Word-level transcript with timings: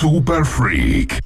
Super 0.00 0.46
Freak. 0.46 1.20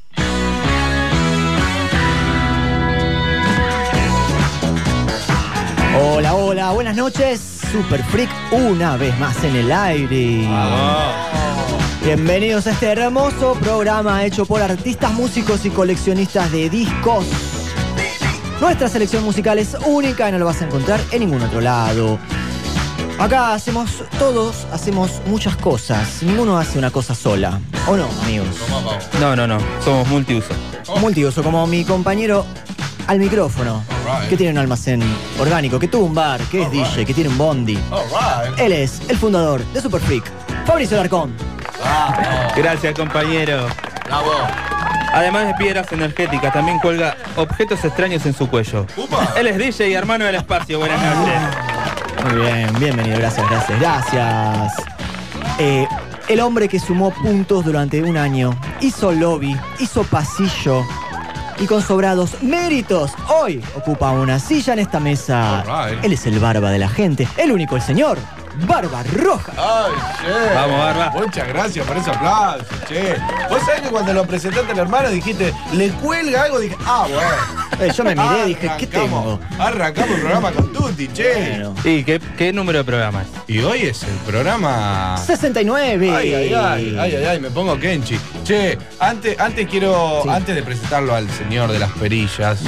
Hola, 5.96 6.34
hola, 6.34 6.72
buenas 6.72 6.96
noches. 6.96 7.60
Super 7.70 8.02
Freak 8.02 8.28
una 8.50 8.96
vez 8.96 9.16
más 9.20 9.44
en 9.44 9.54
el 9.54 9.70
aire. 9.70 10.48
Bienvenidos 12.02 12.66
a 12.66 12.72
este 12.72 12.86
hermoso 12.86 13.54
programa 13.60 14.24
hecho 14.24 14.44
por 14.44 14.60
artistas, 14.60 15.12
músicos 15.12 15.64
y 15.64 15.70
coleccionistas 15.70 16.50
de 16.50 16.68
discos. 16.68 17.26
Nuestra 18.60 18.88
selección 18.88 19.22
musical 19.22 19.60
es 19.60 19.76
única 19.86 20.28
y 20.28 20.32
no 20.32 20.38
lo 20.40 20.46
vas 20.46 20.60
a 20.62 20.64
encontrar 20.64 20.98
en 21.12 21.20
ningún 21.20 21.42
otro 21.42 21.60
lado. 21.60 22.18
Acá 23.18 23.54
hacemos, 23.54 24.02
todos 24.18 24.66
hacemos 24.72 25.22
muchas 25.26 25.56
cosas. 25.56 26.22
Ninguno 26.22 26.58
hace 26.58 26.78
una 26.78 26.90
cosa 26.90 27.14
sola. 27.14 27.60
¿O 27.86 27.96
no, 27.96 28.08
amigos? 28.22 28.48
No, 29.20 29.36
no, 29.36 29.46
no. 29.46 29.58
Somos 29.82 30.08
multiuso. 30.08 30.52
Multiuso, 31.00 31.42
como 31.42 31.66
mi 31.66 31.84
compañero 31.84 32.44
al 33.06 33.18
micrófono, 33.18 33.84
que 34.28 34.36
tiene 34.36 34.52
un 34.52 34.58
almacén 34.58 35.02
orgánico, 35.38 35.78
que 35.78 35.88
tuvo 35.88 36.06
un 36.06 36.14
bar, 36.14 36.40
que 36.42 36.62
es 36.62 36.70
DJ, 36.70 37.06
que 37.06 37.14
tiene 37.14 37.30
un 37.30 37.38
bondi. 37.38 37.78
Él 38.58 38.72
es 38.72 39.00
el 39.08 39.16
fundador 39.16 39.64
de 39.66 39.80
Super 39.80 40.00
Freak, 40.00 40.24
Fabricio 40.66 40.96
Larcón. 40.96 41.34
Gracias, 42.56 42.94
compañero. 42.94 43.66
Bravo. 44.06 44.32
Además 45.12 45.46
de 45.46 45.54
piedras 45.54 45.90
energéticas, 45.92 46.52
también 46.52 46.80
cuelga 46.80 47.16
objetos 47.36 47.84
extraños 47.84 48.26
en 48.26 48.34
su 48.34 48.48
cuello. 48.48 48.86
Él 49.36 49.46
es 49.46 49.56
DJ 49.56 49.90
y 49.90 49.94
hermano 49.94 50.24
del 50.24 50.34
espacio. 50.34 50.80
Buenas 50.80 51.00
noches. 51.00 51.73
Muy 52.24 52.40
bien, 52.40 52.72
bienvenido, 52.78 53.18
gracias, 53.18 53.48
gracias, 53.50 53.80
gracias. 53.80 54.72
Eh, 55.58 55.86
el 56.28 56.40
hombre 56.40 56.68
que 56.68 56.78
sumó 56.78 57.10
puntos 57.10 57.66
durante 57.66 58.02
un 58.02 58.16
año, 58.16 58.58
hizo 58.80 59.12
lobby, 59.12 59.54
hizo 59.78 60.04
pasillo 60.04 60.82
y 61.58 61.66
con 61.66 61.82
sobrados 61.82 62.42
méritos, 62.42 63.12
hoy 63.28 63.62
ocupa 63.76 64.10
una 64.12 64.38
silla 64.38 64.72
en 64.72 64.78
esta 64.78 65.00
mesa. 65.00 65.64
Él 66.02 66.14
es 66.14 66.26
el 66.26 66.38
barba 66.38 66.70
de 66.70 66.78
la 66.78 66.88
gente, 66.88 67.28
el 67.36 67.52
único, 67.52 67.76
el 67.76 67.82
señor, 67.82 68.16
Barba 68.66 69.02
Roja. 69.12 69.52
Ay, 69.56 69.92
che. 70.20 70.54
Vamos, 70.54 70.78
Barba. 70.78 71.10
Muchas 71.14 71.48
gracias 71.48 71.86
por 71.86 71.96
ese 71.96 72.10
aplauso, 72.10 72.64
che. 72.88 73.16
Vos 73.50 73.60
sabés 73.64 73.82
que 73.82 73.88
cuando 73.88 74.12
lo 74.12 74.24
presentaste 74.26 74.72
al 74.72 74.78
hermano 74.78 75.08
dijiste, 75.10 75.52
¿le 75.72 75.88
cuelga 75.90 76.44
algo? 76.44 76.58
Dije, 76.60 76.76
ah, 76.86 77.06
bueno. 77.08 77.64
Eh, 77.80 77.92
yo 77.96 78.04
me 78.04 78.14
miré 78.14 78.42
y 78.44 78.48
dije, 78.54 78.70
¿qué 78.78 78.86
tengo? 78.86 79.40
Arrancamos- 79.58 80.14
el 80.14 80.20
programa 80.20 80.52
con 80.52 80.72
Tutti, 80.72 81.08
che. 81.08 81.34
Bueno. 81.34 81.74
¿Y 81.84 82.04
qué, 82.04 82.20
qué 82.38 82.52
número 82.52 82.78
de 82.78 82.84
programa 82.84 83.22
es? 83.22 83.28
Y 83.48 83.60
hoy 83.60 83.82
es 83.82 84.02
el 84.04 84.14
programa. 84.26 85.16
69. 85.26 86.10
Ay, 86.16 86.34
ay, 86.34 86.54
ay, 86.54 86.96
ay, 86.98 87.14
ay, 87.16 87.24
ay, 87.24 87.40
me 87.40 87.50
pongo 87.50 87.78
Kenchi. 87.78 88.18
Che, 88.44 88.78
antes, 89.00 89.38
antes 89.40 89.66
quiero, 89.68 90.20
Sí. 90.22 90.28
antes 90.28 90.54
de 90.54 90.62
presentarlo 90.62 91.14
al 91.14 91.28
señor 91.30 91.72
de 91.72 91.78
las 91.80 91.90
perillas, 91.92 92.60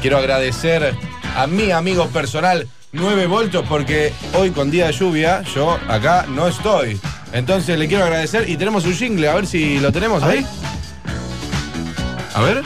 quiero 0.00 0.16
agradecer 0.18 0.94
a 1.36 1.46
mi 1.46 1.70
amigo 1.70 2.06
personal 2.08 2.66
9 2.92 3.26
voltios 3.26 3.64
porque 3.68 4.12
hoy 4.34 4.50
con 4.50 4.70
día 4.70 4.86
de 4.86 4.92
lluvia 4.92 5.42
yo 5.42 5.78
acá 5.88 6.24
no 6.28 6.48
estoy. 6.48 6.98
Entonces 7.32 7.78
le 7.78 7.86
quiero 7.86 8.04
agradecer 8.04 8.48
y 8.48 8.56
tenemos 8.56 8.86
un 8.86 8.94
jingle, 8.94 9.28
a 9.28 9.34
ver 9.34 9.46
si 9.46 9.78
lo 9.78 9.92
tenemos 9.92 10.22
ahí. 10.22 10.46
A 12.34 12.42
ver. 12.42 12.62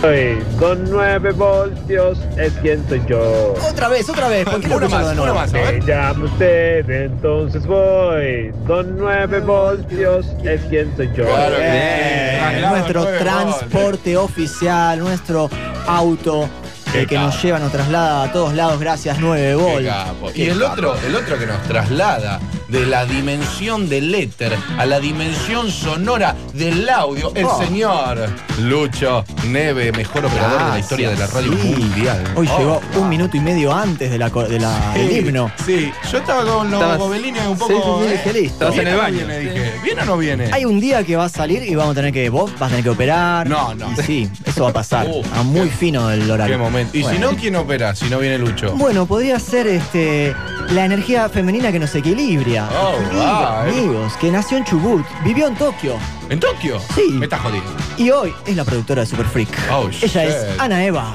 Soy 0.00 0.38
con 0.58 0.88
9 0.90 1.32
voltios 1.32 2.18
es 2.38 2.52
quien 2.62 2.88
soy 2.88 3.02
yo. 3.06 3.54
Otra 3.68 3.88
vez, 3.88 4.08
otra 4.08 4.28
vez. 4.28 4.48
¿Por 4.48 4.60
qué 4.60 4.68
no 4.68 4.76
Una 4.76 4.88
más, 4.88 5.18
una 5.18 5.34
más, 5.34 5.52
a 5.52 5.58
ver. 5.58 5.80
Me 5.80 5.86
llama 5.86 6.24
usted, 6.24 6.88
entonces 6.88 7.66
voy. 7.66 8.52
Con 8.66 8.96
9 8.96 9.40
voltios 9.40 10.26
es 10.44 10.62
quien 10.70 10.96
soy 10.96 11.08
yo. 11.08 11.26
Claro 11.26 11.56
que 11.56 11.62
Bien, 11.62 12.70
nuestro 12.70 13.02
nueve 13.02 13.18
transporte 13.18 14.16
oficial, 14.16 15.00
nuestro 15.00 15.50
auto 15.86 16.48
Qué 16.92 17.02
eh, 17.02 17.06
que 17.06 17.18
nos 17.18 17.42
lleva, 17.42 17.58
nos 17.58 17.70
traslada 17.72 18.24
a 18.24 18.32
todos 18.32 18.54
lados, 18.54 18.78
gracias 18.80 19.18
9 19.18 19.40
Qué 19.48 19.54
volt. 19.54 19.86
capo. 19.86 20.30
Qué 20.32 20.44
Y 20.44 20.48
el 20.48 20.62
otro, 20.62 20.96
el 21.06 21.14
otro 21.14 21.38
que 21.38 21.46
nos 21.46 21.62
traslada 21.64 22.40
de 22.68 22.86
la 22.86 23.04
dimensión 23.06 23.88
del 23.88 24.14
éter 24.14 24.54
a 24.78 24.84
la 24.86 25.00
dimensión 25.00 25.70
sonora 25.70 26.36
del 26.54 26.88
audio, 26.88 27.32
el 27.34 27.44
Oh. 27.46 27.58
señor 27.62 28.28
Lucho 28.58 29.24
Neve, 29.46 29.90
mejor 29.92 30.26
operador 30.26 30.64
de 30.64 30.68
la 30.70 30.78
historia 30.78 31.10
de 31.10 31.16
la 31.16 31.26
radio 31.26 31.52
sí. 31.60 31.68
mundial. 31.68 32.24
Hoy 32.36 32.48
Oh. 32.52 32.58
llegó 32.58 32.80
un 32.96 33.08
minuto 33.08 33.36
y 33.36 33.40
medio 33.40 33.74
antes 33.74 34.10
de 34.10 34.18
la, 34.18 34.30
co- 34.30 34.44
de 34.44 34.58
la- 34.60 34.92
del 34.94 35.10
himno. 35.26 35.50
Sí, 35.64 35.90
yo 36.12 36.18
estaba 36.18 36.44
con 36.44 36.70
los 36.70 36.80
Estabas- 36.80 36.98
gobelines 36.98 37.46
un 37.46 37.56
poco. 37.58 38.00
sí, 38.02 38.08
eh, 38.08 38.12
dije, 38.12 38.32
listo. 38.40 38.66
En 38.68 38.72
¿viene 38.74 38.90
el 38.90 38.96
baño. 38.96 39.16
viene? 39.18 39.38
Dije, 39.38 39.72
¿viene 39.82 40.02
o 40.02 40.04
no 40.04 40.16
viene? 40.18 40.50
Hay 40.52 40.64
un 40.64 40.78
día 40.80 41.02
que 41.04 41.16
va 41.16 41.24
a 41.24 41.28
salir 41.28 41.62
y 41.62 41.74
vamos 41.74 41.92
a 41.92 41.94
tener 41.94 42.12
que, 42.12 42.28
vos 42.28 42.50
vas 42.58 42.66
a 42.66 42.68
tener 42.68 42.84
que 42.84 42.90
operar. 42.90 43.48
No, 43.48 43.74
no. 43.74 43.90
Y 43.92 44.02
sí, 44.02 44.30
eso 44.44 44.64
va 44.64 44.70
a 44.70 44.72
pasar. 44.72 45.06
Uh, 45.08 45.22
a 45.34 45.42
muy 45.42 45.68
fino 45.70 46.10
el 46.10 46.30
horario. 46.30 46.56
Qué 46.56 46.62
momento. 46.62 46.96
Y 46.98 47.02
si 47.04 47.18
no, 47.18 47.30
¿quién 47.30 47.56
opera? 47.56 47.94
Si 47.94 48.06
no 48.10 48.18
viene 48.18 48.36
Lucho. 48.36 48.72
Bueno, 48.76 49.06
podría 49.06 49.38
ser 49.40 49.66
este 49.66 50.34
la 50.70 50.84
energía 50.84 51.28
femenina 51.30 51.72
que 51.72 51.78
nos 51.78 51.94
equilibra. 51.94 52.57
Oh, 52.66 52.96
right. 53.12 53.74
amigos, 53.74 54.12
que 54.20 54.30
nació 54.30 54.56
en 54.58 54.64
Chubut, 54.64 55.04
vivió 55.24 55.46
en 55.46 55.54
Tokio 55.56 55.96
¿En 56.30 56.40
Tokio? 56.40 56.78
Sí. 56.94 57.08
Me 57.12 57.26
estás 57.26 57.40
jodiendo. 57.40 57.70
y 57.96 58.10
hoy 58.10 58.34
es 58.46 58.56
la 58.56 58.64
productora 58.64 59.00
de 59.02 59.06
Super 59.06 59.26
Freak. 59.26 59.48
Oh, 59.70 59.88
Ella 59.88 60.06
shit. 60.06 60.16
es 60.16 60.60
Ana 60.60 60.84
Eva. 60.84 61.14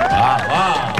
Ah. 0.00 0.92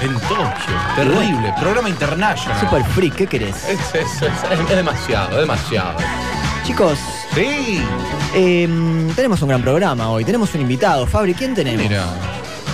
En 0.00 0.12
Tokio. 0.20 0.76
Terrible. 0.94 1.52
Programa 1.58 1.88
internacional. 1.88 2.60
Super 2.60 2.84
Freak, 2.84 3.14
¿qué 3.14 3.26
querés? 3.26 3.56
Es, 3.68 3.94
es- 3.94 4.22
es- 4.22 4.60
es 4.60 4.68
demasiado, 4.68 5.30
es 5.32 5.36
demasiado. 5.38 5.98
Chicos, 6.64 6.98
Sí. 7.34 7.82
em, 8.34 9.08
tenemos 9.14 9.40
un 9.42 9.48
gran 9.48 9.62
programa 9.62 10.10
hoy. 10.10 10.24
Tenemos 10.24 10.54
un 10.54 10.60
invitado. 10.62 11.06
Fabri, 11.06 11.34
¿quién 11.34 11.54
tenemos? 11.54 11.82
Mira. 11.82 12.04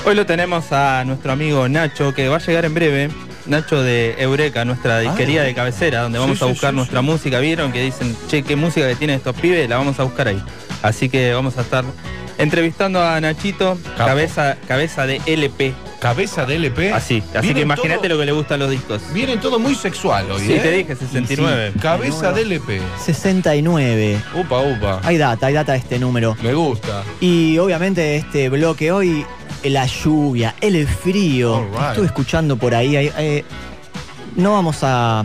Hoy 0.04 0.14
lo 0.16 0.26
tenemos 0.26 0.72
a 0.72 1.04
nuestro 1.04 1.32
amigo 1.32 1.68
Nacho, 1.68 2.12
que 2.12 2.28
va 2.28 2.36
a 2.36 2.40
llegar 2.40 2.64
en 2.64 2.74
breve. 2.74 3.10
Nacho 3.46 3.82
de 3.82 4.14
Eureka, 4.18 4.64
nuestra 4.64 5.00
disquería 5.00 5.42
de 5.42 5.54
cabecera, 5.54 6.02
donde 6.02 6.18
vamos 6.18 6.38
Sí, 6.38 6.44
a 6.44 6.48
buscar 6.48 6.70
sí, 6.70 6.76
nuestra 6.76 7.00
sí. 7.00 7.06
música. 7.06 7.38
¿Vieron? 7.40 7.72
Que 7.72 7.82
dicen, 7.82 8.16
che, 8.28 8.42
qué 8.42 8.56
música 8.56 8.86
que 8.88 8.94
tienen 8.96 9.16
estos 9.16 9.34
pibes, 9.36 9.68
la 9.68 9.76
vamos 9.78 9.98
a 10.00 10.04
buscar 10.04 10.28
ahí. 10.28 10.42
Así 10.82 11.08
que 11.08 11.32
vamos 11.32 11.58
a 11.58 11.62
estar 11.62 11.84
entrevistando 12.38 13.02
a 13.02 13.20
Nachito, 13.20 13.78
Capo. 13.96 14.06
cabeza, 14.08 14.56
cabeza 14.66 15.06
de 15.06 15.20
LP. 15.26 15.74
Cabeza 16.00 16.44
de 16.46 16.56
LP. 16.56 16.92
Así. 16.92 17.22
Así 17.32 17.54
que 17.54 17.60
imagínate 17.60 18.08
lo 18.08 18.18
que 18.18 18.26
le 18.26 18.32
gustan 18.32 18.58
los 18.58 18.70
discos. 18.70 19.00
Viene 19.14 19.36
todo 19.36 19.60
muy 19.60 19.76
sexual 19.76 20.28
hoy, 20.32 20.40
Sí, 20.40 20.52
¿eh? 20.54 20.58
te 20.60 20.70
dije, 20.72 20.96
69. 20.96 21.74
Cabeza 21.80 22.32
de 22.32 22.42
LP. 22.42 22.80
69. 23.04 24.18
Upa, 24.34 24.60
upa. 24.60 25.00
Hay 25.04 25.16
data, 25.16 25.46
hay 25.46 25.54
data 25.54 25.72
de 25.72 25.78
este 25.78 25.98
número. 26.00 26.36
Me 26.42 26.54
gusta. 26.54 27.04
Y 27.20 27.56
obviamente 27.58 28.16
este 28.16 28.48
bloque 28.48 28.90
hoy, 28.90 29.24
la 29.64 29.86
lluvia, 29.86 30.54
el 30.60 30.86
frío. 30.86 31.64
Right. 31.72 31.82
Estuve 31.90 32.06
escuchando 32.06 32.56
por 32.56 32.74
ahí. 32.74 32.96
eh, 32.96 33.44
no 34.36 34.52
vamos 34.52 34.78
a. 34.82 35.24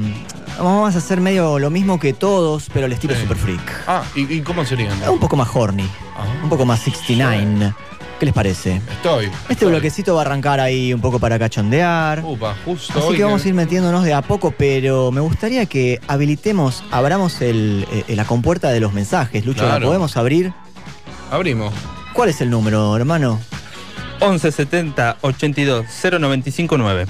Vamos 0.57 0.95
a 0.95 0.98
hacer 0.98 1.22
medio 1.22 1.60
lo 1.60 1.69
mismo 1.69 2.00
que 2.00 2.13
todos, 2.13 2.68
pero 2.74 2.88
al 2.88 2.92
estilo 2.94 3.13
Sí. 3.13 3.22
Super 3.22 3.38
Freak. 3.38 3.84
Ah, 3.88 4.04
¿y, 4.16 4.38
y 4.38 4.42
cómo 4.42 4.66
serían? 4.66 4.98
Un 5.07 5.19
poco 5.19 5.36
más 5.36 5.50
horny, 5.54 5.88
Ah, 6.18 6.25
un 6.44 6.50
poco 6.50 6.66
más 6.66 6.80
69. 6.80 7.74
¿Qué 8.19 8.25
les 8.25 8.34
parece? 8.34 8.81
Estoy. 8.92 9.25
Este 9.25 9.54
estoy. 9.54 9.69
bloquecito 9.69 10.16
va 10.16 10.22
a 10.22 10.25
arrancar 10.25 10.60
ahí 10.60 10.92
un 10.92 11.00
poco 11.01 11.19
para 11.19 11.38
cachondear. 11.38 12.24
Upa, 12.25 12.56
justo 12.66 12.98
Así 12.98 13.07
hoy 13.10 13.18
que 13.18 13.24
vamos 13.24 13.45
a 13.45 13.48
ir 13.48 13.54
metiéndonos 13.54 14.04
de 14.04 14.16
a 14.16 14.24
poco, 14.24 14.50
pero 14.57 15.12
me 15.12 15.22
gustaría 15.22 15.68
que 15.68 16.01
habilitemos, 16.07 16.84
abramos 16.89 17.39
el, 17.42 17.86
eh, 17.92 18.16
la 18.16 18.25
compuerta 18.25 18.69
de 18.69 18.80
los 18.80 18.94
mensajes. 18.94 19.45
Lucho, 19.45 19.62
¿la 19.62 19.69
Claro. 19.74 19.86
podemos 19.89 20.18
abrir? 20.18 20.51
Abrimos. 21.30 21.72
¿Cuál 22.13 22.30
es 22.30 22.42
el 22.42 22.50
número, 22.50 22.95
hermano? 22.98 23.39
11 24.19 24.52
70 24.52 25.18
82 25.22 25.86
095 26.19 26.78
9. 26.78 27.06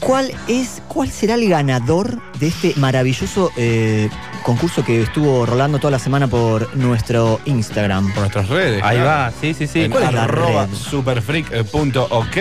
¿Cuál 0.00 0.32
es, 0.48 0.82
cuál 0.88 1.10
será 1.10 1.34
el 1.34 1.48
ganador 1.48 2.20
de 2.40 2.48
este 2.48 2.74
maravilloso 2.76 3.52
eh, 3.56 4.10
concurso 4.42 4.84
que 4.84 5.02
estuvo 5.02 5.46
rolando 5.46 5.78
toda 5.78 5.92
la 5.92 6.00
semana 6.00 6.26
por 6.26 6.74
nuestro 6.76 7.40
Instagram? 7.44 8.12
Por 8.12 8.22
nuestras 8.22 8.48
redes. 8.48 8.82
Ahí 8.82 8.98
claro. 8.98 9.10
va, 9.10 9.32
sí, 9.40 9.54
sí, 9.54 9.68
sí. 9.68 9.88
¿Cuál 9.88 10.04
es 10.04 10.12
la 10.12 10.24
arroba 10.24 10.66
superfreak.ok. 10.74 12.36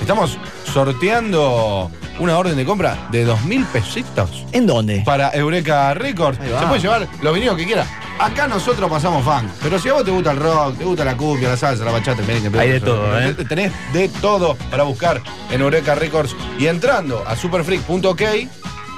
Estamos 0.00 0.38
sorteando 0.72 1.88
una 2.18 2.38
orden 2.38 2.56
de 2.56 2.64
compra 2.64 2.96
de 3.10 3.24
dos 3.24 3.42
mil 3.44 3.64
pesitos 3.66 4.44
¿En 4.52 4.66
dónde? 4.66 5.02
para 5.04 5.30
Eureka 5.34 5.94
Records. 5.94 6.38
Se 6.38 6.66
puede 6.66 6.80
llevar 6.80 7.06
los 7.22 7.34
vinilos 7.34 7.56
que 7.56 7.64
quiera. 7.66 7.86
Acá 8.18 8.46
nosotros 8.46 8.88
pasamos 8.88 9.24
fan. 9.24 9.50
Pero 9.62 9.78
si 9.78 9.88
a 9.88 9.94
vos 9.94 10.04
te 10.04 10.12
gusta 10.12 10.30
el 10.30 10.36
rock, 10.38 10.78
te 10.78 10.84
gusta 10.84 11.04
la 11.04 11.16
cumbia, 11.16 11.48
la 11.48 11.56
salsa, 11.56 11.84
la 11.84 11.90
bachata, 11.90 12.20
el 12.20 12.26
merengue, 12.28 12.58
Hay 12.60 12.70
de 12.70 12.80
todo, 12.80 13.20
¿eh? 13.20 13.34
Tenés 13.48 13.72
de 13.92 14.08
todo 14.08 14.54
para 14.70 14.84
buscar 14.84 15.20
en 15.50 15.60
Eureka 15.60 15.96
Records. 15.96 16.36
Y 16.58 16.66
entrando 16.68 17.24
a 17.26 17.34
superfreak.ok, 17.34 18.22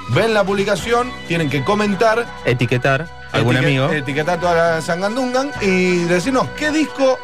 ven 0.09 0.33
la 0.35 0.43
publicación, 0.43 1.11
tienen 1.27 1.49
que 1.49 1.63
comentar 1.63 2.25
Etiquetar 2.45 3.07
algún 3.31 3.55
Etiquet- 3.55 3.63
amigo. 3.65 3.89
Etiquetar 3.91 4.39
toda 4.39 4.75
la 4.75 4.81
Sangandungan 4.81 5.49
y 5.61 6.03
decirnos 6.03 6.47
qué 6.55 6.69
disco 6.71 7.17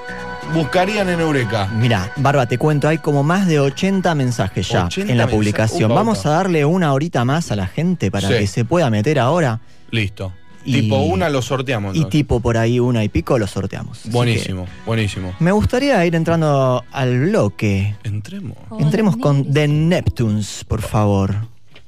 buscarían 0.54 1.10
en 1.10 1.20
Eureka. 1.20 1.68
Mira, 1.76 2.12
Barba, 2.18 2.46
te 2.46 2.58
cuento, 2.58 2.88
hay 2.88 2.98
como 2.98 3.24
más 3.24 3.48
de 3.48 3.60
80 3.60 4.14
mensajes 4.16 4.68
ya 4.70 4.86
80 4.86 5.12
en 5.12 5.18
la 5.18 5.24
mensajes. 5.26 5.36
publicación. 5.36 5.92
Upa, 5.92 5.96
Vamos 6.02 6.20
upa. 6.22 6.30
a 6.30 6.32
darle 6.34 6.66
una 6.66 6.94
horita 6.94 7.26
más 7.26 7.52
a 7.52 7.56
la 7.56 7.68
gente 7.68 8.12
para 8.12 8.28
Sí. 8.28 8.34
que 8.36 8.48
se 8.48 8.66
pueda 8.66 8.90
meter 8.90 9.20
ahora. 9.20 9.60
Listo. 9.92 10.34
Y- 10.66 10.82
Tipo 10.82 10.98
una 11.02 11.28
lo 11.30 11.42
sorteamos. 11.42 11.94
Y 11.94 11.98
entonces. 12.00 12.12
tipo 12.20 12.40
por 12.40 12.58
ahí 12.58 12.80
una 12.80 13.04
y 13.04 13.10
pico 13.10 13.38
lo 13.38 13.48
sorteamos. 13.48 14.02
Buenísimo, 14.06 14.66
buenísimo. 14.86 15.34
me 15.40 15.52
gustaría 15.52 16.06
ir 16.06 16.16
entrando 16.16 16.84
al 16.92 17.20
bloque. 17.20 17.96
Entremos. 18.04 18.58
Entremos 18.80 19.18
con 19.18 19.52
The 19.52 19.68
Neptunes, 19.68 20.64
por 20.68 20.82
favor. 20.82 21.36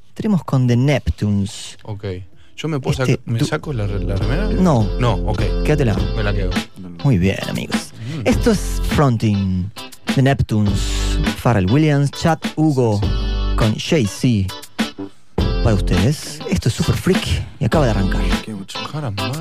Entremos 0.09 0.43
con 0.43 0.67
The 0.67 0.75
Neptunes. 0.75 1.77
Ok. 1.83 2.05
¿Yo 2.57 2.67
me 2.69 2.79
puedo 2.79 2.91
Este, 3.03 3.13
sacar? 3.15 3.31
¿Me 3.33 3.39
tú- 3.39 3.45
saco 3.45 3.71
la, 3.73 3.85
la 3.87 4.15
remera? 4.15 4.47
No. 4.49 4.87
No, 4.99 5.13
ok. 5.13 5.41
Quédatela. 5.65 5.95
Me 6.15 6.23
la 6.23 6.33
quedo. 6.33 6.51
Muy 7.03 7.17
bien, 7.17 7.37
amigos. 7.49 7.93
Esto 8.23 8.51
es 8.51 8.81
Fronting, 8.89 9.69
The 10.15 10.21
Neptunes, 10.21 11.19
Pharrell 11.37 11.69
Williams, 11.69 12.11
Chad 12.11 12.39
Hugo, 12.55 12.99
con 13.57 13.75
Jay-Z. 13.75 14.47
Para 15.63 15.75
ustedes, 15.75 16.39
esto 16.49 16.69
es 16.69 16.75
Super 16.75 16.95
Freak 16.95 17.43
y 17.59 17.65
acaba 17.65 17.85
de 17.85 17.91
arrancar. 17.91 18.21
Caramba. 18.91 19.31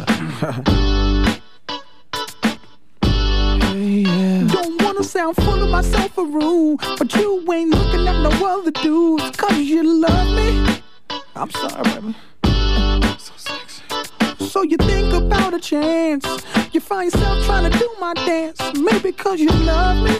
Don't 3.73 4.83
wanna 4.83 5.05
sound 5.05 5.37
full 5.37 5.63
of 5.63 5.71
myself 5.71 6.17
or 6.17 6.27
rude, 6.27 6.81
but 6.99 7.15
you 7.15 7.45
ain't 7.53 7.71
looking 7.71 8.09
at 8.09 8.21
no 8.23 8.31
other 8.47 8.73
dudes, 8.73 9.31
cause 9.37 9.59
you 9.59 9.83
love 10.01 10.29
me. 10.35 10.81
I'm 11.37 11.51
sorry, 11.51 11.83
baby. 11.83 12.15
So 14.49 14.63
you 14.63 14.77
think 14.77 15.13
about 15.13 15.55
a 15.55 15.61
chance. 15.61 16.27
You 16.73 16.81
find 16.81 17.13
yourself 17.13 17.45
trying 17.45 17.71
to 17.71 17.79
do 17.79 17.89
my 18.01 18.15
dance. 18.15 18.61
Maybe 18.75 19.13
cause 19.13 19.41
you 19.41 19.49
love 19.49 20.05
me. 20.05 20.19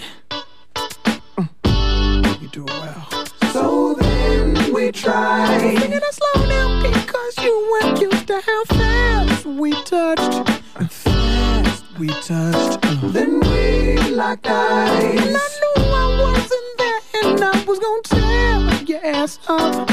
Mm. 1.37 2.43
You 2.43 2.49
do 2.49 2.65
it 2.65 2.71
well. 2.71 3.27
So 3.53 3.95
then 3.95 4.73
we 4.73 4.91
try. 4.93 5.59
Singing 5.59 5.93
it 5.93 6.15
slow 6.15 6.47
down 6.49 6.83
because 6.83 7.39
you 7.39 7.79
weren't 7.83 8.01
used 8.01 8.27
to 8.27 8.41
how 8.45 8.65
fast 8.65 9.47
we 9.47 9.73
touched. 9.85 10.51
And 10.77 10.91
fast 10.91 11.85
we 11.99 12.09
touched. 12.09 12.81
Then 13.13 13.41
we 13.41 13.99
locked 14.11 14.47
eyes. 14.47 15.21
And 15.21 15.37
I 15.37 15.49
knew 15.61 15.85
I 15.85 16.07
wasn't 16.23 16.79
there, 16.79 17.01
and 17.25 17.45
I 17.45 17.65
was 17.65 17.79
gonna 17.79 18.03
tear 18.03 18.83
your 18.87 19.05
ass 19.05 19.39
up. 19.49 19.91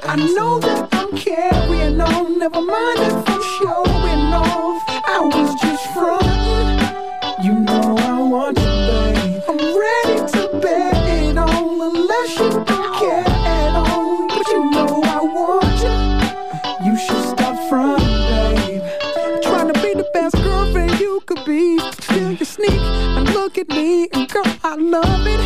I 0.00 0.16
know 0.16 0.58
that 0.58 0.88
I'm 0.92 1.14
carrying 1.18 2.00
on. 2.00 2.38
Never 2.38 2.62
mind 2.62 2.98
if 3.00 3.28
I'm 3.28 3.42
showing 3.58 4.32
off. 4.32 4.82
I 4.88 5.20
was 5.20 5.54
just 5.60 5.84
frontin'. 5.92 7.44
You 7.44 7.52
know 7.60 7.96
I 7.98 8.22
want 8.22 8.58
you, 8.58 8.64
babe. 8.64 9.42
I'm 9.50 9.58
ready 9.84 10.16
to 10.32 10.58
bet 10.62 10.96
it 11.10 11.36
on, 11.36 11.80
unless 11.90 12.38
you 12.38 12.50
don't 12.64 12.94
care 12.96 13.24
at 13.28 13.74
all. 13.76 14.28
But 14.28 14.48
you 14.48 14.70
know 14.70 15.02
I 15.04 15.20
want 15.20 15.76
you. 15.84 16.90
You 16.90 16.96
should 16.96 17.24
stop 17.28 17.68
frontin', 17.68 18.08
babe. 18.32 19.42
Trying 19.42 19.74
to 19.74 19.78
be 19.82 19.92
the 19.92 20.08
best 20.14 20.36
girlfriend 20.36 20.98
you 21.00 21.20
could 21.26 21.44
be. 21.44 21.78
Still 22.00 22.32
you 22.32 22.44
sneak 22.46 22.80
and 22.80 23.28
look 23.34 23.58
at 23.58 23.68
me, 23.68 24.08
and 24.14 24.26
girl, 24.30 24.42
I 24.64 24.74
love 24.74 25.26
it. 25.26 25.42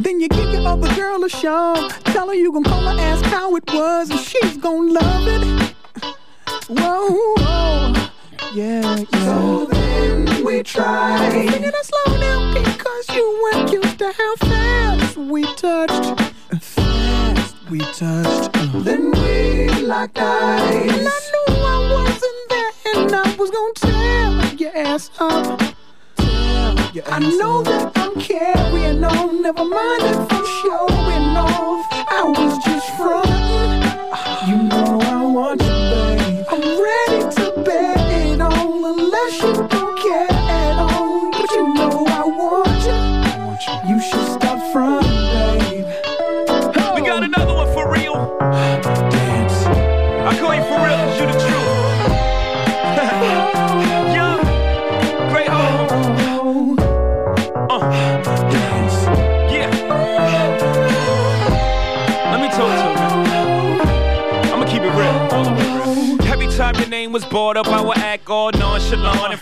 Then 0.00 0.20
you 0.20 0.28
give 0.28 0.52
your 0.52 0.66
other 0.66 0.94
girl 0.94 1.24
a 1.24 1.28
shove. 1.28 1.92
Tell 2.04 2.28
her 2.28 2.34
you 2.34 2.52
gon' 2.52 2.62
call 2.62 2.82
her, 2.82 2.96
ask 3.00 3.24
how 3.24 3.56
it 3.56 3.64
was, 3.72 4.10
and 4.10 4.20
she's 4.20 4.56
gon' 4.56 4.94
love 4.94 5.26
it. 5.26 5.74
Whoa, 6.68 7.10
whoa. 7.10 8.08
Yeah, 8.54 9.04
yeah. 9.12 9.24
So 9.24 9.66
then 9.66 10.44
we 10.44 10.62
tried. 10.62 11.32
Singing 11.32 11.64
it 11.64 11.74
slow 11.84 12.16
down 12.18 12.54
because 12.54 13.08
you 13.10 13.40
weren't 13.42 13.72
used 13.72 13.98
to 13.98 14.12
how 14.12 14.36
fast 14.36 15.16
we 15.16 15.42
touched. 15.56 16.20
Fast 16.60 17.56
we 17.68 17.80
touched. 17.80 18.52
Then 18.84 19.10
we 19.10 19.68
locked 19.82 20.18
eyes. 20.18 20.92
And 20.92 21.08
I 21.08 21.20
knew 21.32 21.54
I 21.56 21.78
wasn't 21.92 22.48
there, 22.50 22.72
and 22.94 23.12
I 23.14 23.34
was 23.34 23.50
gonna 23.50 23.74
tear 23.74 24.54
your 24.54 24.76
ass 24.76 25.10
up. 25.18 25.60
I 27.06 27.18
know 27.20 27.62
that 27.62 27.92
I'm 27.96 28.20
carrying 28.20 29.04
on. 29.04 29.42
Never 29.42 29.64
mind 29.64 30.02
if 30.02 30.32
I'm 30.32 30.46
showing 30.62 31.36
off. 31.36 31.86
I 31.92 32.24
was 32.24 32.64
just 32.64 32.96
frontin'. 32.96 33.77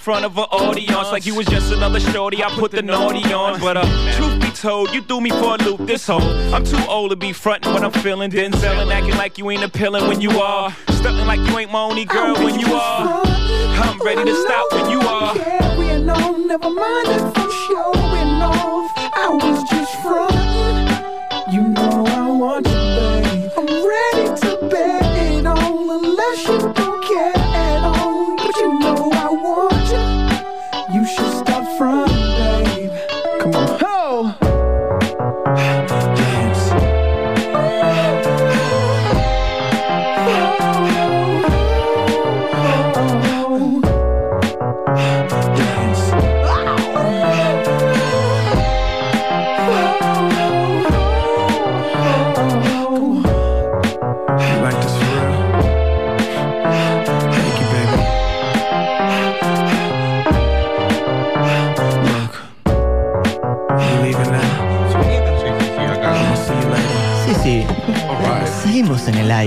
Front 0.06 0.24
of 0.24 0.38
an 0.38 0.44
audience 0.52 1.10
like 1.10 1.26
you 1.26 1.34
was 1.34 1.48
just 1.48 1.72
another 1.72 1.98
shorty. 1.98 2.40
I 2.40 2.48
put 2.50 2.70
the 2.70 2.80
naughty 2.80 3.24
on, 3.32 3.58
but 3.58 3.76
uh, 3.76 4.12
truth 4.12 4.40
be 4.40 4.50
told, 4.50 4.94
you 4.94 5.02
threw 5.02 5.20
me 5.20 5.30
for 5.30 5.56
a 5.56 5.58
loop. 5.64 5.84
This 5.84 6.06
whole 6.06 6.22
I'm 6.54 6.64
too 6.64 6.78
old 6.86 7.10
to 7.10 7.16
be 7.16 7.32
frontin' 7.32 7.72
what 7.72 7.82
I'm 7.82 7.90
feeling. 7.90 8.30
Denzel 8.30 8.82
and 8.82 8.92
acting 8.92 9.16
like 9.16 9.36
you 9.36 9.50
ain't 9.50 9.64
appealing 9.64 10.06
when 10.06 10.20
you 10.20 10.30
are. 10.38 10.70
Stuntin' 10.86 11.26
like 11.26 11.40
you 11.40 11.58
ain't 11.58 11.72
my 11.72 11.80
only 11.80 12.04
girl 12.04 12.36
when 12.36 12.60
you 12.60 12.72
are. 12.72 13.20
I'm 13.26 13.98
ready 14.00 14.22
to 14.30 14.42
stop 14.42 14.72
when 14.74 14.90
you 14.92 15.00
are. 15.00 15.34
Carrying 15.34 16.08
on, 16.08 16.46
never 16.46 16.70
mind 16.70 17.08
if 17.08 17.36
I'm 17.36 17.50
showing 17.66 18.42
off. 18.42 18.92
I 18.96 19.28
was 19.42 19.68
just 19.68 20.02
frontin'. 20.02 20.45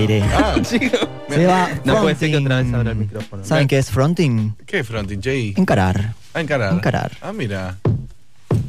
Aire. 0.00 0.22
Ah, 0.22 0.56
Se 0.64 1.46
va 1.46 1.68
No 1.84 2.00
puede 2.02 2.16
ser 2.16 2.30
que 2.30 2.36
otra 2.38 2.62
vez 2.62 2.72
abra 2.72 2.90
el 2.90 2.96
micrófono. 2.98 3.44
¿Saben 3.44 3.68
qué 3.68 3.78
es 3.78 3.90
fronting? 3.90 4.54
¿Qué 4.66 4.82
fronting, 4.82 5.20
Jay? 5.22 5.54
Encarar. 5.56 6.14
A 6.34 6.40
encarar. 6.40 6.72
Encarar. 6.72 7.12
Ah, 7.20 7.32
mira. 7.32 7.78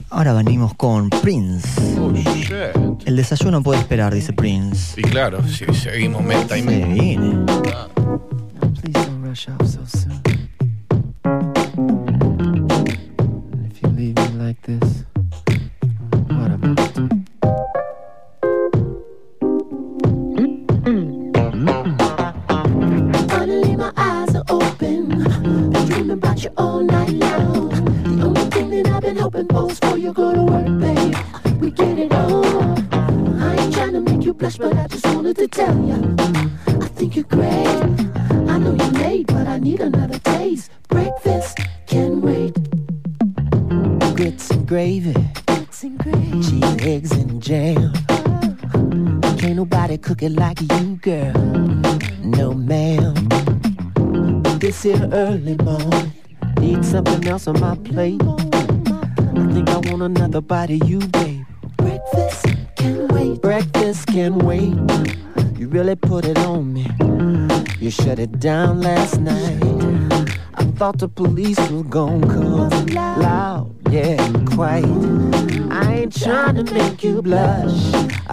Ahora 0.10 0.34
venimos 0.34 0.74
con 0.76 1.10
Prince. 1.10 1.68
Oh, 1.98 2.14
shit. 2.14 2.54
El 3.06 3.16
desayuno 3.16 3.64
puede 3.64 3.80
esperar, 3.80 4.14
dice 4.14 4.34
Prince. 4.34 5.00
Y 5.00 5.04
claro, 5.04 5.42
si 5.48 5.66
seguimos 5.74 6.22
meta 6.24 6.58
y 6.58 6.64
Se 6.64 6.86
viene. 6.86 7.46
Please 8.82 9.10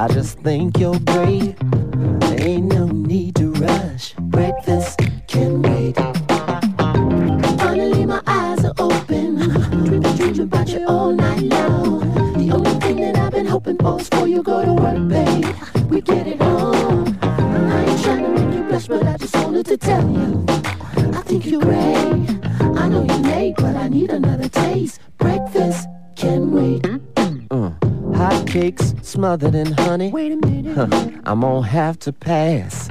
just 0.09 0.39
think 0.41 0.79
you're 0.79 0.99
great. 1.01 1.57
I'm 31.29 31.41
gonna 31.41 31.67
have 31.67 31.99
to 32.01 32.13
pass. 32.15 32.89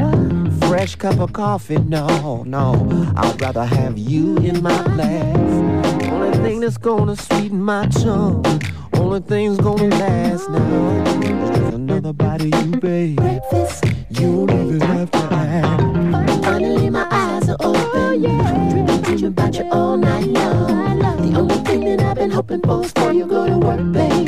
Fresh 0.67 0.98
cup 0.98 1.20
of 1.20 1.34
coffee, 1.34 1.79
no, 1.79 2.44
no. 2.44 3.12
I'd 3.15 3.41
rather 3.41 3.65
have 3.65 3.98
you 3.98 4.38
in 4.38 4.62
my 4.62 4.84
glass. 4.84 6.06
Only 6.12 6.38
thing 6.38 6.60
that's 6.60 6.77
gonna 6.77 7.15
sweeten 7.15 7.63
my 7.63 7.88
tongue. 7.88 8.46
Only 8.94 9.22
thing's 9.22 9.58
gonna 9.58 9.88
last 9.88 10.51
now. 10.51 11.03
is 11.03 11.50
Just 11.50 11.74
another 11.74 12.13
body 12.13 12.51
you, 12.63 12.77
babe. 12.79 13.15
Breakfast 13.15 13.86
You 14.12 14.46
don't 14.46 14.67
even 14.67 14.82
have 14.82 15.10
to 15.10 15.17
ask. 15.17 16.44
Finally, 16.44 16.91
my 16.91 17.08
eyes 17.10 17.50
are 17.50 17.58
open. 17.62 17.82
Oh, 17.91 18.70
dreaming, 18.70 19.01
dreaming 19.01 19.25
about 19.25 19.56
you 19.56 19.67
all 19.72 19.98
night 19.98 20.27
long. 20.27 21.32
The 21.32 21.39
only 21.39 21.56
thing 21.56 21.86
that 21.86 22.01
I've 22.01 22.15
been 22.15 22.29
hoping 22.29 22.62
for 22.62 22.86
is 22.86 22.91
for 22.91 23.12
you 23.12 23.25
go 23.25 23.48
to 23.48 23.58
work, 23.58 23.91
babe. 23.91 24.26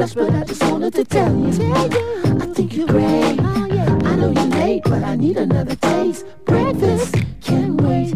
Blush, 0.00 0.14
but 0.14 0.34
I 0.34 0.44
just 0.44 0.62
wanted 0.62 0.94
to 0.94 1.04
tell 1.04 1.34
you. 1.34 1.72
I 1.74 2.46
think 2.54 2.74
you're 2.74 2.86
great. 2.86 3.38
Oh, 3.38 4.00
I 4.04 4.16
know 4.16 4.30
you're 4.30 4.52
late, 4.60 4.82
but 4.84 5.02
I 5.02 5.16
need 5.16 5.36
another 5.36 5.76
taste. 5.76 6.24
Breakfast 6.46 7.14
can 7.42 7.76
wait. 7.76 8.14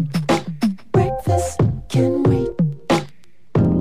Breakfast 0.91 1.61
can 1.89 2.23
wait. 2.23 2.49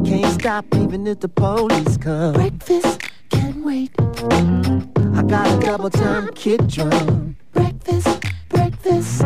Can't 0.05 0.41
stop 0.41 0.67
even 0.75 1.07
if 1.07 1.21
the 1.21 1.29
police 1.29 1.97
come. 1.97 2.35
Breakfast 2.35 3.01
can 3.31 3.63
wait. 3.65 3.91
I 3.99 5.23
got 5.23 5.47
a 5.51 5.67
double 5.67 5.91
time 5.91 6.29
kick 6.35 6.67
drum. 6.67 7.37
Breakfast, 7.53 8.23
breakfast, 8.51 9.23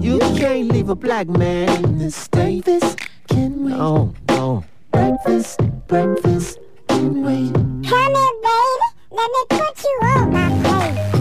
You 0.00 0.18
can't 0.38 0.68
leave 0.72 0.88
a 0.90 0.94
black 0.94 1.28
man 1.28 1.84
in 1.84 1.98
this 1.98 2.14
state. 2.14 2.64
breakfast 2.64 2.98
can 3.28 3.64
wait. 3.64 3.74
Oh, 3.74 4.14
no. 4.28 4.64
Breakfast, 4.92 5.60
breakfast 5.88 6.58
wait. 7.28 7.52
Come 7.52 8.14
here, 8.14 8.34
baby. 8.46 8.88
Let 9.10 9.30
me 9.34 9.42
put 9.50 9.84
you 9.84 9.98
on 10.02 10.32
my 10.32 10.48
plate. 10.62 11.17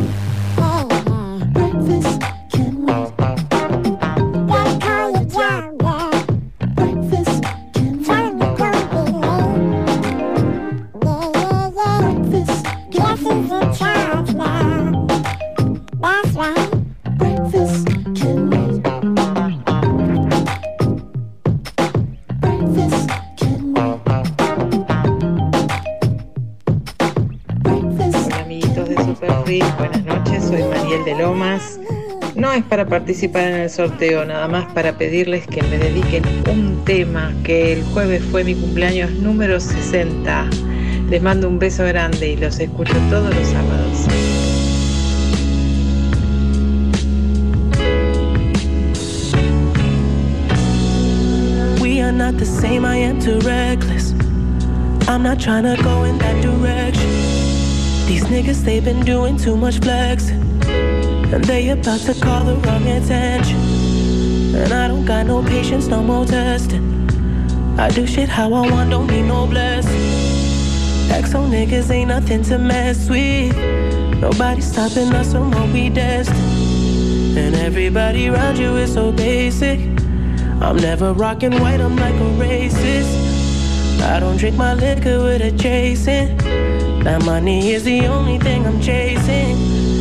Para 32.77 32.89
participar 32.89 33.41
en 33.45 33.55
el 33.61 33.69
sorteo, 33.71 34.23
nada 34.23 34.47
más 34.47 34.71
para 34.71 34.95
pedirles 34.99 35.47
que 35.47 35.63
me 35.63 35.79
dediquen 35.79 36.21
un 36.47 36.85
tema, 36.85 37.33
que 37.43 37.73
el 37.73 37.83
jueves 37.85 38.21
fue 38.29 38.43
mi 38.43 38.53
cumpleaños 38.53 39.09
número 39.13 39.59
60. 39.59 40.47
Les 41.09 41.19
mando 41.19 41.47
un 41.47 41.57
beso 41.57 41.83
grande 41.85 42.33
y 42.33 42.37
los 42.37 42.59
escucho 42.59 42.93
todos 43.09 43.33
los 43.33 43.47
sábados. 43.47 44.05
We 51.81 52.03
are 52.03 52.11
not 52.11 52.37
the 52.37 52.45
same, 52.45 52.85
I 52.85 52.97
am 52.97 53.19
too 53.19 53.39
reckless. 53.39 54.13
I'm 55.07 55.23
not 55.23 55.39
trying 55.39 55.63
to 55.63 55.81
go 55.81 56.03
in 56.03 56.19
that 56.19 56.43
direction. 56.43 57.09
These 58.05 58.25
niggas, 58.25 58.63
they've 58.63 58.85
been 58.85 59.03
doing 59.03 59.35
too 59.35 59.57
much 59.57 59.79
flexing. 59.79 60.46
And 61.33 61.43
they 61.43 61.69
about 61.69 61.99
to 62.01 62.13
call 62.13 62.45
the 62.45 62.55
wrong 62.55 62.87
attention. 62.87 63.59
And 64.55 64.73
I 64.73 64.87
don't 64.87 65.05
got 65.05 65.27
no 65.27 65.43
patience, 65.43 65.87
no 65.87 66.01
more 66.01 66.25
testing. 66.25 67.09
I 67.77 67.89
do 67.89 68.07
shit 68.07 68.29
how 68.29 68.53
I 68.53 68.71
want, 68.71 68.89
don't 68.89 69.07
need 69.07 69.23
no 69.23 69.45
blessing. 69.45 69.91
Exo 71.09 71.47
niggas 71.47 71.91
ain't 71.91 72.07
nothing 72.07 72.43
to 72.43 72.57
mess 72.57 73.09
with. 73.09 73.55
Nobody 74.19 74.61
stopping 74.61 75.13
us 75.13 75.33
from 75.33 75.51
what 75.51 75.69
we 75.73 75.89
destined. 75.89 77.37
And 77.37 77.55
everybody 77.55 78.29
around 78.29 78.57
you 78.57 78.75
is 78.77 78.93
so 78.93 79.11
basic. 79.11 79.79
I'm 80.59 80.77
never 80.77 81.13
rocking 81.13 81.59
white, 81.59 81.81
I'm 81.81 81.95
like 81.97 82.15
a 82.15 82.29
racist. 82.41 84.01
I 84.01 84.19
don't 84.19 84.37
drink 84.37 84.55
my 84.55 84.73
liquor 84.73 85.21
with 85.23 85.41
a 85.41 85.51
chasing. 85.57 86.37
That 87.03 87.23
money 87.25 87.71
is 87.73 87.83
the 87.83 88.07
only 88.07 88.39
thing 88.39 88.65
I'm 88.65 88.81
chasing. 88.81 89.96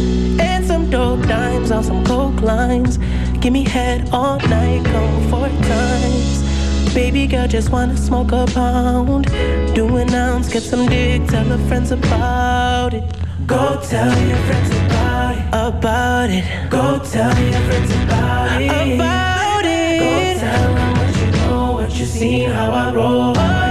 Dope 0.97 1.29
dimes 1.29 1.71
on 1.71 1.85
some 1.85 2.03
coke 2.07 2.41
lines. 2.41 2.97
Give 3.43 3.53
me 3.53 3.65
head 3.65 4.09
all 4.15 4.39
night, 4.39 4.83
come 4.87 5.29
four 5.29 5.51
times. 5.69 6.95
Baby 6.95 7.27
girl, 7.27 7.47
just 7.47 7.69
wanna 7.69 7.99
smoke 7.99 8.33
a 8.33 8.47
pound. 8.47 9.27
Do 9.75 9.99
an 9.99 10.15
ounce, 10.15 10.51
get 10.51 10.63
some 10.63 10.87
dick, 10.87 11.27
tell 11.29 11.45
her 11.45 11.59
friends 11.69 11.91
about 11.91 12.95
it. 12.95 13.05
Go 13.47 13.79
tell 13.87 14.19
your 14.27 14.39
friends 14.47 14.71
about 14.71 15.37
it. 15.37 15.49
About 15.69 16.31
it. 16.31 16.71
Go 16.71 16.99
tell 17.13 17.39
your 17.43 17.61
friends 17.67 17.91
about 18.05 18.63
it. 18.63 18.95
About 18.95 19.65
it. 19.67 20.01
Go 20.01 20.41
tell 20.41 20.75
them 20.77 20.97
what 20.97 21.17
you 21.21 21.31
know, 21.33 21.73
what 21.73 21.99
you 21.99 22.07
seen, 22.07 22.49
how 22.49 22.71
I 22.71 22.95
roll. 22.95 23.66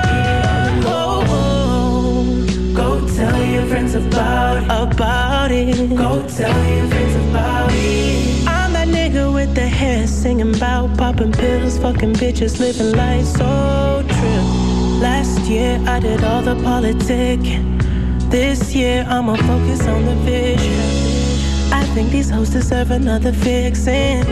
Friends 3.90 4.06
about 4.06 4.58
it. 4.58 4.94
About 4.94 5.52
it. 5.52 5.90
Go 5.90 6.28
tell 6.28 6.76
your 6.76 6.88
friends 6.88 7.16
about 7.30 7.70
it. 7.74 8.48
I'm 8.48 8.74
that 8.74 8.88
nigga 8.88 9.34
with 9.34 9.54
the 9.56 9.68
hair 9.68 10.08
singing 10.08 10.56
about 10.56 10.98
popping 10.98 11.32
pills, 11.32 11.78
fucking 11.78 12.14
bitches, 12.14 12.60
living 12.60 12.92
life 12.96 13.26
so 13.26 14.04
true. 14.08 15.02
Last 15.02 15.40
year 15.42 15.82
I 15.86 16.00
did 16.00 16.24
all 16.24 16.42
the 16.42 16.56
politicking. 16.56 17.82
This 18.30 18.74
year 18.74 19.06
I'ma 19.08 19.36
focus 19.36 19.86
on 19.88 20.06
the 20.06 20.16
vision. 20.26 21.74
I 21.74 21.84
think 21.94 22.12
these 22.12 22.30
hoes 22.30 22.50
deserve 22.50 22.92
another 22.92 23.34
fixin'. 23.34 24.26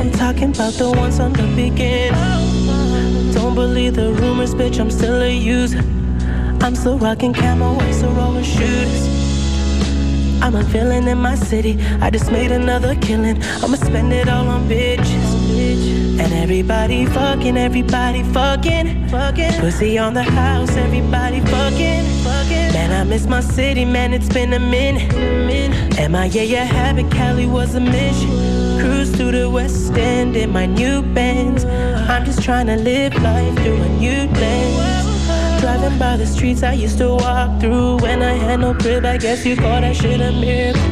I'm 0.00 0.10
talking 0.12 0.50
about 0.50 0.74
the 0.74 0.90
ones 0.90 1.20
on 1.20 1.32
the 1.32 1.46
beginning. 1.54 2.12
Don't 3.32 3.54
believe 3.54 3.94
the 3.96 4.12
rumors, 4.12 4.54
bitch, 4.54 4.80
I'm 4.80 4.90
still 4.90 5.20
a 5.20 5.30
user. 5.30 5.82
I'm 6.62 6.74
still 6.74 6.98
rocking 6.98 7.32
camo, 7.32 7.74
white 7.74 8.02
rolling 8.02 8.44
shooters. 8.44 9.06
I'm 10.42 10.54
a 10.54 10.62
villain 10.62 11.08
in 11.08 11.18
my 11.18 11.34
city. 11.34 11.78
I 12.00 12.10
just 12.10 12.30
made 12.30 12.52
another 12.52 12.94
killing. 12.96 13.42
I'ma 13.62 13.76
spend 13.76 14.12
it 14.12 14.28
all 14.28 14.46
on 14.48 14.68
bitches. 14.68 16.20
And 16.20 16.32
everybody 16.32 17.06
fucking, 17.06 17.56
everybody 17.56 18.22
fucking, 18.22 19.08
fucking. 19.08 19.52
Pussy 19.60 19.98
on 19.98 20.14
the 20.14 20.22
house, 20.22 20.76
everybody 20.76 21.40
fucking, 21.40 22.04
fucking. 22.24 22.72
Man, 22.72 22.92
I 22.92 23.04
miss 23.04 23.26
my 23.26 23.40
city, 23.40 23.84
man, 23.84 24.12
it's 24.12 24.28
been 24.28 24.52
a 24.52 24.60
minute. 24.60 25.12
MIA, 26.10 26.44
your 26.44 26.64
habit, 26.64 27.10
Cali 27.10 27.46
was 27.46 27.74
a 27.74 27.80
mission. 27.80 28.30
Cruise 28.80 29.14
through 29.14 29.32
the 29.32 29.50
West 29.50 29.92
End 29.92 30.36
in 30.36 30.52
my 30.52 30.66
new 30.66 31.02
Benz. 31.02 31.64
I'm 31.64 32.24
just 32.24 32.42
trying 32.42 32.66
to 32.66 32.76
live 32.76 33.14
life 33.22 33.54
through 33.56 33.82
a 33.82 33.88
new 33.98 34.26
lens. 34.32 34.95
Driving 35.60 35.98
by 35.98 36.16
the 36.16 36.26
streets 36.26 36.62
I 36.62 36.74
used 36.74 36.98
to 36.98 37.08
walk 37.14 37.60
through 37.60 37.96
when 37.98 38.22
I 38.22 38.34
had 38.34 38.60
no 38.60 38.74
crib. 38.74 39.04
I 39.04 39.16
guess 39.16 39.44
you 39.44 39.56
call 39.56 39.80
that 39.80 39.96
shit 39.96 40.20
a 40.20 40.32
miracle. 40.32 40.82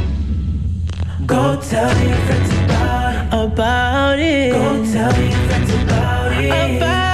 Go 1.26 1.60
tell 1.60 1.88
your 2.06 2.16
friends 2.26 2.50
about 2.64 3.14
it. 3.14 3.52
About 3.52 4.18
it. 4.18 4.52
Go 4.52 4.92
tell 4.92 5.22
your 5.22 5.32
friends 5.48 5.74
about 5.74 6.32
it. 6.32 6.76
About 6.76 7.13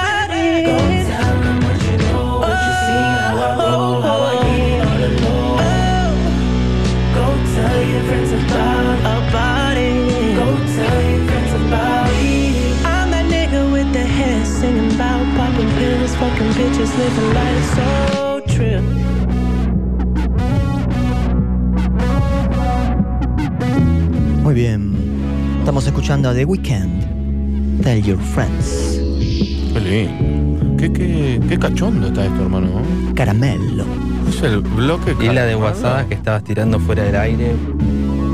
living 17.01 17.33
life 17.33 17.65
so 17.75 18.41
true. 18.53 18.81
Muy 24.43 24.53
bien. 24.53 24.93
Estamos 25.59 25.85
escuchando 25.87 26.29
a 26.29 26.33
The 26.33 26.45
Weeknd. 26.45 27.81
Tell 27.81 28.03
Your 28.03 28.19
Friends. 28.19 28.99
Qué 29.73 29.79
lindo. 29.79 30.77
Qué, 30.77 30.93
qué, 30.93 31.41
qué 31.47 31.59
cachondo 31.59 32.07
está 32.07 32.25
esto, 32.25 32.43
hermano. 32.43 32.81
Caramelo. 33.15 33.85
Es 34.29 34.41
el 34.43 34.59
bloque 34.61 35.15
Y 35.19 35.25
la 35.27 35.45
de 35.45 35.55
WhatsApp 35.55 36.07
que 36.07 36.15
estabas 36.15 36.43
tirando 36.43 36.79
fuera 36.79 37.03
del 37.03 37.15
aire. 37.15 37.51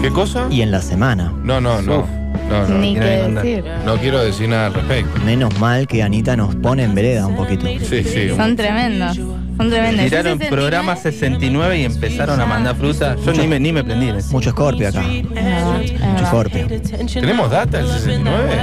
¿Qué 0.01 0.09
cosa? 0.09 0.47
Y 0.50 0.62
en 0.62 0.71
la 0.71 0.81
semana. 0.81 1.33
No, 1.43 1.62
no, 1.62 1.81
no. 1.81 2.00
Uf. 2.00 2.16
No, 2.49 2.67
no. 2.67 2.77
Ni 2.77 2.93
no 2.93 3.01
qué 3.01 3.07
hay 3.07 3.17
que 3.19 3.25
andar. 3.25 3.43
decir. 3.43 3.65
No 3.85 3.97
quiero 3.97 4.23
decir 4.23 4.49
nada 4.49 4.67
al 4.67 4.73
respecto. 4.73 5.21
Menos 5.25 5.59
mal 5.59 5.87
que 5.87 6.03
Anita 6.03 6.35
nos 6.37 6.55
pone 6.55 6.83
en 6.83 6.95
vereda 6.95 7.27
un 7.27 7.35
poquito. 7.35 7.67
Sí, 7.85 8.03
sí. 8.03 8.29
Son 8.35 8.55
tremendos. 8.55 9.17
Son 9.57 9.69
tremendos. 9.69 10.05
Tiraron 10.05 10.39
programa 10.39 10.95
69 10.95 11.79
y 11.79 11.85
empezaron 11.85 12.39
a 12.39 12.45
mandar 12.45 12.75
fruta. 12.75 13.15
Yo 13.25 13.33
ni 13.33 13.47
me, 13.47 13.59
ni 13.59 13.71
me 13.73 13.83
prendí. 13.83 14.09
en 14.09 14.17
eso. 14.17 14.31
Mucho 14.31 14.51
Scorpio 14.51 14.87
acá. 14.89 15.01
Es 15.01 15.23
Mucho 15.23 15.33
verdad. 15.33 16.27
Scorpio. 16.27 16.67
¿Tenemos 17.11 17.49
data 17.51 17.77
del 17.79 17.87
69? 17.87 18.55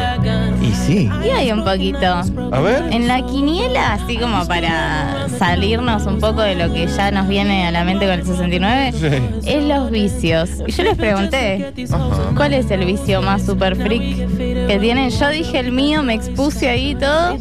Y 0.63 0.73
sí. 0.73 1.11
Y 1.25 1.29
hay 1.31 1.51
un 1.53 1.65
poquito. 1.65 2.07
A 2.53 2.61
ver. 2.61 2.85
En 2.93 3.09
la 3.09 3.25
quiniela, 3.27 3.95
así 3.95 4.17
como 4.17 4.47
para 4.47 5.27
salirnos 5.39 6.07
un 6.07 6.21
poco 6.21 6.43
de 6.43 6.55
lo 6.55 6.73
que 6.73 6.87
ya 6.87 7.11
nos 7.11 7.27
viene 7.29 7.67
a 7.67 7.71
la 7.73 7.85
mente 7.85 8.07
con 8.07 8.15
el 8.15 8.25
69, 8.25 8.93
Sí. 8.95 9.49
es 9.51 9.65
los 9.65 9.91
vicios. 9.91 10.51
Y 10.67 10.73
yo 10.73 10.85
les 10.85 10.97
pregunté, 10.97 11.73
Ajá. 11.93 12.09
¿cuál 12.37 12.55
es 12.55 12.71
el 12.71 12.85
vicio 12.85 13.21
más 13.23 13.45
super 13.45 13.75
freak 13.77 14.64
que 14.67 14.79
tienen? 14.79 15.11
Yo 15.11 15.29
dije 15.29 15.59
el 15.59 15.73
mío, 15.73 16.03
me 16.03 16.15
expuse 16.15 16.69
ahí 16.69 16.91
y 16.91 16.95
todo. 16.95 17.35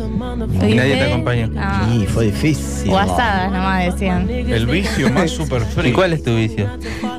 Y 0.68 0.74
nadie 0.75 0.96
te 0.98 1.03
acompañó. 1.03 1.50
Ah, 1.58 1.88
Y 1.94 2.06
fue 2.06 2.25
difícil. 2.25 2.89
guasadas 2.89 3.52
nomás 3.52 3.86
decían. 3.93 4.30
El 4.30 4.65
vicio 4.67 5.10
más 5.12 5.32
super 5.32 5.62
¿Y 5.62 5.65
free. 5.65 5.91
cuál 5.93 6.13
es 6.13 6.24
tu 6.24 6.36
vicio? 6.36 6.69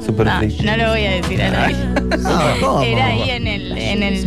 Super 0.05 0.29
Ah, 0.29 0.39
freak. 0.39 0.61
no 0.63 0.77
lo 0.77 0.89
voy 0.91 1.07
a 1.07 1.11
decir 1.13 1.41
aire. 1.43 1.79
No, 2.19 2.31
¿cómo? 2.61 2.83
Era 2.85 3.07
ahí 3.07 3.31
en 3.31 3.47
el, 3.47 3.79
en 3.79 4.03
el, 4.03 4.25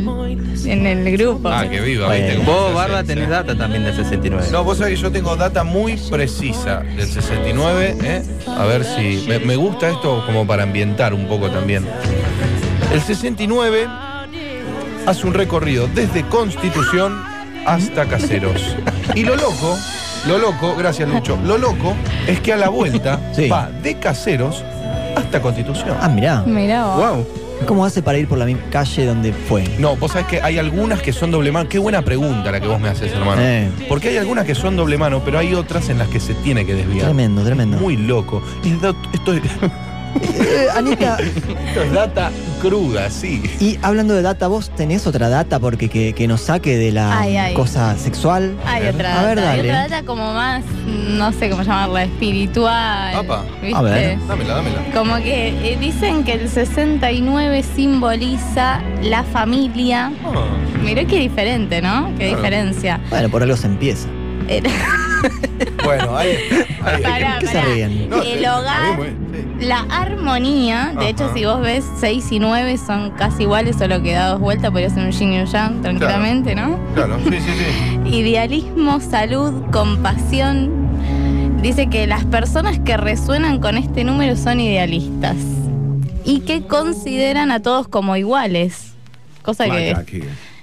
en 0.66 0.86
el 0.88 1.18
grupo. 1.18 1.50
Ah, 1.50 1.68
que 1.70 1.80
viva, 1.82 2.08
Bueno. 2.08 2.44
Vos, 2.44 2.74
Barba, 2.74 3.04
tenés 3.04 3.30
data 3.30 3.56
también 3.56 3.84
del 3.84 3.96
69. 3.96 4.48
No, 4.52 4.64
vos 4.64 4.78
sabés 4.80 4.96
que 4.96 5.02
yo 5.02 5.12
tengo 5.12 5.36
data 5.36 5.64
muy 5.64 5.96
precisa 6.10 6.80
del 6.82 7.08
69, 7.08 7.98
¿eh? 8.04 8.24
A 8.48 8.66
ver 8.66 8.84
si. 8.84 9.26
Me, 9.28 9.40
me 9.40 9.56
gusta 9.56 9.90
esto 9.90 10.24
como 10.26 10.46
para 10.48 10.64
ambientar 10.64 11.14
un 11.14 11.28
poco 11.28 11.50
también. 11.50 11.86
El 12.92 13.02
69 13.02 13.88
hace 15.08 15.26
un 15.26 15.34
recorrido 15.34 15.88
desde 15.96 16.24
Constitución 16.28 17.20
hasta 17.66 18.06
Caseros. 18.06 18.76
Y 19.16 19.24
lo 19.24 19.36
loco, 19.36 19.76
lo 20.28 20.38
loco, 20.38 20.76
gracias 20.78 21.10
Lucho, 21.10 21.38
lo 21.46 21.58
loco 21.58 21.96
es 22.28 22.40
que 22.42 22.54
a 22.54 22.58
la 22.58 22.70
vuelta 22.70 23.20
Sí. 23.34 23.50
va 23.50 23.70
de 23.82 23.98
Caseros 23.98 24.64
hasta 25.16 25.42
Constitución. 25.42 25.98
Ah, 26.00 26.10
mirá. 26.10 26.44
Mirá 26.46 26.86
vos. 26.86 26.98
Wow. 26.98 27.28
¿Cómo 27.66 27.84
hace 27.86 28.04
para 28.04 28.20
ir 28.20 28.28
por 28.28 28.38
la 28.38 28.46
misma 28.46 28.62
calle 28.70 29.06
donde 29.08 29.34
fue? 29.34 29.64
No, 29.80 29.96
vos 29.96 30.12
sabés 30.12 30.28
que 30.28 30.42
hay 30.44 30.60
algunas 30.60 31.02
que 31.02 31.12
son 31.12 31.32
doble 31.32 31.52
mano. 31.52 31.68
Qué 31.68 31.80
buena 31.80 32.04
pregunta 32.04 32.52
la 32.52 32.60
que 32.60 32.68
vos 32.68 32.80
me 32.80 32.88
haces, 32.88 33.12
hermano. 33.12 33.42
Eh. 33.42 33.72
Porque 33.90 34.10
hay 34.10 34.18
algunas 34.18 34.46
que 34.46 34.54
son 34.54 34.76
doble 34.76 34.96
mano, 35.00 35.24
pero 35.26 35.40
hay 35.40 35.56
otras 35.56 35.90
en 35.90 35.98
las 35.98 36.08
que 36.10 36.20
se 36.20 36.36
tiene 36.36 36.68
que 36.68 36.76
desviar. 36.76 37.06
Tremendo, 37.06 37.44
tremendo. 37.44 37.78
Muy 37.78 37.98
loco. 37.98 38.44
Es 38.64 38.74
esto, 38.74 39.34
es, 39.34 39.42
Eh, 40.22 40.68
Anita, 40.76 41.18
esto 41.20 41.82
es 41.84 41.92
data 41.92 42.32
cruda, 42.62 43.10
sí. 43.12 43.44
y 43.60 43.78
hablando 43.84 44.16
de 44.16 44.22
data, 44.24 44.48
¿vos 44.48 44.72
tenés 44.76 45.06
otra 45.06 45.30
data 45.30 45.60
porque 45.60 45.90
que, 45.90 46.14
que 46.14 46.28
nos 46.28 46.42
saque 46.42 46.76
de 46.78 46.92
la 46.92 47.20
Ay, 47.20 47.38
ay. 47.38 47.54
cosa 47.54 47.96
sexual? 47.98 48.56
Hay 48.66 48.88
otra 48.88 49.20
A 49.22 49.26
ver, 49.26 49.36
data, 49.38 49.52
hay 49.52 49.58
dale. 49.58 49.70
otra 49.70 49.82
data 49.88 50.04
como 50.06 50.34
más, 50.34 50.64
no 50.88 51.32
sé 51.34 51.50
cómo 51.50 51.62
llamarla, 51.62 52.04
espiritual. 52.06 53.16
Apa. 53.16 53.44
¿viste? 53.62 53.76
A 53.78 53.82
ver. 53.84 54.18
Dámela, 54.28 54.56
dámela. 54.56 54.76
Como 54.94 55.16
que 55.18 55.50
eh, 55.74 55.78
dicen 55.80 56.24
que 56.24 56.34
el 56.34 56.50
69 56.50 57.64
simboliza 57.76 58.82
la 59.04 59.24
familia. 59.24 60.12
Ah, 60.26 60.46
Mirá 60.84 61.06
qué 61.06 61.20
diferente, 61.20 61.82
¿no? 61.82 62.10
Qué 62.18 62.28
Claro. 62.30 62.36
diferencia. 62.38 63.00
Bueno, 63.10 63.30
por 63.30 63.44
algo 63.44 63.56
se 63.56 63.68
empieza. 63.68 64.08
Era- 64.48 64.70
bueno, 65.84 66.18
ahí 66.18 66.32
está. 66.32 66.56
Ahí 66.88 66.96
está. 66.96 67.10
Pará, 67.10 67.38
¿Qué 67.40 67.48
se 67.48 67.62
ríen? 67.62 68.10
No, 68.10 68.22
el 68.22 68.40
sí, 68.40 68.46
hogar, 68.46 69.00
sí. 69.00 69.66
la 69.66 69.80
armonía. 69.90 70.94
De 70.98 71.10
hecho, 71.10 71.32
si 71.34 71.46
vos 71.46 71.62
ves 71.62 71.86
6 72.00 72.32
y 72.32 72.40
9 72.40 72.78
son 72.78 73.12
casi 73.12 73.44
iguales, 73.44 73.78
solo 73.78 74.02
que 74.02 74.14
da 74.14 74.30
dos 74.30 74.40
vueltas, 74.40 74.72
podría 74.72 74.90
ser 74.90 75.06
un 75.06 75.12
yin 75.12 75.34
y 75.34 75.40
un 75.40 75.46
yang 75.46 75.82
tranquilamente, 75.82 76.56
¿no? 76.56 76.80
Claro, 76.94 77.18
sí, 77.24 77.32
sí, 77.32 77.40
sí. 77.40 78.10
Idealismo, 78.16 79.00
salud, 79.00 79.64
compasión. 79.72 80.88
Dice 81.62 81.88
que 81.88 82.08
las 82.08 82.24
personas 82.26 82.80
que 82.80 82.98
resuenan 82.98 83.60
con 83.60 83.78
este 83.78 84.04
número 84.04 84.36
son 84.36 84.60
idealistas 84.60 85.36
y 86.24 86.42
que 86.42 86.62
consideran 86.68 87.52
a 87.52 87.62
todos 87.62 87.88
como 87.88 88.16
iguales. 88.16 88.94
Cosa 89.42 89.66
que 89.66 89.96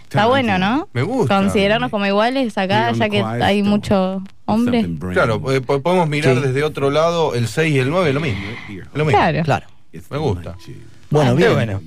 está 0.02 0.26
bueno, 0.26 0.58
¿no? 0.58 0.88
Me 0.92 1.02
gusta. 1.02 1.36
Considerarnos 1.36 1.90
como 1.90 2.06
iguales 2.06 2.56
acá, 2.58 2.92
ya 2.92 3.08
que 3.08 3.22
hay 3.22 3.62
mucho 3.62 4.22
hombre. 4.46 4.86
Claro, 5.12 5.40
eh, 5.52 5.60
po- 5.60 5.80
podemos 5.80 6.08
mirar 6.08 6.34
Sí. 6.36 6.42
desde 6.42 6.62
otro 6.62 6.90
lado 6.90 7.34
el 7.34 7.48
6 7.48 7.74
y 7.74 7.78
el 7.78 7.90
9, 7.90 8.12
lo 8.12 8.20
mismo. 8.20 8.40
Lo 8.94 9.04
mismo. 9.04 9.18
Claro. 9.18 9.42
Claro. 9.44 9.66
Me 10.10 10.18
gusta. 10.18 10.56
Bueno, 11.10 11.32
Qué 11.36 11.42
bien. 11.44 11.54
bueno. 11.54 11.80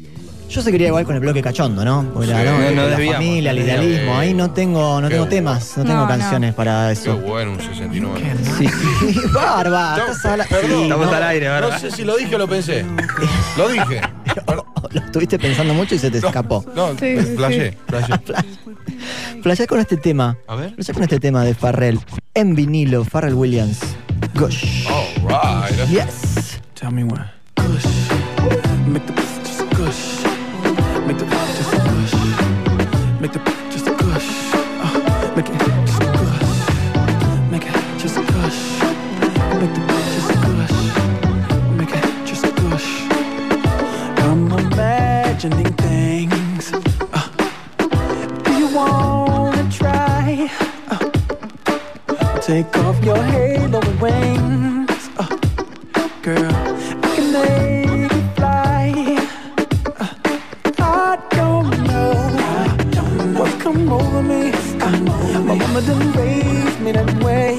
Yo 0.49 0.61
se 0.61 0.71
quería 0.71 0.87
igual 0.87 1.03
con 1.03 1.13
el 1.13 1.19
bloque 1.19 1.41
cachondo, 1.41 1.83
¿no? 1.83 2.09
Porque 2.13 2.27
la, 2.29 2.39
Sí, 2.39 2.45
¿no? 2.47 2.71
no 2.83 2.87
la 2.87 2.97
familia, 2.97 3.51
el 3.51 3.59
idealismo. 3.59 4.17
Ahí 4.17 4.33
no 4.33 4.51
tengo, 4.51 5.01
no 5.01 5.09
Qué 5.09 5.15
tengo 5.15 5.25
bueno. 5.25 5.35
temas, 5.35 5.77
no 5.77 5.83
tengo 5.83 5.99
No, 6.03 6.07
canciones 6.07 6.53
para 6.53 6.87
Qué 6.87 6.93
eso. 6.93 7.17
bueno 7.17 7.51
un 7.51 7.59
69. 7.59 8.33
Sí. 8.57 8.65
Barba, 9.33 9.97
No, 9.97 10.03
estás 10.05 10.25
a 10.25 10.37
la- 10.37 10.45
perdón, 10.45 10.69
Sí, 10.71 10.83
Estamos 10.83 11.07
no, 11.07 11.13
al 11.13 11.23
aire, 11.23 11.49
¿verdad? 11.49 11.69
No 11.73 11.79
sé 11.79 11.91
si 11.91 12.05
lo 12.05 12.15
dije 12.15 12.33
o 12.35 12.37
lo 12.37 12.47
pensé. 12.47 12.85
Lo 13.57 13.67
dije. 13.67 13.99
Lo 14.93 15.01
estuviste 15.01 15.37
pensando 15.37 15.73
mucho 15.73 15.95
y 15.95 15.99
se 15.99 16.09
te 16.09 16.19
escapó. 16.19 16.63
No, 16.73 16.91
Sí, 16.97 17.17
sí, 17.19 17.35
flashé, 17.35 17.77
flashé. 17.87 18.13
Flashé 19.41 19.67
con 19.67 19.79
este 19.79 19.97
tema. 19.97 20.37
A 20.47 20.55
ver. 20.55 20.73
Flashé 20.75 20.93
con 20.93 21.03
este 21.03 21.19
tema 21.19 21.43
de 21.43 21.53
Farrell. 21.53 21.99
En 22.33 22.55
vinilo, 22.55 23.03
Farrell 23.03 23.33
Williams. 23.33 23.79
Gosh. 24.33 24.85
All 24.87 25.05
right. 25.23 25.89
Yes. 25.89 26.59
Tell 26.73 26.91
me 26.91 27.03
when. 27.03 27.25
Gush. 27.55 27.85
Make 28.87 29.05
the 29.05 29.13
just 29.43 29.61
a 29.61 29.65
gush. 29.75 30.23
Make 31.07 31.17
the 31.17 31.25
just 31.57 31.73
a 31.73 31.77
gush. 31.77 32.13
Make 33.19 33.33
the 33.33 33.39
just 33.71 33.87
a 33.87 33.91
gush. 33.91 34.53
Uh, 34.53 35.33
make 35.35 35.49
it 35.49 35.76
take 52.47 52.77
off 52.77 53.03
your 53.03 53.21
halo 53.21 53.81
and 53.81 53.99
wings. 53.99 55.09
Uh, 55.17 55.27
girl, 56.21 56.55
I 57.03 57.07
can 57.13 57.33
make 57.33 58.13
you 58.13 58.21
fly. 58.37 59.17
Uh, 59.99 60.13
I 60.79 61.17
don't 61.31 61.69
know 61.89 62.13
what's 63.37 63.61
come 63.61 63.91
over 63.91 64.23
me. 64.23 64.53
Uh, 64.79 65.41
my 65.41 65.55
mama 65.55 65.81
didn't 65.81 66.13
raise 66.13 66.79
me 66.79 66.93
that 66.93 67.11
way. 67.21 67.53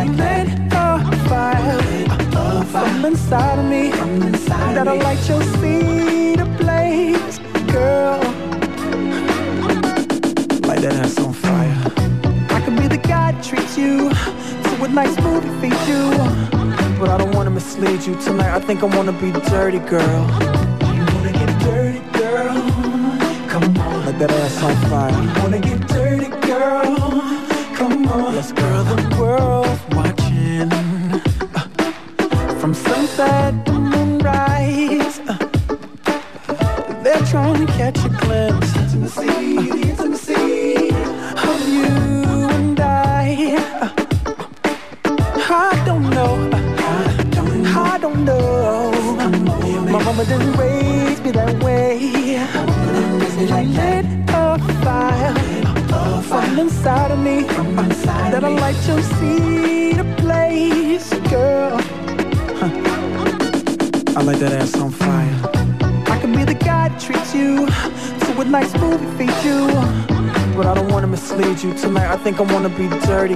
I 0.00 0.04
lit 0.20 0.48
a 0.72 0.86
fire 1.28 1.78
uh, 2.36 2.64
from 2.64 3.04
inside 3.04 3.60
of 3.60 3.66
me 3.66 3.90
that'll 4.74 4.96
light 4.96 5.28
your 5.28 5.42
seed 5.58 5.79
night, 18.40 18.54
I 18.54 18.60
think 18.60 18.82
I 18.82 18.86
wanna 18.86 19.12
be 19.12 19.32
dirty, 19.32 19.78
girl. 19.78 20.69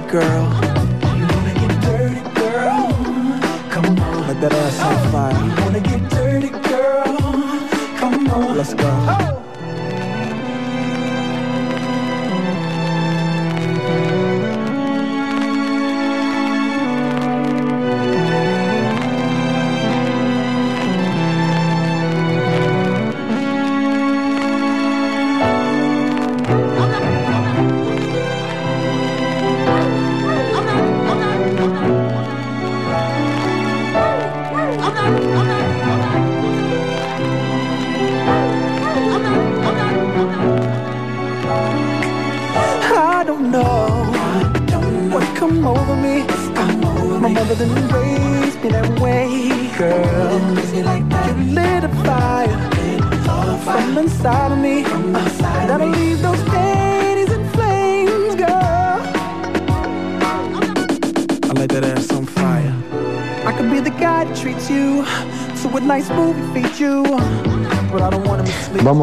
girl. 0.07 0.64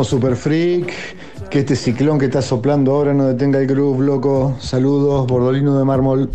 Super 0.05 0.37
Freak, 0.37 0.93
que 1.51 1.61
este 1.61 1.77
ciclón 1.77 2.19
que 2.19 2.27
está 2.27 2.43
soplando 2.43 2.93
ahora 2.93 3.15
no 3.15 3.27
detenga 3.27 3.59
el 3.59 3.67
groove, 3.67 4.05
loco. 4.05 4.57
Saludos, 4.61 5.27
Bordolino 5.27 5.79
de 5.79 5.85
Mármol. 5.85 6.31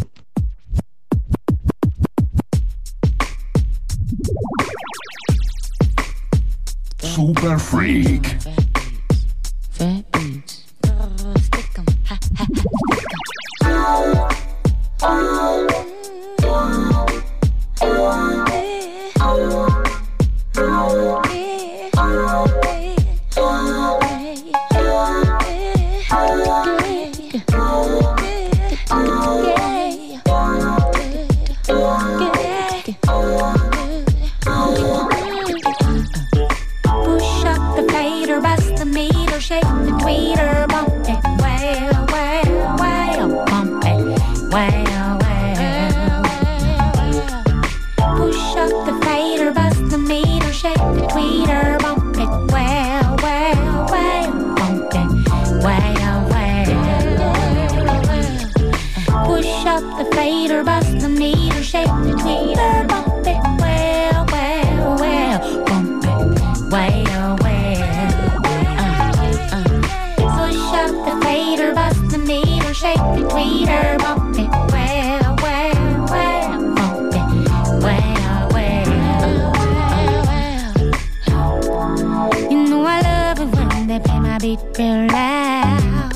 sleeping 84.56 85.08
loud. 85.10 86.14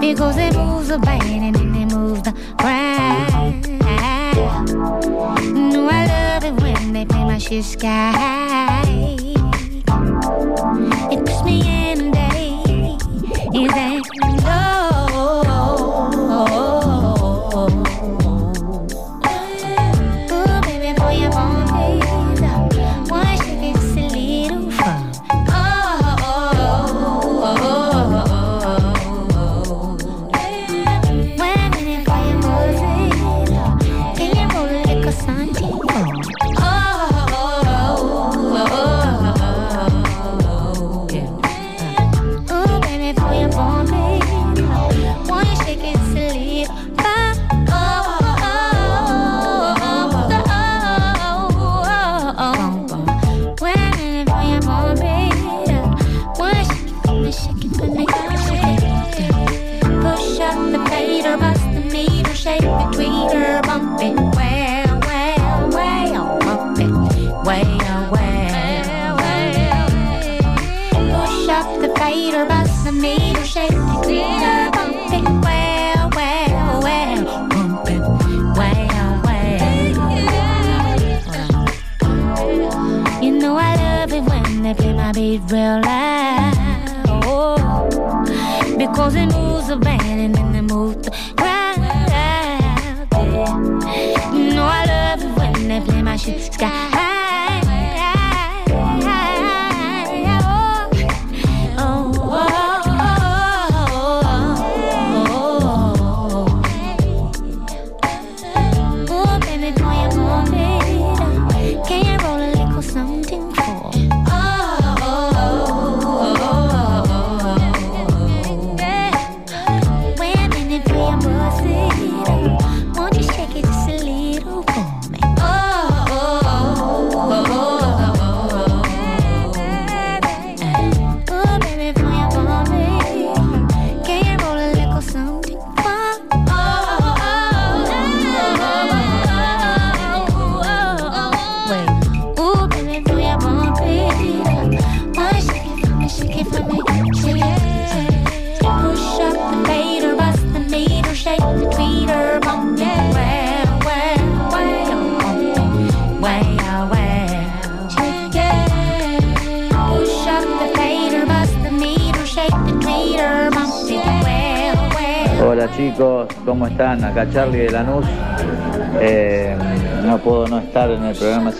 Because 0.00 0.36
it 0.38 0.56
moves 0.56 0.88
the 0.88 0.98
band 0.98 1.22
and 1.22 1.54
then 1.54 1.74
it 1.82 1.94
moves 1.94 2.22
the 2.22 2.32
crowd. 2.58 3.54
No, 5.54 5.88
I 5.88 6.06
love 6.06 6.44
it 6.44 6.60
when 6.60 6.92
they 6.92 7.04
play 7.04 7.24
my 7.24 7.38
shit 7.38 7.64
sky 7.64 8.12
high. 8.12 9.01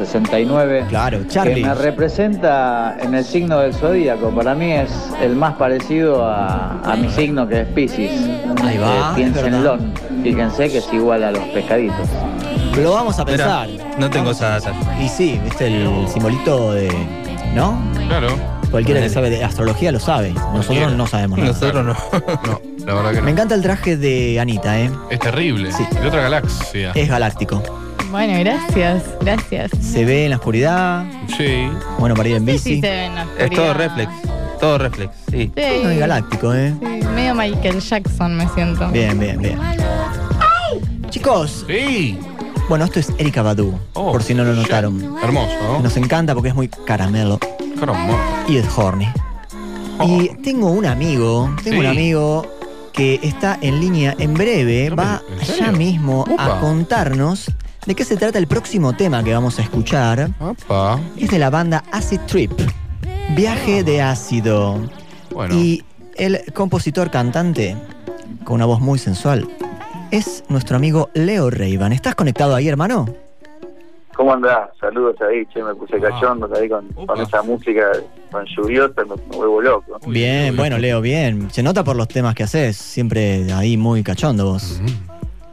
69. 0.07 0.87
Claro, 0.88 1.21
Charlie. 1.29 1.55
Que 1.62 1.62
me 1.69 1.75
representa 1.75 2.97
en 3.01 3.15
el 3.15 3.25
signo 3.25 3.59
del 3.61 3.75
zodíaco. 3.75 4.31
Para 4.31 4.55
mí 4.55 4.73
es 4.73 4.91
el 5.21 5.37
más 5.37 5.55
parecido 5.55 6.25
a, 6.27 6.81
a 6.83 6.97
mi 6.97 7.09
signo 7.11 7.47
que 7.49 7.61
es 7.62 7.69
Pisces. 7.69 8.11
Ahí 8.65 8.79
va, 8.79 9.12
Eh, 9.12 9.15
piénsenlo. 9.17 9.79
Fíjense 10.23 10.71
que 10.71 10.79
es 10.79 10.93
igual 10.93 11.25
a 11.25 11.31
los 11.33 11.45
pescaditos. 11.49 12.09
Lo 12.81 12.93
vamos 12.93 13.19
a 13.19 13.25
pensar. 13.25 13.69
no 13.99 14.09
tengo 14.11 14.31
esa 14.31 14.51
data. 14.61 14.73
Y 15.01 15.09
sí, 15.09 15.41
viste 15.45 15.67
el 15.67 16.09
simbolito 16.09 16.73
de. 16.73 16.91
¿No? 17.55 17.79
Claro. 18.09 18.29
Cualquiera 18.71 19.01
que 19.03 19.11
sabe 19.11 19.29
de 19.29 19.45
astrología 19.45 19.93
lo 19.93 20.01
sabe. 20.01 20.31
Nosotros 20.55 20.93
no 20.95 21.07
sabemos 21.07 21.38
nada. 21.38 21.51
Nosotros 21.53 21.85
no. 21.85 21.95
No, 22.83 22.87
la 22.87 22.95
verdad 22.95 23.11
que 23.12 23.17
no. 23.19 23.23
Me 23.25 23.31
encanta 23.31 23.55
el 23.55 23.62
traje 23.62 23.97
de 23.97 24.41
Anita, 24.41 24.81
¿eh? 24.81 24.91
Es 25.11 25.21
terrible. 25.21 25.71
De 26.01 26.07
otra 26.09 26.23
galaxia. 26.23 26.91
Es 26.95 27.09
galáctico. 27.09 27.62
Bueno, 28.12 28.38
gracias, 28.40 29.03
gracias. 29.22 29.70
Se 29.81 30.05
ve 30.05 30.25
en 30.25 30.31
la 30.31 30.37
oscuridad. 30.37 31.05
Sí. 31.37 31.66
Bueno, 31.98 32.14
para 32.14 32.29
ir 32.29 32.37
en 32.37 32.44
bici. 32.44 32.75
sí, 32.77 32.81
se 32.81 32.88
ve 32.90 33.05
en 33.07 33.14
la 33.14 33.22
Es 33.38 33.51
todo 33.51 33.70
oscuridad. 33.70 33.75
reflex. 33.77 34.12
Todo 34.61 34.79
reflex, 34.79 35.11
sí. 35.31 35.51
Sí. 35.57 35.62
Es 35.62 35.98
galáctico, 35.98 36.55
¿eh? 36.55 36.75
Sí, 36.81 37.07
medio 37.14 37.35
Michael 37.35 37.81
Jackson 37.81 38.37
me 38.37 38.48
siento. 38.51 38.88
Bien, 38.90 39.18
bien, 39.18 39.40
bien. 39.40 39.59
Chicos. 41.11 41.64
Sí. 41.66 42.18
Bueno, 42.68 42.85
esto 42.85 43.01
es 43.01 43.11
Erika 43.18 43.42
Badu, 43.42 43.75
Oh, 43.94 44.12
por 44.12 44.22
si 44.22 44.35
no 44.35 44.44
lo 44.44 44.53
notaron. 44.55 45.16
Hermoso, 45.22 45.53
¿no? 45.64 45.81
Nos 45.81 45.96
encanta 45.96 46.33
porque 46.35 46.51
es 46.51 46.55
muy 46.55 46.68
caramelo 46.68 47.38
Caramba. 47.81 48.44
y 48.48 48.57
es 48.57 48.66
horny. 48.79 49.09
Y 50.07 50.29
tengo 50.42 50.70
un 50.70 50.87
amigo, 50.87 51.55
tengo 51.64 51.81
un 51.81 51.87
amigo 51.87 52.46
que 52.92 53.18
está 53.22 53.59
en 53.62 53.81
línea 53.81 54.14
en 54.18 54.35
breve, 54.35 54.90
va 54.90 55.22
¿en 55.33 55.38
ya 55.40 55.44
serio? 55.55 55.72
mismo 55.72 56.25
a 56.38 56.61
contarnos 56.61 57.51
de 57.87 57.95
qué 57.95 58.05
se 58.05 58.16
trata 58.16 58.38
el 58.38 58.47
próximo 58.47 58.92
tema 58.95 59.23
que 59.25 59.33
vamos 59.35 59.59
a 59.59 59.62
escuchar. 59.62 60.31
Opa. 60.40 61.01
Es 61.18 61.31
de 61.31 61.38
la 61.38 61.51
banda 61.51 61.83
Acid 61.92 62.21
Trip, 62.27 62.53
Viaje 63.37 63.83
de 63.83 64.01
Ácido. 64.03 64.81
Bueno. 65.33 65.55
Y 65.55 65.85
el 66.16 66.40
compositor 66.55 67.11
cantante, 67.11 67.77
con 68.45 68.57
una 68.57 68.66
voz 68.66 68.81
muy 68.81 68.99
sensual, 68.99 69.49
es 70.11 70.45
nuestro 70.49 70.77
amigo 70.77 71.11
Leo 71.14 71.51
Reivan. 71.51 71.92
¿Estás 71.92 72.14
conectado 72.14 72.55
ahí, 72.55 72.68
hermano? 72.68 73.07
¿Cómo 74.14 74.35
andás? 74.35 74.68
Saludos 74.79 75.16
ahí, 75.23 75.47
che, 75.47 75.62
me 75.64 75.75
puse 75.75 75.97
Ah. 75.97 76.11
cachondo 76.11 76.49
ahí 76.55 76.68
con, 76.68 76.87
con 77.07 77.18
esa 77.21 77.42
música 77.42 77.87
con 78.31 78.45
lluviosa, 78.45 79.05
me, 79.07 79.16
me 79.31 79.37
vuelvo 79.37 79.61
loco. 79.62 79.99
Bien, 80.07 80.55
bueno, 80.55 80.77
Leo, 80.79 81.01
bien. 81.01 81.51
Se 81.51 81.62
nota 81.62 81.83
por 81.83 81.97
los 81.97 82.09
temas 82.09 82.35
que 82.35 82.42
haces, 82.42 82.77
siempre 82.77 83.51
ahí 83.53 83.77
muy 83.79 84.03
cachondo 84.03 84.45
vos. 84.45 84.81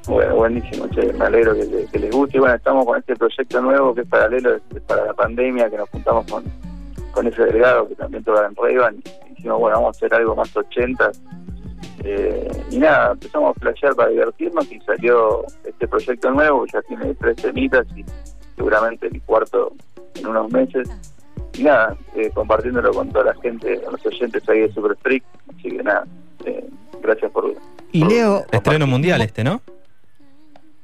Bueno, 0.09 0.35
buenísimo, 0.35 0.87
che, 0.89 1.13
me 1.13 1.25
alegro 1.25 1.53
que, 1.53 1.65
le- 1.65 1.85
que 1.85 1.99
les 1.99 2.11
guste. 2.11 2.37
Y 2.37 2.39
bueno, 2.39 2.55
estamos 2.55 2.85
con 2.85 2.97
este 2.97 3.15
proyecto 3.15 3.61
nuevo 3.61 3.93
que 3.93 4.01
es 4.01 4.07
paralelo 4.07 4.55
es- 4.55 4.61
es 4.75 4.81
para 4.81 5.05
la 5.05 5.13
pandemia, 5.13 5.69
que 5.69 5.77
nos 5.77 5.87
juntamos 5.89 6.25
con, 6.31 6.43
con 7.11 7.27
ese 7.27 7.43
delgado 7.43 7.87
que 7.87 7.95
también 7.95 8.23
toca 8.23 8.45
en 8.45 8.55
Revan. 8.55 8.95
Y 9.29 9.35
dijimos, 9.35 9.59
bueno, 9.59 9.77
vamos 9.77 9.95
a 9.95 9.97
hacer 9.97 10.13
algo 10.15 10.35
más 10.35 10.55
80. 10.55 11.11
Eh, 12.03 12.47
y 12.71 12.79
nada, 12.79 13.11
empezamos 13.11 13.55
a 13.55 13.59
flashear 13.59 13.93
para 13.95 14.09
divertirnos 14.09 14.71
y 14.71 14.79
salió 14.81 15.43
este 15.63 15.87
proyecto 15.87 16.31
nuevo, 16.31 16.65
ya 16.73 16.81
tiene 16.83 17.13
tres 17.15 17.35
temitas 17.35 17.85
y 17.95 18.03
seguramente 18.55 19.07
el 19.07 19.21
cuarto 19.21 19.73
en 20.15 20.25
unos 20.27 20.51
meses. 20.51 20.89
Y 21.53 21.63
nada, 21.63 21.95
eh, 22.15 22.31
compartiéndolo 22.33 22.91
con 22.93 23.09
toda 23.09 23.25
la 23.25 23.35
gente, 23.41 23.79
con 23.81 23.91
los 23.93 24.05
oyentes 24.05 24.47
ahí 24.49 24.61
de 24.61 24.71
Super 24.73 24.95
Freak. 25.03 25.23
Así 25.49 25.69
que 25.69 25.83
nada, 25.83 26.05
eh, 26.45 26.67
gracias 27.01 27.31
por... 27.31 27.53
Y 27.91 28.05
Leo, 28.05 28.45
Estreno 28.51 28.87
mundial 28.87 29.21
este, 29.21 29.43
¿no? 29.43 29.61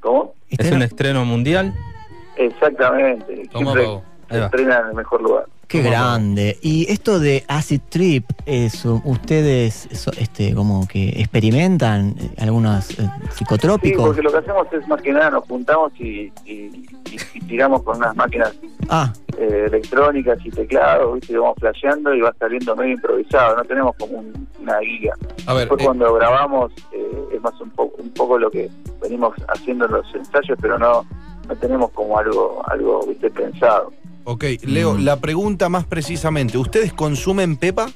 ¿Cómo? 0.05 0.35
Es 0.51 0.71
un 0.71 0.83
estreno 0.83 1.25
mundial. 1.25 1.73
Exactamente. 2.37 3.49
Toma, 3.51 3.73
Siempre 3.73 4.03
se 4.29 4.45
estrena 4.45 4.79
en 4.81 4.87
el 4.89 4.93
mejor 4.93 5.21
lugar. 5.23 5.45
Qué 5.67 5.81
grande. 5.81 6.57
Y 6.61 6.91
esto 6.91 7.19
de 7.19 7.43
Acid 7.47 7.81
Trip, 7.89 8.25
eso, 8.45 9.01
¿ustedes 9.05 9.87
eso, 9.91 10.11
este, 10.17 10.53
como 10.53 10.87
que 10.87 11.09
experimentan 11.21 12.15
algunos 12.37 12.91
eh, 12.91 12.95
Sí, 12.95 13.37
psicotrópicos? 13.37 14.05
porque 14.05 14.21
lo 14.21 14.31
que 14.31 14.37
hacemos 14.37 14.67
es 14.71 14.87
más 14.87 15.01
que 15.01 15.11
nada 15.11 15.29
nos 15.31 15.43
juntamos 15.45 15.91
y, 15.99 16.31
y- 16.45 16.85
y- 17.11 17.17
y 17.33 17.39
tiramos 17.41 17.83
con 17.83 17.97
unas 17.97 18.15
máquinas 18.15 18.53
Ah, 18.89 19.11
eh, 19.37 19.65
electrónicas 19.67 20.37
y 20.45 20.49
teclados, 20.51 21.15
¿viste? 21.15 21.33
y 21.33 21.35
vamos 21.37 21.55
flasheando 21.59 22.13
y 22.13 22.21
va 22.21 22.33
saliendo 22.39 22.75
medio 22.75 22.93
improvisado, 22.93 23.57
no 23.57 23.63
tenemos 23.63 23.95
como 23.97 24.19
un- 24.19 24.47
una 24.61 24.79
guía. 24.79 25.13
A 25.47 25.53
ver, 25.53 25.61
Después 25.61 25.81
eh, 25.81 25.85
cuando 25.85 26.13
grabamos 26.13 26.71
eh, 26.91 27.25
es 27.35 27.41
más 27.41 27.59
un 27.61 27.69
poco, 27.71 28.01
un 28.01 28.09
poco 28.11 28.37
lo 28.37 28.49
que 28.51 28.69
venimos 29.01 29.33
haciendo 29.49 29.85
en 29.85 29.91
los 29.93 30.15
ensayos, 30.15 30.57
pero 30.61 30.77
no, 30.79 31.05
no 31.47 31.55
tenemos 31.57 31.91
como 31.91 32.17
algo, 32.17 32.61
algo 32.67 33.05
¿viste? 33.07 33.29
pensado. 33.29 33.91
Ok, 34.25 34.43
Leo, 34.63 34.97
la 34.97 35.17
pregunta 35.17 35.69
más 35.69 35.85
precisamente, 35.85 36.57
¿ustedes 36.57 36.91
consumen 36.93 37.57
pepa? 37.57 37.87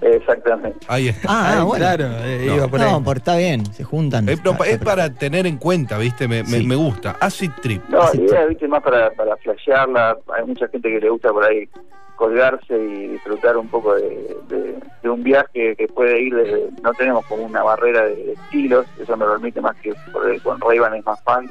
Exactamente. 0.00 0.78
Ahí 0.88 1.08
está. 1.08 1.28
ah, 1.60 1.62
bueno. 1.62 1.84
claro, 1.84 2.04
eh, 2.24 2.44
No. 2.48 2.56
iba 2.56 2.68
por 2.68 2.80
ahí. 2.80 2.90
No, 2.90 3.04
por- 3.04 3.18
está 3.18 3.36
bien, 3.36 3.64
se 3.72 3.84
juntan. 3.84 4.28
Es, 4.28 4.42
no, 4.44 4.56
es 4.64 4.78
para 4.78 5.14
tener 5.14 5.46
en 5.46 5.58
cuenta, 5.58 5.96
¿viste? 5.96 6.26
Me, 6.26 6.42
me- 6.42 6.58
Sí. 6.58 6.66
me 6.66 6.74
gusta. 6.74 7.16
Acid 7.20 7.52
Trip. 7.62 7.82
No, 7.88 7.98
la 8.12 8.20
idea 8.20 8.44
¿viste? 8.46 8.66
más 8.66 8.82
para, 8.82 9.10
para 9.12 9.36
flashearla. 9.36 10.18
Hay 10.36 10.44
mucha 10.44 10.66
gente 10.68 10.88
que 10.90 10.98
le 11.00 11.08
gusta 11.08 11.30
por 11.30 11.44
ahí 11.44 11.68
colgarse 12.16 12.76
y 12.76 13.08
disfrutar 13.08 13.56
un 13.56 13.68
poco 13.68 13.94
de, 13.94 14.36
de- 14.48 14.76
de 15.04 15.08
un 15.08 15.22
viaje 15.22 15.76
que 15.76 15.86
puede 15.86 16.20
ir 16.20 16.34
desde. 16.34 16.68
No 16.82 16.92
tenemos 16.94 17.24
como 17.26 17.44
una 17.44 17.62
barrera 17.62 18.02
de, 18.04 18.16
de 18.16 18.32
estilos, 18.32 18.86
eso 19.00 19.16
nos 19.16 19.28
permite 19.30 19.60
más 19.60 19.76
que 19.76 19.94
por 20.12 20.28
ahí 20.28 20.40
con 20.40 20.60
Ray-Ban 20.60 20.94
es 20.96 21.06
más 21.06 21.22
fan. 21.22 21.48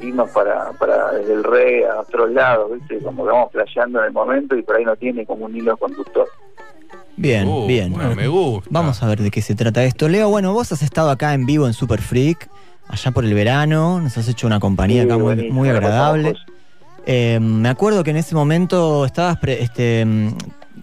Irnos 0.00 0.30
para, 0.30 0.72
para 0.72 1.12
desde 1.12 1.32
el 1.34 1.44
re 1.44 1.86
a 1.86 2.00
otros 2.00 2.30
lados, 2.32 2.70
¿viste? 2.72 2.98
Como 2.98 3.24
que 3.24 3.30
vamos 3.30 3.52
flasheando 3.52 4.00
en 4.00 4.06
el 4.06 4.12
momento 4.12 4.56
y 4.56 4.62
por 4.62 4.76
ahí 4.76 4.84
no 4.84 4.96
tiene 4.96 5.24
como 5.26 5.46
un 5.46 5.56
hilo 5.56 5.76
conductor. 5.76 6.26
Bien, 7.16 7.46
Uh, 7.46 7.66
bien. 7.66 7.92
bueno, 7.92 8.14
me 8.14 8.26
gusta. 8.26 8.68
Vamos 8.72 9.02
a 9.02 9.06
ver 9.08 9.20
de 9.20 9.30
qué 9.30 9.42
se 9.42 9.54
trata 9.54 9.84
esto. 9.84 10.08
Leo, 10.08 10.28
bueno, 10.30 10.52
vos 10.52 10.72
has 10.72 10.82
estado 10.82 11.10
acá 11.10 11.34
en 11.34 11.44
vivo 11.46 11.66
en 11.66 11.72
Super 11.74 12.00
Freak, 12.00 12.48
allá 12.88 13.10
por 13.10 13.24
el 13.24 13.34
verano, 13.34 14.00
nos 14.00 14.16
has 14.18 14.28
hecho 14.28 14.46
una 14.46 14.58
compañía 14.60 15.02
Sí, 15.02 15.08
acá 15.08 15.18
muy, 15.18 15.50
muy 15.50 15.68
agradable. 15.68 16.34
Eh, 17.04 17.38
me 17.40 17.68
acuerdo 17.68 18.02
que 18.04 18.10
en 18.10 18.16
ese 18.16 18.34
momento 18.34 19.04
estabas 19.04 19.36
pre- 19.38 19.62
este, 19.62 20.04
mm, 20.06 20.28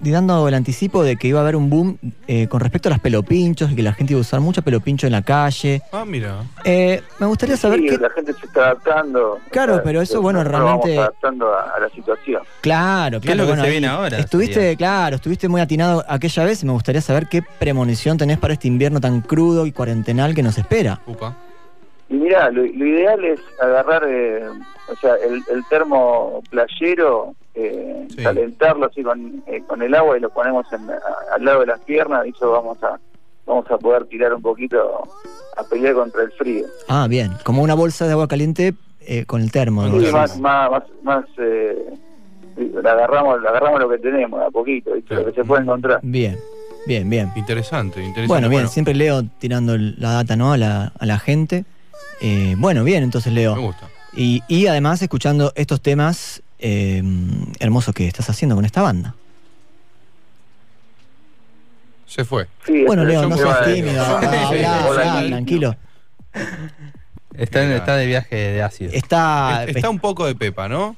dando 0.01 0.47
el 0.47 0.53
anticipo 0.53 1.03
de 1.03 1.15
que 1.17 1.27
iba 1.27 1.39
a 1.39 1.43
haber 1.43 1.55
un 1.55 1.69
boom 1.69 1.97
eh, 2.27 2.47
con 2.47 2.59
respecto 2.59 2.89
a 2.89 2.91
las 2.91 2.99
pelopinchos 2.99 3.71
y 3.71 3.75
que 3.75 3.83
la 3.83 3.93
gente 3.93 4.13
iba 4.13 4.19
a 4.19 4.21
usar 4.21 4.39
mucho 4.39 4.61
pelopincho 4.61 5.05
en 5.07 5.11
la 5.13 5.21
calle. 5.21 5.81
Ah, 5.91 6.05
mira. 6.05 6.43
Eh, 6.63 7.01
me 7.19 7.27
gustaría 7.27 7.57
saber 7.57 7.79
Sí, 7.81 7.87
qué. 7.89 7.97
la 7.97 8.09
gente 8.11 8.33
se 8.33 8.45
está 8.45 8.61
adaptando. 8.65 9.39
Claro, 9.51 9.81
pero 9.83 10.01
eso, 10.01 10.15
nos- 10.15 10.23
bueno, 10.23 10.43
realmente- 10.43 10.89
Vamos 10.95 10.99
adaptando 10.99 11.53
a, 11.53 11.75
a 11.75 11.79
la 11.79 11.89
situación. 11.89 12.41
Claro, 12.61 13.19
claro. 13.19 13.21
¿Qué 13.21 13.31
es 13.31 13.37
lo 13.37 13.43
que 13.43 13.47
bueno, 13.49 13.61
se 13.63 13.67
ahí 13.67 13.71
viene 13.73 13.87
ahora, 13.87 14.17
Estuviste, 14.19 14.53
sería? 14.55 14.75
claro, 14.75 15.15
estuviste 15.17 15.47
muy 15.47 15.61
atinado 15.61 16.03
aquella 16.07 16.45
vez 16.45 16.63
y 16.63 16.65
me 16.65 16.71
gustaría 16.73 17.01
saber 17.01 17.27
qué 17.27 17.41
premonición 17.59 18.17
tenés 18.17 18.37
para 18.37 18.53
este 18.53 18.67
invierno 18.67 18.99
tan 18.99 19.21
crudo 19.21 19.65
y 19.65 19.71
cuarentenal 19.71 20.33
que 20.35 20.43
nos 20.43 20.57
espera. 20.57 21.01
Y 22.09 22.15
mira, 22.15 22.49
lo, 22.49 22.61
lo 22.63 22.85
ideal 22.87 23.23
es 23.23 23.39
agarrar, 23.61 24.03
eh, 24.07 24.43
o 24.91 24.95
sea, 24.99 25.13
el, 25.23 25.35
el 25.51 25.63
termo 25.69 26.41
playero, 26.49 27.35
eh, 27.61 28.07
calentarlo 28.23 28.85
así 28.87 29.03
con, 29.03 29.43
eh, 29.47 29.61
con 29.67 29.81
el 29.81 29.93
agua 29.95 30.17
y 30.17 30.21
lo 30.21 30.29
ponemos 30.29 30.65
en- 30.71 30.89
a- 30.89 31.35
al 31.35 31.43
lado 31.45 31.61
de 31.61 31.65
las 31.67 31.79
piernas 31.81 32.25
y 32.25 32.29
eso 32.29 32.51
vamos 32.51 32.81
a 32.83 32.99
vamos 33.45 33.65
a 33.71 33.77
poder 33.79 34.05
tirar 34.05 34.33
un 34.33 34.41
poquito 34.43 35.07
a 35.57 35.63
pelear 35.63 35.95
contra 35.95 36.21
el 36.23 36.31
frío. 36.33 36.65
Ah, 36.87 37.07
bien. 37.09 37.31
Como 37.43 37.63
una 37.63 37.73
bolsa 37.73 38.05
de 38.05 38.11
agua 38.13 38.27
caliente 38.27 38.75
eh, 39.01 39.25
con 39.25 39.41
el 39.41 39.51
termo. 39.51 39.83
Sí, 39.85 39.89
digamos. 39.97 40.13
más, 40.13 40.39
más, 40.39 40.69
más, 40.71 40.83
más, 41.03 41.25
eh, 41.39 41.75
la 42.83 42.91
agarramos, 42.91 43.41
la 43.41 43.49
agarramos 43.49 43.79
lo 43.79 43.89
que 43.89 43.97
tenemos, 43.97 44.39
a 44.41 44.51
poquito, 44.51 44.93
¿viste? 44.93 45.15
lo 45.15 45.25
que 45.25 45.31
se 45.33 45.43
puede 45.43 45.63
encontrar. 45.63 45.99
Bien, 46.03 46.37
bien, 46.85 47.09
bien. 47.09 47.31
Interesante, 47.35 47.99
interesante. 48.03 48.27
Bueno, 48.27 48.49
bien, 48.49 48.67
siempre 48.67 48.93
Leo 48.93 49.23
tirando 49.39 49.75
la 49.77 50.11
data 50.13 50.35
¿no? 50.35 50.53
a, 50.53 50.57
la, 50.57 50.91
a 50.99 51.05
la 51.07 51.17
gente. 51.17 51.65
Eh, 52.21 52.53
bueno, 52.57 52.83
bien, 52.83 53.01
entonces 53.03 53.33
Leo. 53.33 53.55
Me 53.55 53.61
gusta. 53.63 53.87
Y, 54.13 54.43
y 54.47 54.67
además 54.67 55.01
escuchando 55.01 55.51
estos 55.55 55.81
temas 55.81 56.43
eh, 56.59 57.01
hermosos 57.59 57.93
que 57.95 58.07
estás 58.07 58.29
haciendo 58.29 58.55
con 58.55 58.65
esta 58.65 58.81
banda. 58.81 59.15
Se 62.05 62.25
fue. 62.25 62.47
bueno, 62.87 63.03
Leo, 63.05 63.27
no 63.29 63.37
seas 63.37 63.65
tímido. 63.65 64.03
Habla, 64.03 65.19
Gil. 65.21 65.27
tranquilo. 65.29 65.75
Está, 67.35 67.63
en- 67.63 67.71
está 67.73 67.95
de 67.97 68.07
viaje 68.07 68.35
de 68.35 68.63
ácido. 68.63 68.91
Está. 68.93 69.63
Está 69.67 69.89
un 69.89 69.99
poco 69.99 70.25
de 70.25 70.35
pepa, 70.35 70.67
¿no? 70.67 70.95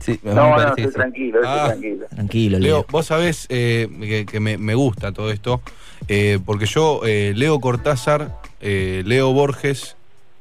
Sí, 0.00 0.18
No, 0.22 0.32
no, 0.34 0.62
estoy 0.68 0.90
tranquilo, 0.90 1.40
estoy 1.42 1.58
Ah. 1.58 1.66
tranquilo. 1.68 2.06
Tranquilo, 2.08 2.58
Leo, 2.58 2.86
vos 2.88 3.04
sabés 3.06 3.44
eh, 3.50 3.86
que, 4.00 4.24
que 4.24 4.40
me, 4.40 4.56
me 4.56 4.74
gusta 4.74 5.12
todo 5.12 5.30
esto, 5.30 5.60
eh, 6.08 6.38
porque 6.46 6.64
yo 6.64 7.02
eh, 7.04 7.34
leo 7.36 7.60
Cortázar, 7.60 8.34
eh, 8.62 9.02
Leo 9.04 9.32
Borges 9.34 9.96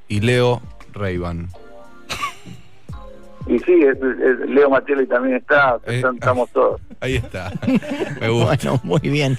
y 0.07 0.21
Leo 0.21 0.61
Reyban. 0.93 1.49
Y 3.49 3.57
sí, 3.59 3.73
es- 3.81 3.97
es- 3.97 4.49
Leo 4.49 4.69
Matielli 4.69 5.07
también 5.07 5.37
está, 5.37 5.79
están- 5.85 6.15
estamos 6.15 6.49
todos. 6.51 6.79
Ahí 7.01 7.15
está. 7.15 7.51
Me 8.21 8.29
gusta. 8.29 8.45
Bueno, 8.55 8.79
muy 8.83 8.99
bien. 9.01 9.37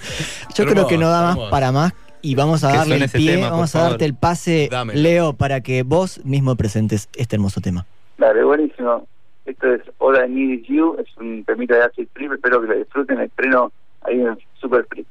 Yo 0.55 0.65
Hermoso, 0.65 0.65
creo 0.75 0.87
que 0.89 0.99
no 0.99 1.09
da 1.09 1.23
más 1.23 1.31
hermoso. 1.37 1.51
para 1.51 1.71
más 1.73 1.93
y 2.23 2.35
vamos 2.35 2.65
a 2.65 2.73
darle 2.75 2.97
el 2.97 3.09
pie, 3.09 3.37
tema, 3.37 3.51
vamos 3.51 3.75
a 3.77 3.83
darte 3.83 4.05
el 4.05 4.15
pase, 4.15 4.69
Dámelo. 4.71 5.01
Leo, 5.01 5.33
para 5.33 5.61
que 5.63 5.83
vos 5.85 6.21
mismo 6.25 6.57
presentes 6.57 7.09
este 7.17 7.37
hermoso 7.37 7.61
tema. 7.61 7.87
Dale, 8.19 8.43
buenísimo. 8.45 9.07
Esto 9.47 9.73
es 9.75 9.81
All 9.99 10.17
I 10.17 10.29
Need 10.29 10.61
Is 10.61 10.67
You, 10.69 10.97
es 10.99 11.07
un 11.17 11.45
temita 11.45 11.75
de 11.77 11.83
Acid 11.85 12.09
Trip, 12.13 12.33
espero 12.33 12.61
que 12.61 12.67
lo 12.69 12.75
disfruten, 12.77 13.21
estreno 13.21 13.73
ahí 14.03 14.21
en 14.21 14.37
Super 14.61 14.85
Free. 14.91 15.07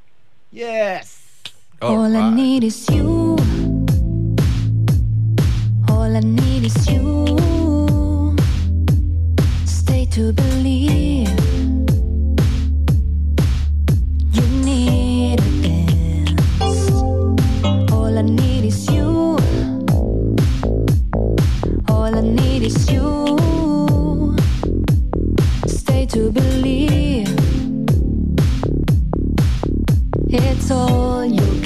Yes. 0.52 1.18
All 1.80 2.14
I 2.14 2.30
need 2.30 2.62
is 2.62 2.86
you. 2.88 3.36
All 5.88 6.14
I 6.16 6.20
need 6.20 6.64
is 6.64 6.86
you. 6.86 7.69
To 10.10 10.32
believe. 10.32 11.28
You 14.32 14.42
need 14.64 15.38
a 15.40 15.50
dance. 15.62 16.90
All 17.92 18.18
I 18.18 18.22
need 18.22 18.64
is 18.64 18.90
you. 18.90 19.38
All 21.88 22.12
I 22.12 22.20
need 22.22 22.62
is 22.64 22.90
you. 22.90 24.36
Stay 25.66 26.06
to 26.06 26.32
believe. 26.32 27.28
It's 30.28 30.70
all 30.72 31.24
you 31.24 31.59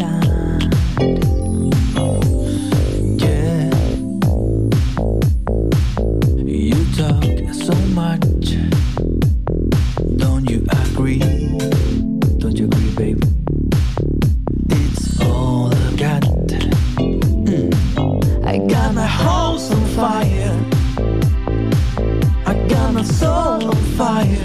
fire. 23.97 24.37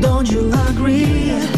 Don't 0.00 0.30
you 0.30 0.50
agree? 0.68 1.55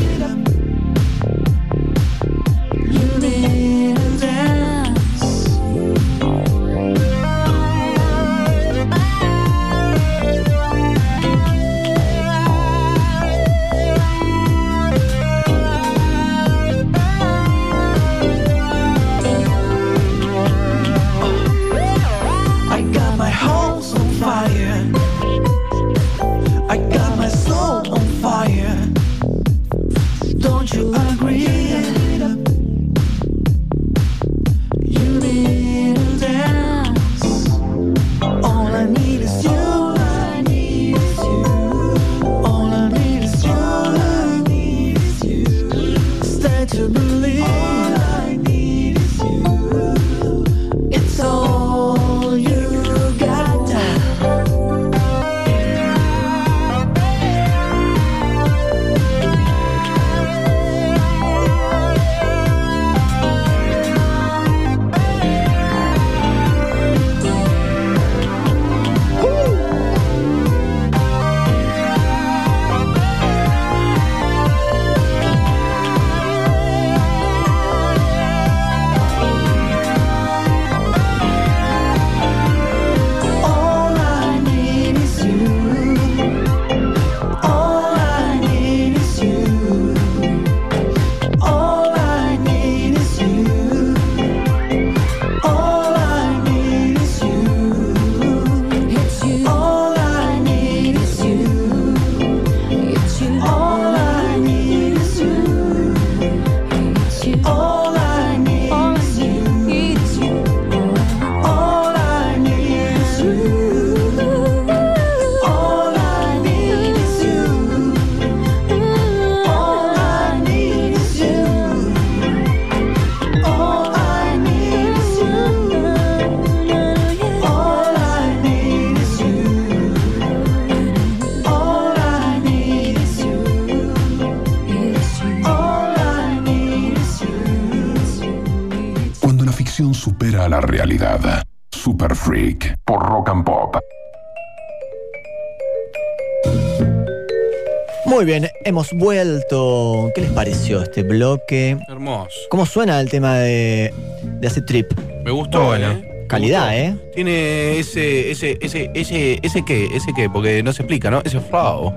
Hemos 148.78 148.92
vuelto. 148.92 150.10
¿Qué 150.14 150.20
les 150.20 150.30
pareció 150.30 150.82
este 150.82 151.02
bloque? 151.02 151.76
Hermoso. 151.88 152.30
¿Cómo 152.48 152.64
suena 152.64 153.00
el 153.00 153.10
tema 153.10 153.38
de, 153.38 153.92
de 154.22 154.46
Acid 154.46 154.64
Trip? 154.64 154.86
Me 155.24 155.32
gustó, 155.32 155.64
Bueno, 155.64 155.90
¿eh? 155.90 156.26
calidad, 156.28 156.76
¿eh? 156.78 156.94
Tiene 157.12 157.76
ese, 157.80 158.30
ese, 158.30 158.56
ese, 158.60 158.90
ese, 158.94 159.40
ese 159.42 159.64
qué, 159.64 159.86
ese 159.92 160.12
qué, 160.14 160.30
porque 160.30 160.62
no 160.62 160.72
se 160.72 160.82
explica, 160.82 161.10
¿no? 161.10 161.22
Ese 161.24 161.40
flow. 161.40 161.92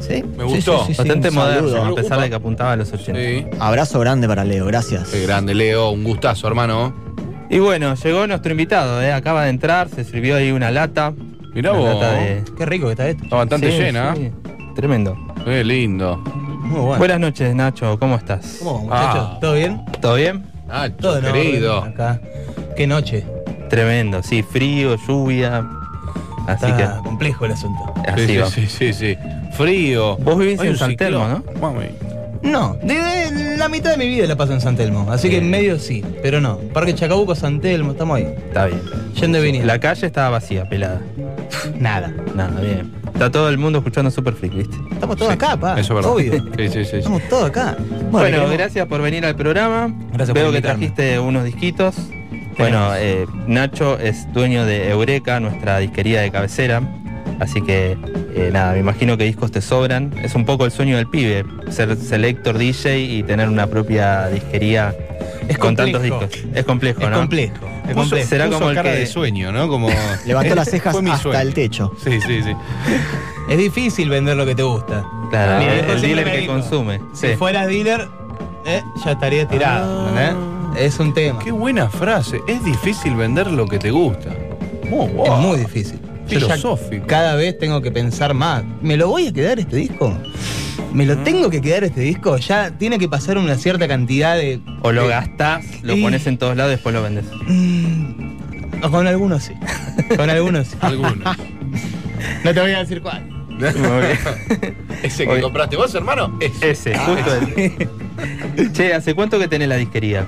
Sí. 0.00 0.22
Me 0.36 0.44
gustó. 0.44 0.86
Bastante 0.86 1.30
moderno, 1.30 1.84
a 1.86 1.94
pesar 1.94 2.20
de 2.20 2.28
que 2.28 2.34
apuntaba 2.34 2.72
a 2.72 2.76
los 2.76 2.92
80. 2.92 3.14
Sí. 3.18 3.46
Abrazo 3.58 3.98
grande 4.00 4.28
para 4.28 4.44
Leo, 4.44 4.66
gracias. 4.66 5.08
Qué 5.08 5.22
grande, 5.22 5.54
Leo. 5.54 5.90
Un 5.90 6.04
gustazo, 6.04 6.46
hermano. 6.48 6.94
Y 7.48 7.60
bueno, 7.60 7.94
llegó 7.94 8.26
nuestro 8.26 8.50
invitado, 8.50 9.00
¿eh? 9.02 9.10
acaba 9.12 9.44
de 9.44 9.50
entrar, 9.50 9.88
se 9.88 10.04
sirvió 10.04 10.36
ahí 10.36 10.50
una 10.50 10.70
lata. 10.70 11.14
Mirá 11.54 11.72
Una 11.72 11.80
vos. 11.80 11.94
lata 12.02 12.12
de- 12.12 12.42
Qué 12.58 12.66
rico 12.66 12.86
que 12.86 12.92
está 12.92 13.08
esto. 13.08 13.24
Está 13.24 13.36
bastante 13.36 13.70
Sí, 13.70 13.78
llena. 13.78 14.14
sí, 14.14 14.30
Tremendo. 14.74 15.16
Qué 15.46 15.62
lindo. 15.64 16.16
Muy 16.18 16.80
bueno. 16.80 16.98
Buenas 16.98 17.20
noches, 17.20 17.54
Nacho, 17.54 17.96
¿cómo 18.00 18.16
estás? 18.16 18.56
¿Cómo, 18.58 18.80
muchachos? 18.80 19.28
Ah. 19.32 19.38
¿Todo 19.40 19.54
bien? 19.54 19.80
¿Todo 20.00 20.14
bien? 20.16 20.44
Ah, 20.68 20.88
Todo 21.00 21.18
en 21.18 21.24
querido. 21.32 21.78
orden 21.78 21.92
Acá. 21.92 22.20
Qué 22.76 22.86
noche. 22.88 23.24
Tremendo, 23.70 24.22
sí, 24.22 24.42
frío, 24.42 24.96
lluvia. 25.06 25.64
Así 26.48 26.66
Está 26.66 26.98
complejo 27.04 27.44
el 27.46 27.52
asunto. 27.52 27.94
que 28.04 28.10
así 28.10 28.26
Sí, 28.26 28.36
va. 28.38 28.46
sí, 28.50 28.66
sí, 28.66 28.92
sí, 28.92 29.14
sí. 29.14 29.18
Frío. 29.52 30.16
Vos 30.18 30.36
vivís 30.36 30.58
Hay 30.60 30.66
en 30.66 30.72
un 30.72 30.78
San. 30.78 30.96
Telmo, 30.96 31.28
¿no? 31.28 31.44
Mami. 31.60 31.86
No, 32.42 32.76
de, 32.82 32.94
de- 32.94 33.56
la 33.56 33.68
mitad 33.68 33.92
de 33.92 33.96
mi 33.96 34.06
vida 34.08 34.26
la 34.26 34.36
paso 34.36 34.52
en 34.52 34.60
San 34.60 34.76
Telmo. 34.76 35.10
Así 35.10 35.30
que 35.30 35.38
en 35.38 35.48
medio 35.48 35.78
sí, 35.78 36.04
pero 36.22 36.40
no. 36.40 36.58
Parque 36.58 36.94
Chacabuco, 36.94 37.34
San 37.36 37.60
Telmo, 37.60 37.92
estamos 37.92 38.18
ahí. 38.18 38.24
Está 38.48 38.66
bien. 38.66 38.82
Yendo 39.14 39.38
y 39.38 39.42
viniendo. 39.42 39.66
La 39.66 39.78
calle 39.80 40.06
estaba 40.06 40.30
vacía, 40.30 40.68
pelada. 40.68 41.00
Nada. 41.78 42.12
Nada, 42.34 42.60
bien. 42.60 42.92
Está 43.16 43.30
todo 43.30 43.48
el 43.48 43.56
mundo 43.56 43.78
escuchando 43.78 44.10
Super 44.10 44.34
Freak, 44.34 44.54
¿viste? 44.54 44.76
Estamos 44.92 45.16
todos 45.16 45.32
acá, 45.32 45.56
pa. 45.56 45.80
Eso 45.80 45.94
es 45.98 46.04
verdad. 46.04 46.10
Obvio. 46.12 46.32
Sí, 46.34 46.68
sí, 46.68 46.68
sí. 46.68 46.84
sí. 46.84 46.96
Estamos 46.98 47.22
todos 47.30 47.46
acá. 47.48 47.74
Bueno, 48.10 48.26
queremos- 48.26 48.52
gracias 48.52 48.86
por 48.86 49.00
venir 49.00 49.24
al 49.24 49.34
programa. 49.34 49.90
Gracias 50.12 50.28
por 50.28 50.34
Veo 50.34 50.52
que 50.52 50.60
trajiste 50.60 51.18
unos 51.18 51.44
disquitos. 51.44 51.96
Bueno, 52.58 52.90
eh, 52.94 53.26
Nacho 53.46 53.98
es 53.98 54.30
dueño 54.34 54.66
de 54.66 54.90
Eureka, 54.90 55.40
nuestra 55.40 55.78
disquería 55.78 56.20
de 56.20 56.30
cabecera. 56.30 56.82
Así 57.40 57.62
que, 57.62 57.96
eh, 58.34 58.50
nada, 58.52 58.72
me 58.74 58.80
imagino 58.80 59.16
que 59.16 59.24
discos 59.24 59.50
te 59.50 59.62
sobran. 59.62 60.12
Es 60.22 60.34
un 60.34 60.44
poco 60.44 60.66
el 60.66 60.70
sueño 60.70 60.96
del 60.98 61.06
pibe, 61.08 61.44
ser 61.70 61.96
selector 61.96 62.58
DJ 62.58 62.98
y 63.00 63.22
tener 63.22 63.48
una 63.48 63.66
propia 63.66 64.28
disquería 64.28 64.94
Es 65.48 65.58
con 65.58 65.76
tantos 65.76 66.02
discos. 66.02 66.24
Es 66.54 66.64
complejo, 66.64 67.00
Es 67.02 67.10
¿no? 67.10 67.16
complejo. 67.18 67.54
Es 67.84 67.90
Puso- 67.94 67.94
complejo. 68.00 68.28
Será 68.28 68.46
puso 68.46 68.58
como 68.58 68.70
el 68.70 68.76
cara 68.76 68.92
que- 68.92 68.98
de 68.98 69.06
sueño, 69.06 69.52
¿no? 69.52 69.68
Como 69.68 69.88
Levantó 70.26 70.54
las 70.54 70.68
cejas 70.70 70.94
hasta 70.96 71.16
sueño. 71.18 71.40
el 71.40 71.54
techo. 71.54 71.92
Sí, 72.02 72.20
sí, 72.20 72.42
sí. 72.42 72.52
Es 73.48 73.58
difícil 73.58 74.08
vender 74.10 74.36
lo 74.36 74.44
que 74.44 74.54
te 74.54 74.62
gusta. 74.64 75.04
Claro, 75.30 75.62
el, 75.92 76.00
dealer 76.00 76.30
que 76.40 76.46
consume. 76.46 77.00
Si 77.14 77.28
Sí. 77.28 77.36
fueras 77.36 77.68
dealer, 77.68 78.08
eh, 78.66 78.82
ya 79.04 79.12
estaría 79.12 79.46
tirado. 79.46 80.08
¿entendés? 80.08 80.34
Es 80.84 80.98
un 80.98 81.14
tema. 81.14 81.38
Qué 81.38 81.52
buena 81.52 81.88
frase. 81.88 82.40
Es 82.48 82.62
difícil 82.64 83.14
vender 83.14 83.46
lo 83.50 83.66
que 83.66 83.78
te 83.78 83.90
gusta. 83.92 84.30
Muy 84.90 85.06
Es 85.06 85.32
muy 85.38 85.58
difícil. 85.60 86.00
Yo 86.28 86.40
ya 86.40 86.46
Filosófico. 86.56 87.06
cada 87.06 87.36
vez 87.36 87.56
tengo 87.56 87.80
que 87.80 87.92
pensar 87.92 88.34
más. 88.34 88.64
¿Me 88.82 88.96
lo 88.96 89.08
voy 89.08 89.28
a 89.28 89.32
quedar 89.32 89.60
este 89.60 89.76
disco? 89.76 90.12
¿Me 90.92 91.04
lo 91.06 91.18
tengo 91.18 91.50
que 91.50 91.60
quedar 91.60 91.84
este 91.84 92.00
disco? 92.00 92.36
Ya 92.38 92.70
tiene 92.70 92.98
que 92.98 93.08
pasar 93.08 93.38
una 93.38 93.54
cierta 93.56 93.86
cantidad 93.88 94.36
de. 94.36 94.60
O 94.82 94.92
lo 94.92 95.02
de- 95.04 95.08
gastás, 95.08 95.64
lo 95.82 95.96
Y- 95.96 96.02
pones 96.02 96.26
en 96.26 96.38
todos 96.38 96.56
lados 96.56 96.70
y 96.72 96.74
después 96.76 96.94
lo 96.94 97.02
vendes. 97.02 97.24
Mm, 97.46 98.80
Con 98.90 99.06
algunos 99.06 99.42
sí. 99.44 99.52
Con 100.16 100.28
algunos 100.30 100.68
sí. 100.68 100.76
Algunos. 100.80 101.36
No 102.44 102.54
te 102.54 102.60
voy 102.60 102.70
a 102.72 102.78
decir 102.80 103.00
cuál. 103.02 103.28
Ese 105.02 105.24
que 105.24 105.30
Oye. 105.30 105.42
compraste 105.42 105.76
vos, 105.76 105.94
hermano. 105.94 106.36
Ese. 106.40 106.70
Ese, 106.70 106.98
justo 106.98 107.34
ese. 107.36 107.88
Che, 108.72 108.94
¿hace 108.94 109.14
cuánto 109.14 109.38
que 109.38 109.48
tenés 109.48 109.68
la 109.68 109.76
disquería? 109.76 110.26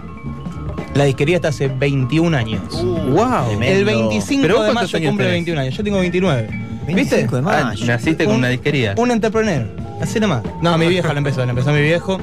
La 0.95 1.05
disquería 1.05 1.37
está 1.37 1.49
hace 1.49 1.69
21 1.69 2.37
años. 2.37 2.63
wow. 2.83 3.61
El 3.63 3.85
25 3.85 4.43
¿Pero 4.43 4.57
vos 4.57 4.67
de 4.67 4.73
mayo 4.73 4.93
cumple 4.93 5.11
tenés? 5.27 5.33
21 5.33 5.61
años. 5.61 5.77
Yo 5.77 5.85
tengo 5.85 5.99
29. 6.01 6.49
25 6.87 7.37
de 7.37 7.43
Ah, 7.51 7.65
mayo. 7.65 7.87
naciste 7.87 8.25
con 8.25 8.35
Un- 8.35 8.39
una 8.41 8.49
disquería. 8.49 8.95
Un 8.97 9.11
entrepreneur. 9.11 9.69
Así 10.01 10.21
nomás. 10.21 10.43
No, 10.63 10.77
mi 10.79 10.87
vieja 10.87 11.13
lo 11.13 11.19
empezó. 11.19 11.45
Lo 11.45 11.51
empezó 11.51 11.73
mi 11.73 11.83
viejo. 11.83 12.19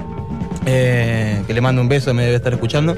eh, 0.66 1.44
que 1.46 1.54
le 1.54 1.62
mando 1.62 1.82
un 1.82 1.88
beso, 1.90 2.14
me 2.14 2.24
debe 2.24 2.38
estar 2.38 2.54
escuchando. 2.54 2.96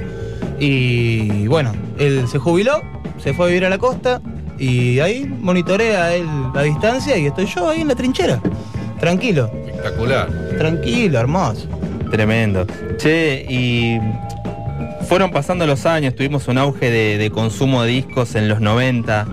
Y 0.60 1.48
bueno, 1.48 1.74
él 2.00 2.28
se 2.28 2.40
jubiló, 2.40 2.82
se 3.22 3.34
fue 3.34 3.46
a 3.46 3.50
vivir 3.50 3.66
a 3.66 3.70
la 3.70 3.78
costa. 3.78 4.22
Y 4.58 5.00
ahí 5.00 5.26
monitorea 5.26 6.16
él 6.16 6.26
la 6.54 6.64
distancia 6.64 7.16
y 7.18 7.28
estoy 7.28 7.46
yo 7.46 7.70
ahí 7.70 7.82
en 7.82 7.90
la 7.90 7.96
trinchera. 7.96 8.40
Tranquilo, 9.00 9.52
Espectacular. 9.68 10.30
tranquilo, 10.58 11.20
hermoso. 11.20 11.68
Tremendo. 12.10 12.66
Che, 12.98 13.46
y 13.48 14.00
fueron 15.08 15.30
pasando 15.30 15.68
los 15.68 15.86
años, 15.86 16.16
tuvimos 16.16 16.48
un 16.48 16.58
auge 16.58 16.90
de, 16.90 17.18
de 17.20 17.30
consumo 17.30 17.84
de 17.84 17.90
discos 17.92 18.34
en 18.36 18.48
los 18.50 18.60
90. 18.62 19.28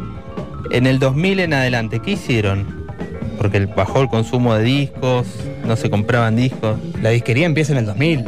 En 0.72 0.86
el 0.86 0.98
2000 0.98 1.40
en 1.40 1.54
adelante, 1.54 2.00
¿qué 2.00 2.12
hicieron? 2.12 2.83
Porque 3.38 3.66
bajó 3.66 4.00
el 4.02 4.08
consumo 4.08 4.54
de 4.54 4.64
discos, 4.64 5.26
no 5.64 5.76
se 5.76 5.90
compraban 5.90 6.36
discos. 6.36 6.78
La 7.02 7.10
disquería 7.10 7.46
empieza 7.46 7.72
en 7.72 7.78
el 7.78 7.86
2000. 7.86 8.24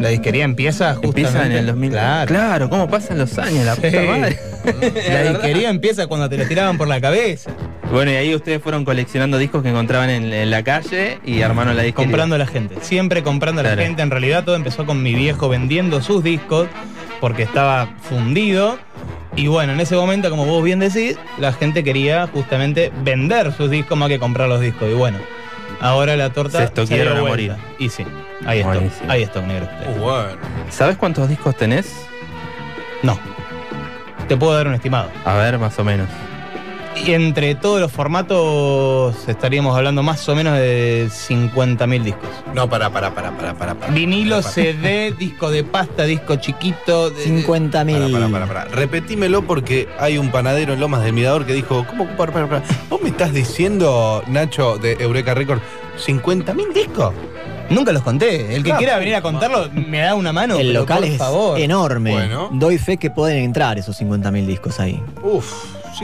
La 0.00 0.08
disquería 0.10 0.44
empieza 0.44 0.94
justamente. 0.94 1.20
Empieza 1.20 1.46
en 1.46 1.52
el 1.52 1.66
2000. 1.66 1.90
Claro. 1.90 2.28
Claro, 2.28 2.70
¿cómo 2.70 2.88
pasan 2.88 3.18
los 3.18 3.36
años? 3.38 3.64
La 3.64 3.74
puta 3.74 3.90
Sí. 3.90 3.96
madre. 4.06 4.38
La 5.10 5.22
disquería 5.32 5.70
empieza 5.70 6.06
cuando 6.06 6.28
te 6.28 6.36
la 6.38 6.46
tiraban 6.46 6.78
por 6.78 6.86
la 6.88 7.00
cabeza. 7.00 7.50
Bueno, 7.90 8.10
y 8.10 8.14
ahí 8.14 8.34
ustedes 8.34 8.62
fueron 8.62 8.84
coleccionando 8.84 9.38
discos 9.38 9.62
que 9.62 9.70
encontraban 9.70 10.10
en, 10.10 10.32
en 10.32 10.50
la 10.50 10.62
calle 10.62 11.18
y 11.24 11.40
armaron 11.42 11.74
la 11.76 11.82
disquería. 11.82 12.06
Comprando 12.06 12.34
a 12.34 12.38
la 12.38 12.46
gente. 12.46 12.76
Siempre 12.82 13.22
comprando 13.22 13.60
a 13.60 13.64
la 13.64 13.70
Claro. 13.70 13.82
gente. 13.82 14.02
En 14.02 14.10
realidad 14.10 14.44
todo 14.44 14.56
empezó 14.56 14.84
con 14.86 15.02
mi 15.02 15.14
viejo 15.14 15.48
vendiendo 15.48 16.00
sus 16.02 16.22
discos 16.22 16.68
porque 17.20 17.42
estaba 17.42 17.88
fundido. 18.02 18.78
Y 19.36 19.46
bueno, 19.46 19.72
en 19.72 19.80
ese 19.80 19.94
momento, 19.94 20.30
como 20.30 20.46
vos 20.46 20.64
bien 20.64 20.80
decís, 20.80 21.16
la 21.38 21.52
gente 21.52 21.84
quería 21.84 22.26
justamente 22.26 22.92
vender 23.04 23.52
sus 23.52 23.70
discos 23.70 23.96
más 23.96 24.08
que 24.08 24.18
comprar 24.18 24.48
los 24.48 24.60
discos. 24.60 24.88
Y 24.90 24.94
bueno, 24.94 25.18
ahora 25.80 26.16
la 26.16 26.30
torta 26.32 26.58
Se 26.58 26.64
estoquearon 26.64 27.18
a 27.18 27.20
vuelta. 27.20 27.58
Y 27.78 27.88
sí, 27.88 28.04
ahí 28.44 28.60
está. 28.60 29.12
Ahí 29.12 29.22
está, 29.22 29.40
negro. 29.42 29.68
Uh, 29.86 30.00
bueno. 30.00 30.28
¿Sabes 30.70 30.96
cuántos 30.96 31.28
discos 31.28 31.56
tenés? 31.56 32.06
No. 33.02 33.18
Te 34.26 34.36
puedo 34.36 34.54
dar 34.54 34.66
un 34.66 34.74
estimado. 34.74 35.10
A 35.24 35.34
ver, 35.36 35.58
más 35.58 35.78
o 35.78 35.84
menos. 35.84 36.08
Y 36.96 37.12
entre 37.12 37.54
todos 37.54 37.80
los 37.80 37.92
formatos 37.92 39.28
estaríamos 39.28 39.76
hablando 39.76 40.02
más 40.02 40.28
o 40.28 40.34
menos 40.34 40.54
de 40.58 41.08
50.000 41.08 42.02
discos. 42.02 42.28
No, 42.54 42.68
para, 42.68 42.90
para, 42.90 43.14
para, 43.14 43.30
para, 43.36 43.54
para. 43.54 43.74
para. 43.76 43.92
Vinilo, 43.92 44.40
Para, 44.40 44.50
CD, 44.50 45.14
disco 45.16 45.50
de 45.50 45.62
pasta, 45.64 46.04
disco 46.04 46.36
chiquito. 46.36 47.10
de- 47.10 47.22
50 47.22 47.70
Para, 47.72 47.84
mil. 47.84 48.12
para, 48.12 48.28
para, 48.28 48.46
para. 48.46 48.64
Repetímelo 48.64 49.42
porque 49.42 49.88
hay 49.98 50.18
un 50.18 50.30
panadero 50.30 50.72
en 50.74 50.80
Lomas 50.80 51.02
del 51.04 51.12
Mirador 51.12 51.46
que 51.46 51.52
dijo, 51.54 51.86
¿cómo? 51.88 52.06
Para, 52.16 52.32
para, 52.32 52.48
para. 52.48 52.62
¿Vos 52.90 53.00
me 53.00 53.10
estás 53.10 53.32
diciendo, 53.32 54.22
Nacho, 54.26 54.78
de 54.78 54.96
Eureka 54.98 55.34
Record, 55.34 55.60
50 55.98 56.52
mil 56.54 56.72
discos? 56.74 57.14
Nunca 57.70 57.92
los 57.92 58.02
conté. 58.02 58.54
El 58.56 58.62
que 58.62 58.70
Claro. 58.70 58.78
quiera 58.78 58.98
venir 58.98 59.14
a 59.14 59.20
contarlo 59.22 59.68
me 59.72 59.98
da 59.98 60.14
una 60.14 60.32
mano. 60.32 60.58
El 60.58 60.72
local 60.72 60.98
por 61.00 61.06
es 61.06 61.18
favor. 61.18 61.58
enorme. 61.60 62.12
Bueno. 62.12 62.48
Doy 62.52 62.78
fe 62.78 62.96
que 62.96 63.10
pueden 63.10 63.44
entrar 63.44 63.78
esos 63.78 63.94
50 63.98 64.30
mil 64.30 64.46
discos 64.46 64.80
ahí. 64.80 65.00
Uf. 65.22 65.52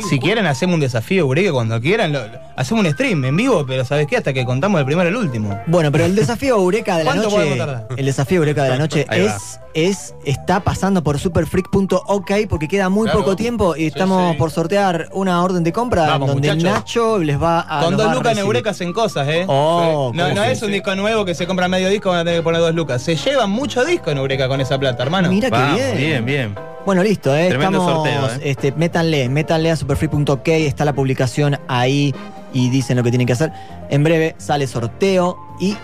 Si 0.03 0.19
quieren, 0.19 0.47
hacemos 0.47 0.75
un 0.75 0.81
desafío, 0.81 1.23
Eureka, 1.23 1.53
cuando 1.53 1.81
quieran. 1.81 2.13
lo- 2.13 2.27
lo- 2.27 2.39
hacemos 2.57 2.85
un 2.85 2.91
stream 2.93 3.25
en 3.25 3.37
vivo, 3.37 3.65
pero 3.67 3.85
¿sabes 3.85 4.07
qué? 4.07 4.17
Hasta 4.17 4.33
que 4.33 4.45
contamos 4.45 4.79
el 4.81 4.87
primero 4.87 5.09
al 5.09 5.17
último. 5.17 5.59
Bueno, 5.67 5.91
pero 5.93 6.05
el 6.05 6.15
desafío 6.15 6.57
Eureka 6.57 6.97
de 6.99 7.05
la 7.05 7.13
¿Cuánto 7.13 7.31
noche. 7.31 7.85
El 7.97 8.07
desafío 8.07 8.39
Eureka 8.39 8.63
de 8.65 8.71
la 8.71 8.79
noche 8.79 9.07
es, 9.11 9.61
es. 9.75 10.15
Está 10.25 10.61
pasando 10.61 11.03
por 11.03 11.19
superfreak.ok 11.19 12.31
porque 12.49 12.69
queda 12.69 12.89
muy 12.89 13.05
Claro. 13.05 13.21
poco 13.21 13.37
tiempo 13.37 13.77
y 13.77 13.87
estamos 13.87 14.33
sí. 14.33 14.39
por 14.39 14.51
sortear 14.51 15.09
una 15.13 15.43
orden 15.43 15.65
de 15.65 15.73
compra 15.73 16.07
Vamos, 16.07 16.29
donde 16.29 16.49
muchachos. 16.55 16.73
Nacho 16.79 17.19
les 17.19 17.41
va 17.41 17.61
a. 17.69 17.83
Con 17.85 17.97
dos 17.97 18.15
lucas 18.15 18.33
en. 18.33 18.39
Eureka 18.39 18.71
hacen 18.71 18.93
cosas, 18.93 19.27
¿eh? 19.29 19.45
Oh, 19.49 20.11
No, 20.15 20.23
¿cómo 20.25 20.35
no 20.37 20.43
se 20.45 20.53
es 20.53 20.63
un 20.63 20.73
disco 20.73 20.95
nuevo 20.95 21.25
que 21.25 21.35
se 21.35 21.47
compra 21.47 21.69
medio 21.69 21.89
disco, 21.89 22.11
van 22.11 22.21
a 22.21 22.25
tener 22.25 22.41
que 22.41 22.45
poner 22.45 22.61
dos 22.61 22.75
lucas. 22.75 23.03
Se 23.03 23.17
llevan 23.17 23.51
mucho 23.51 23.85
disco 23.85 24.11
en 24.11 24.19
Eureka 24.19 24.49
con 24.49 24.61
esa 24.61 24.79
plata, 24.79 25.03
hermano. 25.03 25.29
Mira 25.29 25.51
qué 25.51 25.75
bien. 25.75 25.97
bien, 25.97 26.25
bien. 26.25 26.74
Bueno, 26.87 27.03
listo, 27.03 27.35
eh, 27.35 27.49
Tremendo 27.49 27.79
estamos. 27.79 28.07
sorteo, 28.07 28.27
eh. 28.41 28.51
Este, 28.51 28.73
métanle, 28.73 29.29
métanle 29.29 29.71
a 29.71 29.77
superfree.ok, 29.77 30.49
está 30.49 30.85
la 30.85 30.93
publicación 30.93 31.59
ahí 31.67 32.15
y 32.53 32.69
dicen 32.71 32.97
lo 32.97 33.03
que 33.03 33.11
tienen 33.11 33.27
que 33.27 33.33
hacer. 33.33 33.53
En 33.91 34.05
breve 34.05 34.35
sale 34.39 34.67
sorteo 34.67 35.39
y. 35.61 35.77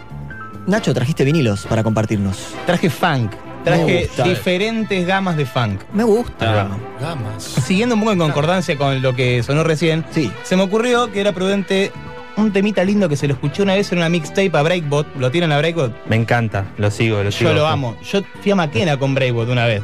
Nacho, 0.66 0.92
trajiste 0.92 1.24
vinilos 1.24 1.66
para 1.66 1.82
compartirnos. 1.82 2.54
Traje 2.66 2.90
funk. 2.90 3.32
Traje 3.64 4.08
diferentes 4.24 5.06
gamas 5.06 5.36
de 5.36 5.46
funk. 5.46 5.80
Me 5.92 6.04
gusta. 6.04 6.68
Gamas. 7.00 7.42
Siguiendo 7.42 7.94
un 7.94 8.00
poco 8.02 8.12
en 8.12 8.18
concordancia 8.18 8.76
con 8.76 9.00
lo 9.02 9.14
que 9.14 9.42
sonó 9.42 9.64
recién, 9.64 10.04
Sí. 10.10 10.30
se 10.44 10.56
me 10.56 10.62
ocurrió 10.62 11.10
que 11.12 11.20
era 11.20 11.32
prudente 11.32 11.92
un 12.36 12.52
temita 12.52 12.84
lindo 12.84 13.08
que 13.08 13.16
se 13.16 13.26
lo 13.26 13.34
escuché 13.34 13.62
una 13.62 13.74
vez 13.74 13.90
en 13.92 13.98
una 13.98 14.08
mixtape 14.10 14.50
a 14.54 14.62
Breakbot. 14.62 15.06
¿Lo 15.16 15.30
tienen 15.30 15.50
a 15.52 15.58
Breakbot? 15.58 15.92
Me 16.06 16.16
encanta, 16.16 16.66
lo 16.78 16.90
sigo, 16.90 17.22
lo 17.22 17.32
sigo. 17.32 17.50
Yo 17.50 17.56
lo 17.56 17.66
amo. 17.66 17.96
Yo 18.02 18.20
fui 18.42 18.52
a 18.52 18.54
Maquena 18.54 18.98
con 18.98 19.14
Breakbot 19.14 19.48
una 19.48 19.64
vez. 19.66 19.82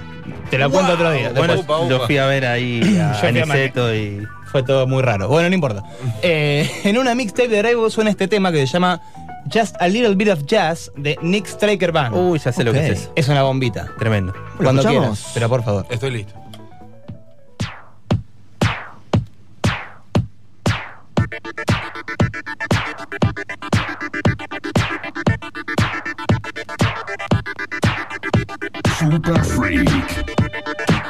Te 0.50 0.58
la 0.58 0.68
cuento 0.68 0.92
otro 0.92 1.10
día. 1.10 1.32
Bueno, 1.34 1.56
después. 1.56 1.88
lo 1.88 2.06
fui 2.06 2.18
a 2.18 2.26
ver 2.26 2.46
ahí 2.46 2.98
a 3.00 3.12
a 3.12 3.28
Aniceto 3.28 3.94
y. 3.94 4.26
Fue 4.46 4.62
todo 4.62 4.86
muy 4.86 5.02
raro. 5.02 5.28
Bueno, 5.28 5.48
no 5.48 5.54
importa. 5.54 5.82
Eh, 6.22 6.70
en 6.84 6.98
una 6.98 7.14
mixtape 7.14 7.48
de 7.48 7.58
Breakbot 7.60 7.90
suena 7.90 8.10
este 8.10 8.28
tema 8.28 8.52
que 8.52 8.60
se 8.60 8.72
llama 8.72 9.02
Just 9.52 9.76
a 9.80 9.88
Little 9.88 10.14
Bit 10.14 10.28
of 10.28 10.46
Jazz 10.46 10.90
de 10.96 11.18
Nick 11.20 11.46
Straker 11.46 11.92
Band. 11.92 12.16
Uy, 12.16 12.38
ya 12.38 12.52
sé 12.52 12.64
lo 12.64 12.72
que 12.72 12.86
es 12.86 13.00
eso. 13.00 13.12
Es 13.16 13.28
una 13.28 13.42
bombita. 13.42 13.88
Tremendo. 13.98 14.32
Cuando 14.56 14.82
escuchamos? 14.82 15.18
quieras, 15.18 15.30
pero 15.34 15.48
por 15.48 15.62
favor. 15.64 15.86
Estoy 15.90 16.10
listo. 16.12 16.34
Super 28.98 29.42
Freak. 29.44 31.05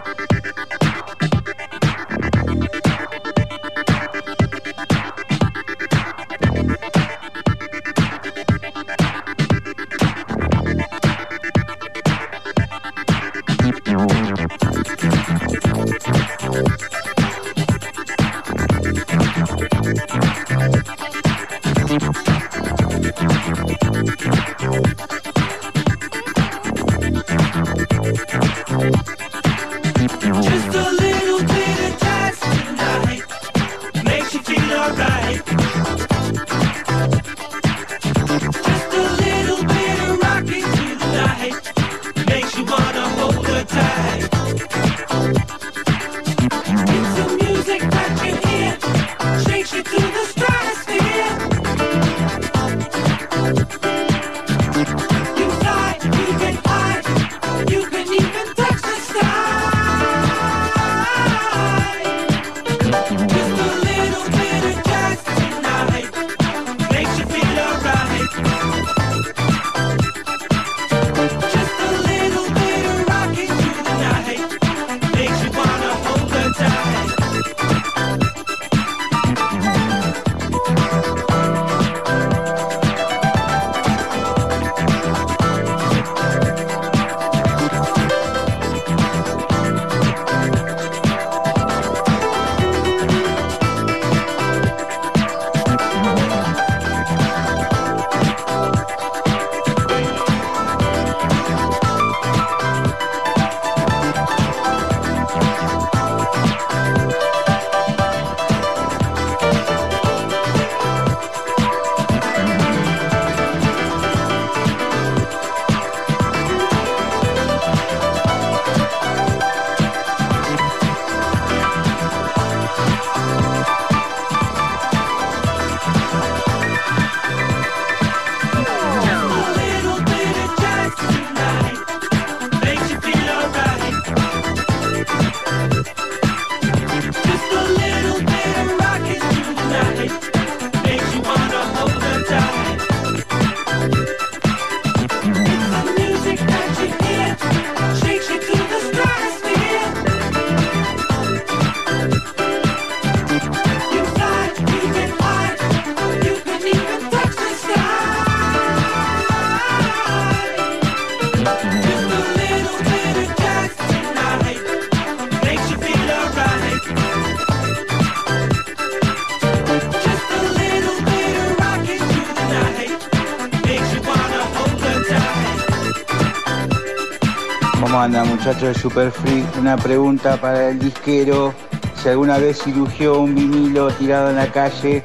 Muchachos 178.46 178.76
de 178.76 178.80
Super 178.80 179.10
Freak? 179.10 179.58
Una 179.58 179.76
pregunta 179.76 180.36
para 180.36 180.68
el 180.68 180.78
disquero. 180.78 181.52
Si 182.00 182.08
alguna 182.08 182.38
vez 182.38 182.62
cirugió 182.62 183.18
un 183.18 183.34
vinilo 183.34 183.88
tirado 183.90 184.30
en 184.30 184.36
la 184.36 184.46
calle, 184.52 185.02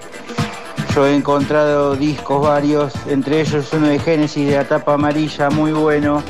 yo 0.94 1.08
he 1.08 1.16
encontrado 1.16 1.96
discos 1.96 2.48
varios, 2.48 2.94
entre 3.08 3.42
ellos 3.42 3.68
uno 3.74 3.88
de 3.88 3.98
Génesis 3.98 4.48
de 4.48 4.58
la 4.58 4.66
tapa 4.66 4.94
amarilla, 4.94 5.50
muy 5.50 5.72
bueno. 5.72 6.22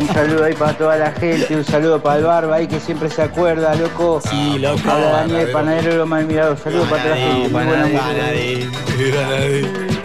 Un 0.00 0.08
saludo 0.08 0.44
ahí 0.44 0.54
para 0.54 0.72
toda 0.76 0.96
la 0.96 1.12
gente, 1.12 1.54
un 1.54 1.64
saludo 1.64 2.02
para 2.02 2.18
el 2.18 2.24
Barba 2.24 2.56
ahí 2.56 2.66
que 2.66 2.80
siempre 2.80 3.08
se 3.10 3.22
acuerda, 3.22 3.72
loco. 3.76 4.20
Sí, 4.28 4.58
loco. 4.58 4.90
Habla 4.90 5.10
Daniel, 5.10 5.50
panadero 5.52 5.98
lo 5.98 6.06
más 6.06 6.24
mirado. 6.24 6.56
Saludos 6.56 6.88
para 6.88 7.02
toda 7.04 7.14
la 7.14 7.20
gente. 7.20 7.48
muy 7.48 7.64
buena 7.64 7.86
música. 7.86 8.04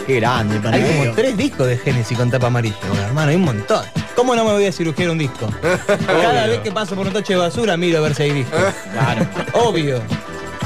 Qué 0.06 0.16
grande, 0.20 0.56
Hay 0.58 0.62
panadero. 0.62 1.00
como 1.00 1.16
tres 1.16 1.38
discos 1.38 1.68
de 1.68 1.78
Genesis 1.78 2.16
con 2.16 2.30
tapa 2.30 2.48
amarilla, 2.48 2.78
bueno, 2.88 3.04
hermano, 3.04 3.30
hay 3.32 3.36
un 3.36 3.46
montón. 3.46 4.05
¿Cómo 4.16 4.36
no 4.36 4.46
me 4.46 4.54
voy 4.54 4.66
a 4.66 4.72
cirugiar 4.72 5.10
un 5.10 5.18
disco? 5.18 5.48
Cada 6.08 6.48
vez 6.48 6.60
que 6.60 6.72
paso 6.72 6.96
por 6.96 7.08
un 7.08 7.14
tacho 7.14 7.34
de 7.34 7.40
basura 7.40 7.76
miro 7.78 7.98
a 7.98 8.02
ver 8.02 8.16
si 8.16 8.24
hay 8.24 8.32
discos. 8.32 8.60
Claro. 8.94 9.28
Obvio. 9.54 10.02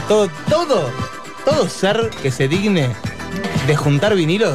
Todo, 0.08 0.30
todo, 0.50 0.89
todo 1.45 1.68
ser 1.70 2.10
que 2.22 2.32
se 2.32 2.47
digne 2.47 2.89
de 3.68 3.76
juntar 3.76 4.16
vinilo, 4.16 4.52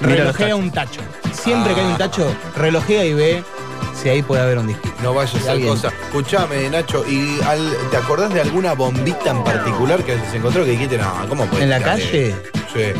Mira 0.00 0.16
relojea 0.16 0.56
un 0.56 0.70
tacho. 0.70 1.00
Siempre 1.32 1.74
que 1.74 1.80
hay 1.80 1.86
un 1.86 1.98
tacho, 1.98 2.32
relojea 2.56 3.04
y 3.04 3.14
ve 3.14 3.44
si 4.00 4.08
ahí 4.08 4.22
puede 4.22 4.42
haber 4.42 4.58
un 4.58 4.66
disco. 4.68 4.88
No 5.02 5.14
vaya 5.14 5.30
a 5.36 5.40
ser 5.40 5.50
Alguien. 5.50 5.70
cosa. 5.70 5.88
Escuchame, 6.06 6.68
Nacho, 6.70 7.04
¿y 7.08 7.40
al- 7.46 7.76
te 7.90 7.96
acordás 7.96 8.32
de 8.32 8.40
alguna 8.40 8.72
bombita 8.74 9.30
en 9.30 9.42
particular 9.44 10.02
que 10.04 10.16
se 10.30 10.36
encontró 10.36 10.64
que 10.64 10.72
dijiste, 10.72 10.98
no, 10.98 11.10
¿cómo 11.28 11.46
puede 11.46 11.64
¿En 11.64 11.70
la 11.70 11.80
calle? 11.80 12.34
Sí. 12.72 12.92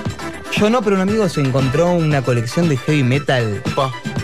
Yo 0.59 0.69
no, 0.69 0.83
pero 0.83 0.97
un 0.97 1.03
amigo 1.03 1.29
se 1.29 1.41
encontró 1.41 1.93
una 1.93 2.23
colección 2.23 2.69
de 2.69 2.77
heavy 2.77 3.03
metal 3.03 3.63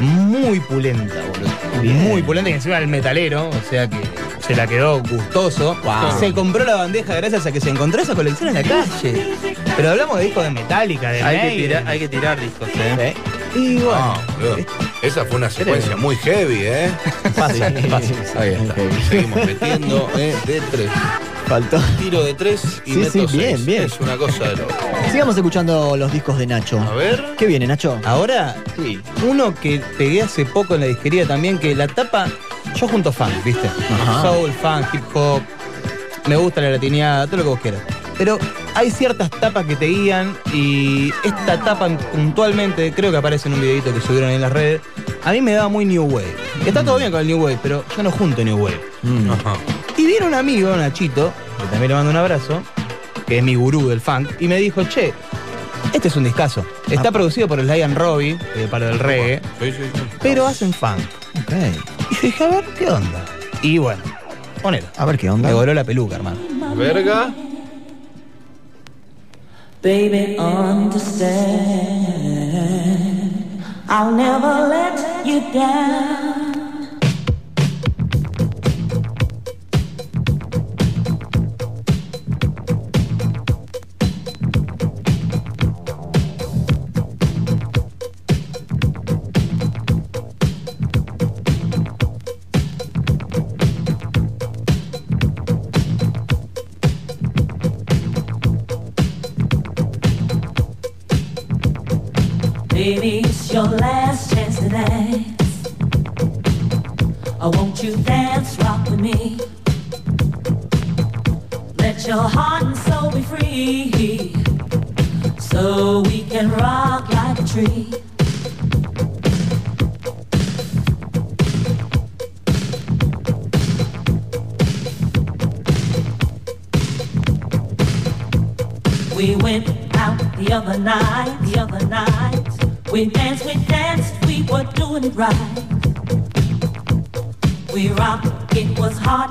muy 0.00 0.60
pulenta, 0.60 1.14
boludo. 1.14 1.92
Muy 1.94 2.22
pulenta 2.22 2.50
y 2.50 2.54
encima 2.54 2.78
el 2.78 2.88
metalero, 2.88 3.48
o 3.48 3.70
sea 3.70 3.88
que 3.88 3.98
se 4.46 4.54
la 4.54 4.66
quedó 4.66 5.00
gustoso. 5.02 5.76
Wow. 5.82 6.18
Se 6.18 6.32
compró 6.32 6.64
la 6.64 6.76
bandeja 6.76 7.14
gracias 7.14 7.46
a 7.46 7.52
que 7.52 7.60
se 7.60 7.70
encontró 7.70 8.02
esa 8.02 8.14
colección 8.14 8.48
en 8.50 8.54
la 8.54 8.62
calle. 8.62 9.26
Pero 9.76 9.90
hablamos 9.90 10.18
de 10.18 10.24
discos 10.24 10.44
de 10.44 10.50
Metallica, 10.50 11.10
de 11.10 11.22
Hay 11.22 11.50
que, 11.50 11.62
tirar, 11.62 11.88
hay 11.88 11.98
que 11.98 12.08
tirar 12.08 12.40
discos, 12.40 12.68
¿eh? 12.74 13.14
Y 13.54 13.76
bueno, 13.76 13.94
Ah. 13.94 14.20
Esa 15.02 15.24
fue 15.24 15.36
una 15.36 15.48
secuencia 15.50 15.96
muy 15.96 16.16
heavy, 16.16 16.60
¿eh? 16.62 16.90
fácil, 17.34 17.62
fácil. 17.88 18.16
Ahí 18.38 18.54
está. 18.54 18.74
Seguimos 19.08 19.46
metiendo, 19.46 20.10
¿eh? 20.16 20.34
De 20.46 20.60
tres. 20.70 20.90
Faltó. 21.46 21.78
Tiro 21.98 22.24
de 22.24 22.34
tres 22.34 22.82
y 22.84 22.92
Sí, 22.94 22.98
meto 22.98 23.10
sí, 23.28 23.36
bien, 23.36 23.50
seis. 23.56 23.66
bien. 23.66 23.82
Es 23.84 24.00
una 24.00 24.16
cosa 24.16 24.44
de 24.48 24.56
loco. 24.56 24.74
Sigamos 25.12 25.36
escuchando 25.36 25.96
los 25.96 26.12
discos 26.12 26.38
de 26.38 26.46
Nacho. 26.46 26.80
A 26.80 26.94
ver. 26.94 27.24
¿Qué 27.38 27.46
viene, 27.46 27.66
Nacho? 27.68 27.98
Ahora, 28.04 28.56
Sí. 28.76 29.00
uno 29.28 29.54
que 29.54 29.80
pegué 29.96 30.22
hace 30.22 30.44
poco 30.44 30.74
en 30.74 30.80
la 30.80 30.86
disquería 30.86 31.26
también, 31.26 31.58
que 31.58 31.74
la 31.76 31.86
tapa, 31.86 32.26
yo 32.74 32.88
junto 32.88 33.12
funk, 33.12 33.32
¿viste? 33.44 33.68
Ajá. 34.02 34.22
Soul, 34.22 34.50
funk, 34.60 34.86
hip 34.92 35.02
hop, 35.14 35.40
me 36.26 36.34
gusta 36.36 36.60
la 36.60 36.70
latineada, 36.70 37.26
todo 37.26 37.36
lo 37.38 37.42
que 37.44 37.48
vos 37.50 37.60
quieras. 37.60 37.80
Pero 38.18 38.38
hay 38.74 38.90
ciertas 38.90 39.30
tapas 39.30 39.66
que 39.66 39.76
te 39.76 39.86
guían 39.86 40.36
y 40.52 41.12
esta 41.22 41.60
tapa 41.60 41.88
puntualmente, 42.12 42.92
creo 42.92 43.10
que 43.12 43.18
aparece 43.18 43.48
en 43.48 43.54
un 43.54 43.60
videito 43.60 43.94
que 43.94 44.00
subieron 44.00 44.30
ahí 44.30 44.34
en 44.36 44.40
las 44.42 44.52
redes, 44.52 44.80
a 45.24 45.30
mí 45.32 45.40
me 45.40 45.52
da 45.52 45.68
muy 45.68 45.84
New 45.84 46.04
Wave. 46.04 46.34
Está 46.66 46.82
todo 46.82 46.98
bien 46.98 47.12
con 47.12 47.20
el 47.20 47.26
New 47.28 47.40
Wave, 47.40 47.58
pero 47.62 47.84
yo 47.96 48.02
no 48.02 48.10
junto 48.10 48.42
New 48.42 48.56
Wave. 48.56 48.80
Mm. 49.02 49.30
Ajá. 49.30 49.54
Y 49.96 50.06
viene 50.06 50.26
un 50.26 50.34
amigo, 50.34 50.74
Nachito, 50.76 51.32
que 51.58 51.64
también 51.68 51.88
le 51.88 51.94
mando 51.94 52.10
un 52.10 52.16
abrazo, 52.16 52.62
que 53.26 53.38
es 53.38 53.44
mi 53.44 53.54
gurú 53.54 53.88
del 53.88 54.00
funk, 54.00 54.28
y 54.40 54.48
me 54.48 54.56
dijo, 54.56 54.82
che, 54.84 55.12
este 55.92 56.08
es 56.08 56.16
un 56.16 56.24
discazo. 56.24 56.64
Está 56.90 57.10
producido 57.10 57.48
por 57.48 57.60
Sly 57.60 57.82
and 57.82 57.96
Robbie, 57.96 58.38
eh, 58.56 58.68
para 58.70 58.90
el 58.90 58.98
reggae, 58.98 59.40
Sí, 59.60 59.72
sí, 59.72 59.78
sí. 59.94 60.00
pero 60.20 60.46
hacen 60.46 60.72
funk. 60.72 61.00
Ok. 61.42 61.52
Y 62.10 62.14
yo 62.14 62.20
dije, 62.22 62.44
a 62.44 62.48
ver, 62.48 62.64
¿qué 62.78 62.90
onda? 62.90 63.24
Y 63.62 63.78
bueno, 63.78 64.02
ponelo. 64.62 64.86
A 64.98 65.04
ver 65.06 65.18
qué 65.18 65.30
onda. 65.30 65.48
Me 65.48 65.54
voló 65.54 65.72
la 65.74 65.84
peluca, 65.84 66.16
hermano. 66.16 66.38
Verga. 66.76 67.32
Baby, 69.82 70.36
understand. 70.38 71.26
I'll 73.88 74.10
never 74.12 74.68
let 74.68 74.98
you 75.24 75.40
down. 75.52 76.35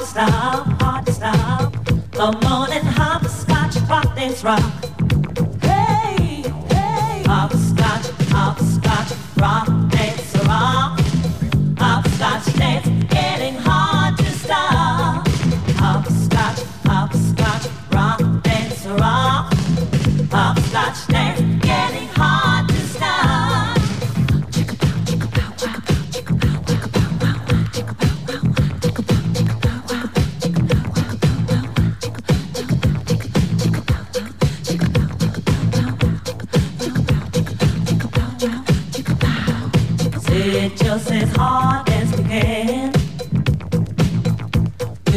Stop. 0.05 0.64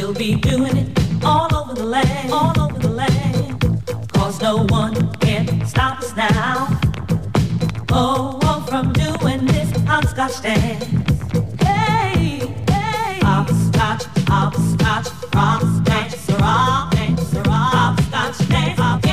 We'll 0.00 0.14
be 0.14 0.36
doing 0.36 0.76
it 0.76 1.24
all 1.24 1.52
over 1.52 1.74
the 1.74 1.84
land, 1.84 2.32
all 2.32 2.54
over 2.60 2.78
the 2.78 2.88
land. 2.88 3.82
Cause 4.12 4.40
no 4.40 4.64
one 4.68 5.12
can 5.14 5.66
stop 5.66 5.98
us 5.98 6.14
now. 6.14 6.68
Oh, 7.90 8.38
oh 8.44 8.64
from 8.68 8.92
doing 8.92 9.44
this 9.46 9.68
hopscotch 9.88 10.40
dance. 10.40 10.84
Hey, 11.60 12.46
hey. 12.70 13.18
Hopscotch, 13.24 14.04
hopscotch, 14.28 15.08
rock, 15.34 15.62
dance, 15.82 16.30
rock, 16.30 16.92
dance, 16.92 17.34
rock. 17.34 17.98
Hopscotch 17.98 18.48
dance, 18.48 18.78
getting 18.78 19.07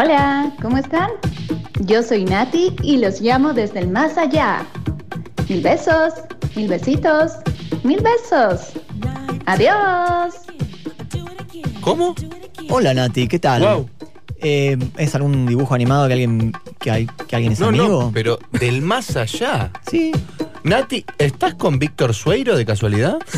Hola, 0.00 0.52
¿cómo 0.62 0.78
están? 0.78 1.10
Yo 1.80 2.04
soy 2.04 2.24
Nati 2.24 2.72
y 2.84 2.98
los 2.98 3.20
llamo 3.20 3.52
desde 3.52 3.80
el 3.80 3.88
más 3.88 4.16
allá. 4.16 4.64
Mil 5.48 5.60
besos, 5.60 6.14
mil 6.54 6.68
besitos, 6.68 7.32
mil 7.82 8.00
besos. 8.00 8.74
Adiós. 9.46 10.34
¿Cómo? 11.80 12.14
Hola 12.68 12.94
Nati, 12.94 13.26
¿qué 13.26 13.40
tal? 13.40 13.62
Wow. 13.62 13.90
Eh, 14.40 14.78
¿Es 14.98 15.16
algún 15.16 15.46
dibujo 15.46 15.74
animado 15.74 16.06
que 16.06 16.12
alguien, 16.12 16.52
que 16.78 16.92
hay, 16.92 17.06
que 17.26 17.34
alguien 17.34 17.54
es 17.54 17.58
No, 17.58 17.66
amigo? 17.66 18.02
no, 18.04 18.12
pero 18.14 18.38
del 18.52 18.82
más 18.82 19.16
allá. 19.16 19.72
Sí. 19.90 20.12
Nati, 20.62 21.04
¿estás 21.18 21.54
con 21.54 21.80
Víctor 21.80 22.14
Sueiro 22.14 22.56
de 22.56 22.64
casualidad? 22.64 23.18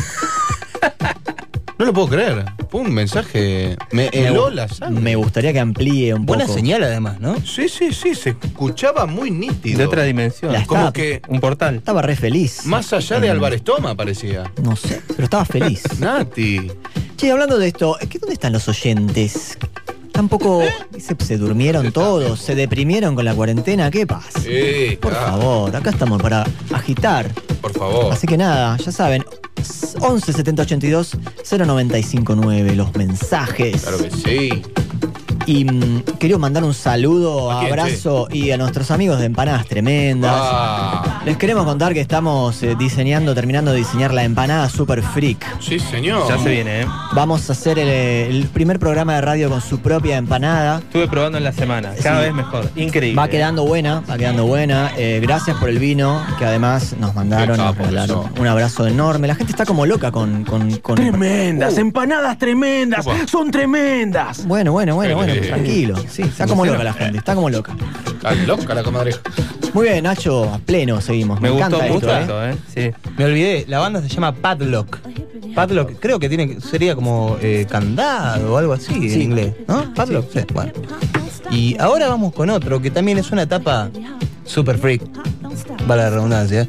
No 1.79 1.87
lo 1.87 1.93
puedo 1.93 2.09
creer. 2.09 2.45
Un 2.71 2.93
mensaje. 2.93 3.75
Me 3.91 4.09
heló 4.13 4.49
la 4.49 4.67
sangre. 4.67 5.01
Me 5.01 5.15
gustaría 5.15 5.53
que 5.53 5.59
amplíe 5.59 6.13
un 6.13 6.25
Buena 6.25 6.45
poco. 6.45 6.55
señal 6.57 6.83
además, 6.83 7.19
¿no? 7.19 7.35
Sí, 7.45 7.67
sí, 7.69 7.93
sí, 7.93 8.15
se 8.15 8.31
escuchaba 8.41 9.05
muy 9.05 9.31
nítido. 9.31 9.77
De 9.79 9.85
otra 9.85 10.03
dimensión. 10.03 10.53
La 10.53 10.65
Como 10.65 10.79
estaba- 10.79 10.93
que 10.93 11.21
Un 11.27 11.39
portal. 11.39 11.75
Estaba 11.75 12.01
re 12.01 12.15
feliz. 12.15 12.65
más 12.65 12.91
allá 12.93 13.19
de 13.19 13.27
Mm. 13.27 13.31
Álvarez 13.31 13.61
Toma 13.63 13.95
parecía. 13.95 14.51
No 14.61 14.75
sé, 14.75 15.01
pero 15.07 15.23
estaba 15.23 15.45
feliz. 15.45 15.83
Nati. 15.99 16.71
che, 17.17 17.31
hablando 17.31 17.57
de 17.57 17.67
esto, 17.67 17.97
¿qué, 18.09 18.17
¿dónde 18.19 18.33
están 18.33 18.53
los 18.53 18.67
oyentes? 18.67 19.57
Tampoco 20.11 20.61
se, 20.99 21.15
se 21.25 21.37
durmieron 21.37 21.91
todos, 21.91 22.39
se 22.41 22.53
deprimieron 22.53 23.15
con 23.15 23.23
la 23.25 23.33
cuarentena, 23.33 23.89
¿qué 23.89 24.05
pasa? 24.05 24.39
Sí, 24.41 24.97
Por 25.01 25.11
claro, 25.13 25.27
favor, 25.39 25.75
acá 25.75 25.89
estamos 25.91 26.21
para 26.21 26.45
agitar. 26.73 27.31
por 27.61 27.71
favor. 27.73 28.11
Así 28.11 28.27
que 28.27 28.37
nada, 28.37 28.75
ya 28.77 28.91
saben, 28.91 29.23
11 30.01 30.33
70 30.33 30.63
82 30.63 31.17
0959, 31.57 32.75
los 32.75 32.95
mensajes. 32.95 33.81
Claro 33.81 33.97
que 33.99 34.11
sí. 34.11 34.61
Y 35.45 35.65
mm, 35.65 36.03
quiero 36.19 36.39
mandar 36.39 36.63
un 36.63 36.73
saludo, 36.73 37.51
¿A 37.51 37.59
quién, 37.59 37.71
abrazo 37.71 38.27
y 38.31 38.51
a 38.51 38.57
nuestros 38.57 38.91
amigos 38.91 39.19
de 39.19 39.25
Empanadas 39.25 39.67
Tremendas. 39.67 40.33
Ah, 40.33 41.10
Les 41.25 41.37
queremos 41.37 41.65
contar 41.65 41.93
que 41.93 42.01
estamos 42.01 42.63
eh, 42.63 42.75
diseñando, 42.79 43.35
terminando 43.35 43.71
de 43.71 43.77
diseñar 43.77 44.11
la 44.11 44.23
empanada 44.23 44.67
Super 44.69 45.03
Freak. 45.03 45.45
sí, 45.59 45.77
señor. 45.79 46.27
Ya 46.27 46.39
se 46.39 46.49
viene, 46.49 46.81
¿eh? 46.81 46.87
Vamos 47.13 47.47
a 47.47 47.53
hacer 47.53 47.77
el, 47.77 47.89
el 47.89 48.47
primer 48.47 48.79
programa 48.79 49.13
de 49.15 49.21
radio 49.21 49.47
con 49.49 49.61
su 49.61 49.79
propia 49.81 50.17
empanada. 50.17 50.79
Estuve 50.79 51.07
probando 51.07 51.37
en 51.37 51.43
la 51.43 51.51
semana. 51.51 51.91
Cada 52.01 52.21
Sí. 52.21 52.25
vez 52.25 52.33
mejor. 52.33 52.71
Increíble. 52.75 53.19
Va 53.21 53.27
quedando 53.27 53.65
buena, 53.67 54.01
va 54.09 54.17
quedando 54.17 54.47
buena. 54.47 54.93
Eh, 54.97 55.19
gracias 55.21 55.57
por 55.57 55.69
el 55.69 55.77
vino, 55.77 56.25
que 56.39 56.45
además 56.45 56.95
nos 56.99 57.13
mandaron, 57.13 57.55
nos 57.57 57.77
regalaron. 57.77 58.23
Un 58.39 58.47
abrazo 58.47 58.87
enorme. 58.87 59.27
La 59.27 59.35
gente 59.35 59.51
está 59.51 59.63
como 59.67 59.85
loca 59.85 60.11
con. 60.11 60.43
con, 60.43 60.71
con- 60.77 60.95
Tremendas, 60.95 61.77
empanadas 61.77 62.39
tremendas, 62.39 63.05
Opa. 63.05 63.27
son 63.27 63.51
tremendas. 63.51 64.43
Bueno, 64.47 64.71
bueno, 64.71 64.95
bueno, 64.95 65.15
bueno, 65.17 65.33
Eh, 65.33 65.41
tranquilo. 65.41 65.95
Sí, 66.09 66.23
está 66.23 66.47
como 66.47 66.65
loca 66.65 66.83
la 66.83 66.93
gente, 66.93 67.19
está 67.19 67.35
como 67.35 67.47
loca. 67.51 67.73
Está 68.07 68.33
loca 68.33 68.73
la 68.73 68.81
comadreja. 68.81 69.19
Muy 69.73 69.87
bien, 69.87 70.03
Nacho, 70.03 70.43
a 70.53 70.57
pleno 70.59 70.99
seguimos. 70.99 71.39
Me, 71.39 71.49
Me 71.49 71.55
gustó 71.55 71.75
encanta 71.77 71.93
mucho 71.93 72.17
esto, 72.17 72.43
¿eh? 72.45 72.49
esto, 72.51 72.79
¿eh? 72.79 72.93
Sí. 73.01 73.09
Me 73.17 73.25
olvidé, 73.25 73.65
la 73.67 73.79
banda 73.79 74.01
se 74.01 74.09
llama 74.09 74.33
Padlock. 74.33 74.99
Padlock, 75.55 75.99
creo 75.99 76.19
que 76.19 76.27
tiene 76.29 76.59
sería 76.61 76.95
como 76.95 77.37
eh, 77.41 77.65
candado 77.69 78.53
o 78.53 78.57
algo 78.57 78.73
así 78.73 78.93
en 79.13 79.21
inglés, 79.21 79.53
¿no? 79.67 79.93
Padlock, 79.93 80.29
sí. 80.33 80.39
bueno. 80.53 80.71
Y 81.51 81.77
ahora 81.79 82.07
vamos 82.09 82.33
con 82.33 82.49
otro 82.49 82.81
que 82.81 82.91
también 82.91 83.17
es 83.17 83.31
una 83.31 83.43
etapa 83.43 83.89
super 84.45 84.77
freak, 84.77 85.01
vale 85.87 86.03
la 86.03 86.09
redundancia. 86.09 86.67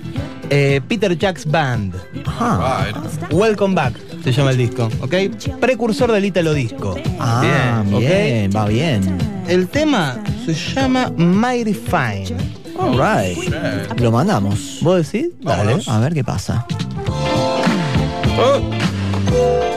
Eh, 0.50 0.80
Peter 0.86 1.16
Jack's 1.16 1.46
Band. 1.46 1.94
Ajá. 2.26 2.58
Ah, 2.60 2.86
era- 2.88 3.02
Welcome 3.30 3.74
Back 3.74 3.94
se 4.22 4.32
llama 4.32 4.50
el 4.50 4.58
disco, 4.58 4.88
¿ok? 5.00 5.14
Precursor 5.60 6.12
del 6.12 6.24
Italo 6.24 6.52
Disco. 6.54 6.96
Ah, 7.18 7.82
Bien, 7.88 8.00
bien, 8.00 8.50
va 8.54 8.66
bien. 8.66 9.18
El 9.48 9.66
tema 9.68 10.18
se 10.46 10.54
llama 10.54 11.10
Mighty 11.16 11.74
Fine. 11.74 12.61
Alright. 12.78 14.00
Lo 14.00 14.10
mandamos. 14.10 14.78
¿Vos 14.82 15.10
decís? 15.10 15.30
Dale. 15.40 15.64
Vámonos. 15.64 15.88
A 15.88 16.00
ver 16.00 16.14
qué 16.14 16.24
pasa. 16.24 16.66
Oh. 18.38 19.71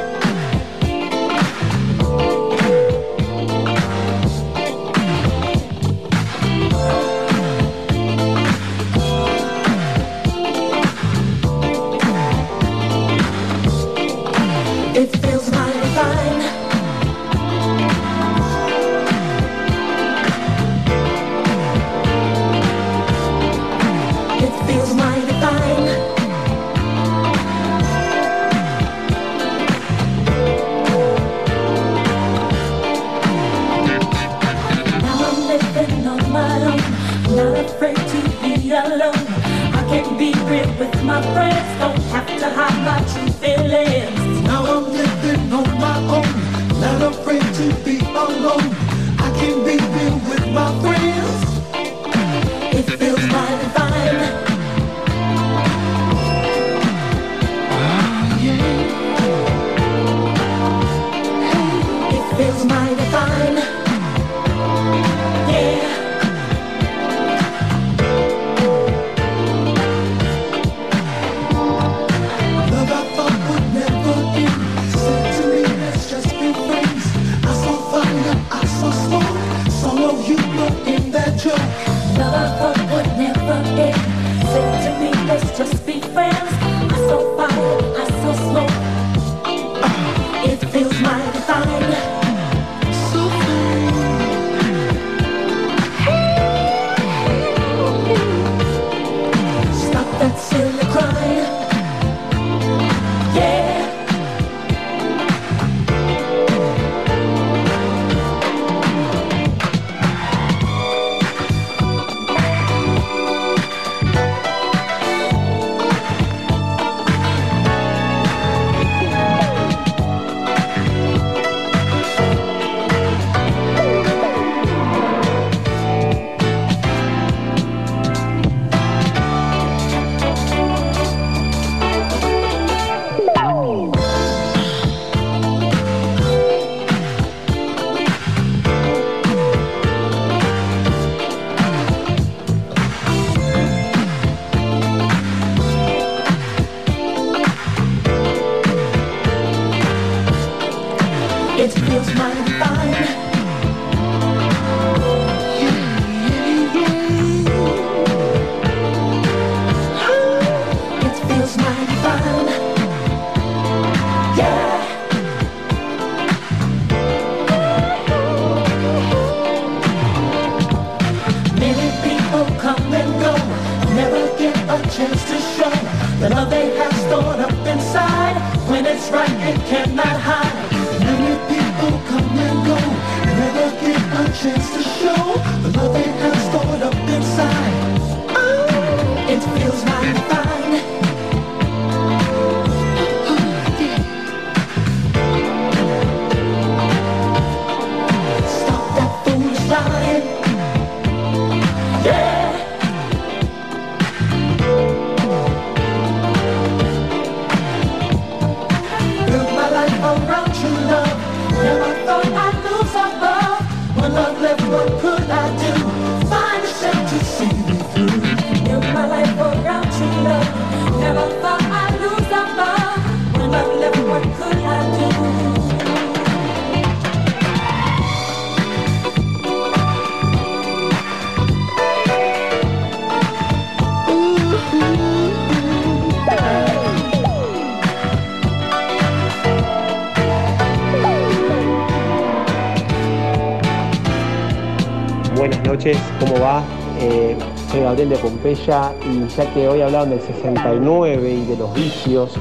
Buenas 245.48 245.68
noches, 245.68 245.98
¿cómo 246.20 246.40
va? 246.40 246.64
Eh, 247.00 247.38
soy 247.70 247.82
Gabriel 247.82 248.10
de 248.10 248.18
Pompeya 248.18 248.92
y 249.06 249.28
ya 249.28 249.54
que 249.54 249.68
hoy 249.68 249.82
hablaban 249.82 250.10
del 250.10 250.22
69 250.22 251.30
y 251.30 251.46
de 251.46 251.58
los 251.58 251.72
vicios, 251.76 252.32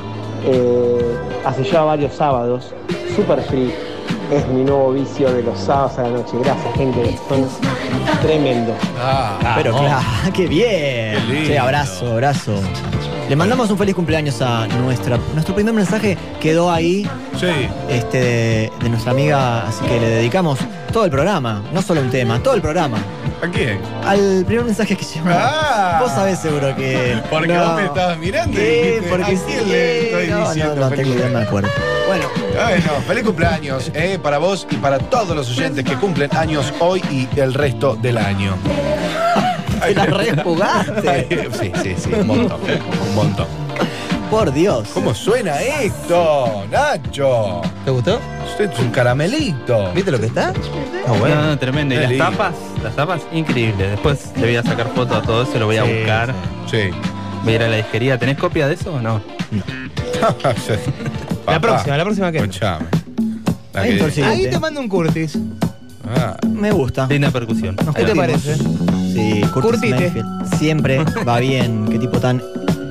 eh, 0.47 1.15
hace 1.45 1.65
ya 1.65 1.83
varios 1.83 2.15
sábados, 2.15 2.73
Super 3.15 3.43
Free 3.43 3.75
es 4.33 4.49
mi 4.49 4.65
nuevo 4.65 4.93
vicio 4.93 5.31
de 5.31 5.43
los 5.43 5.59
sábados 5.59 5.99
a 5.99 6.05
la 6.05 6.11
noche. 6.11 6.33
Gracias, 6.43 6.75
gente, 6.77 7.19
son 7.29 7.47
tremendos. 8.23 8.77
Pero 9.55 9.77
claro, 9.77 10.07
qué 10.35 10.47
bien. 10.47 11.17
Qué. 11.29 11.45
Che, 11.49 11.59
abrazo, 11.59 12.11
abrazo. 12.11 12.55
Le 13.29 13.37
mandamos 13.37 13.71
un 13.71 13.79
feliz 13.79 13.95
cumpleaños 13.95 14.43
a 14.43 14.67
nuestra. 14.67 15.19
Nuestro 15.33 15.55
primer 15.55 15.73
mensaje 15.73 16.19
quedó 16.41 16.71
ahí. 16.71 17.09
Este, 17.89 18.21
de, 18.21 18.73
de 18.83 18.89
nuestra 18.89 19.13
amiga, 19.13 19.67
así 19.67 19.85
que 19.85 20.01
le 20.01 20.09
dedicamos 20.09 20.59
todo 20.93 21.05
el 21.05 21.11
programa, 21.11 21.63
no 21.73 21.83
solo 21.83 22.01
un 22.01 22.11
tema, 22.11 22.39
todo 22.43 22.55
el 22.55 22.63
programa. 22.63 22.99
¿A 23.43 23.49
quién? 23.49 23.81
Al 24.07 24.45
primer 24.47 24.65
mensaje 24.65 24.97
que 24.97 25.05
llegó. 25.05 25.27
Ah. 25.31 25.99
Vos 26.01 26.11
sabés 26.13 26.39
seguro 26.39 26.75
que. 26.77 27.21
Porque 27.31 27.53
no. 27.53 27.65
vos 27.67 27.77
me 27.77 27.85
estabas 27.87 28.19
mirando 28.19 28.53
y 28.53 28.57
Sí, 28.65 28.71
dijiste, 28.71 29.09
porque 29.09 29.25
¿a 29.25 29.27
quién 29.27 29.39
sí, 29.39 29.67
le 29.67 30.05
estoy 30.05 30.27
no, 30.29 30.49
diciendo 30.49 30.75
no, 30.77 30.81
no 30.83 30.89
feliz 30.91 31.05
tengo 31.05 31.19
idea, 31.19 31.39
me 31.39 31.45
acuerdo. 31.45 31.69
Bueno. 32.07 32.25
Bueno, 32.55 32.91
feliz 33.07 33.25
cumpleaños 33.25 33.91
eh, 33.95 34.19
para 34.23 34.39
vos 34.39 34.67
y 34.71 34.77
para 34.77 34.99
todos 34.99 35.35
los 35.35 35.51
oyentes 35.51 35.85
que 35.85 35.97
cumplen 35.97 36.35
años 36.37 36.73
hoy 36.79 37.03
y 37.11 37.29
el 37.41 37.53
resto 37.53 37.97
del 37.97 38.19
año. 38.19 38.57
Te 39.87 39.95
la 39.95 40.05
rejugaste. 40.07 41.29
Sí, 41.61 41.73
sí, 41.83 41.95
sí, 41.99 42.11
un 42.15 42.27
montón. 42.27 42.61
Un 43.09 43.15
montón. 43.15 43.47
Por 44.31 44.53
Dios. 44.53 44.89
¿Cómo 44.95 45.15
suena 45.15 45.61
esto, 45.63 46.65
Nacho? 46.71 47.61
¿Te 47.85 47.91
gustó? 47.91 48.19
Usted 48.51 48.71
es 48.73 48.79
un 48.81 48.91
caramelito. 48.91 49.93
¿Viste 49.93 50.11
lo 50.11 50.19
que 50.19 50.27
está? 50.27 50.53
No, 51.07 51.29
no, 51.47 51.59
tremendo. 51.59 51.95
Y 51.95 51.99
las 51.99 52.17
tapas, 52.31 52.55
las 52.83 52.97
tapas, 52.97 53.21
increíbles. 53.33 53.91
Después 53.93 54.33
le 54.37 54.47
voy 54.47 54.57
a 54.57 54.63
sacar 54.63 54.89
foto 54.95 55.15
a 55.17 55.23
todo 55.23 55.43
eso, 55.43 55.59
lo 55.59 55.67
voy 55.67 55.77
a 55.77 55.85
Sí, 55.85 55.93
buscar. 55.99 56.35
Sí. 56.71 56.79
Voy 57.45 57.53
a 57.53 57.57
ir 57.57 57.63
a 57.63 57.69
la 57.69 57.77
disquería. 57.77 58.19
¿Tenés 58.19 58.39
copia 58.39 58.67
de 58.67 58.75
eso 58.75 58.95
o 58.95 59.01
no? 59.01 59.21
La 61.47 61.61
próxima, 61.61 61.97
la 61.97 62.05
próxima 62.05 62.33
que. 62.33 62.39
Escuchame. 62.39 62.87
La 63.75 63.81
Ahí 63.83 63.93
que- 63.95 63.99
por 64.03 64.11
si- 64.11 64.23
Ahí 64.23 64.49
te 64.49 64.59
mando 64.59 64.81
un 64.81 64.89
Curtis. 64.89 65.39
Ah, 66.17 66.37
Me 66.49 66.71
gusta. 66.71 67.07
Linda 67.07 67.31
percusión. 67.31 67.77
¿Qué 67.95 68.05
te 68.05 68.15
parece? 68.15 68.57
Sí, 69.15 69.41
Curtis 69.53 69.71
Curtite. 69.81 69.91
Mayfield. 70.01 70.57
Siempre 70.59 71.05
va 71.27 71.39
bien. 71.41 71.87
Qué 71.89 71.99
tipo 71.99 72.19
tan 72.19 72.43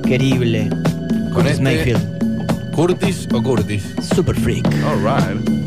querible. 0.04 0.68
Con 0.68 1.32
Curtis 1.32 1.52
este- 1.52 1.62
Mayfield. 1.62 2.72
¿Curtis 2.74 3.28
o 3.32 3.42
Curtis? 3.42 3.94
Super 4.14 4.34
freak. 4.34 4.66
All 4.84 4.98
right. 5.04 5.63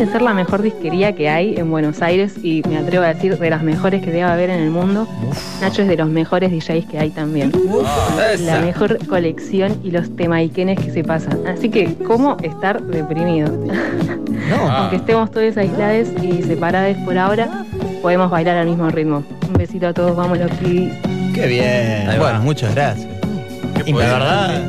De 0.00 0.10
ser 0.10 0.22
la 0.22 0.32
mejor 0.32 0.62
disquería 0.62 1.14
que 1.14 1.28
hay 1.28 1.56
en 1.56 1.70
Buenos 1.70 2.00
Aires 2.00 2.34
y 2.42 2.62
me 2.66 2.78
atrevo 2.78 3.04
a 3.04 3.08
decir 3.12 3.38
de 3.38 3.50
las 3.50 3.62
mejores 3.62 4.00
que 4.02 4.10
debe 4.10 4.22
haber 4.22 4.48
en 4.48 4.60
el 4.60 4.70
mundo, 4.70 5.06
Nacho 5.60 5.82
es 5.82 5.88
de 5.88 5.96
los 5.96 6.08
mejores 6.08 6.50
DJs 6.50 6.86
que 6.86 6.98
hay 6.98 7.10
también. 7.10 7.52
La 8.40 8.60
mejor 8.60 8.98
colección 9.06 9.78
y 9.84 9.90
los 9.90 10.16
temaiquenes 10.16 10.78
que 10.78 10.90
se 10.90 11.04
pasan. 11.04 11.46
Así 11.46 11.68
que, 11.68 11.94
¿cómo 12.06 12.38
estar 12.42 12.82
deprimido? 12.82 13.48
Aunque 14.70 14.96
estemos 14.96 15.30
todos 15.30 15.56
aislados 15.56 16.08
y 16.22 16.42
separados 16.42 16.96
por 17.04 17.18
ahora, 17.18 17.64
podemos 18.00 18.30
bailar 18.30 18.56
al 18.56 18.68
mismo 18.68 18.88
ritmo. 18.88 19.22
Un 19.46 19.52
besito 19.52 19.88
a 19.88 19.92
todos, 19.92 20.16
vamos 20.16 20.38
los 20.38 20.50
pibis. 20.52 20.94
Qué 21.34 21.46
bien. 21.46 22.18
Bueno, 22.18 22.40
muchas 22.40 22.74
gracias. 22.74 23.06
Y 23.84 23.92
la 23.92 23.98
verdad, 23.98 24.62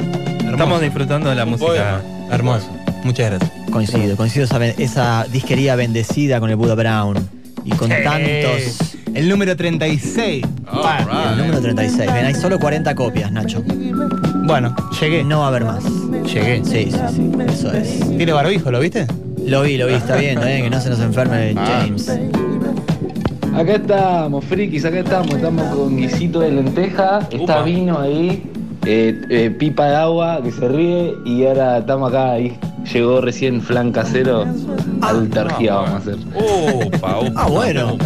Estamos 0.51 0.81
disfrutando 0.81 1.29
de 1.29 1.35
la 1.35 1.45
música. 1.45 2.01
hermoso. 2.29 2.69
Muchas 3.03 3.29
gracias. 3.29 3.60
Coincido, 3.71 4.17
coincido 4.17 4.45
esa, 4.45 4.65
esa 4.65 5.25
disquería 5.31 5.75
bendecida 5.75 6.39
con 6.39 6.49
el 6.49 6.55
Buda 6.55 6.75
Brown. 6.75 7.17
Y 7.63 7.71
con 7.71 7.89
tantos. 7.89 8.95
El 9.13 9.29
número 9.29 9.55
36. 9.55 10.43
El 10.43 11.37
número 11.37 11.61
36. 11.61 12.13
Ven, 12.13 12.25
hay 12.25 12.33
solo 12.33 12.59
40 12.59 12.95
copias, 12.95 13.31
Nacho. 13.31 13.63
Bueno, 14.45 14.75
llegué. 14.99 15.23
No 15.23 15.39
va 15.39 15.45
a 15.45 15.47
haber 15.49 15.65
más. 15.65 15.83
Llegué. 16.25 16.61
Sí, 16.63 16.91
sí, 16.91 16.97
sí. 17.15 17.31
Eso 17.47 17.71
es. 17.71 18.17
Tiene 18.17 18.31
barbijo, 18.31 18.71
¿lo 18.71 18.79
viste? 18.79 19.05
Lo 19.45 19.63
vi, 19.63 19.77
lo 19.77 19.87
vi, 19.87 19.93
está 19.93 20.15
bien, 20.15 20.37
está 20.37 20.45
bien, 20.45 20.63
que 20.63 20.69
no 20.69 20.79
se 20.79 20.89
nos 20.89 20.99
enferme 20.99 21.55
James. 21.55 22.09
Acá 23.55 23.73
estamos, 23.73 24.45
frikis, 24.45 24.85
acá 24.85 24.99
estamos, 24.99 25.33
estamos 25.33 25.75
con 25.75 25.97
guisito 25.97 26.39
de 26.39 26.51
lenteja, 26.51 27.27
está 27.31 27.63
vino 27.63 27.99
ahí, 27.99 28.43
eh, 28.85 29.19
eh, 29.29 29.49
pipa 29.49 29.87
de 29.87 29.95
agua 29.95 30.41
que 30.43 30.51
se 30.51 30.67
ríe 30.67 31.15
y 31.25 31.45
ahora 31.45 31.79
estamos 31.79 32.09
acá 32.09 32.31
ahí. 32.31 32.57
Llegó 32.93 33.21
recién 33.21 33.61
flan 33.61 33.91
casero, 33.91 34.45
altergia 35.01 35.75
vamos 35.75 35.89
a 35.91 35.97
hacer. 35.97 36.15
Upa, 36.35 37.19
upa. 37.21 37.31
Ah, 37.35 37.47
bueno. 37.47 37.97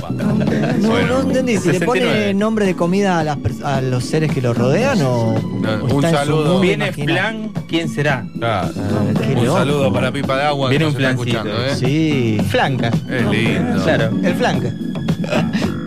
No, 0.79 1.01
no 1.07 1.21
entendí, 1.21 1.57
si 1.57 1.67
le 1.69 1.79
69. 1.79 1.85
pone 1.85 2.33
nombre 2.35 2.65
de 2.67 2.75
comida 2.75 3.19
a, 3.19 3.23
las 3.23 3.37
pers- 3.37 3.63
a 3.63 3.81
los 3.81 4.03
seres 4.05 4.31
que 4.31 4.41
lo 4.41 4.53
rodean 4.53 5.01
o. 5.01 5.33
o 5.33 5.35
un 5.35 5.85
está 6.05 6.09
en 6.09 6.13
su 6.13 6.15
saludo. 6.17 6.59
Viene 6.59 6.91
plan, 6.91 7.51
¿quién 7.67 7.89
será? 7.89 8.25
Un 8.33 9.43
loco. 9.45 9.57
saludo 9.57 9.91
para 9.91 10.11
Pipa 10.11 10.37
de 10.37 10.43
Agua. 10.43 10.69
Viene 10.69 10.85
que 10.85 10.89
un 10.91 10.95
flancito, 10.95 11.23
escuchando, 11.39 11.65
¿eh? 11.65 11.75
Sí. 11.75 12.37
Flanca. 12.49 12.91
Es 13.09 13.25
lindo. 13.27 13.83
Claro. 13.83 14.11
El 14.23 14.35
flanca. 14.35 14.69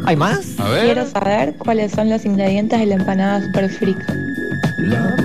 ¿Hay 0.07 0.17
más? 0.17 0.59
A 0.59 0.69
ver. 0.71 0.85
Quiero 0.87 1.07
saber 1.07 1.55
cuáles 1.59 1.93
son 1.93 2.11
los 2.11 2.25
ingredientes 2.25 2.81
de 2.81 2.87
la 2.87 2.95
empanada 2.97 3.43
super 3.45 3.71
freak. 3.71 3.99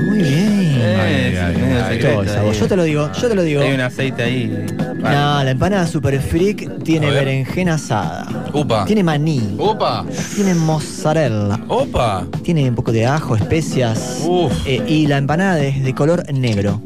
Muy 0.07 0.17
bien. 0.21 0.62
Ay, 0.84 1.36
ay, 1.36 1.36
ay, 1.38 1.93
secreto. 1.97 2.51
Yo 2.51 2.67
te 2.67 2.75
lo 2.75 2.84
digo, 2.84 3.09
yo 3.19 3.27
te 3.29 3.36
lo 3.36 3.41
digo. 3.43 3.61
Hay 3.61 3.73
un 3.73 3.81
aceite 3.81 4.23
ahí. 4.23 4.65
No, 4.97 5.43
la 5.43 5.51
empanada 5.51 5.88
super 5.88 6.19
freak 6.21 6.84
tiene 6.84 7.07
ver. 7.09 7.25
berenjena 7.25 7.75
asada. 7.75 8.27
Upa. 8.53 8.86
Tiene 8.86 9.03
maní. 9.03 9.55
Upa. 9.57 10.05
Tiene 10.36 10.53
mozzarella. 10.55 11.59
Opa. 11.67 12.25
Tiene 12.43 12.69
un 12.69 12.75
poco 12.75 12.91
de 12.91 13.05
ajo, 13.05 13.36
especias. 13.36 14.21
Uf. 14.25 14.51
Eh, 14.65 14.81
y 14.88 15.07
la 15.07 15.17
empanada 15.17 15.59
es 15.59 15.84
de 15.84 15.93
color 15.93 16.23
negro. 16.34 16.81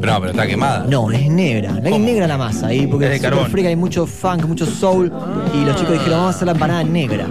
Pero 0.00 0.12
no, 0.12 0.20
pero 0.20 0.30
está 0.30 0.46
quemada. 0.46 0.86
No, 0.88 1.10
es 1.10 1.28
negra. 1.30 1.72
No 1.72 1.88
es 1.88 2.00
negra 2.00 2.26
la 2.26 2.36
masa 2.36 2.68
ahí, 2.68 2.86
porque 2.86 3.06
Es 3.06 3.16
Super 3.16 3.30
carbón. 3.30 3.50
Freak 3.50 3.66
hay 3.68 3.76
mucho 3.76 4.06
funk, 4.06 4.44
mucho 4.44 4.66
soul. 4.66 5.10
Y 5.54 5.64
los 5.64 5.74
chicos 5.76 5.92
dijeron, 5.94 6.18
vamos 6.18 6.34
a 6.34 6.36
hacer 6.36 6.46
la 6.46 6.52
empanada 6.52 6.84
negra. 6.84 7.26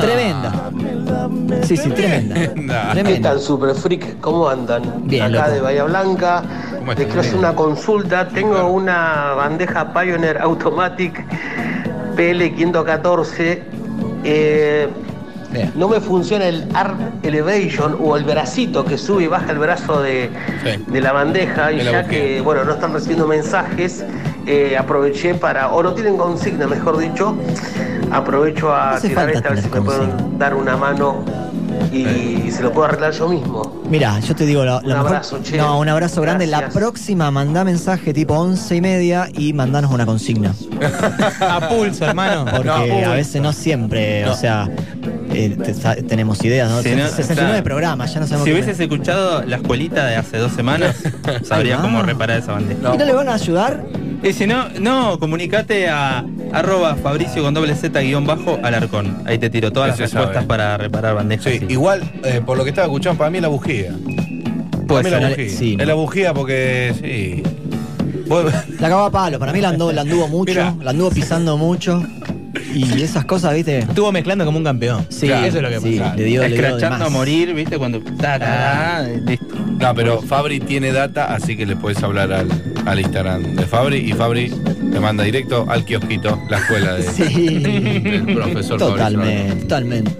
Tremenda. 0.00 0.65
Sí, 1.62 1.76
sí, 1.76 1.90
tremenda. 1.90 2.34
¿Qué 2.34 2.92
Tremenda. 2.92 3.30
tal, 3.30 3.40
Super 3.40 3.74
Freak? 3.74 4.20
¿Cómo 4.20 4.48
andan? 4.48 4.82
Bien, 5.04 5.24
Acá 5.24 5.44
loco. 5.46 5.50
de 5.50 5.60
Bahía 5.60 5.84
Blanca. 5.84 6.42
¿Cómo 6.78 6.92
Les 6.92 7.04
quiero 7.06 7.20
hacer 7.20 7.36
una 7.36 7.54
consulta. 7.54 8.28
Tengo 8.28 8.68
una 8.68 9.32
bandeja 9.36 9.92
Pioneer 9.92 10.38
Automatic 10.38 11.24
PL514. 12.16 13.62
Eh, 14.24 14.88
Bien. 15.52 15.72
no 15.76 15.88
me 15.88 16.00
funciona 16.00 16.46
el 16.46 16.66
Arm 16.74 16.98
Elevation 17.22 17.96
o 18.00 18.16
el 18.16 18.24
bracito 18.24 18.84
que 18.84 18.98
sube 18.98 19.24
y 19.24 19.26
baja 19.28 19.52
el 19.52 19.58
brazo 19.58 20.02
de, 20.02 20.28
Sí. 20.64 20.84
de 20.86 21.00
la 21.00 21.12
bandeja. 21.12 21.72
Y 21.72 21.82
ya 21.84 22.02
busqué. 22.02 22.08
que, 22.36 22.40
bueno, 22.40 22.64
no 22.64 22.72
están 22.72 22.92
recibiendo 22.92 23.26
mensajes, 23.26 24.04
eh, 24.46 24.76
aproveché 24.78 25.34
para, 25.34 25.68
o 25.68 25.82
no 25.82 25.92
tienen 25.94 26.16
consigna, 26.16 26.66
mejor 26.66 26.98
dicho, 26.98 27.34
aprovecho 28.10 28.72
a 28.72 28.90
No 28.90 28.96
hace 28.96 29.08
tirar 29.08 29.24
falta 29.24 29.38
esta 29.38 29.48
a 29.48 29.52
ver 29.52 29.62
si 29.62 29.68
me 29.70 29.80
pueden 29.82 30.38
dar 30.38 30.54
una 30.54 30.76
mano 30.76 31.24
y 31.92 32.50
se 32.50 32.62
lo 32.62 32.72
puedo 32.72 32.86
arreglar 32.88 33.12
yo 33.12 33.28
mismo. 33.28 33.82
Mira, 33.88 34.18
yo 34.20 34.34
te 34.34 34.44
digo, 34.46 34.64
lo, 34.64 34.72
lo 34.74 34.78
Un 34.80 34.86
mejor- 34.88 35.06
abrazo, 35.08 35.40
che. 35.42 35.56
No, 35.56 35.78
un 35.78 35.88
abrazo 35.88 36.20
grande. 36.20 36.46
La 36.46 36.68
próxima 36.68 37.30
mandá 37.30 37.64
mensaje 37.64 38.12
tipo 38.12 38.34
once 38.34 38.74
y 38.76 38.80
media 38.80 39.28
y 39.32 39.52
mandanos 39.52 39.92
una 39.92 40.04
consigna. 40.06 40.52
A 41.40 41.68
pulso, 41.68 42.04
hermano. 42.04 42.44
Porque 42.50 43.04
a 43.04 43.10
veces 43.10 43.40
no 43.40 43.52
siempre, 43.52 44.26
o 44.28 44.34
sea, 44.34 44.68
eh, 45.32 45.56
te- 45.62 45.74
sa- 45.74 45.96
tenemos 45.96 46.42
ideas, 46.44 46.70
¿no? 46.70 46.82
Si 46.82 46.90
no, 46.94 47.06
69 47.06 47.34
claro. 47.50 47.64
programas, 47.64 48.12
ya 48.12 48.20
no 48.20 48.26
sabemos 48.26 48.46
Si 48.46 48.52
hubieses 48.52 48.78
escuchado 48.80 49.42
la 49.44 49.56
escuelita 49.56 50.06
de 50.06 50.16
hace 50.16 50.38
dos 50.38 50.52
semanas, 50.52 50.96
sabrías 51.44 51.80
cómo 51.80 52.02
reparar 52.02 52.38
esa 52.38 52.52
bandeja. 52.52 52.94
¿Y 52.94 52.98
no 52.98 53.04
le 53.04 53.12
van 53.12 53.28
a 53.28 53.34
ayudar? 53.34 53.84
Y 54.22 54.32
si 54.32 54.46
no, 54.46 54.68
no, 54.80 55.18
comunicate 55.18 55.88
a 55.88 56.24
arroba 56.52 56.96
Fabricio 56.96 57.42
con 57.42 57.54
doble 57.54 57.74
Z 57.74 58.00
guion 58.00 58.26
bajo 58.26 58.58
Alarcón. 58.62 59.22
Ahí 59.26 59.38
te 59.38 59.50
tiro 59.50 59.70
todas 59.72 59.90
las 59.90 59.98
respuestas 59.98 60.34
sabe. 60.34 60.46
para 60.46 60.76
reparar 60.78 61.14
bandejas. 61.14 61.52
Sí, 61.52 61.58
sí. 61.60 61.66
igual, 61.68 62.02
eh, 62.24 62.40
por 62.44 62.56
lo 62.58 62.64
que 62.64 62.70
estaba 62.70 62.86
escuchando, 62.86 63.18
para 63.18 63.30
mí 63.30 63.38
es 63.38 63.42
la 63.42 63.48
bujía. 63.48 63.92
Para 64.88 65.02
mí 65.02 65.06
es 65.08 65.20
la 65.20 65.28
bujía. 65.28 65.48
sí, 65.50 65.76
es 65.78 65.86
la 65.86 65.94
bujía 65.94 66.34
porque, 66.34 66.94
sí. 67.00 67.42
Vos- 68.26 68.52
La 68.80 68.88
acabó 68.88 69.04
a 69.04 69.10
palo, 69.12 69.38
para 69.38 69.52
mí 69.52 69.60
la 69.60 69.68
anduvo, 69.68 69.92
la 69.92 70.00
anduvo 70.02 70.26
mucho, 70.28 70.50
Mirá. 70.52 70.74
la 70.82 70.90
anduvo 70.90 71.10
pisando 71.10 71.56
mucho. 71.56 72.02
Y 72.74 73.02
esas 73.02 73.24
cosas, 73.24 73.54
¿viste? 73.54 73.78
Estuvo 73.80 74.10
mezclando 74.12 74.44
como 74.44 74.58
un 74.58 74.64
campeón. 74.64 75.06
Sí, 75.08 75.26
Claro, 75.28 75.46
eso 75.46 75.56
es 75.58 75.62
lo 75.62 75.68
que 75.70 75.80
sí, 75.80 75.98
pasa. 75.98 76.16
le 76.16 76.24
dio, 76.24 76.42
le 76.46 76.48
dio 76.56 76.90
más. 76.90 77.00
a 77.00 77.08
morir, 77.08 77.54
¿viste? 77.54 77.78
Cuando. 77.78 78.00
ta, 78.00 78.38
ta, 78.38 78.38
ta, 78.38 79.02
listo. 79.24 79.45
No, 79.78 79.94
pero 79.94 80.20
Fabri 80.22 80.58
tiene 80.60 80.90
data, 80.92 81.34
así 81.34 81.56
que 81.56 81.66
le 81.66 81.76
puedes 81.76 82.02
hablar 82.02 82.32
al, 82.32 82.48
al 82.86 83.00
Instagram 83.00 83.42
de 83.54 83.66
Fabri 83.66 83.98
y 83.98 84.12
Fabri 84.14 84.48
te 84.50 85.00
manda 85.00 85.22
directo 85.24 85.66
al 85.68 85.84
kiosquito, 85.84 86.40
la 86.48 86.58
escuela 86.58 86.94
de, 86.94 87.02
Sí. 87.02 87.58
del 87.58 88.34
profesor 88.34 88.78
Totalmente, 88.78 89.62
totalmente. 89.62 90.16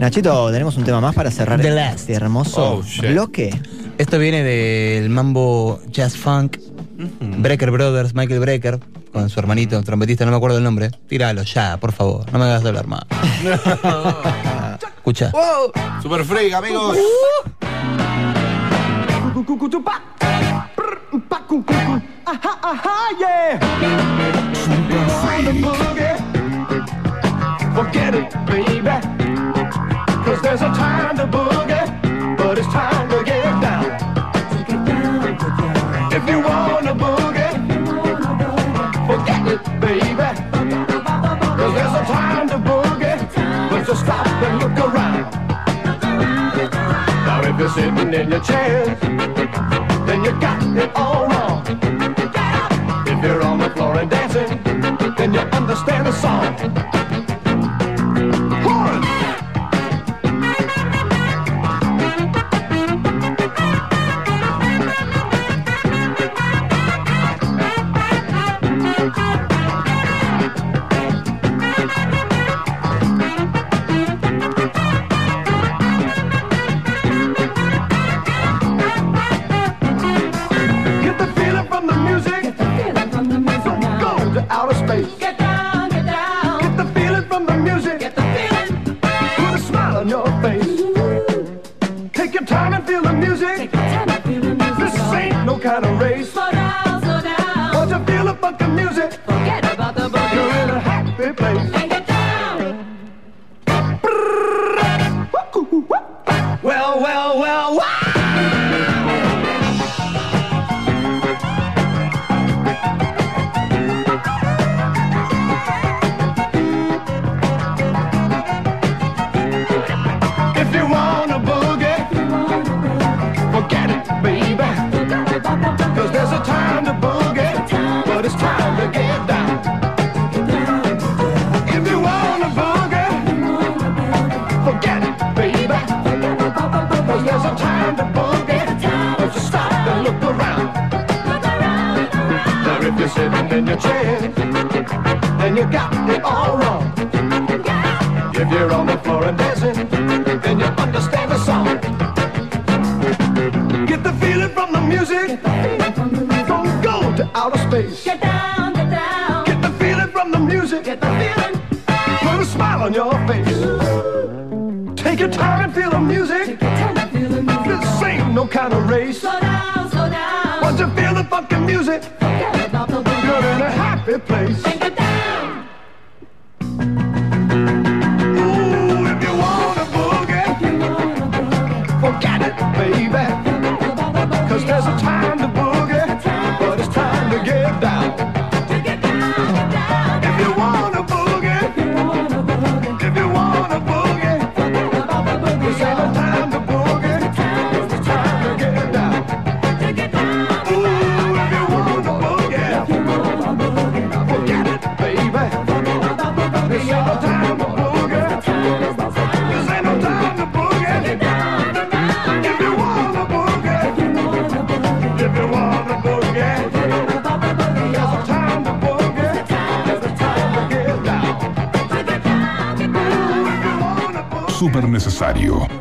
Nachito, 0.00 0.50
tenemos 0.52 0.76
un 0.76 0.84
tema 0.84 1.00
más 1.00 1.14
para 1.14 1.30
cerrar 1.30 1.60
The 1.60 1.70
last. 1.70 2.00
este 2.00 2.14
hermoso 2.14 2.80
Oh, 2.80 2.82
bloque. 3.10 3.50
Esto 3.98 4.18
viene 4.18 4.42
del 4.42 5.08
mambo 5.10 5.80
jazz 5.88 6.16
funk. 6.16 6.58
Brecker 7.20 7.70
Brothers, 7.72 8.14
Michael 8.14 8.40
Brecker, 8.40 8.78
con 9.12 9.28
su 9.28 9.40
hermanito, 9.40 9.82
trompetista, 9.82 10.24
no 10.24 10.30
me 10.30 10.36
acuerdo 10.36 10.58
el 10.58 10.64
nombre. 10.64 10.90
Tíralo 11.08 11.42
ya, 11.42 11.76
por 11.78 11.92
favor, 11.92 12.32
no 12.32 12.38
me 12.38 12.44
hagas 12.44 12.64
hablar 12.64 12.86
más. 12.86 13.02
Escucha. 14.96 15.32
Super 16.02 16.24
Freak, 16.24 16.54
amigos. 16.54 16.96
Aha, 22.26 22.58
aha, 22.62 23.16
yeah. 23.20 23.60
On 25.28 25.44
the 25.44 25.52
boogie. 25.62 26.16
Forget 27.74 28.14
it, 28.14 28.32
baby. 28.46 28.96
Cause 30.24 30.40
there's 30.40 30.62
a 30.62 30.70
time 30.72 31.16
to 31.18 31.26
boogie, 31.26 32.36
but 32.38 32.58
it's 32.58 32.68
time 32.68 33.08
to 33.10 33.22
get 33.22 33.60
down. 33.60 33.84
If 36.10 36.28
you 36.28 36.40
wanna 36.40 36.94
boogie, 36.94 37.52
forget 39.06 39.46
it, 39.46 39.62
baby. 39.80 40.30
Cause 41.58 41.74
there's 41.74 41.94
a 42.00 42.04
time 42.06 42.48
to 42.48 42.58
boogie, 42.58 43.18
but 43.68 43.86
just 43.86 44.00
stop 44.04 44.26
and 44.26 44.58
look 44.60 44.78
around. 44.88 45.30
Now 47.26 47.42
if 47.42 47.58
you're 47.58 47.68
sitting 47.68 48.14
in 48.14 48.30
your 48.30 48.40
chair, 48.40 48.96
then 50.06 50.24
you 50.24 50.32
got 50.40 50.62
it 50.76 50.90
all 50.94 51.26
wrong. 51.28 51.62
If 53.06 53.24
you're 53.24 53.42
on 53.42 53.58
the 53.58 53.70
floor 53.70 53.98
and 53.98 54.10
dancing, 54.10 54.62
then 55.16 55.34
you 55.34 55.40
understand 55.40 56.06
the 56.06 56.12
song. 56.12 57.13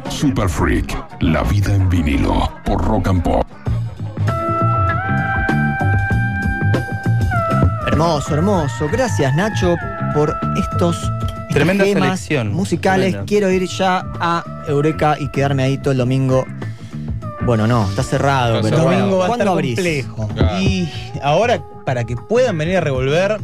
Super 0.10 0.48
freak. 0.48 0.96
La 1.22 1.42
vida 1.42 1.74
en 1.74 1.90
vinilo. 1.90 2.52
Por 2.64 2.86
Rock 2.86 3.08
and 3.08 3.24
Pop. 3.24 3.44
Hermoso, 7.88 8.36
hermoso. 8.36 8.88
Gracias, 8.92 9.36
Nacho, 9.36 9.76
por 10.14 10.36
estos 10.56 11.12
Tremenda 11.50 11.84
selección. 11.84 12.54
musicales. 12.54 13.08
Tremenda. 13.10 13.26
Quiero 13.26 13.50
ir 13.50 13.68
ya 13.68 14.06
a 14.20 14.44
Eureka 14.68 15.18
y 15.20 15.28
quedarme 15.30 15.64
ahí 15.64 15.78
todo 15.80 15.94
el 15.94 15.98
domingo. 15.98 16.46
Bueno, 17.42 17.66
no, 17.66 17.90
está 17.90 18.04
cerrado. 18.04 18.58
El 18.58 18.64
pero 18.64 18.78
domingo 18.84 19.18
va 19.18 19.26
a 19.26 19.28
¿Cuándo 19.30 19.44
estar 19.46 19.54
abrís? 19.54 20.06
complejo. 20.06 20.30
Y 20.62 20.88
ahora, 21.24 21.60
para 21.88 22.04
que 22.04 22.16
puedan 22.16 22.56
venir 22.60 22.78
a 22.78 22.82
revolver, 22.82 23.40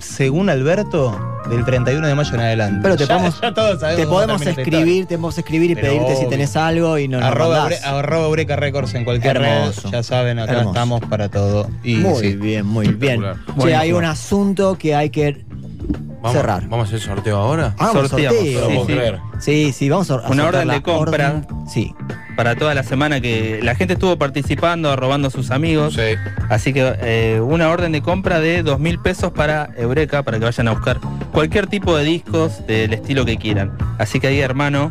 según 0.00 0.50
Alberto, 0.50 1.16
del 1.56 1.64
31 1.64 2.06
de 2.06 2.14
mayo 2.14 2.34
en 2.34 2.40
adelante. 2.40 2.80
Pero 2.82 2.96
te 2.96 3.06
Ya- 3.06 3.14
podemos, 3.16 3.40
ya 3.40 3.54
todos 3.54 3.80
sabemos 3.80 3.96
te 4.00 4.04
cómo 4.06 4.14
podemos 4.16 4.40
termina 4.40 4.50
esta 4.62 4.62
escribir, 4.76 5.02
te 5.06 5.14
podemos 5.16 5.38
escribir 5.38 5.70
y 5.70 5.74
Pero 5.74 5.86
pedirte 5.88 6.16
si 6.16 6.26
tenés 6.28 6.56
algo 6.56 6.98
y 6.98 7.08
no 7.08 7.18
nos 7.20 7.28
arroba. 7.28 7.68
Bre- 7.68 7.82
arroba 7.84 8.26
Eureka 8.26 8.56
Records 8.56 8.94
en 8.94 9.04
cualquier 9.04 9.36
Hermoso. 9.36 9.82
red. 9.84 9.90
Ya 9.92 10.02
saben, 10.02 10.38
acá 10.38 10.52
Hermoso. 10.52 10.68
estamos 10.70 11.00
para 11.02 11.28
todo. 11.28 11.68
Y 11.84 11.96
muy 11.96 12.20
sí. 12.20 12.36
bien, 12.36 12.66
muy 12.66 12.88
bien. 12.88 13.22
Che, 13.60 13.74
hay 13.76 13.92
un 13.92 14.04
asunto 14.04 14.76
que 14.78 14.94
hay 14.94 15.10
que 15.10 15.44
Vamos, 16.22 16.36
cerrar. 16.36 16.68
¿Vamos 16.68 16.86
a 16.86 16.88
hacer 16.88 17.00
sorteo 17.00 17.36
ahora? 17.36 17.74
Ah, 17.78 17.90
Sorteamos, 17.92 18.38
sorteo. 18.38 18.86
sí, 18.86 18.92
sí. 18.94 19.02
Sí, 19.40 19.72
sí, 19.72 19.88
vamos 19.88 20.08
a 20.10 20.14
a 20.14 20.28
Una 20.30 20.46
orden 20.46 20.68
de 20.68 20.80
compra 20.82 21.30
orden. 21.30 21.46
Sí. 21.68 21.92
para 22.36 22.54
toda 22.54 22.74
la 22.74 22.84
semana 22.84 23.20
que 23.20 23.58
la 23.62 23.74
gente 23.74 23.94
estuvo 23.94 24.16
participando, 24.16 24.94
robando 24.94 25.28
a 25.28 25.30
sus 25.32 25.50
amigos. 25.50 25.98
Así 26.48 26.72
que 26.72 26.94
eh, 27.02 27.40
una 27.40 27.68
orden 27.70 27.90
de 27.92 28.02
compra 28.02 28.38
de 28.38 28.62
dos 28.62 28.78
mil 28.78 29.00
pesos 29.00 29.32
para 29.32 29.70
Eureka, 29.76 30.22
para 30.22 30.38
que 30.38 30.44
vayan 30.44 30.68
a 30.68 30.72
buscar 30.72 30.98
cualquier 31.32 31.66
tipo 31.66 31.96
de 31.96 32.04
discos 32.04 32.66
del 32.66 32.92
estilo 32.92 33.24
que 33.24 33.36
quieran. 33.36 33.76
Así 33.98 34.20
que 34.20 34.28
ahí, 34.28 34.40
hermano, 34.40 34.90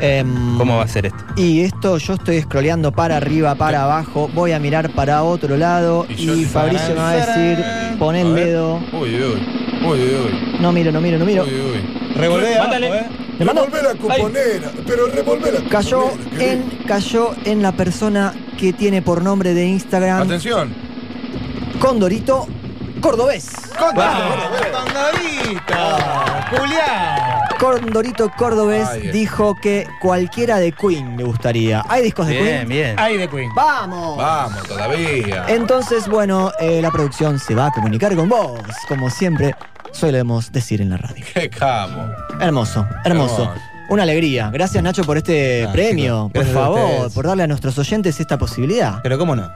Em, 0.00 0.58
¿cómo 0.58 0.76
va 0.76 0.82
a 0.82 0.88
ser 0.88 1.06
esto? 1.06 1.24
Y 1.36 1.60
esto 1.60 1.98
yo 1.98 2.14
estoy 2.14 2.40
scrolleando 2.42 2.92
para 2.92 3.16
arriba, 3.16 3.54
para 3.54 3.84
abajo, 3.84 4.28
voy 4.34 4.52
a 4.52 4.58
mirar 4.58 4.90
para 4.90 5.22
otro 5.22 5.56
lado 5.56 6.06
y, 6.08 6.44
Fabricio 6.44 6.90
me 6.90 6.94
va 6.96 7.10
a 7.10 7.16
decir, 7.16 7.64
pon 7.98 8.16
el 8.16 8.34
dedo. 8.34 8.76
Uy, 8.92 9.14
uy, 9.14 9.22
uy, 9.22 10.00
uy, 10.00 10.00
uy. 10.00 10.58
No 10.60 10.72
miro, 10.72 10.90
no 10.90 11.00
miro, 11.00 11.18
no 11.18 11.24
miro. 11.24 11.44
Revolvé 12.16 12.54
abajo, 12.54 12.70
Mándale. 12.70 12.98
eh. 12.98 13.06
¿Le 13.38 13.44
mando? 13.44 13.66
Revolvé 13.66 13.82
la 13.82 13.94
cuponera, 13.94 14.72
pero 14.86 15.06
revolvé 15.06 15.52
la 15.52 15.68
Cayó 15.68 16.02
cuponera, 16.10 16.52
en, 16.52 16.62
cayó 16.86 17.30
en 17.44 17.62
la 17.62 17.72
persona 17.72 18.34
que 18.58 18.72
tiene 18.72 19.02
por 19.02 19.22
nombre 19.22 19.54
de 19.54 19.66
Instagram 19.66 20.22
Atención. 20.22 20.72
Condorito 21.80 22.46
Cordobés. 23.04 23.50
¡Condorito! 24.72 25.74
¡Julián! 26.56 27.20
Condorito 27.60 28.30
Cordobés 28.34 28.88
Ay, 28.88 29.08
dijo 29.08 29.54
que 29.60 29.86
cualquiera 30.00 30.56
de 30.58 30.72
Queen 30.72 31.14
le 31.18 31.24
gustaría. 31.24 31.84
¿Hay 31.90 32.02
discos 32.02 32.26
de 32.28 32.32
Bien, 32.40 32.46
Queen? 32.66 32.68
bien. 32.68 32.98
Hay 32.98 33.18
de 33.18 33.28
Queen. 33.28 33.50
¡Vamos! 33.54 34.16
Vamos, 34.16 34.62
todavía. 34.62 35.44
Entonces, 35.48 36.08
bueno, 36.08 36.50
eh, 36.58 36.80
la 36.80 36.90
producción 36.90 37.38
se 37.38 37.54
va 37.54 37.66
a 37.66 37.70
comunicar 37.72 38.16
con 38.16 38.26
vos, 38.30 38.58
como 38.88 39.10
siempre 39.10 39.54
solemos 39.92 40.50
decir 40.50 40.80
en 40.80 40.88
la 40.88 40.96
radio. 40.96 41.22
Qué 41.34 41.50
capo. 41.50 42.06
Hermoso, 42.40 42.86
hermoso. 43.04 43.42
Hermoso. 43.42 43.54
Una 43.90 44.04
alegría. 44.04 44.48
Gracias 44.50 44.82
Nacho 44.82 45.04
por 45.04 45.18
este 45.18 45.66
Ah, 45.68 45.72
premio, 45.72 46.30
por 46.32 46.42
gracias 46.42 46.56
a 46.56 46.60
favor, 46.60 46.80
ustedes. 46.90 47.12
por 47.12 47.26
darle 47.26 47.42
a 47.42 47.46
nuestros 47.46 47.78
oyentes 47.78 48.18
esta 48.18 48.38
posibilidad. 48.38 49.00
Pero 49.02 49.18
cómo 49.18 49.36
no. 49.36 49.52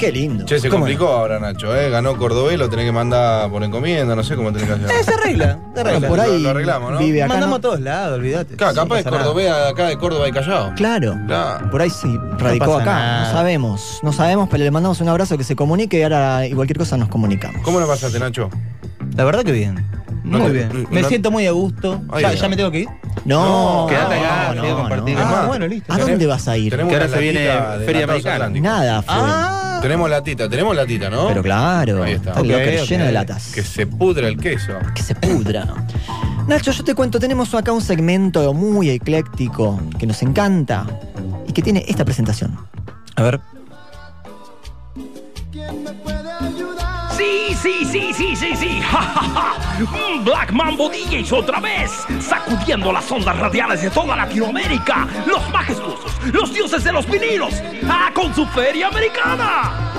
Qué 0.00 0.10
lindo. 0.10 0.46
Che, 0.46 0.58
se 0.58 0.70
¿Cómo 0.70 0.80
complicó 0.80 1.08
ahora, 1.08 1.38
Nacho, 1.38 1.76
¿eh? 1.76 1.90
Ganó 1.90 2.16
Cordobés, 2.16 2.58
lo 2.58 2.70
tenés 2.70 2.86
que 2.86 2.92
mandar 2.92 3.50
por 3.50 3.62
encomienda, 3.62 4.16
no 4.16 4.24
sé 4.24 4.34
cómo 4.34 4.50
tenés 4.50 4.66
que 4.66 4.72
hacer. 4.72 4.90
Eh, 4.90 5.04
se 5.04 5.12
arregla, 5.12 5.58
se 5.74 5.80
arregla. 5.82 5.98
Bueno, 5.98 6.08
por 6.08 6.20
ahí 6.20 6.42
Lo 6.42 6.50
arreglamos, 6.50 6.92
¿no? 6.92 6.98
vive 6.98 7.22
acá. 7.22 7.34
Mandamos 7.34 7.50
¿no? 7.50 7.56
a 7.56 7.60
todos 7.60 7.80
lados, 7.80 8.18
olvídate. 8.18 8.56
Claro, 8.56 8.74
capaz 8.74 9.00
es. 9.00 9.04
Cordobés 9.06 9.50
acá 9.50 9.88
de 9.88 9.98
Córdoba 9.98 10.26
y 10.26 10.32
Callao. 10.32 10.72
Claro. 10.74 11.18
Claro. 11.26 11.70
Por 11.70 11.82
ahí 11.82 11.90
sí, 11.90 12.18
radicó 12.38 12.76
acá. 12.76 12.84
nada. 12.94 13.26
No 13.26 13.32
sabemos. 13.32 14.00
No 14.02 14.12
sabemos, 14.14 14.48
pero 14.50 14.64
le 14.64 14.70
mandamos 14.70 15.02
un 15.02 15.08
abrazo 15.10 15.36
que 15.36 15.44
se 15.44 15.54
comunique 15.54 15.98
y 15.98 16.02
ahora 16.02 16.46
y 16.46 16.54
cualquier 16.54 16.78
cosa 16.78 16.96
nos 16.96 17.10
comunicamos. 17.10 17.60
¿Cómo 17.62 17.78
lo 17.78 17.86
pasaste, 17.86 18.18
Nacho? 18.18 18.48
La 19.16 19.24
verdad 19.24 19.44
que 19.44 19.52
bien. 19.52 19.84
No 20.24 20.38
Muy 20.38 20.52
bien. 20.52 20.68
no- 20.72 20.88
Me 20.90 21.02
no- 21.02 21.08
siento 21.08 21.30
muy 21.30 21.46
a 21.46 21.50
gusto. 21.52 22.02
Ay, 22.10 22.24
¿Ya, 22.36 22.48
me 22.48 22.56
tengo 22.56 22.70
que 22.70 22.80
ir? 22.80 22.88
No, 23.24 23.86
Quédate 23.88 24.14
acá, 24.14 24.46
no, 24.48 24.54
te 24.54 24.60
voy 24.60 24.68
a 24.68 24.72
no. 24.72 24.78
compartir. 24.78 25.16
Ah, 25.18 25.44
bueno, 25.48 25.66
listo. 25.66 25.92
¿A 25.92 25.98
dónde 25.98 26.26
vas 26.26 26.48
a 26.48 26.56
ir? 26.56 26.70
Tenemos 26.70 26.90
Que 26.90 26.96
ahora 27.00 27.08
se 27.12 27.18
viene 27.20 27.48
Feria 27.84 28.04
Americana. 28.04 28.48
Nada, 28.48 29.02
fue. 29.02 29.14
Ah, 29.16 29.78
Tenemos 29.82 30.10
latita, 30.10 30.48
tenemos 30.48 30.76
latita, 30.76 31.08
¿no? 31.08 31.28
Pero 31.28 31.42
claro, 31.42 32.02
Ahí 32.02 32.12
está. 32.12 32.40
lleno 32.42 33.04
de 33.06 33.12
latas. 33.12 33.52
Que 33.54 33.62
se 33.62 33.86
pudra 33.86 34.28
el 34.28 34.36
queso. 34.38 34.72
que 34.94 35.02
se 35.02 35.14
pudra. 35.14 35.66
Nacho, 36.46 36.70
yo 36.72 36.84
te 36.84 36.94
cuento, 36.94 37.18
tenemos 37.18 37.54
acá 37.54 37.72
un 37.72 37.80
segmento 37.80 38.52
muy 38.52 38.90
ecléctico 38.90 39.80
que 39.98 40.06
nos 40.06 40.20
encanta 40.22 40.84
y 41.46 41.52
que 41.52 41.62
tiene 41.62 41.84
esta 41.88 42.04
presentación. 42.04 42.58
A 43.16 43.22
ver. 43.22 43.40
Sí, 47.20 47.54
sí, 47.54 47.84
sí, 47.84 48.14
sí, 48.14 48.34
sí, 48.34 48.56
sí. 48.56 48.80
Ja, 48.80 49.02
ja, 49.02 49.22
ja. 49.34 49.84
Mm, 49.84 50.24
Black 50.24 50.52
Mambo 50.52 50.88
DJs 50.88 51.30
otra 51.32 51.60
vez, 51.60 51.92
sacudiendo 52.18 52.90
las 52.90 53.12
ondas 53.12 53.38
radiales 53.38 53.82
de 53.82 53.90
toda 53.90 54.16
Latinoamérica. 54.16 55.06
Los 55.26 55.46
majestuosos, 55.50 56.12
los 56.32 56.50
dioses 56.50 56.82
de 56.82 56.92
los 56.92 57.06
vinilos. 57.06 57.52
¡Ah, 57.86 58.10
con 58.14 58.34
su 58.34 58.46
feria 58.46 58.88
americana! 58.88 59.90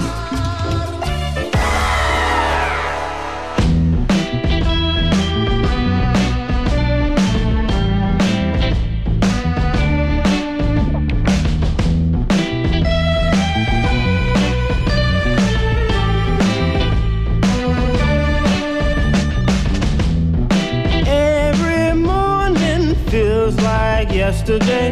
Like 24.04 24.16
yesterday. 24.16 24.90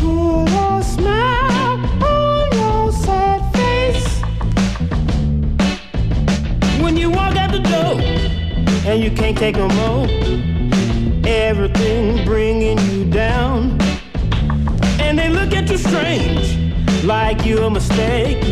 Put 0.00 0.48
a 0.48 0.82
smile 0.82 1.78
on 2.02 2.52
your 2.52 2.90
sad 2.90 3.40
face. 3.54 4.20
When 6.82 6.96
you 6.96 7.10
walk 7.10 7.36
out 7.36 7.52
the 7.52 7.60
door 7.60 8.00
and 8.90 9.00
you 9.04 9.12
can't 9.12 9.38
take 9.38 9.54
no 9.54 9.68
more, 9.80 10.08
everything 11.24 12.24
bringing 12.24 12.78
you 12.90 13.04
down. 13.04 13.78
And 14.98 15.16
they 15.16 15.28
look 15.28 15.52
at 15.52 15.70
you 15.70 15.78
strange, 15.78 16.46
like 17.04 17.46
you're 17.46 17.62
a 17.62 17.70
mistake. 17.70 18.42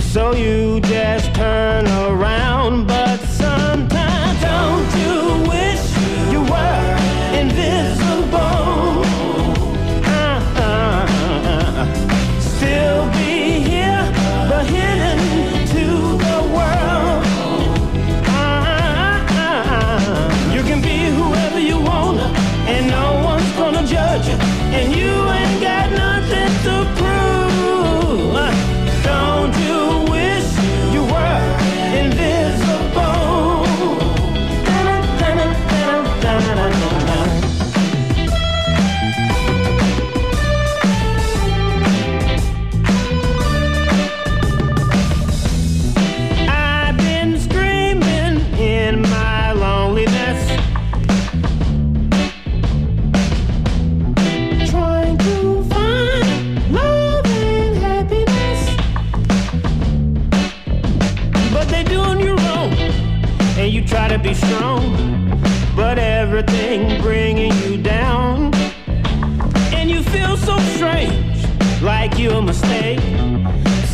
So 0.00 0.34
you 0.34 0.80
just 0.80 1.32
turn 1.36 1.86
around, 1.86 2.88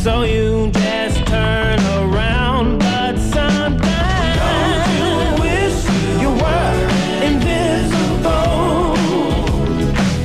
So 0.03 0.23
you 0.23 0.71
just 0.71 1.25
turn 1.27 1.77
around, 1.79 2.79
but 2.79 3.17
sometimes 3.17 4.37
don't 4.39 4.87
you 4.95 5.11
wish 5.43 5.77
you 6.21 6.29
were 6.41 6.75
invisible? 7.21 8.95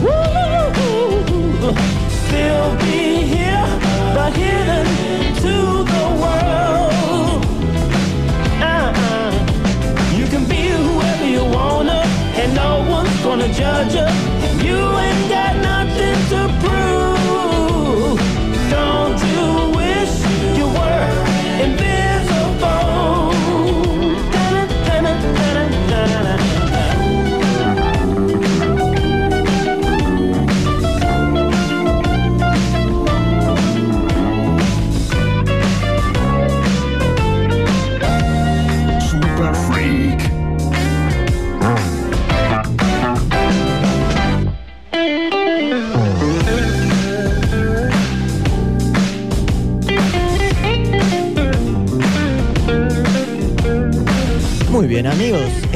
Woo! 0.04 1.74
Still 2.08 2.70
be 2.76 3.26
here, 3.34 3.66
but 4.14 4.32
hidden 4.36 4.86
to 5.42 5.54
the 5.92 6.04
world. 6.22 7.44
Uh-uh. 8.62 9.32
You 10.16 10.26
can 10.28 10.44
be 10.48 10.68
whoever 10.68 11.26
you 11.26 11.44
wanna, 11.52 12.04
and 12.40 12.54
no 12.54 12.86
one's 12.88 13.20
gonna 13.24 13.52
judge 13.52 13.94
you. 13.96 14.13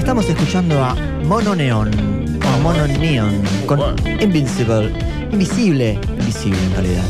Estamos 0.09 0.27
escuchando 0.31 0.83
a 0.83 0.95
Mono 1.25 1.55
Neon. 1.55 1.91
O 2.43 2.61
Mono 2.63 2.87
Neon. 2.87 3.43
Con 3.67 3.79
Invincible. 4.23 4.91
Invisible. 5.31 6.01
Invisible 6.19 6.59
en 6.65 6.73
realidad. 6.73 7.05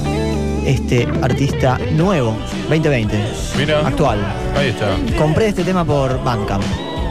Este 0.67 1.07
artista 1.23 1.79
nuevo, 1.93 2.37
2020. 2.69 3.17
Mira. 3.57 3.87
Actual. 3.87 4.19
Ahí 4.57 4.71
está. 4.71 4.97
Compré 5.17 5.47
este 5.47 5.63
tema 5.63 5.85
por 5.85 6.21
Bandcamp. 6.25 6.65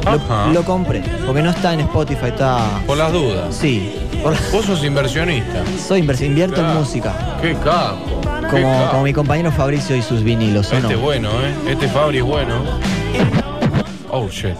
Lo, 0.06 0.52
lo 0.56 0.64
compré. 0.66 1.02
Porque 1.26 1.42
no 1.42 1.52
está 1.52 1.72
en 1.74 1.80
Spotify, 1.80 2.26
está. 2.28 2.82
Por 2.86 2.98
las 2.98 3.14
dudas. 3.14 3.56
Sí. 3.56 3.94
por- 4.22 4.36
Vos 4.52 4.66
sos 4.66 4.84
inversionista. 4.84 5.64
soy 5.88 6.02
inverso, 6.02 6.26
invierto 6.26 6.60
en 6.68 6.74
música. 6.76 7.38
Qué 7.42 7.54
capo. 7.64 8.20
Qué 8.52 8.62
Como, 8.62 8.78
capo. 8.78 8.92
como 8.92 9.04
mi 9.04 9.14
compañero 9.14 9.54
Fabricio 9.54 9.96
y 9.96 10.02
sus 10.02 10.22
vinilos, 10.22 10.70
¿o 10.70 10.76
Este 10.76 10.82
no? 10.90 10.94
es 10.94 11.00
bueno, 11.00 11.30
¿eh? 11.30 11.72
Este 11.72 11.88
Fabri 11.88 12.18
es 12.18 12.24
bueno. 12.26 12.56
Oh, 14.10 14.28
shit. 14.28 14.56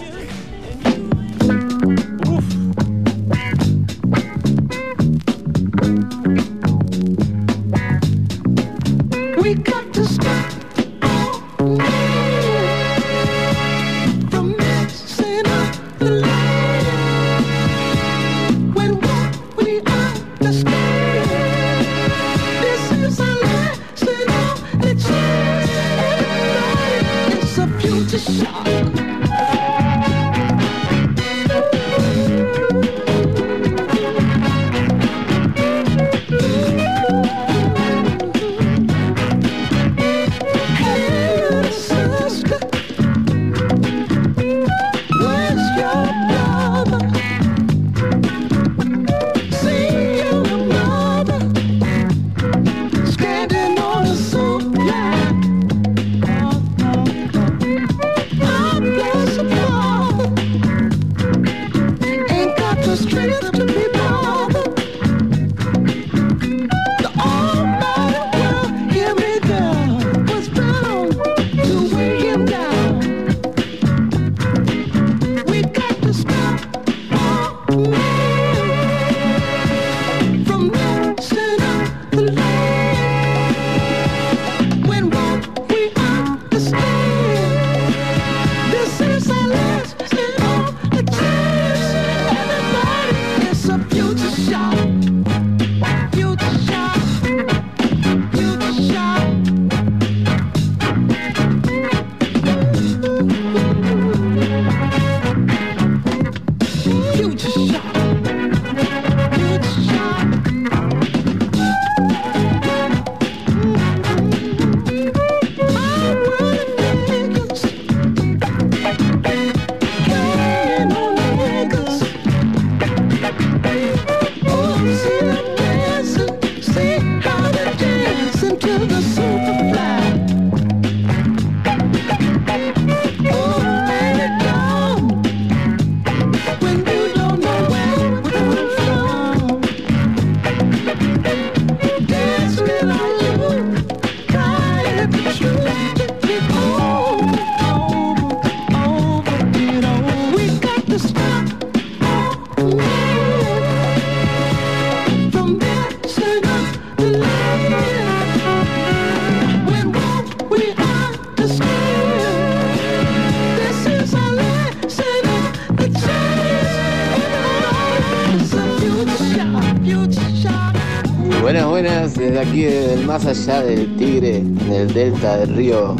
Más 173.08 173.24
allá 173.24 173.62
del 173.62 173.96
Tigre, 173.96 174.36
en 174.36 174.70
el 174.70 174.92
delta 174.92 175.38
del 175.38 175.54
río 175.54 175.96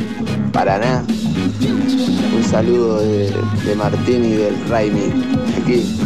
Paraná. 0.53 1.03
Un 2.37 2.45
saludo 2.45 3.01
de, 3.01 3.33
Martín 3.75 4.27
y 4.27 4.33
del 4.33 4.69
Raimi, 4.69 5.11
aquí. 5.63 5.98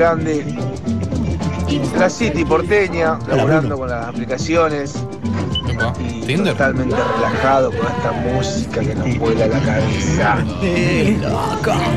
Bruno 0.00 0.24
de 0.24 0.44
Montegrande, 0.44 0.44
la 1.98 2.08
City 2.08 2.44
porteña, 2.44 3.18
laburando 3.28 3.76
con 3.76 3.90
las 3.90 4.06
aplicaciones 4.06 5.04
y 6.26 6.34
totalmente 6.36 6.96
relajado 7.16 7.70
con 7.70 7.86
esta 7.86 8.12
música 8.12 8.80
que 8.80 8.94
nos 8.94 9.18
vuela 9.18 9.46
la 9.46 9.60
cabeza. 9.60 10.38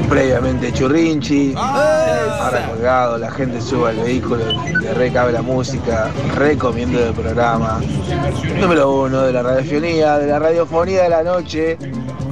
Previamente 0.09 0.73
churrinchi, 0.73 1.53
ahora 1.55 2.67
colgado, 2.67 3.17
la 3.17 3.31
gente 3.31 3.61
sube 3.61 3.89
al 3.89 3.97
vehículo, 3.97 4.43
le 4.81 4.93
recabe 4.93 5.31
la 5.31 5.41
música, 5.41 6.09
recomiendo 6.35 6.99
el 7.05 7.13
programa. 7.13 7.79
Número 8.59 9.03
uno 9.03 9.21
de 9.21 9.33
la 9.33 9.43
radiofonía, 9.43 10.17
de 10.17 10.27
la 10.27 10.39
radiofonía 10.39 11.03
de 11.03 11.09
la 11.09 11.23
noche. 11.23 11.77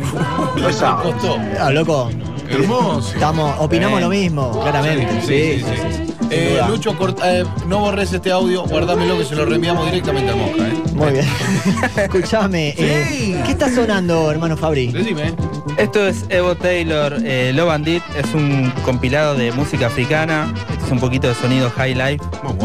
Los 0.57 0.75
sábados. 0.75 1.15
Ah, 1.59 1.71
loco. 1.71 2.09
Hermoso. 2.53 3.13
Estamos, 3.13 3.55
opinamos 3.59 3.99
Bien. 3.99 4.09
lo 4.09 4.15
mismo, 4.15 4.61
claramente. 4.61 5.21
Sí, 5.21 5.63
sí, 5.65 5.81
sí. 6.07 6.13
Eh. 6.33 6.61
Lucho, 6.69 6.97
corta- 6.97 7.39
eh, 7.39 7.45
no 7.67 7.79
borres 7.79 8.13
este 8.13 8.31
audio, 8.31 8.63
guardámelo 8.63 9.17
que 9.17 9.25
se 9.25 9.35
lo 9.35 9.45
reenviamos 9.45 9.85
directamente 9.85 10.31
al 10.31 10.37
Mosca, 10.37 10.67
¿eh? 10.67 10.73
Muy 10.93 11.11
bien. 11.11 11.25
Escúchame, 11.97 12.69
eh, 12.77 13.41
¿qué 13.45 13.51
está 13.51 13.69
sonando, 13.73 14.31
hermano 14.31 14.55
Fabri? 14.55 14.87
Decime. 14.91 15.33
Esto 15.77 16.05
es 16.07 16.25
Evo 16.29 16.55
Taylor, 16.55 17.17
eh, 17.23 17.51
Love 17.53 17.69
and 17.71 17.87
It, 17.87 18.03
es 18.15 18.33
un 18.33 18.71
compilado 18.83 19.35
de 19.35 19.51
música 19.51 19.87
africana, 19.87 20.53
esto 20.71 20.85
es 20.85 20.91
un 20.91 20.99
poquito 20.99 21.27
de 21.27 21.35
sonido 21.35 21.69
high 21.71 21.95
life. 21.95 22.23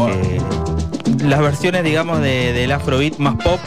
eh, 0.09 0.39
las 1.25 1.39
versiones, 1.41 1.83
digamos, 1.83 2.21
de- 2.21 2.53
del 2.53 2.71
afrobeat 2.71 3.17
más 3.17 3.35
pop. 3.35 3.59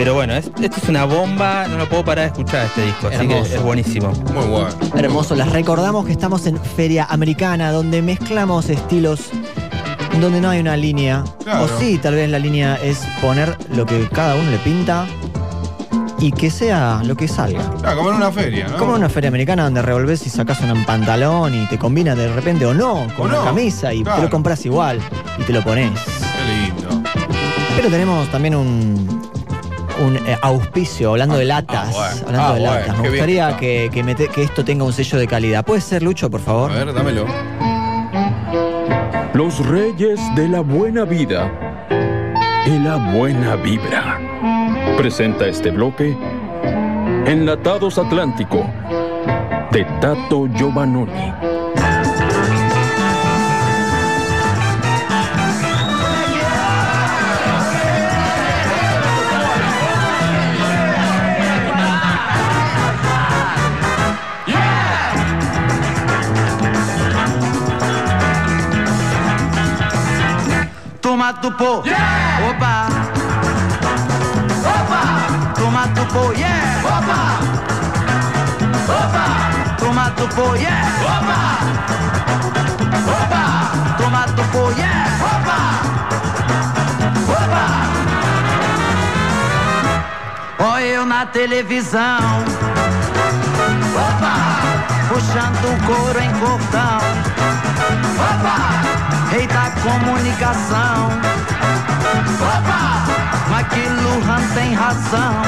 Pero 0.00 0.14
bueno, 0.14 0.32
es- 0.32 0.46
esto 0.62 0.78
es 0.82 0.88
una 0.88 1.04
bomba, 1.04 1.66
no 1.68 1.76
lo 1.76 1.86
puedo 1.86 2.02
parar 2.02 2.24
de 2.24 2.28
escuchar 2.28 2.64
este 2.64 2.86
disco, 2.86 3.08
así 3.08 3.16
Hermoso. 3.16 3.50
que 3.50 3.54
es 3.56 3.62
buenísimo. 3.62 4.12
Muy 4.32 4.46
bueno. 4.46 4.68
Hermoso, 4.96 5.34
les 5.34 5.46
recordamos 5.52 6.06
que 6.06 6.12
estamos 6.12 6.46
en 6.46 6.56
Feria 6.58 7.04
Americana, 7.10 7.70
donde 7.70 8.00
mezclamos 8.00 8.70
estilos, 8.70 9.28
donde 10.18 10.40
no 10.40 10.48
hay 10.48 10.60
una 10.60 10.74
línea. 10.78 11.22
Claro. 11.44 11.64
O 11.64 11.68
sí, 11.78 11.98
tal 11.98 12.14
vez 12.14 12.30
la 12.30 12.38
línea 12.38 12.76
es 12.82 13.00
poner 13.20 13.54
lo 13.76 13.84
que 13.84 14.08
cada 14.08 14.36
uno 14.36 14.50
le 14.50 14.56
pinta 14.60 15.04
y 16.18 16.32
que 16.32 16.50
sea 16.50 17.02
lo 17.04 17.14
que 17.14 17.28
salga. 17.28 17.70
Ah, 17.84 17.92
como 17.94 18.08
en 18.08 18.16
una 18.16 18.32
feria, 18.32 18.68
¿no? 18.68 18.78
Como 18.78 18.92
en 18.92 19.00
una 19.00 19.10
feria 19.10 19.28
americana 19.28 19.64
donde 19.64 19.82
revolvés 19.82 20.26
y 20.26 20.30
sacás 20.30 20.62
un 20.62 20.82
pantalón 20.86 21.54
y 21.54 21.66
te 21.66 21.76
combina 21.78 22.14
de 22.14 22.32
repente 22.32 22.64
o 22.64 22.72
no 22.72 23.06
con 23.18 23.26
O 23.26 23.28
una 23.34 23.36
no, 23.36 23.44
camisa 23.44 23.92
y 23.92 23.98
te 23.98 24.04
claro. 24.04 24.22
lo 24.22 24.30
compras 24.30 24.64
igual 24.64 24.98
y 25.38 25.42
te 25.42 25.52
lo 25.52 25.62
pones. 25.62 25.90
Qué 25.92 26.70
lindo. 26.88 27.02
Pero 27.76 27.88
tenemos 27.90 28.28
también 28.30 28.54
un, 28.54 29.19
un 30.00 30.16
eh, 30.16 30.36
auspicio, 30.42 31.10
hablando 31.10 31.36
de 31.36 31.44
latas. 31.44 31.94
ah, 31.96 32.10
bueno. 32.22 32.26
Hablando 32.26 32.42
Ah, 32.48 32.54
de 32.54 32.60
bueno, 32.60 32.74
latas. 32.76 32.98
Me 33.00 33.08
gustaría 33.08 33.56
que, 33.56 33.90
que 33.92 34.28
que 34.28 34.42
esto 34.42 34.64
tenga 34.64 34.84
un 34.84 34.92
sello 34.92 35.18
de 35.18 35.26
calidad. 35.26 35.64
¿Puede 35.64 35.80
ser, 35.80 36.02
Lucho, 36.02 36.30
por 36.30 36.40
favor? 36.40 36.70
A 36.72 36.74
ver, 36.84 36.92
dámelo. 36.92 37.26
Los 39.34 39.64
reyes 39.66 40.20
de 40.34 40.48
la 40.48 40.60
buena 40.60 41.04
vida 41.04 41.50
y 42.66 42.78
la 42.78 42.96
buena 43.14 43.56
vibra. 43.56 44.18
Presenta 44.96 45.46
este 45.46 45.70
bloque 45.70 46.16
Enlatados 47.26 47.98
Atlántico 47.98 48.66
de 49.70 49.84
Tato 50.00 50.46
Giovannoni. 71.10 71.20
Toma 71.20 71.32
tu 71.32 71.50
po. 71.50 71.82
Opa. 71.82 72.86
Opa. 74.62 75.02
Toma 75.56 75.88
tu 75.88 76.06
po, 76.06 76.32
yeah. 76.38 76.86
Opa. 76.86 77.20
Opa. 78.86 79.24
Toma 79.78 80.10
tu 80.14 80.28
po, 80.28 80.54
yeah. 80.54 80.86
Opa. 81.02 81.38
Opa. 83.10 83.42
Toma 83.98 84.22
tu 84.36 84.42
po, 84.52 84.70
yeah. 84.78 85.10
Opa. 85.34 85.58
Opa. 87.26 87.66
Olha 90.64 90.84
eu 90.84 91.04
na 91.06 91.26
televisão. 91.26 92.44
Opa. 93.98 94.34
Puxando 95.08 95.74
o 95.74 95.76
couro 95.86 96.20
em 96.20 96.32
cordão. 96.38 97.00
Opa. 98.14 98.89
rei 99.30 99.46
da 99.46 99.70
comunicação. 99.82 101.08
Opa! 102.40 103.04
Mas 103.48 103.66
que 103.68 103.88
Luhan 103.88 104.42
tem 104.54 104.74
razão. 104.74 105.42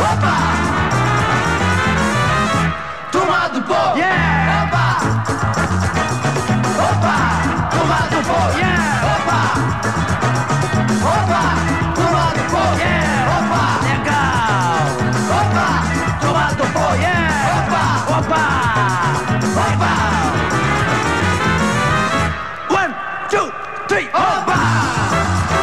Opa! 0.00 0.36
Turma 3.12 3.48
do 3.50 3.62
povo! 3.62 3.98
Yeah! 3.98 4.64
Opa! 4.64 4.96
Opa! 6.88 7.16
Turma 7.70 8.00
do 8.10 8.20
povo! 8.28 8.58
Yeah! 8.58 9.04
Opa! 9.14 9.40
Opa! 11.12 11.42
Turma 11.94 12.26
do 12.32 12.42
povo! 12.50 12.78
Yeah! 12.78 13.28
Opa! 13.36 13.64
Legal! 13.84 14.86
Opa! 15.38 15.68
Turma 16.20 16.46
do 16.54 16.66
povo! 16.72 16.94
Yeah! 16.96 17.24
Opa! 17.58 17.82
Opa! 18.18 18.44
Opa! 19.60 20.13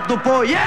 toma 0.00 0.06
tu 0.06 0.18
polla. 0.22 0.60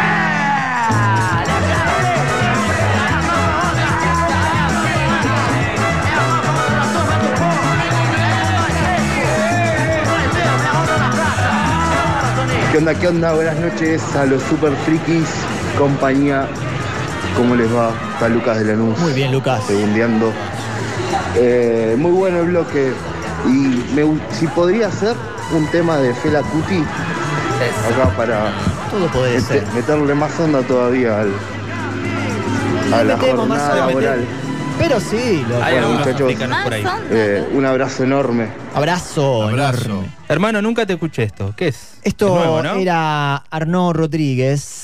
¿Qué 12.72 12.78
onda? 12.80 12.94
¿Qué 12.96 13.08
onda? 13.08 13.34
Buenas 13.34 13.60
noches 13.60 14.16
a 14.16 14.26
los 14.26 14.42
super 14.44 14.72
frikis, 14.78 15.28
compañía. 15.78 16.48
¿Cómo 17.38 17.56
les 17.56 17.74
va? 17.74 17.92
Está 18.14 18.30
Lucas 18.30 18.60
de 18.60 18.66
Lanús. 18.66 18.98
Muy 19.00 19.14
bien, 19.14 19.32
Lucas. 19.32 19.64
Segundeando. 19.66 20.32
Eh, 21.36 21.96
muy 21.98 22.12
bueno 22.12 22.40
el 22.40 22.48
bloque. 22.48 22.94
Y 23.46 23.84
me 23.94 24.20
si 24.32 24.48
podría 24.48 24.90
ser 24.90 25.16
un 25.54 25.68
tema 25.68 25.98
de 25.98 26.14
Fela 26.16 26.42
Kuti 26.42 26.84
acá 27.92 28.10
para 28.16 28.52
Todo 28.94 29.07
puede 29.07 29.38
mete- 29.41 29.60
ser. 29.60 29.68
meterle 29.74 30.14
más 30.15 30.40
onda 30.40 30.61
todavía 30.61 31.22
al, 31.22 31.32
a 32.94 33.03
la 33.03 33.15
Metemos 33.18 33.48
más 33.48 33.60
jornada 33.60 33.88
onda, 33.88 33.88
laboral. 33.88 34.26
Pero 34.80 34.99
sí, 34.99 35.45
lo 35.48 35.57
Bueno, 35.60 35.90
muchachos, 35.90 36.34
eh, 37.11 37.48
un 37.53 37.65
abrazo 37.65 38.03
enorme. 38.03 38.48
Abrazo, 38.74 39.49
enorme. 39.49 40.10
Hermano, 40.28 40.61
nunca 40.61 40.86
te 40.86 40.94
escuché 40.94 41.24
esto. 41.24 41.53
¿Qué 41.56 41.68
es? 41.70 41.94
Esto 42.03 42.28
Es 42.28 42.34
nuevo, 42.34 42.64
¿no? 42.64 42.74
era 42.76 43.36
Arnaud 43.52 43.94
Rodríguez. 43.95 44.83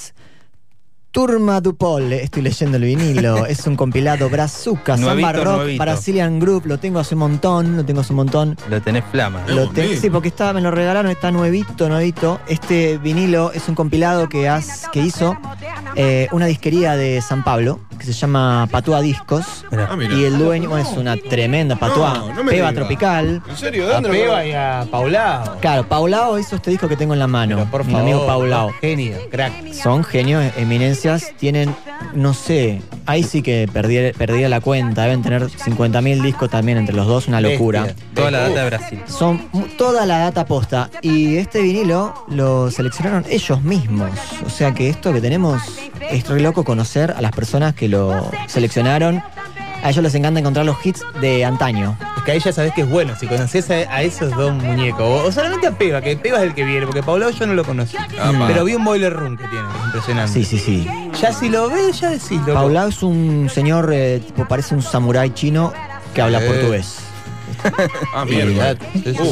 Turma 1.19 1.59
du 1.59 1.75
Pole, 1.75 2.23
estoy 2.23 2.41
leyendo 2.43 2.77
el 2.77 2.83
vinilo, 2.85 3.45
es 3.45 3.67
un 3.67 3.75
compilado 3.75 4.29
Brazuca, 4.29 4.97
Samba 4.97 5.33
Rock, 5.33 5.55
nuevito. 5.57 5.83
Brazilian 5.83 6.39
Group, 6.39 6.65
lo 6.65 6.77
tengo 6.77 6.97
hace 6.99 7.13
un 7.15 7.19
montón, 7.19 7.75
lo 7.75 7.83
tengo 7.83 7.99
hace 7.99 8.13
un 8.13 8.17
montón. 8.17 8.57
Lo 8.69 8.81
tenés 8.81 9.03
flama. 9.11 9.43
Lo 9.49 9.69
sí, 9.99 10.09
porque 10.09 10.29
está, 10.29 10.53
me 10.53 10.61
lo 10.61 10.71
regalaron, 10.71 11.11
está 11.11 11.29
nuevito, 11.29 11.89
nuevito. 11.89 12.39
Este 12.47 12.97
vinilo 12.99 13.51
es 13.51 13.67
un 13.67 13.75
compilado 13.75 14.29
que, 14.29 14.47
has- 14.47 14.87
que 14.93 15.01
hizo 15.01 15.35
eh, 15.97 16.29
una 16.31 16.45
disquería 16.45 16.95
de 16.95 17.19
San 17.21 17.43
Pablo, 17.43 17.81
que 17.99 18.05
se 18.05 18.13
llama 18.13 18.69
Patúa 18.71 19.01
Discos. 19.01 19.65
Ah, 19.73 19.97
y 19.99 20.23
el 20.23 20.37
dueño 20.37 20.69
bueno, 20.69 20.89
es 20.89 20.95
una 20.97 21.17
tremenda 21.17 21.75
Patúa, 21.75 22.13
No, 22.13 22.27
no 22.29 22.49
Peba 22.49 22.69
diga. 22.69 22.73
Tropical. 22.73 23.41
¿En 23.49 23.57
serio? 23.57 23.87
¿De 23.87 23.91
A 23.91 23.95
dónde 23.95 24.07
lo 24.07 24.13
Peba 24.15 24.45
y 24.45 24.53
a 24.53 24.87
Paulao. 24.89 25.57
Claro, 25.59 25.85
Paulao 25.85 26.39
hizo 26.39 26.55
este 26.55 26.71
disco 26.71 26.87
que 26.87 26.95
tengo 26.95 27.11
en 27.11 27.19
la 27.19 27.27
mano. 27.27 27.67
Por 27.69 27.83
mi 27.83 27.91
favor, 27.91 28.07
amigo 28.09 28.25
Paulao. 28.25 28.71
Genio, 28.79 29.17
crack. 29.29 29.73
Son 29.73 30.01
genios, 30.05 30.45
Tienen, 31.37 31.75
no 32.13 32.33
sé, 32.33 32.81
ahí 33.05 33.23
sí 33.23 33.41
que 33.41 33.67
perdí, 33.71 34.11
perdí 34.17 34.47
la 34.47 34.61
cuenta. 34.61 35.03
Deben 35.03 35.21
tener 35.21 35.43
50.000 35.43 36.21
discos 36.21 36.49
también 36.49 36.77
entre 36.77 36.95
los 36.95 37.07
dos, 37.07 37.27
una 37.27 37.41
locura. 37.41 37.83
Bestia. 37.83 38.05
Toda 38.13 38.31
la 38.31 38.39
data 38.39 38.59
de 38.59 38.65
Brasil. 38.65 39.01
Son 39.07 39.49
toda 39.77 40.05
la 40.05 40.19
data 40.19 40.45
posta. 40.45 40.89
Y 41.01 41.37
este 41.37 41.61
vinilo 41.61 42.25
lo 42.29 42.69
seleccionaron 42.71 43.25
ellos 43.29 43.61
mismos. 43.61 44.11
O 44.45 44.49
sea 44.49 44.73
que 44.73 44.89
esto 44.89 45.11
que 45.13 45.21
tenemos 45.21 45.61
es 46.09 46.27
re 46.27 46.39
loco 46.39 46.63
conocer 46.63 47.11
a 47.11 47.21
las 47.21 47.31
personas 47.31 47.73
que 47.73 47.87
lo 47.87 48.29
seleccionaron. 48.47 49.23
A 49.83 49.89
ellos 49.91 50.03
les 50.03 50.13
encanta 50.15 50.39
encontrar 50.41 50.65
los 50.65 50.75
hits 50.85 51.03
de 51.21 51.45
antaño. 51.45 51.95
Es 52.17 52.23
que 52.23 52.31
ahí 52.33 52.39
ya 52.39 52.51
sabés 52.51 52.73
que 52.73 52.81
es 52.81 52.89
bueno. 52.89 53.13
Si 53.17 53.27
conoces 53.27 53.69
a, 53.71 53.75
a 53.75 54.01
esos 54.01 54.35
dos 54.35 54.53
muñecos, 54.53 55.01
o, 55.01 55.25
o 55.27 55.31
solamente 55.31 55.67
a 55.67 55.71
Peba, 55.71 56.01
que 56.01 56.17
Peba 56.17 56.39
es 56.39 56.43
el 56.43 56.53
que 56.53 56.65
viene, 56.65 56.85
porque 56.85 57.01
Paulao 57.01 57.29
yo 57.29 57.47
no 57.47 57.53
lo 57.53 57.63
conocí. 57.63 57.95
Pero 58.47 58.65
vi 58.65 58.75
un 58.75 58.83
boiler 58.83 59.13
room 59.13 59.37
que 59.37 59.47
tiene, 59.47 59.65
impresionante. 59.85 60.33
Sí, 60.33 60.43
sí, 60.43 60.59
sí. 60.59 60.87
Ya 61.21 61.31
si 61.31 61.47
lo 61.49 61.69
ves, 61.69 62.01
ya 62.01 62.09
decís. 62.09 62.39
loco. 62.39 62.53
Paulao 62.53 62.89
es 62.89 63.01
un 63.03 63.49
señor, 63.53 63.89
eh, 63.93 64.21
tipo, 64.25 64.45
parece 64.47 64.75
un 64.75 64.81
samurái 64.81 65.29
chino 65.33 65.71
que 66.13 66.21
habla 66.21 66.43
Eh. 66.43 66.47
portugués. 66.47 66.99
Ah, 68.15 68.23
mierda. 68.25 68.75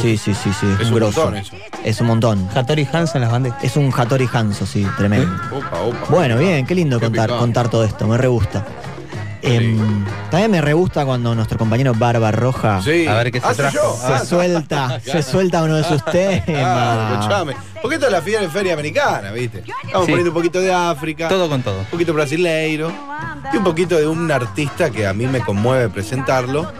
Sí, 0.01 0.17
sí, 0.17 0.33
sí, 0.33 0.51
sí. 0.59 0.67
Es 0.81 0.89
un 0.89 0.95
grosso. 0.95 1.21
montón 1.23 1.37
eso. 1.37 1.55
Es 1.83 2.01
un 2.01 2.07
montón. 2.07 2.49
Hattori 2.53 2.85
Hansen 2.91 3.21
las 3.21 3.31
bandejas. 3.31 3.63
Es 3.63 3.77
un 3.77 3.93
Hattori 3.95 4.27
Hanzo, 4.31 4.65
sí, 4.65 4.85
tremendo. 4.97 5.29
Opa, 5.55 5.79
opa. 5.81 5.97
Bueno, 6.09 6.37
bien, 6.37 6.65
qué 6.65 6.75
lindo 6.75 6.99
Qué 6.99 7.05
contar, 7.05 7.29
contar 7.29 7.69
todo 7.69 7.83
esto, 7.85 8.05
me 8.07 8.17
re 8.17 8.27
gusta. 8.27 8.65
Em, 9.41 10.05
también 10.31 10.49
me 10.51 10.61
re 10.61 10.73
gusta 10.73 11.05
cuando 11.05 11.34
nuestro 11.35 11.57
compañero 11.57 11.93
Barba 11.93 12.31
Roja 12.31 12.81
Sí. 12.81 13.05
A 13.07 13.14
ver 13.15 13.31
qué 13.31 13.39
se 13.39 13.47
Ah, 13.47 13.53
trajo. 13.53 13.97
se 13.99 14.14
Ah, 14.14 14.19
suelta, 14.26 14.99
se 15.05 15.22
suelta 15.23 15.64
uno 15.64 15.76
de 15.76 15.84
sus 15.84 16.01
Ah, 16.05 16.11
temas. 16.11 17.11
escuchame. 17.19 17.55
Porque 17.81 17.95
esto 17.95 18.07
es 18.07 18.11
la 18.11 18.22
feria, 18.22 18.49
feria 18.49 18.73
americana, 18.73 19.31
¿viste? 19.31 19.59
Estamos 19.59 20.05
Sí. 20.05 20.11
poniendo 20.11 20.31
un 20.31 20.34
poquito 20.34 20.59
de 20.59 20.73
África, 20.73 21.27
Todo 21.27 21.47
con 21.49 21.61
todo. 21.61 21.80
un 21.80 21.85
poquito 21.85 22.14
brasileiro 22.14 22.91
y 23.53 23.57
un 23.57 23.64
poquito 23.64 23.95
de 23.97 24.07
un 24.07 24.31
artista 24.31 24.89
que 24.89 25.05
a 25.05 25.14
mí 25.14 25.27
me 25.27 25.39
conmueve 25.41 25.89
presentarlo. 25.89 26.72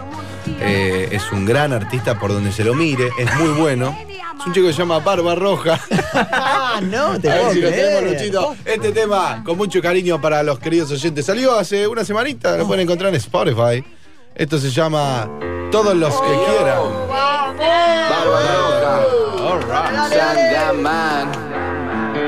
Eh, 0.62 1.10
es 1.12 1.32
un 1.32 1.46
gran 1.46 1.74
artista 1.74 2.18
por 2.18 2.32
donde 2.32 2.52
se 2.54 2.64
lo 2.64 2.74
mire, 2.74 3.10
es 3.20 3.36
muy 3.36 3.50
bueno. 3.60 3.96
Es 4.40 4.46
un 4.46 4.54
chico 4.54 4.68
que 4.68 4.74
se 4.74 4.80
llama 4.80 5.00
Barba 5.00 5.36
Roja. 5.36 5.80
Ah, 6.20 6.82
no, 6.82 7.20
te 7.20 7.30
A 7.30 7.36
ver 7.36 7.54
si 7.54 7.62
lo 7.62 7.70
tenemos. 7.70 8.12
Luchito. 8.12 8.56
Este 8.66 8.92
tema, 8.92 9.44
con 9.44 9.58
mucho 9.58 9.82
cariño 9.82 10.20
para 10.20 10.42
los 10.42 10.58
queridos 10.60 10.92
oyentes, 10.92 11.26
salió 11.26 11.58
hace 11.58 11.88
una 11.88 12.04
semanita, 12.04 12.58
lo 12.58 12.66
pueden 12.66 12.84
encontrar 12.84 13.10
en 13.10 13.16
Spotify. 13.16 13.84
Esto 14.36 14.58
se 14.58 14.70
llama 14.70 15.30
Todos 15.72 15.96
los 15.96 16.14
que 16.22 16.28
quieran. 16.28 16.80
Sandaman. 20.10 21.32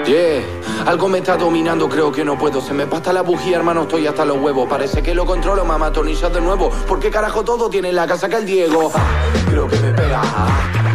Yeah. 0.06 0.44
Algo 0.86 1.08
me 1.08 1.20
está 1.20 1.38
dominando, 1.38 1.90
creo 1.90 2.12
que 2.12 2.24
no 2.24 2.38
puedo. 2.38 2.62
Se 2.62 2.74
me 2.74 2.88
pasta 2.88 3.14
la 3.14 3.22
bujía, 3.22 3.58
hermano, 3.58 3.84
estoy 3.84 4.08
hasta 4.08 4.26
los 4.26 4.38
huevos. 4.38 4.68
Parece 4.68 5.04
que 5.04 5.14
lo 5.14 5.26
controlo, 5.26 5.66
mamá, 5.66 5.92
tornillas 5.92 6.34
de 6.34 6.42
nuevo. 6.42 6.70
¿Por 6.88 7.00
qué 7.00 7.10
carajo 7.12 7.44
todo 7.44 7.70
tiene 7.70 7.90
en 7.90 7.96
la 7.96 8.08
casa 8.08 8.30
que 8.30 8.38
el 8.38 8.46
Diego? 8.46 8.92
Creo 9.50 9.68
que 9.68 9.78
me 9.78 9.92
pega. 9.94 10.89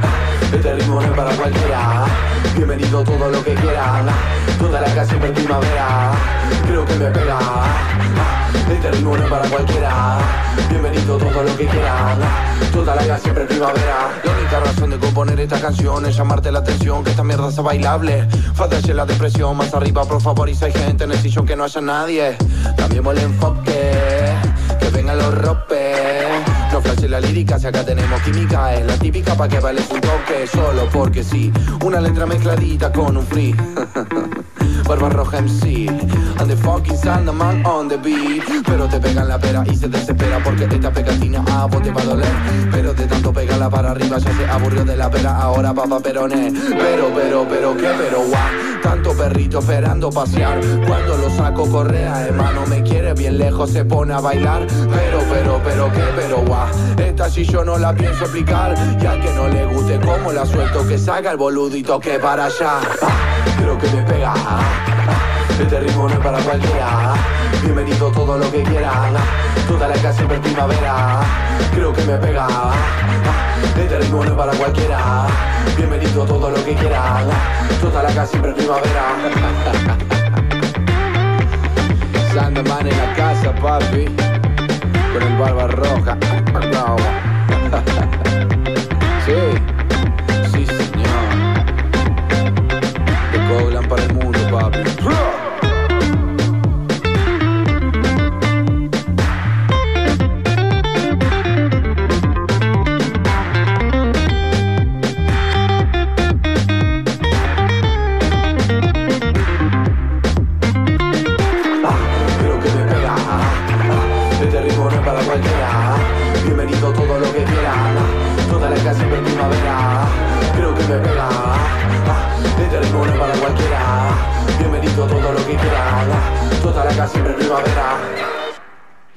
Este 0.52 0.74
ritmo 0.74 1.00
no 1.00 1.06
es 1.06 1.16
para 1.16 1.30
cualquiera. 1.36 2.04
Bienvenido 2.56 3.04
todo 3.04 3.28
lo 3.30 3.44
que 3.44 3.54
quieran. 3.54 4.06
Toda 4.58 4.80
la 4.80 4.94
casa 4.94 5.14
en 5.14 5.34
primavera. 5.34 6.12
Creo 6.66 6.84
que 6.84 6.94
me 6.94 7.06
pega. 7.06 7.38
Este 8.70 8.90
ritmo 8.92 9.16
no 9.16 9.24
es 9.24 9.30
para 9.30 9.48
cualquiera. 9.48 10.18
Bienvenido 10.68 11.18
todo 11.18 11.42
lo 11.42 11.56
que 11.56 11.66
quieran. 11.66 12.18
Toda 12.72 12.94
la 12.94 13.06
casa 13.06 13.18
siempre 13.18 13.44
primavera. 13.44 14.20
La 14.24 14.32
única 14.32 14.60
razón 14.60 14.90
de 14.90 14.98
componer 14.98 15.40
esta 15.40 15.60
canción 15.60 16.06
es 16.06 16.16
llamarte 16.16 16.52
la 16.52 16.60
atención. 16.60 17.04
Que 17.04 17.10
esta 17.10 17.24
mierda 17.24 17.50
sea 17.50 17.62
bailable. 17.62 18.28
Fácese 18.54 18.94
la 18.94 19.06
depresión. 19.06 19.56
Más 19.56 19.74
arriba, 19.74 20.04
por 20.04 20.20
favor. 20.20 20.48
Y 20.48 20.54
si 20.54 20.66
hay 20.66 20.72
gente 20.72 21.04
en 21.04 21.12
el 21.12 21.18
sillón 21.18 21.46
que 21.46 21.56
no 21.56 21.64
haya 21.64 21.80
nadie. 21.80 22.36
Cambiemos 22.76 23.16
el 23.16 23.24
enfoque. 23.24 23.92
Vengan 24.94 25.18
los 25.18 25.34
ropes. 25.34 26.26
No 26.72 26.80
flashe 26.80 27.08
la 27.08 27.20
lírica 27.20 27.58
si 27.58 27.66
acá 27.66 27.84
tenemos 27.84 28.20
química. 28.22 28.74
Es 28.74 28.86
la 28.86 28.96
típica 28.96 29.34
pa' 29.34 29.48
que 29.48 29.60
bailes 29.60 29.90
un 29.90 30.00
toque. 30.00 30.46
Solo 30.46 30.88
porque 30.92 31.22
sí. 31.22 31.52
Una 31.84 32.00
letra 32.00 32.26
mezcladita 32.26 32.92
con 32.92 33.16
un 33.16 33.26
free. 33.26 33.54
Barba 34.86 35.09
roja 35.09 35.39
MC 35.40 35.89
And 36.39 36.51
the 36.51 36.56
fucking 36.56 36.97
Sandman 36.97 37.65
on 37.65 37.89
the 37.89 37.97
beat. 37.97 38.43
Pero 38.66 38.86
te 38.86 39.01
pegan 39.01 39.28
la 39.28 39.39
pera 39.39 39.65
y 39.70 39.74
se 39.74 39.89
desespera 39.89 40.43
Porque 40.43 40.65
esta 40.65 40.90
pegatina 40.90 41.43
a 41.48 41.66
vos 41.66 41.82
te 41.82 41.90
va 41.90 42.02
a 42.02 42.05
doler. 42.05 42.32
Pero 42.70 42.93
de 42.93 43.06
tanto 43.06 43.32
pegarla 43.32 43.70
para 43.70 43.93
arriba 43.93 44.19
Ya 44.19 44.32
se 44.32 44.44
aburrió 44.47 44.85
de 44.85 44.97
la 44.97 45.11
pera. 45.11 45.39
Ahora 45.39 45.73
papá 45.73 46.01
peroné 46.01 46.52
Pero, 46.52 47.11
pero, 47.15 47.47
pero, 47.48 47.77
¿qué? 47.77 47.89
Pero, 47.97 48.19
guau. 48.27 48.82
Tanto 48.82 49.16
perrito 49.16 49.61
esperando 49.61 50.11
pasear. 50.11 50.61
Cuando 50.86 51.16
lo 51.16 51.31
saco 51.31 51.66
correa 51.70 52.27
Hermano 52.27 52.66
me 52.66 52.82
quiere 52.82 53.15
bien 53.15 53.39
lejos 53.39 53.70
Se 53.70 53.85
pone 53.85 54.12
a 54.12 54.20
bailar. 54.20 54.66
Pero, 54.66 55.20
pero, 55.31 55.61
pero, 55.65 55.93
¿qué? 55.93 56.05
Pero, 56.16 56.43
guau. 56.44 56.69
Esta 56.98 57.31
sí 57.31 57.44
yo 57.44 57.65
no 57.65 57.78
la 57.78 57.94
pienso 57.94 58.24
explicar. 58.24 58.74
Ya 58.98 59.19
que 59.20 59.32
no 59.32 59.48
le 59.48 59.65
guste 59.66 59.98
cómo 60.01 60.32
la 60.32 60.44
suelto 60.44 60.86
Que 60.86 60.98
salga 60.98 61.31
el 61.31 61.36
boludito 61.36 61.98
que 62.01 62.19
para 62.19 62.47
allá. 62.47 62.81
Creo 63.56 63.78
que 63.78 63.89
me 63.89 64.02
pega 64.02 64.35
este 65.60 65.80
ritmo 65.80 66.09
no 66.09 66.14
es 66.14 66.20
para 66.20 66.38
cualquiera 66.38 67.14
Bienvenido 67.62 68.10
todo 68.10 68.38
lo 68.38 68.51
que 68.51 68.62
quieran 68.62 69.14
Toda 69.68 69.88
la 69.88 69.94
casa 69.94 70.12
siempre 70.12 70.38
primavera 70.38 71.20
Creo 71.74 71.92
que 71.92 72.02
me 72.02 72.16
pega. 72.18 72.46
Este 73.76 73.98
ritmo 73.98 74.24
no 74.24 74.30
es 74.30 74.36
para 74.36 74.52
cualquiera 74.52 75.26
Bienvenido 75.76 76.24
todo 76.24 76.51
lo 76.51 76.64
que 76.64 76.74
quieran 76.74 77.28
Toda 77.80 78.02
la 78.02 78.09
casa 78.10 78.26
siempre 78.26 78.52
primavera. 78.52 79.02
Sandman 82.32 82.86
en 82.86 82.98
la 82.98 83.14
casa, 83.14 83.55
papi 83.55 84.06
Con 85.12 85.22
el 85.22 85.38
barba 85.38 85.66
roja 85.68 86.18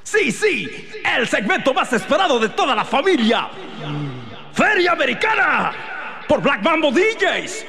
Sí, 0.02 0.32
sí, 0.32 0.90
el 1.16 1.28
segmento 1.28 1.74
más 1.74 1.92
esperado 1.92 2.38
de 2.38 2.48
toda 2.50 2.74
la 2.74 2.84
familia. 2.84 3.48
Feria 4.52 4.92
Americana 4.92 5.72
por 6.26 6.40
Black 6.40 6.62
Mambo 6.62 6.90
DJs. 6.90 7.66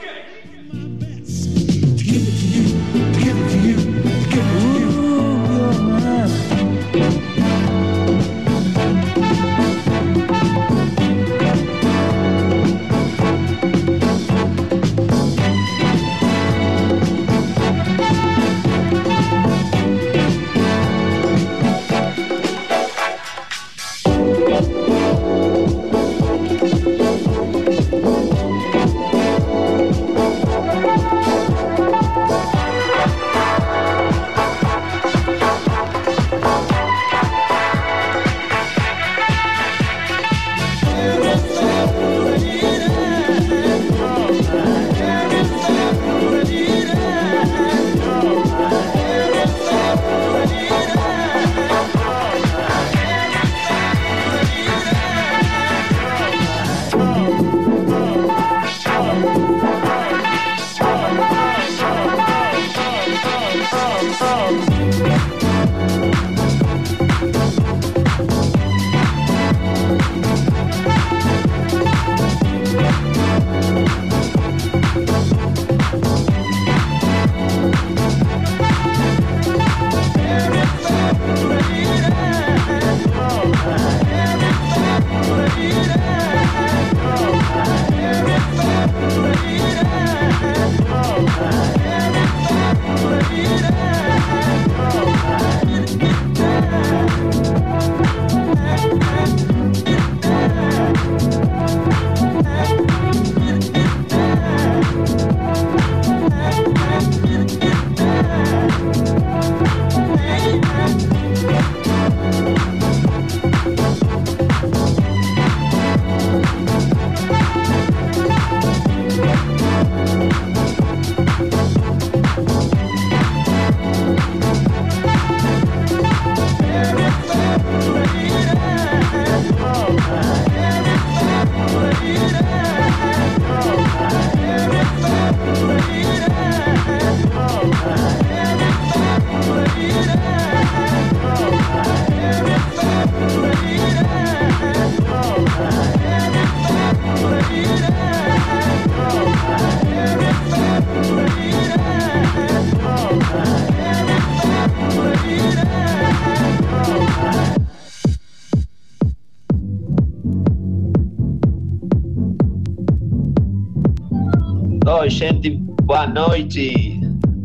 Noite. 166.39 166.99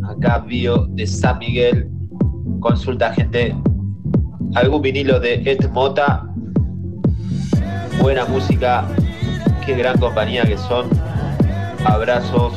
Acá 0.08 0.38
Bio 0.38 0.86
de 0.90 1.06
San 1.06 1.38
Miguel. 1.38 1.88
Consulta, 2.60 3.12
gente. 3.12 3.54
Algún 4.54 4.82
vinilo 4.82 5.18
de 5.18 5.34
Ed 5.44 5.68
Mota. 5.70 6.24
Buena 8.00 8.24
música. 8.26 8.86
Qué 9.64 9.74
gran 9.74 9.98
compañía 9.98 10.44
que 10.44 10.56
son. 10.56 10.88
Abrazos 11.84 12.54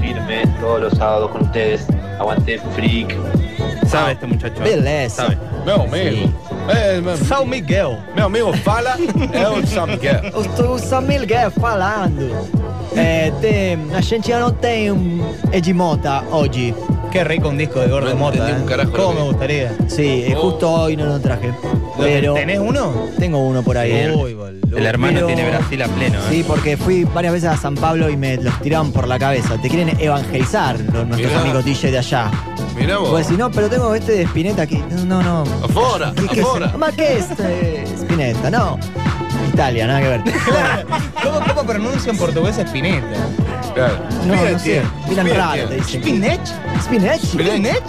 firmes 0.00 0.48
todos 0.60 0.80
los 0.82 0.92
sábados 0.94 1.30
con 1.30 1.42
ustedes. 1.42 1.86
Aguante 2.18 2.58
freak. 2.74 3.16
Sabe 3.86 4.12
este 4.12 4.26
muchacho. 4.26 4.62
Beleza. 4.62 5.22
Sabe. 5.22 5.38
Meu 5.64 5.82
amigo. 5.82 6.32
É, 6.68 7.00
meu, 7.00 7.16
São 7.16 7.46
Miguel. 7.46 7.98
meu 8.14 8.26
amigo 8.26 8.52
fala, 8.58 8.96
é 9.32 9.48
o 9.48 9.64
São 9.66 9.86
Miguel. 9.86 10.20
O 10.34 10.78
São 10.78 11.00
Miguel 11.00 11.50
falando. 11.52 12.55
É, 12.96 13.30
tem, 13.40 13.78
a 13.94 14.00
gente 14.00 14.28
já 14.28 14.40
não 14.40 14.50
tem 14.52 14.90
um 14.90 15.20
Edmota 15.52 16.22
hoje. 16.30 16.74
Qué 17.12 17.22
rico 17.24 17.48
un 17.48 17.56
disco 17.58 17.80
de 17.80 17.88
Gordo 17.88 18.10
No 18.10 18.16
Mota. 18.16 18.36
entendí 18.38 18.52
un 18.62 18.62
¿eh? 18.62 18.70
carajo 18.70 18.90
lo 18.90 18.96
¿Cómo 18.96 19.10
que- 19.14 19.20
me 19.20 19.26
gustaría? 19.28 19.72
Sí, 19.88 20.24
eh, 20.26 20.34
justo 20.38 20.70
hoy 20.70 20.96
no 20.96 21.06
lo 21.06 21.20
traje. 21.20 21.52
Pero 21.98 22.34
¿Tenés 22.34 22.58
uno? 22.58 22.92
tengo 23.18 23.38
uno 23.38 23.62
por 23.62 23.78
ahí. 23.78 23.92
Bien. 23.92 24.14
Uy, 24.14 24.34
boludo. 24.34 24.76
El 24.76 24.84
hermano 24.86 25.14
Pero- 25.14 25.26
tiene 25.28 25.48
Brasil 25.48 25.82
a 25.82 25.88
pleno, 25.88 26.18
¿eh? 26.18 26.22
Sí, 26.30 26.44
porque 26.46 26.76
fui 26.76 27.04
varias 27.04 27.32
veces 27.32 27.48
a 27.50 27.56
San 27.56 27.74
Pablo 27.74 28.10
y 28.10 28.16
me 28.16 28.36
los 28.36 28.60
tiraban 28.60 28.92
por 28.92 29.06
la 29.08 29.18
cabeza. 29.18 29.56
Te 29.62 29.68
quieren 29.68 29.98
evangelizar 30.00 30.78
los, 30.80 31.06
nuestros 31.06 31.30
Mirá. 31.32 31.40
amigos 31.40 31.64
DJ 31.64 31.90
de 31.90 31.98
allá. 31.98 32.30
Mirá 32.76 32.98
vos. 32.98 33.08
Pues 33.10 33.26
si 33.28 33.36
no, 33.36 33.50
pero 33.50 33.68
tengo 33.70 33.94
este 33.94 34.12
de 34.12 34.22
Spinetta 34.24 34.62
aquí. 34.62 34.82
No, 35.06 35.22
no. 35.22 35.44
Afora, 35.62 36.12
¿Qué, 36.14 36.26
qué 36.28 36.40
es? 36.40 36.46
afora. 36.46 36.72
Ma 36.76 36.90
che 36.92 37.18
es 37.18 37.26
eh, 37.38 37.84
Spinetta? 37.96 38.50
No. 38.50 38.78
Italia, 39.54 39.86
nada 39.86 40.00
que 40.00 40.08
ver. 40.08 40.20
¿Cómo, 41.38 41.54
cómo 41.54 41.66
pronuncia 41.66 42.10
en 42.12 42.18
portugués 42.18 42.58
Spinetta? 42.58 43.28
Claro. 43.74 43.98
No, 44.26 44.34
no 44.34 44.58
sé. 44.58 44.82
Miran 45.08 45.26
Mira, 45.26 45.36
raro, 45.46 45.68
te 45.68 45.74
dicen. 45.76 46.02
¿Spinech? 46.02 46.40
Spinetta? 46.80 47.26
¿Spinech? 47.26 47.82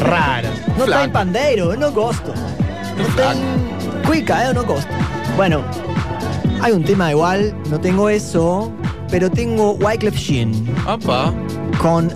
Raro. 0.00 0.48
No 0.78 0.84
Flan. 0.84 1.00
tem 1.02 1.10
pandeiro, 1.10 1.72
eu 1.72 1.78
não 1.78 1.92
gosto. 1.92 2.32
Não 2.96 3.04
tem 3.14 4.02
cuica, 4.06 4.42
eu 4.44 4.54
não 4.54 4.64
gosto. 4.64 4.88
Bueno, 5.36 5.62
hay 6.62 6.72
un 6.72 6.82
tema 6.82 7.10
igual, 7.10 7.52
no 7.70 7.78
tengo 7.78 8.08
eso, 8.08 8.72
pero 9.10 9.30
tengo 9.30 9.74
Wyclef 9.74 10.16
Jean 10.16 10.52
Apa. 10.86 11.32
con 11.78 12.10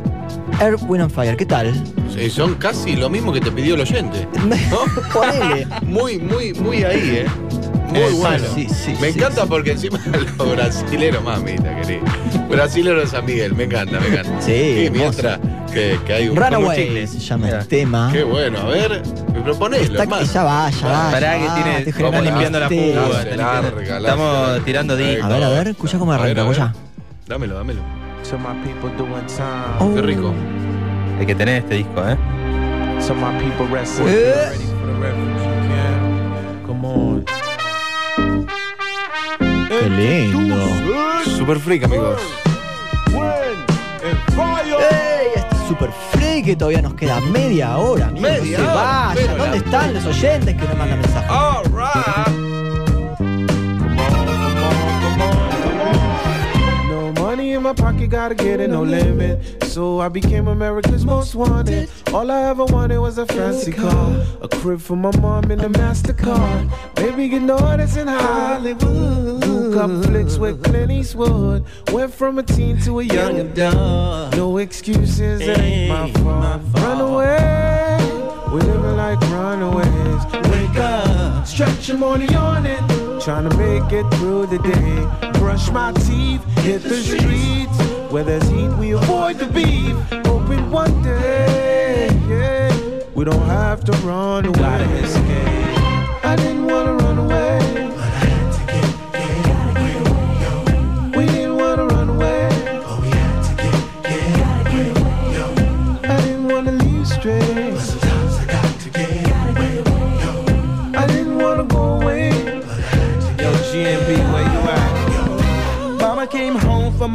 Air, 0.61 0.77
Wind 0.89 1.03
and 1.05 1.11
Fire. 1.13 1.37
¿Qué 1.37 1.47
tal? 1.47 1.73
Sí, 2.15 2.31
son 2.31 2.55
casi 2.55 2.97
lo 2.97 3.11
mismo 3.11 3.33
que 3.33 3.41
te 3.41 3.51
pidió 3.53 3.75
el 3.75 3.83
oyente. 3.83 4.27
Ponele. 5.13 5.67
Muy, 5.83 6.19
muy, 6.19 6.55
muy 6.55 6.83
ahí, 6.83 7.25
¿eh? 7.25 7.27
Muy 7.89 7.99
Eh, 8.01 8.11
bueno. 8.17 8.45
sí, 8.55 8.69
sí, 8.69 8.95
me 9.01 9.13
sí, 9.13 9.19
encanta 9.19 9.47
porque 9.47 9.73
encima 9.73 9.99
los 10.39 10.57
brasileros, 10.57 11.23
mamita, 11.23 11.75
querido. 11.81 12.03
Brasileros 12.51 13.05
de 13.05 13.07
San 13.17 13.25
Miguel, 13.25 13.55
me 13.55 13.65
encanta, 13.65 14.01
me 14.01 14.09
encanta. 14.09 14.41
Sí, 14.41 14.85
Y 14.87 14.91
mientras 14.91 15.39
que, 15.73 15.99
que 16.07 16.13
hay 16.13 16.29
un. 16.29 16.37
Runaway 16.37 17.07
se 17.07 17.19
llama 17.19 17.49
el 17.51 17.67
tema. 17.69 18.11
Qué 18.13 18.23
bueno, 18.25 18.59
a 18.61 18.65
ver, 18.67 19.03
proponelo, 19.45 19.85
Está- 19.85 20.03
hermano. 20.05 20.23
ya 20.25 20.43
va, 20.45 20.71
ya 20.71 20.87
va. 20.89 21.11
Pará 21.13 21.21
ya 21.37 21.39
que 21.43 21.49
va, 21.49 21.55
tiene, 21.55 21.71
estoy 21.79 21.91
está 21.91 21.97
generando 21.97 22.31
limpiando 22.31 22.61
la 22.61 22.69
púa. 22.69 23.25
Larga, 23.37 23.97
Estamos 23.99 24.65
tirando 24.65 24.97
discos. 24.97 25.25
A 25.25 25.29
ver, 25.29 25.43
a 25.45 25.49
ver, 25.51 25.69
escucha 25.69 25.99
cómo 25.99 26.13
arranca, 26.13 26.41
a 26.41 26.45
ver. 26.45 26.53
escucha. 26.53 26.75
Dámelo, 27.27 27.55
dámelo. 27.57 27.81
To 28.31 28.39
my 28.39 28.55
people 28.65 28.91
doing 28.97 29.27
time. 29.27 29.77
Oh. 29.79 29.95
Qué 29.95 30.03
rico. 30.03 30.35
Hay 31.21 31.27
que 31.27 31.35
tener 31.35 31.59
este 31.63 31.77
disco, 31.77 32.03
¿eh? 32.09 32.17
To 33.07 33.15
my 33.15 33.39
people 33.39 33.67
wrestling. 33.71 34.07
Eh. 34.09 34.35
Qué 39.81 39.89
lindo. 39.91 40.57
Super 41.25 41.59
freak, 41.59 41.85
amigos. 41.85 42.21
Super 45.69 45.91
Freak, 46.13 46.45
que 46.45 46.57
todavía 46.57 46.81
nos 46.81 46.95
queda 46.95 47.21
media 47.21 47.77
hora, 47.77 48.07
amigos. 48.07 48.31
Media 48.31 48.59
no 48.59 48.65
se 48.65 48.71
hora, 48.71 49.11
pero 49.15 49.37
¿Dónde 49.37 49.59
la- 49.59 49.65
están 49.65 49.95
los 49.95 50.07
oyentes 50.07 50.55
que 50.55 50.63
nos 50.65 50.77
mandan 50.79 51.01
mensajes? 51.01 51.31
No 56.89 57.13
money 57.21 57.53
in 57.55 57.63
my 57.63 57.73
pocket, 57.75 58.09
gotta 58.09 58.35
get 58.35 58.61
it, 58.61 58.69
no 58.71 58.85
limit. 58.85 59.39
So 59.77 60.01
I 60.01 60.09
became 60.09 60.49
America's 60.49 61.05
most 61.05 61.35
wanted. 61.35 61.91
All 62.15 62.31
I 62.31 62.45
ever 62.45 62.65
wanted 62.65 62.99
was 62.99 63.19
a 63.19 63.27
fancy 63.27 63.73
car, 63.73 64.25
a 64.41 64.49
crib 64.49 64.81
for 64.81 64.97
my 64.97 65.15
mom 65.19 65.51
and 65.51 65.61
a 65.61 65.69
Mastercard. 65.69 66.95
Baby, 66.95 67.27
you 67.27 67.41
know 67.41 67.59
that's 67.59 67.95
in 67.95 68.09
Hollywood. 68.09 69.43
Couple 69.75 70.03
flicks 70.05 70.39
with 70.39 70.65
Clint 70.65 70.91
Eastwood. 70.91 71.67
Went 71.93 72.15
from 72.15 72.39
a 72.39 72.43
teen 72.43 72.81
to 72.85 73.01
a 73.01 73.03
young 73.03 73.39
adult. 73.39 74.35
No 74.35 74.57
excuses, 74.57 75.43
it 75.43 75.59
ain't 75.59 75.91
my 75.91 76.11
fault. 76.23 76.63
Run 76.77 77.01
away, 77.03 77.99
we 78.55 78.61
living 78.63 78.97
like 78.97 79.21
runaways. 79.29 80.25
Wake 80.53 80.79
up, 80.79 81.47
stretch 81.47 81.89
your 81.89 81.99
money 81.99 82.35
on 82.35 82.65
it. 82.65 82.81
Trying 83.21 83.51
to 83.51 83.57
make 83.59 83.93
it 83.93 84.11
through 84.15 84.47
the 84.47 84.59
day. 84.59 85.33
Brush 85.39 85.71
my 85.71 85.93
teeth, 85.93 86.43
hit 86.61 86.83
the 86.83 86.97
streets. 86.97 87.86
Where 88.17 88.25
there's 88.25 88.49
heat, 88.49 88.71
we 88.79 88.93
avoid 88.93 89.37
the 89.37 89.45
beef. 89.45 89.95
Hoping 90.25 90.71
one 90.71 91.03
day, 91.03 92.09
yeah, 92.27 93.03
we 93.15 93.27
don't 93.27 93.45
have 93.45 93.85
to 93.85 93.93
run 94.09 94.47
away. 94.47 94.59
Gotta 94.59 94.91
escape. 95.05 96.25
I 96.25 96.35
didn't 96.35 96.65
wanna 96.65 96.95
run 96.95 97.06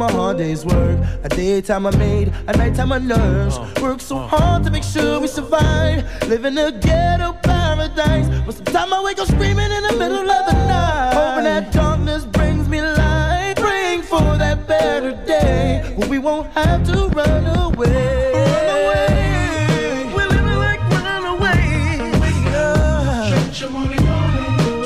from 0.08 0.18
hard 0.18 0.38
day's 0.38 0.64
work. 0.64 0.98
A 1.22 1.28
daytime 1.28 1.86
I 1.86 1.96
made, 1.96 2.32
a 2.48 2.56
nighttime 2.56 2.92
I 2.92 2.98
nursed. 2.98 3.60
Uh, 3.60 3.80
work 3.80 4.00
so 4.00 4.18
uh. 4.18 4.26
hard 4.26 4.64
to 4.64 4.70
make 4.70 4.82
sure 4.82 5.20
we 5.20 5.28
survive. 5.28 6.04
Living 6.28 6.58
a 6.58 6.72
ghetto 6.72 7.34
paradise. 7.44 8.28
But 8.44 8.54
sometimes 8.56 8.92
I 8.92 9.02
wake 9.02 9.18
up 9.20 9.28
screaming 9.28 9.70
in 9.70 9.82
the 9.84 9.96
middle 9.96 10.28
of 10.28 10.46
the 10.46 10.54
night. 10.66 11.12
Hoping 11.14 11.44
that 11.44 11.72
darkness 11.72 12.24
brings 12.24 12.68
me 12.68 12.80
light. 12.80 13.54
Praying 13.56 14.02
for 14.02 14.36
that 14.42 14.66
better 14.66 15.12
day. 15.24 15.94
When 15.96 16.08
we 16.08 16.18
won't 16.18 16.50
have 16.52 16.84
to 16.86 17.06
run 17.08 17.44
away. 17.64 18.32
Run 18.32 18.70
away. 18.80 20.10
We're 20.14 20.28
living 20.28 20.58
like 20.66 20.80
runaways. 20.90 22.18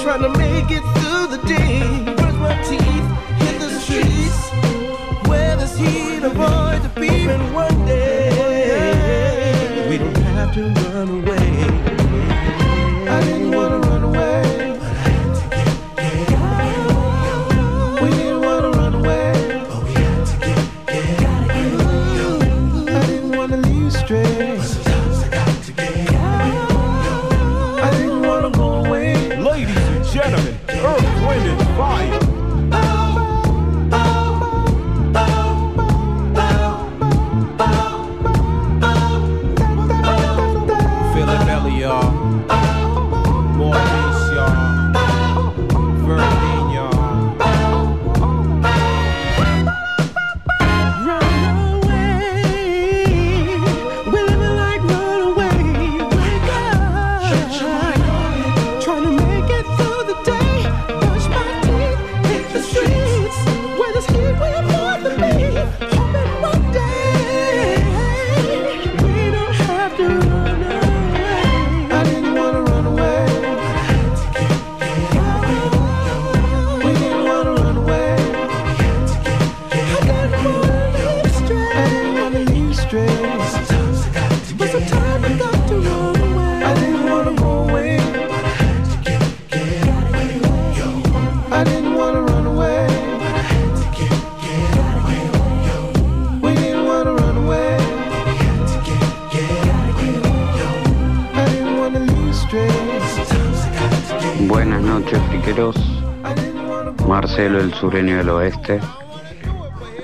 Trying 0.03 0.23
to 0.23 0.29
make 0.39 0.71
it 0.71 0.83
through 0.95 1.06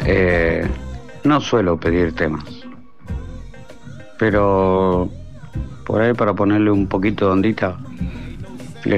Eh, 0.04 0.66
no 1.24 1.40
suelo 1.40 1.78
pedir 1.78 2.14
temas. 2.14 2.44
Pero 4.18 5.10
por 5.84 6.00
ahí 6.00 6.14
para 6.14 6.34
ponerle 6.34 6.70
un 6.70 6.86
poquito 6.86 7.26
de 7.26 7.32
ondita, 7.32 7.76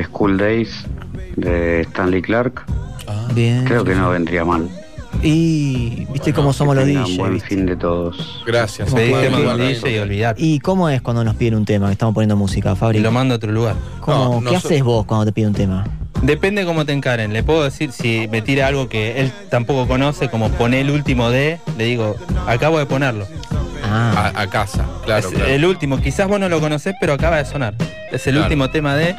School 0.05 0.37
Days 0.39 0.85
de 1.37 1.83
Stanley 1.83 2.23
Clark. 2.23 2.65
Bien. 3.35 3.65
Creo 3.65 3.85
que 3.85 3.95
no 3.95 4.11
vendría 4.11 4.45
mal. 4.45 4.69
Y 5.23 6.07
viste 6.13 6.33
cómo 6.35 6.53
somos 6.53 6.77
los 6.77 6.87
DJs. 6.87 7.17
buen 7.17 7.35
¿viste? 7.35 7.49
fin 7.49 7.67
de 7.67 7.77
todos. 7.77 8.43
Gracias. 8.47 8.93
Y 8.93 9.99
olvidar. 9.99 10.35
¿Y 10.39 10.59
cómo 10.61 10.89
es 10.89 11.01
cuando 11.01 11.25
nos 11.25 11.35
piden 11.37 11.55
un 11.55 11.65
tema 11.65 11.87
que 11.87 11.93
estamos 11.93 12.15
poniendo 12.15 12.37
música, 12.37 12.77
Fabri? 12.77 13.01
Lo 13.01 13.11
mando 13.11 13.35
a 13.35 13.37
otro 13.39 13.51
lugar. 13.51 13.77
¿Cómo- 14.01 14.43
¿Qué 14.45 14.57
haces 14.57 14.83
vos 14.83 15.07
cuando 15.07 15.27
te 15.27 15.33
piden 15.33 15.49
un 15.51 15.55
tema? 15.55 15.87
Depende 16.25 16.65
cómo 16.65 16.87
te 16.87 16.93
encaren. 16.93 17.33
Le 17.35 17.43
puedo 17.43 17.65
decir 17.65 17.93
si 17.93 18.29
me 18.29 18.41
tira 18.41 18.67
algo 18.67 18.89
que 18.89 19.21
él 19.21 19.31
tampoco 19.51 19.87
conoce, 19.87 20.29
como 20.31 20.49
pone 20.51 20.81
el 20.81 20.91
último 20.91 21.29
de, 21.31 21.59
le 21.77 21.85
digo, 21.85 22.17
acabo 22.47 22.79
de 22.79 22.87
ponerlo. 22.87 23.27
Ah. 23.83 24.33
A, 24.35 24.41
a 24.43 24.47
casa, 24.49 24.87
claro, 25.05 25.29
Es 25.29 25.35
claro. 25.35 25.51
El 25.51 25.65
último, 25.67 26.01
quizás 26.01 26.27
vos 26.27 26.41
no 26.41 26.49
lo 26.49 26.61
conocés, 26.61 26.95
pero 26.99 27.13
acaba 27.13 27.37
de 27.37 27.45
sonar. 27.45 27.75
Es 28.11 28.27
el 28.27 28.33
Claro. 28.35 28.47
último 28.47 28.71
tema 28.71 28.97
de. 28.97 29.15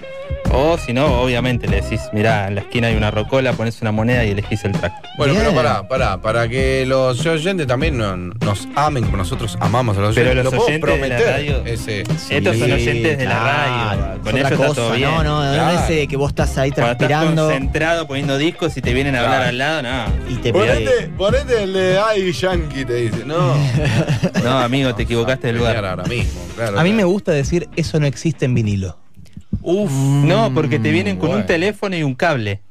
O 0.52 0.78
si 0.78 0.94
no, 0.94 1.22
obviamente 1.22 1.68
le 1.68 1.82
decís, 1.82 2.00
mirá, 2.14 2.48
en 2.48 2.56
la 2.56 2.62
esquina 2.62 2.88
hay 2.88 2.96
una 2.96 3.12
rocola, 3.12 3.52
pones 3.54 3.82
una 3.82 3.92
moneda 3.92 4.24
y 4.24 4.30
elegís 4.32 4.64
el 4.64 4.72
track. 4.72 4.94
Bueno, 5.18 5.34
Bien. 5.34 5.46
pero 5.46 5.56
pará, 5.56 5.88
pará, 5.88 6.18
para 6.22 6.48
que 6.48 6.86
los 6.86 7.26
oyentes 7.26 7.68
también 7.68 7.98
no- 7.98 8.16
nos 8.16 8.68
amen 8.76 9.04
como 9.04 9.18
nosotros 9.18 9.58
amamos 9.60 9.98
a 9.98 10.02
los 10.02 10.16
Pero 10.16 10.30
oyentes. 10.32 10.46
los 10.46 10.54
¿Lo 10.54 10.58
puedo 10.60 10.68
oyentes 10.70 10.90
de 11.02 11.10
la 11.10 11.18
prometer? 11.18 11.34
radio- 11.34 11.66
Ese, 11.66 12.02
Estos 12.02 12.58
son 12.58 12.72
oyentes 12.72 13.18
de 13.18 13.26
la 13.26 13.40
radio. 13.40 14.22
Con 14.22 14.38
es 14.38 14.46
eso 14.46 14.46
otra 14.46 14.50
está 14.56 14.56
cosa, 14.68 14.74
todo 14.76 14.92
bien. 14.94 15.10
no, 15.12 15.24
no, 15.24 15.44
no 15.46 15.54
Claro. 15.54 15.78
es 15.80 15.84
ese 15.90 16.08
que 16.08 16.18
vos 16.18 16.30
estás 16.30 16.58
ahí 16.58 16.72
Cuando 16.72 16.92
estás 16.94 17.08
transpirando 17.08 17.44
concentrado 17.46 18.08
poniendo 18.08 18.38
discos 18.38 18.78
y 18.78 18.82
te 18.82 18.94
vienen 18.94 19.16
a 19.16 19.20
hablar 19.20 19.36
Claro. 19.36 19.50
al 19.50 19.58
lado, 19.58 19.82
no. 19.82 20.32
y 20.32 20.36
te 20.38 20.54
Ponete, 20.54 21.10
ponete 21.18 21.64
el 21.64 21.74
de 21.74 22.00
Ay 22.00 22.32
Yankee, 22.32 22.86
te 22.86 22.94
dice. 22.94 23.26
No. 23.26 23.56
No, 24.44 24.60
amigo, 24.60 24.94
te 24.96 25.04
equivocaste 25.04 25.48
del 25.48 25.58
lugar. 25.58 25.84
Ahora 25.84 26.04
mismo, 26.04 26.40
claro. 26.56 26.80
A 26.80 26.84
mí 26.84 26.94
me 26.94 27.04
gusta 27.04 27.32
decir 27.32 27.68
eso 27.76 28.00
no 28.00 28.06
existe 28.06 28.46
en 28.46 28.54
vinilo. 28.54 28.98
Uf, 29.68 29.92
no, 29.92 30.54
porque 30.54 30.78
te 30.78 30.92
vienen 30.92 31.18
con 31.18 31.30
bueno. 31.30 31.42
un 31.42 31.48
teléfono 31.48 31.96
y 31.96 32.04
un 32.04 32.14
cable. 32.14 32.62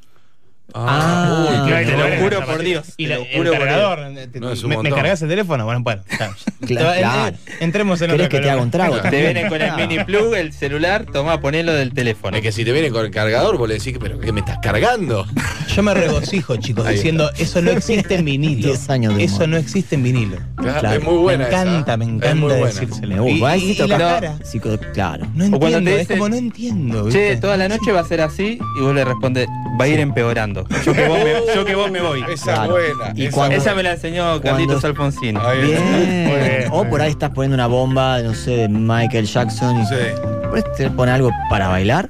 Ah, 0.77 1.47
Uy, 1.49 1.69
Claro, 1.69 1.87
te 1.87 1.97
lo 2.17 2.23
juro 2.23 2.45
por 2.47 2.59
Dios. 2.63 2.87
Y 2.97 3.07
la- 3.07 3.17
lo 3.17 3.23
el 3.23 3.37
juro 3.37 3.51
por 3.53 3.61
cargador. 3.61 3.99
Te- 4.33 4.41
No, 4.41 4.53
¿Me, 4.69 4.77
me 4.83 4.91
cargas 4.91 5.23
el 5.23 5.29
teléfono? 5.29 5.65
Bueno, 5.65 5.81
bueno. 5.83 6.03
Claro, 6.67 6.93
En- 6.95 6.99
claro. 7.01 7.37
entremos 7.61 8.01
en 8.01 8.11
¿Querés 8.11 8.27
otro 8.27 8.39
que 8.39 8.43
te 8.45 8.51
haga 8.51 8.63
un 8.63 8.71
trago? 8.71 8.97
Te 9.01 9.21
vienen 9.21 9.49
con 9.49 9.61
el 9.61 9.77
mini 9.77 10.03
plug, 10.03 10.35
el 10.35 10.53
celular, 10.53 11.05
toma, 11.13 11.39
ponelo 11.41 11.73
del 11.75 11.93
teléfono. 11.93 12.37
Es 12.37 12.43
que 12.43 12.53
si 12.53 12.65
te 12.65 12.73
viene 12.73 12.91
con 12.91 13.05
el 13.05 13.11
cargador, 13.11 13.59
vos 13.59 13.69
le 13.69 13.75
decís, 13.75 13.97
pero 14.01 14.19
¿qué 14.19 14.33
me 14.33 14.41
estás 14.41 14.59
cargando? 14.63 15.27
Yo 15.75 15.83
me 15.83 15.93
regocijo, 15.95 16.57
chicos, 16.57 16.89
diciendo, 16.89 17.31
eso 17.39 17.61
no 17.61 17.71
existe 17.71 18.15
en 18.15 18.25
vinilo. 18.25 18.67
10 18.69 18.91
años 18.91 19.15
de 19.17 19.25
Eso 19.25 19.47
no 19.47 19.57
existe 19.59 19.95
en 19.97 20.03
vinilo. 20.05 20.39
Claro, 20.57 20.91
es 20.93 21.03
muy 21.03 21.19
buena 21.19 21.45
Me 21.45 21.51
encanta, 21.51 21.93
¿eh? 21.95 21.97
me 21.99 22.05
encanta 22.07 22.55
decírsele. 22.55 23.21
Uh, 23.21 23.29
Y, 23.29 23.41
va 23.41 23.51
a 23.51 23.57
y- 23.59 23.75
la. 23.77 24.39
Psico- 24.43 24.79
claro. 24.95 25.27
No 25.35 25.45
O 25.57 25.61
cuando 25.61 25.79
entiendo, 25.79 26.01
es 26.01 26.09
como 26.09 26.29
no 26.31 26.37
entiendo. 26.37 27.11
Che, 27.11 27.19
¿viste? 27.19 27.37
toda 27.37 27.57
la 27.59 27.69
noche 27.69 27.93
va 27.93 28.01
a 28.01 28.05
ser 28.05 28.23
así 28.23 28.59
y 28.79 28.81
vos 28.81 28.95
le 28.95 29.05
respondes, 29.05 29.47
va 29.79 29.85
a 29.85 29.89
ir 29.89 30.01
empeorando. 30.01 30.64
Yo 30.85 30.93
que 30.93 31.09
vos 31.09 31.19
me, 31.19 31.55
yo 31.55 31.65
que 31.65 31.75
vos 31.75 31.91
me 31.91 32.01
voy. 32.01 32.25
Esa 32.31 32.55
Claro. 32.55 32.79
es 32.79 32.97
buena. 32.97 33.13
Y 33.17 33.27
esa 33.27 33.35
cuando- 33.37 33.57
Esa 33.57 33.75
me 33.75 33.83
la 33.83 33.93
enseñó 33.93 34.41
Carlitos. 34.41 34.83
Bien. 34.83 35.83
Bien, 36.27 36.69
o 36.71 36.85
por 36.85 37.01
ahí 37.01 37.11
estás 37.11 37.31
poniendo 37.31 37.55
una 37.55 37.67
bomba, 37.67 38.21
no 38.21 38.35
sé, 38.35 38.51
de 38.57 38.69
Michael 38.69 39.27
Jackson. 39.27 39.81
Y 39.83 39.87
Sí. 39.87 39.95
por 40.49 40.57
ahí 40.57 40.65
te 40.77 40.91
pone 40.91 41.13
algo 41.13 41.31
para 41.51 41.69
bailar. 41.69 42.09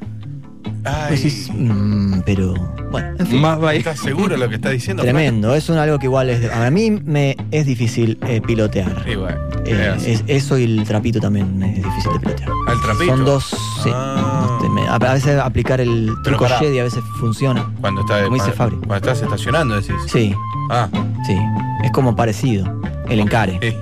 Ay, 0.85 1.05
Pues 1.09 1.23
decís, 1.23 1.51
mm, 1.55 2.21
pero 2.27 2.55
bueno, 2.91 3.09
en 3.19 3.27
fin. 3.27 3.41
Más 3.41 3.63
va. 3.63 3.75
¿Estás 3.75 3.99
seguro 4.01 4.37
lo 4.37 4.49
que 4.49 4.57
está 4.57 4.71
diciendo? 4.71 5.03
Tremendo, 5.03 5.55
es 5.55 5.69
un, 5.69 5.79
algo 5.79 5.99
que 5.99 6.07
igual 6.07 6.29
es, 6.31 6.51
a 6.53 6.71
mí 6.71 6.91
me 6.91 7.37
es 7.51 7.67
difícil 7.67 8.19
eh, 8.27 8.41
pilotear. 8.47 8.91
Fran? 8.91 9.11
Y 9.11 9.17
bueno, 9.17 9.39
Eh, 9.67 9.97
es 10.07 10.25
eso 10.27 10.59
y 10.59 10.65
el 10.65 10.85
trapito 10.85 11.21
también 11.21 11.63
es 11.63 11.77
difícil 11.83 12.13
de 12.13 12.21
pilotear. 12.21 12.51
¿Al 12.69 12.81
trapito? 12.83 13.17
Son 13.17 13.25
dos, 13.25 13.45
sí. 13.83 13.91
Ah. 13.93 14.47
No 14.51 14.59
te- 14.59 14.69
me- 14.69 14.87
a, 14.87 14.95
a 14.97 15.15
veces 15.15 15.39
aplicar 15.41 15.81
el 15.81 16.13
Pero 16.23 16.37
truco. 16.37 16.47
Jedi 16.59 16.79
a 16.81 16.85
veces 16.85 17.03
funciona. 17.19 17.67
Cuando, 17.81 18.03
está, 18.03 18.25
Como 18.25 18.35
dice 18.37 18.53
Fabri. 18.53 18.77
cuando 18.77 18.97
estás 18.97 19.23
estacionando, 19.23 19.75
decís. 19.77 19.95
Sí, 20.07 20.35
Ah, 20.71 20.89
sí. 21.27 21.37
Es 21.83 21.91
como 21.93 22.15
parecido. 22.15 22.65
El 23.09 23.21
encare. 23.21 23.59
sí. 23.63 23.77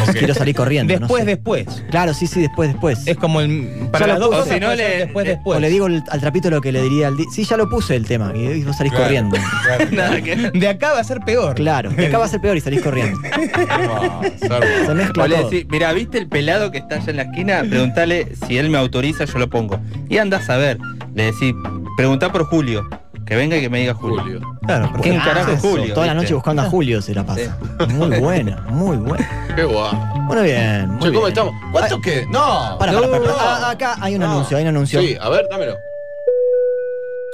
Como 0.00 0.12
Quiero 0.12 0.34
salir 0.34 0.54
corriendo. 0.54 0.92
no 0.94 1.00
Después, 1.00 1.22
sé. 1.24 1.26
después. 1.30 1.66
Claro, 1.90 2.14
sí, 2.14 2.26
sí, 2.26 2.40
después, 2.40 2.70
después. 2.72 3.06
Es 3.06 3.16
como 3.16 3.40
el. 3.40 3.88
Para 3.92 4.06
Ya 4.06 4.12
las 4.14 4.20
dos 4.20 4.48
si 4.48 4.60
no 4.60 4.74
le- 4.74 4.98
después, 4.98 5.26
Eh, 5.26 5.30
después. 5.30 5.56
O 5.56 5.60
le 5.60 5.68
digo 5.68 5.86
el- 5.86 6.02
al 6.10 6.20
trapito 6.20 6.50
lo 6.50 6.60
que 6.60 6.72
le 6.72 6.82
diría 6.82 7.08
al 7.08 7.16
di- 7.16 7.24
Sí, 7.32 7.44
ya 7.44 7.56
lo 7.56 7.68
puse 7.68 7.96
el 7.96 8.06
tema. 8.06 8.32
Y 8.34 8.62
vos 8.64 8.76
salís 8.76 8.92
Claro, 8.92 9.04
corriendo. 9.06 9.36
claro. 9.64 9.86
Nada 9.92 10.20
que 10.20 10.36
De 10.36 10.68
acá 10.68 10.92
va 10.92 11.00
a 11.00 11.04
ser 11.04 11.20
peor. 11.20 11.54
Claro. 11.54 11.90
De 11.90 12.06
acá 12.06 12.18
va 12.18 12.24
a 12.24 12.28
ser 12.28 12.40
peor 12.40 12.56
y 12.56 12.60
salís 12.60 12.82
corriendo. 12.82 13.18
Zarpa. 14.38 14.86
Se 14.86 14.94
mezcla 14.94 15.24
O 15.24 15.26
le 15.28 15.36
todo. 15.36 15.50
decís, 15.50 15.66
mira, 15.70 15.92
¿viste 15.92 16.18
el 16.18 16.28
pelado 16.28 16.70
que 16.70 16.78
está 16.78 16.96
allá 16.96 17.10
en 17.10 17.16
la 17.16 17.22
esquina? 17.22 17.62
Preguntale 17.68 18.28
si 18.46 18.58
él 18.58 18.70
me 18.70 18.78
autoriza, 18.78 19.24
yo 19.24 19.38
lo 19.38 19.48
pongo. 19.50 19.80
Y 20.08 20.18
andás 20.18 20.48
a 20.50 20.56
ver. 20.56 20.78
Le 21.14 21.24
decís, 21.24 21.54
preguntá 21.96 22.30
por 22.30 22.44
Julio. 22.46 22.88
Que 23.30 23.36
venga 23.36 23.56
y 23.56 23.60
que 23.60 23.70
me 23.70 23.78
diga 23.78 23.94
Julio. 23.94 24.20
Julio. 24.22 24.40
Claro, 24.66 24.88
porque 24.90 25.10
¿Quién 25.10 25.22
carajo 25.22 25.52
es 25.52 25.60
Julio, 25.60 25.94
Toda 25.94 26.06
la 26.08 26.14
noche 26.14 26.34
buscando 26.34 26.62
a 26.62 26.64
Julio 26.64 27.00
se 27.00 27.14
la 27.14 27.24
pasa. 27.24 27.56
Muy 27.90 28.18
buena, 28.18 28.56
muy 28.70 28.96
buena. 28.96 29.46
Qué 29.54 29.62
guau. 29.62 29.94
Bueno, 30.26 30.42
bien. 30.42 30.88
Muy 30.88 30.98
Che, 30.98 31.06
¿cómo 31.12 31.20
bien. 31.20 31.28
estamos? 31.28 31.54
¿Cuánto 31.70 32.00
que? 32.00 32.26
No. 32.26 32.76
Para, 32.76 32.90
no, 32.90 33.02
para, 33.02 33.12
para, 33.12 33.24
no. 33.26 33.36
Ah, 33.38 33.70
acá 33.70 33.96
hay 34.00 34.14
un 34.16 34.22
No. 34.22 34.32
anuncio, 34.32 34.56
hay 34.56 34.64
un 34.64 34.68
anuncio. 34.70 35.00
Sí, 35.00 35.16
a 35.20 35.28
ver, 35.28 35.46
dámelo. 35.48 35.76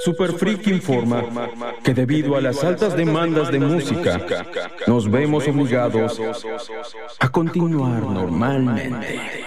Super 0.05 0.33
Freak 0.33 0.67
informa 0.67 1.23
que 1.83 1.95
debido 1.95 2.35
a 2.37 2.41
las 2.41 2.63
altas 2.63 2.95
demandas 2.95 3.51
de 3.51 3.57
música, 3.59 4.21
nos 4.85 5.09
vemos 5.09 5.47
obligados 5.47 6.21
a 7.19 7.29
continuar 7.29 8.03
normalmente. 8.03 9.41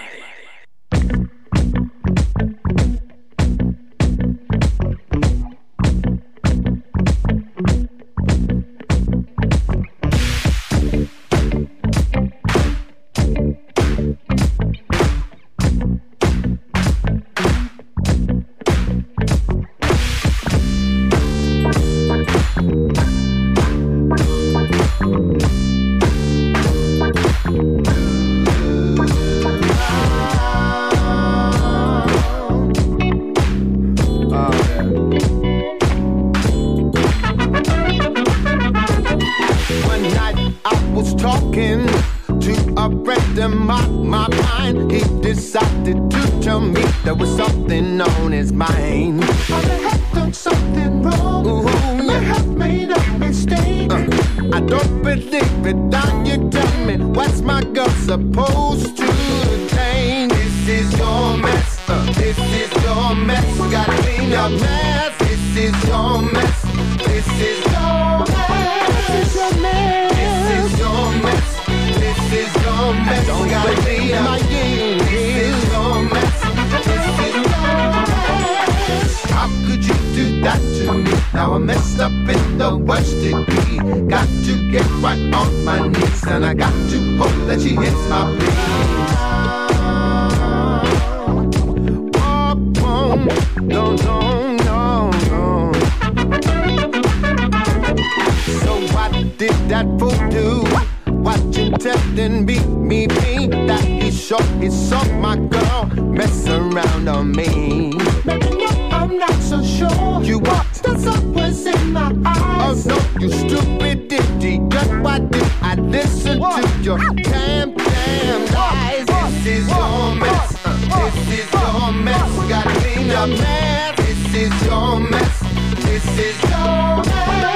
Sure 104.31 104.61
he 104.61 104.69
saw 104.69 105.03
my 105.19 105.35
girl 105.35 105.85
mess 106.17 106.47
around 106.47 107.09
on 107.09 107.31
me. 107.33 107.91
Maybe 108.23 108.65
I'm 108.91 109.17
not 109.17 109.37
so 109.41 109.61
sure. 109.61 110.23
You 110.23 110.39
what? 110.39 110.67
That's 110.83 111.05
always 111.05 111.65
in 111.65 111.91
my 111.91 112.15
eyes. 112.25 112.87
Oh 112.87 112.91
no, 112.91 113.19
you 113.19 113.29
stupid 113.29 114.13
idiot! 114.13 115.03
Why 115.03 115.19
did 115.19 115.51
I 115.61 115.75
listen 115.75 116.39
to 116.39 116.79
your 116.81 116.99
damn, 117.15 117.75
damn 117.75 118.45
lies? 118.53 119.05
This 119.05 119.45
is 119.47 119.67
your 119.67 120.15
mess. 120.15 120.63
This 120.95 121.39
is 121.39 121.51
your 121.51 121.91
mess. 121.91 122.31
Gotta 122.49 122.69
clean 122.79 123.11
up 123.11 123.29
mess. 123.29 123.97
This 123.97 124.33
is 124.43 124.65
your 124.65 124.99
mess. 125.11 125.39
This 125.85 126.07
is 126.27 126.41
your 126.43 127.03
mess. 127.03 127.51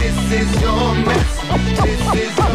This 0.00 0.32
is 0.40 0.62
your 0.62 0.94
mess. 1.06 1.32
This 1.82 2.14
is 2.24 2.45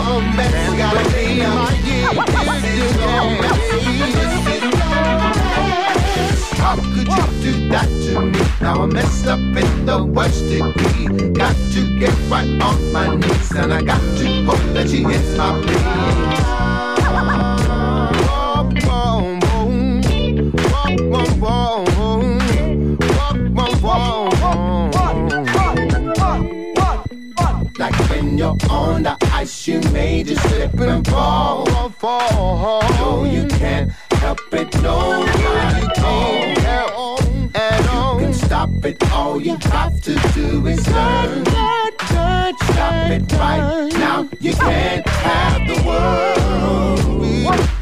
do 7.42 7.70
that 7.70 7.88
to 7.88 8.22
me? 8.22 8.40
Now 8.62 8.82
I'm 8.84 8.94
messed 8.94 9.28
up 9.28 9.40
in 9.40 9.86
the 9.86 10.04
worst 10.04 10.48
degree. 10.48 11.32
Got 11.34 11.56
to 11.74 12.00
get 12.00 12.16
right 12.30 12.50
on 12.62 12.94
my 12.94 13.16
knees, 13.16 13.52
and 13.52 13.74
I 13.74 13.82
got 13.82 14.02
to 14.02 14.44
hope 14.44 14.74
that 14.74 14.90
she 14.90 15.04
hits 15.04 15.38
my 15.38 15.62
you're 28.42 28.58
on 28.72 29.04
the 29.04 29.16
ice, 29.34 29.68
you 29.68 29.80
may 29.92 30.24
just 30.24 30.42
slip 30.50 30.74
and 30.80 31.08
fall. 31.08 31.66
No, 32.98 33.24
you 33.24 33.48
can't 33.48 33.92
help 34.14 34.40
it. 34.52 34.71
It. 38.92 39.12
All 39.12 39.42
you 39.42 39.58
have 39.58 40.02
to 40.02 40.14
do 40.34 40.68
is 40.68 40.88
learn. 40.88 41.46
Stop 41.46 43.10
it 43.12 43.32
right 43.34 43.90
now. 43.94 44.28
You 44.40 44.54
can't 44.54 45.08
have 45.08 45.68
the 45.68 45.84
world. 45.88 47.81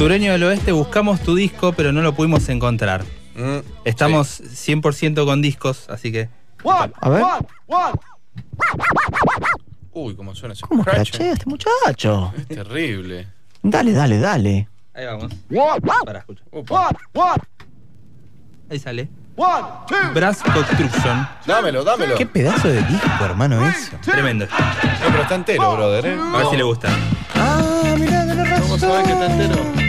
Sureño 0.00 0.32
del 0.32 0.42
Oeste, 0.44 0.72
buscamos 0.72 1.20
tu 1.20 1.34
disco, 1.34 1.74
pero 1.74 1.92
no 1.92 2.00
lo 2.00 2.14
pudimos 2.14 2.48
encontrar. 2.48 3.04
Estamos 3.84 4.40
100% 4.40 5.26
con 5.26 5.42
discos, 5.42 5.90
así 5.90 6.10
que. 6.10 6.30
A 7.02 7.08
ver. 7.10 7.22
Uy, 9.92 10.16
cómo 10.16 10.34
suena 10.34 10.54
ese 10.54 10.64
¿Cómo 10.66 10.84
scratch. 10.84 11.10
crachea 11.10 11.32
este 11.34 11.44
muchacho? 11.44 12.32
Es 12.34 12.48
terrible. 12.48 13.28
Dale, 13.62 13.92
dale, 13.92 14.18
dale. 14.18 14.68
Ahí 14.94 15.04
vamos. 15.04 15.34
Para, 16.06 16.20
escucha. 16.20 16.44
Ahí 18.70 18.78
sale. 18.78 19.06
Brass 20.14 20.42
Construction. 20.42 21.28
Dámelo, 21.44 21.84
dámelo. 21.84 22.14
Qué 22.14 22.24
pedazo 22.24 22.68
de 22.68 22.82
disco, 22.84 23.22
hermano, 23.22 23.68
eso. 23.68 23.98
Tremendo. 24.00 24.46
No, 24.46 25.10
pero 25.10 25.22
está 25.24 25.34
entero, 25.34 25.76
brother, 25.76 26.06
¿eh? 26.06 26.18
A 26.18 26.38
ver 26.38 26.46
si 26.46 26.56
le 26.56 26.62
gusta. 26.62 26.88
Ah, 27.34 27.94
mirá, 27.98 28.24
de 28.24 28.34
la 28.34 28.44
razón. 28.44 28.62
¿Cómo 28.62 28.78
sabés 28.78 29.06
que 29.06 29.12
está 29.12 29.26
entero? 29.26 29.79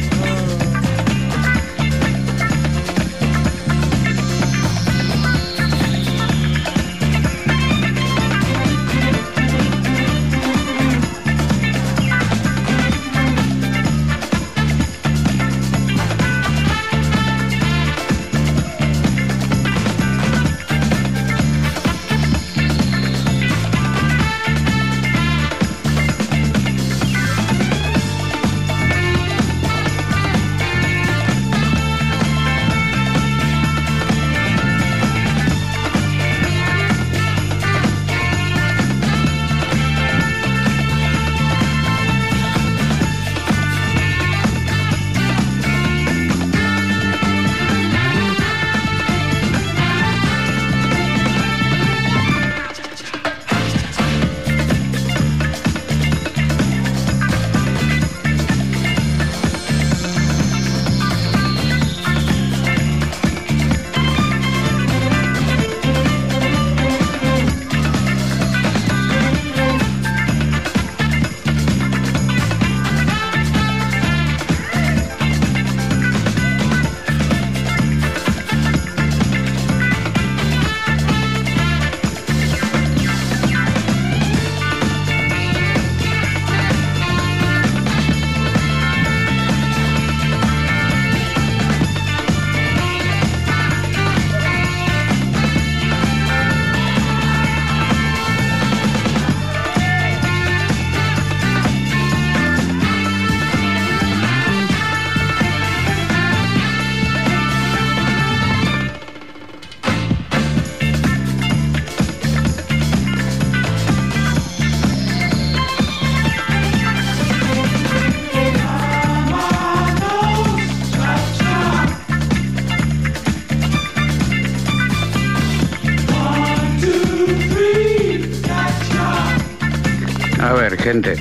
Gente. 130.81 131.15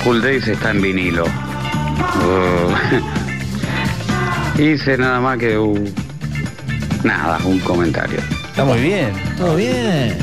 School 0.00 0.20
Days 0.20 0.48
está 0.48 0.70
en 0.70 0.82
vinilo. 0.82 1.24
Uh, 1.24 2.72
hice 4.60 4.98
nada 4.98 5.20
más 5.20 5.38
que 5.38 5.56
un. 5.58 5.92
Nada, 7.04 7.38
un 7.44 7.60
comentario. 7.60 8.18
Está 8.48 8.64
muy 8.64 8.80
bien. 8.80 9.12
Todo 9.36 9.54
bien. 9.54 10.18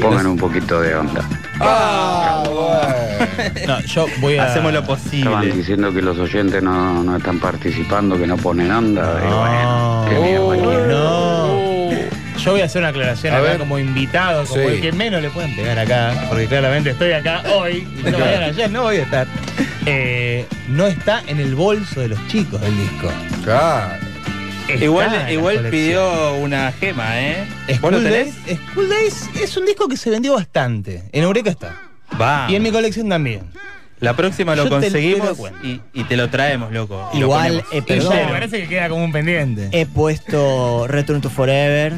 Pongan 0.00 0.26
un 0.26 0.36
poquito 0.36 0.80
de 0.80 0.94
onda. 0.94 1.28
Ah, 1.60 2.44
bueno. 2.46 3.66
No, 3.66 3.80
yo 3.80 4.06
voy 4.20 4.36
a. 4.36 4.44
Hacemos 4.46 4.72
lo 4.72 4.80
Estaban 4.80 4.98
posible. 4.98 5.52
diciendo 5.52 5.92
que 5.92 6.02
los 6.02 6.18
oyentes 6.18 6.62
no, 6.62 7.02
no 7.02 7.16
están 7.16 7.40
participando, 7.40 8.16
que 8.18 8.26
no 8.26 8.36
ponen 8.36 8.70
onda. 8.70 9.20
Y 9.20 9.26
bueno, 9.32 10.06
qué 10.08 10.14
mierda. 10.20 10.86
No. 10.88 11.21
Yo 12.44 12.52
voy 12.52 12.60
a 12.60 12.64
hacer 12.64 12.80
una 12.80 12.88
aclaración 12.88 13.34
A 13.34 13.38
acá 13.38 13.48
ver. 13.50 13.58
como 13.58 13.78
invitado, 13.78 14.44
como 14.46 14.62
Sí. 14.62 14.68
el 14.74 14.80
que 14.80 14.92
menos 14.92 15.22
le 15.22 15.30
pueden 15.30 15.54
pegar 15.54 15.78
acá, 15.78 16.26
porque 16.28 16.46
claramente 16.46 16.90
estoy 16.90 17.12
acá 17.12 17.42
hoy, 17.54 17.86
y 18.00 18.10
no 18.10 18.18
ayer 18.18 18.70
no 18.70 18.82
voy 18.82 18.96
a 18.96 19.02
estar. 19.02 19.26
Eh, 19.86 20.46
no 20.68 20.86
está 20.86 21.22
en 21.26 21.38
el 21.40 21.54
bolso 21.54 22.00
de 22.00 22.08
los 22.08 22.26
chicos 22.28 22.60
del 22.60 22.76
disco. 22.76 23.10
Claro. 23.44 23.94
Está 24.62 24.74
en 24.74 24.82
Igual, 24.82 25.32
igual 25.32 25.56
colección. 25.56 25.70
pidió 25.70 26.34
una 26.36 26.72
gema, 26.72 27.20
¿eh? 27.20 27.44
¿Vos 27.80 27.92
lo 27.92 27.98
School 27.98 28.02
tenés? 28.10 28.44
Days, 28.46 28.58
School 28.72 28.88
Days 28.88 29.30
es 29.40 29.56
un 29.56 29.66
disco 29.66 29.88
que 29.88 29.96
se 29.96 30.10
vendió 30.10 30.34
bastante. 30.34 31.02
En 31.12 31.22
Eureka 31.24 31.50
está. 31.50 31.76
Va. 32.20 32.46
Y 32.48 32.56
en 32.56 32.62
mi 32.62 32.70
colección 32.70 33.08
también. 33.08 33.42
La 34.00 34.14
próxima 34.16 34.56
lo 34.56 34.64
Yo 34.64 34.70
te- 34.70 34.86
te 34.86 34.92
conseguimos 34.92 35.38
lo 35.38 35.48
y, 35.68 35.80
y 35.94 36.04
te 36.04 36.16
lo 36.16 36.28
traemos, 36.28 36.72
loco. 36.72 37.08
lo 37.14 37.18
Igual, 37.20 37.62
eh, 37.72 37.82
perdón. 37.82 38.12
ya 38.16 38.24
me 38.26 38.32
parece 38.32 38.62
que 38.62 38.68
queda 38.68 38.88
como 38.88 39.04
un 39.04 39.12
pendiente. 39.12 39.68
He 39.70 39.86
puesto 39.86 40.86
Return 40.88 41.20
to 41.20 41.30
Forever 41.30 41.92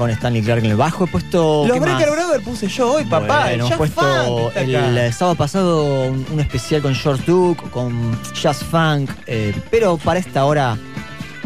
con 0.00 0.08
Stanley 0.08 0.40
Clark 0.40 0.64
en 0.64 0.70
el 0.70 0.76
bajo. 0.78 1.04
He 1.04 1.08
puesto. 1.08 1.66
Los 1.66 1.74
¿qué 1.74 1.80
Breaker? 1.80 2.10
Brothers 2.10 2.42
puse 2.42 2.68
yo 2.68 2.94
hoy, 2.94 3.04
papá. 3.04 3.42
Bueno, 3.42 3.68
Jazz 3.68 3.76
puesto 3.76 4.50
el, 4.54 5.12
sábado 5.12 5.34
pasado 5.34 6.04
un, 6.04 6.24
un 6.32 6.40
especial 6.40 6.80
con 6.80 6.94
George 6.94 7.22
Duke, 7.26 7.68
con 7.70 8.18
Jazz 8.32 8.64
Funk, 8.64 9.10
eh, 9.26 9.54
pero 9.70 9.98
para 9.98 10.18
esta 10.18 10.46
hora. 10.46 10.78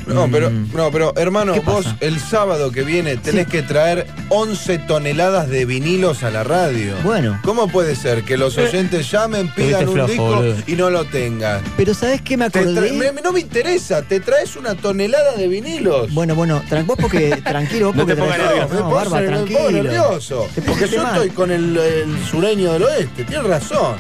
No, 0.07 0.27
mm, 0.27 0.31
pero, 0.31 0.51
no, 0.51 0.91
pero 0.91 1.13
hermano, 1.17 1.53
¿Qué 1.55 1.61
vos 1.61 1.87
el 2.01 2.19
sábado 2.21 2.71
que 2.73 2.83
viene 2.83 3.17
tenés 3.17 3.45
Sí. 3.47 3.51
que 3.51 3.63
traer 3.63 4.07
11 4.29 4.79
toneladas 4.81 5.49
de 5.49 5.65
vinilos 5.65 6.23
a 6.23 6.31
la 6.31 6.45
radio. 6.45 6.95
Bueno. 7.03 7.41
¿Cómo 7.45 7.69
puede 7.69 7.97
ser 7.97 8.23
que 8.25 8.37
los 8.37 8.57
oyentes 8.59 9.11
llamen, 9.11 9.49
pidan 9.55 9.89
un 9.89 9.95
flojo, 9.95 10.09
disco 10.11 10.25
boludo. 10.37 10.57
y 10.67 10.73
no 10.73 10.91
lo 10.91 11.05
tengan? 11.05 11.63
Pero 11.77 11.95
¿sabes 11.95 12.21
qué 12.23 12.37
me 12.37 12.47
acordé? 12.47 12.93
me- 12.93 13.13
no 13.23 13.33
me 13.33 13.41
interesa, 13.41 14.03
te 14.03 14.21
traes 14.21 14.57
una 14.57 14.75
tonelada 14.75 15.35
de 15.37 15.49
vinilos. 15.49 16.13
Bueno, 16.13 16.35
bueno, 16.35 16.63
vos 16.87 16.99
porque 17.01 17.37
tranquilo, 17.45 17.87
vos 17.87 17.97
No 17.97 18.03
porque 18.03 18.15
te 18.15 18.21
pongas 18.21 18.39
nervioso. 18.39 18.75
No, 18.75 18.91
Barba, 18.91 19.21
me 19.21 19.27
pongo 19.29 19.37
tranquilo. 19.47 19.71
nervioso. 19.83 20.49
Porque 20.67 20.89
yo 20.89 21.03
estoy 21.07 21.31
con 21.31 21.51
el, 21.51 21.77
el 21.77 22.25
sureño 22.31 22.73
del 22.75 22.83
oeste. 22.85 23.25
Tienes 23.25 23.47
razón. 23.47 23.97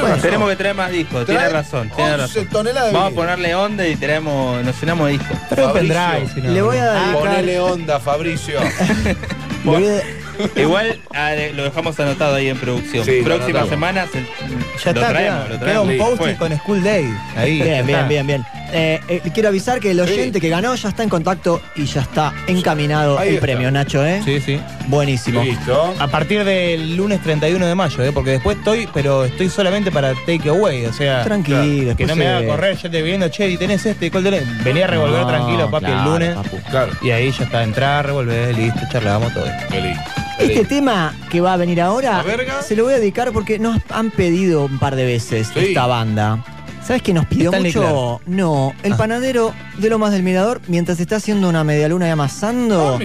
Bueno, 0.00 0.16
tenemos 0.16 0.50
que 0.50 0.56
traer 0.56 0.74
más 0.74 0.90
discos, 0.90 1.26
tiene 1.26 1.48
razón, 1.48 1.90
tiene 1.94 2.12
11 2.14 2.16
razón. 2.26 2.46
toneladas 2.48 2.88
de 2.90 2.96
Vamos 2.96 3.12
a 3.12 3.14
ponerle 3.14 3.54
onda 3.54 3.86
y 3.86 3.96
traemos, 3.96 4.64
nos 4.64 4.80
llenamos 4.80 5.06
de 5.06 5.12
discos. 5.18 5.38
Fabricio. 5.48 6.34
si 6.34 6.40
no. 6.42 6.50
Le 6.52 6.62
voy 6.62 6.76
a 6.78 6.92
dedicar. 6.92 7.12
Ponele 7.14 7.60
onda, 7.60 8.00
Fabricio. 8.00 8.60
a- 9.64 10.60
Igual 10.60 10.98
lo 11.54 11.62
dejamos 11.64 11.98
anotado 12.00 12.34
ahí 12.34 12.48
en 12.48 12.58
producción. 12.58 13.04
Sí, 13.04 13.20
Próximas 13.24 13.68
semanas 13.68 14.08
el- 14.14 14.24
Ya 14.26 14.92
lo 14.92 15.00
está, 15.00 15.08
traemos, 15.08 15.44
queda, 15.44 15.54
lo 15.54 15.60
queda 15.64 15.80
un 15.80 15.86
traemos. 15.88 16.08
post 16.08 16.22
Fue. 16.22 16.36
con 16.36 16.58
School 16.58 16.82
Days. 16.82 17.14
Ahí. 17.36 17.58
ya 17.58 17.82
Bien, 17.82 17.86
bien, 18.26 18.44
eh, 18.76 19.00
eh, 19.06 19.22
quiero 19.32 19.50
avisar 19.50 19.78
que 19.78 19.92
el 19.92 20.00
oyente 20.00 20.40
que 20.40 20.48
ganó 20.48 20.74
ya 20.74 20.88
está 20.88 21.04
en 21.04 21.08
contacto 21.08 21.62
y 21.76 21.84
ya 21.84 22.00
está 22.00 22.34
encaminado 22.48 23.20
el 23.20 23.38
premio, 23.38 23.70
Nacho, 23.70 24.04
¿eh? 24.04 24.20
Sí, 24.24 24.40
sí. 24.40 24.60
Buenísimo. 24.88 25.44
Listo. 25.44 25.94
A 25.96 26.08
partir 26.08 26.42
del 26.44 26.96
lunes 26.96 27.22
31 27.22 27.64
de 27.64 27.74
mayo, 27.76 28.02
¿eh? 28.02 28.10
porque 28.12 28.32
después 28.32 28.58
estoy, 28.58 28.88
pero 28.92 29.24
estoy 29.24 29.48
solamente 29.48 29.92
para 29.92 30.12
takeaway, 30.26 30.86
o 30.86 30.92
sea, 30.92 31.22
Tranquilo, 31.22 31.96
que 31.96 32.04
no 32.04 32.16
me 32.16 32.26
haga 32.26 32.46
correr, 32.48 32.76
yo 32.76 32.90
te 32.90 33.00
viendo, 33.00 33.28
che, 33.28 33.48
y 33.48 33.56
tenés 33.56 33.86
este, 33.86 34.10
¿cuál 34.10 34.24
tenés? 34.24 34.64
Venía 34.64 34.86
a 34.86 34.88
revolver 34.88 35.24
tranquilo, 35.24 35.70
papi, 35.70 35.86
el 35.86 36.04
lunes. 36.04 36.34
papu. 36.34 36.58
Claro. 36.68 36.92
Y 37.00 37.10
ahí 37.12 37.30
ya 37.30 37.44
está, 37.44 37.62
entrar, 37.62 38.06
revolver, 38.06 38.56
listo, 38.56 38.80
charlamos 38.90 39.32
todo 39.32 39.46
Este 40.40 40.64
tema 40.64 41.14
que 41.30 41.40
va 41.40 41.52
a 41.52 41.56
venir 41.56 41.80
ahora 41.80 42.24
se 42.66 42.74
lo 42.74 42.84
voy 42.84 42.94
a 42.94 42.98
dedicar 42.98 43.30
porque 43.32 43.60
nos 43.60 43.80
han 43.90 44.10
pedido 44.10 44.64
un 44.64 44.80
par 44.80 44.96
de 44.96 45.04
veces 45.04 45.52
esta 45.54 45.86
banda. 45.86 46.44
¿Sabes 46.84 47.02
qué 47.02 47.14
nos 47.14 47.26
pidió 47.26 47.50
mucho? 47.50 47.62
Leclerc. 47.62 48.20
No, 48.26 48.74
el 48.82 48.92
ah. 48.92 48.96
panadero 48.96 49.54
de 49.78 49.88
Lomas 49.88 50.12
del 50.12 50.22
Mirador, 50.22 50.60
mientras 50.68 51.00
está 51.00 51.16
haciendo 51.16 51.48
una 51.48 51.64
medialuna 51.64 52.08
y 52.08 52.10
amasando, 52.10 52.96
oh, 52.96 52.98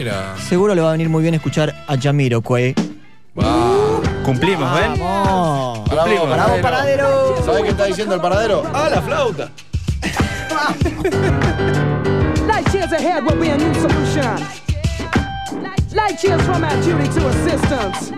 seguro 0.49 0.75
le 0.75 0.81
va 0.81 0.89
a 0.89 0.91
venir 0.91 1.07
muy 1.07 1.21
bien 1.21 1.33
escuchar 1.33 1.73
a 1.87 1.97
Jamiro 1.97 2.41
Cue. 2.41 2.75
Cumplimos, 4.25 4.75
¿ven? 4.75 4.99
Vamos. 4.99 5.79
Cumplimos. 5.89 6.27
Bravo, 6.27 6.27
bravo, 6.27 6.61
paradero. 6.61 7.41
¿Sabes 7.45 7.63
qué 7.63 7.69
está 7.69 7.85
diciendo 7.85 8.15
el 8.15 8.21
paradero? 8.21 8.63
¡Ah, 8.73 8.89
la 8.89 9.01
flauta! 9.01 9.49
Light 12.45 12.73
years 12.73 12.91
ahead 12.91 13.23
will 13.23 13.39
be 13.39 13.49
a 13.49 13.57
new 13.57 13.73
solution. 13.75 14.45
Light 15.93 16.21
years 16.21 16.41
from 16.41 16.65
our 16.65 16.81
duty 16.81 17.07
to 17.13 17.27
assistance. 17.29 18.11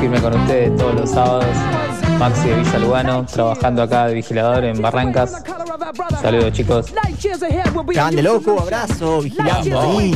firme 0.00 0.20
con 0.20 0.34
ustedes 0.34 0.76
todos 0.76 0.94
los 0.94 1.10
sábados. 1.10 1.56
Maxi 2.18 2.48
de 2.48 2.56
Villalugano, 2.56 3.26
trabajando 3.26 3.82
acá 3.82 4.06
de 4.06 4.14
vigilador 4.14 4.64
en 4.64 4.80
Barrancas. 4.80 5.42
Saludos 6.20 6.52
chicos. 6.52 6.86
Grande 7.88 8.22
loco, 8.22 8.60
abrazo, 8.60 9.20
vigilando 9.20 9.80
ahí. 9.80 10.14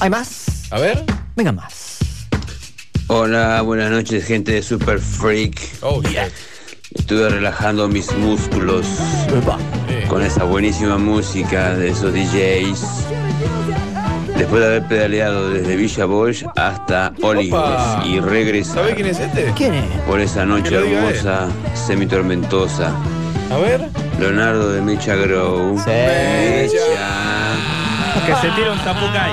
¿Hay 0.00 0.10
más? 0.10 0.68
A 0.70 0.78
ver. 0.78 1.04
Venga 1.36 1.52
más. 1.52 1.98
Hola, 3.08 3.60
buenas 3.62 3.90
noches 3.90 4.24
gente 4.24 4.52
de 4.52 4.62
Super 4.62 4.98
Freak. 4.98 5.60
Oh, 5.82 6.00
yeah. 6.02 6.28
Estuve 6.94 7.28
relajando 7.28 7.88
mis 7.88 8.12
músculos 8.16 8.86
con 10.08 10.22
esa 10.22 10.44
buenísima 10.44 10.96
música 10.96 11.74
de 11.74 11.90
esos 11.90 12.12
DJs 12.12 13.19
Después 14.40 14.62
de 14.62 14.68
haber 14.68 14.82
pedaleado 14.84 15.50
desde 15.50 15.76
Villa 15.76 16.06
Bosch 16.06 16.46
hasta 16.56 17.12
Olivos 17.20 18.06
y 18.06 18.20
regresar 18.20 18.76
¿Sabe 18.76 18.94
quién 18.94 19.08
es 19.08 19.20
este? 19.20 19.52
¿Quién 19.54 19.74
es? 19.74 19.84
por 20.06 20.18
esa 20.18 20.46
noche 20.46 20.76
hermosa, 20.76 21.48
semitormentosa. 21.74 22.90
A 23.52 23.58
ver. 23.58 23.86
Leonardo 24.18 24.72
de 24.72 24.80
Mecha 24.80 25.14
Grow. 25.14 25.76
Que 25.84 26.68
se 28.40 28.48
tira 28.56 28.72
un 28.72 28.78
zapucay. 28.78 29.32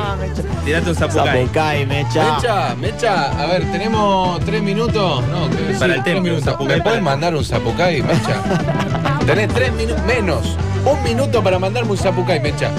Tirate 0.65 0.89
un 0.89 0.95
zapucay. 0.95 1.41
Zapucay, 1.43 1.85
mecha. 1.85 2.35
Mecha, 2.35 2.75
Mecha, 2.75 3.41
a 3.41 3.45
ver, 3.45 3.63
tenemos 3.71 4.41
tres 4.41 4.61
minutos. 4.61 5.23
No, 5.27 5.49
que 5.49 5.73
Para 5.79 5.95
el 5.95 6.03
tres 6.03 6.15
temple, 6.15 6.33
un 6.33 6.41
zapucay 6.41 6.77
¿Me 6.77 6.83
puedes 6.83 7.01
mandar 7.01 7.33
un 7.33 7.45
zapucay, 7.45 8.01
Mecha? 8.01 8.43
Tenés 9.25 9.53
tres 9.53 9.71
minutos 9.71 10.03
menos. 10.03 10.57
Un 10.83 11.01
minuto 11.03 11.41
para 11.41 11.57
mandarme 11.57 11.91
un 11.91 11.97
zapucay, 11.97 12.41
Mecha. 12.41 12.69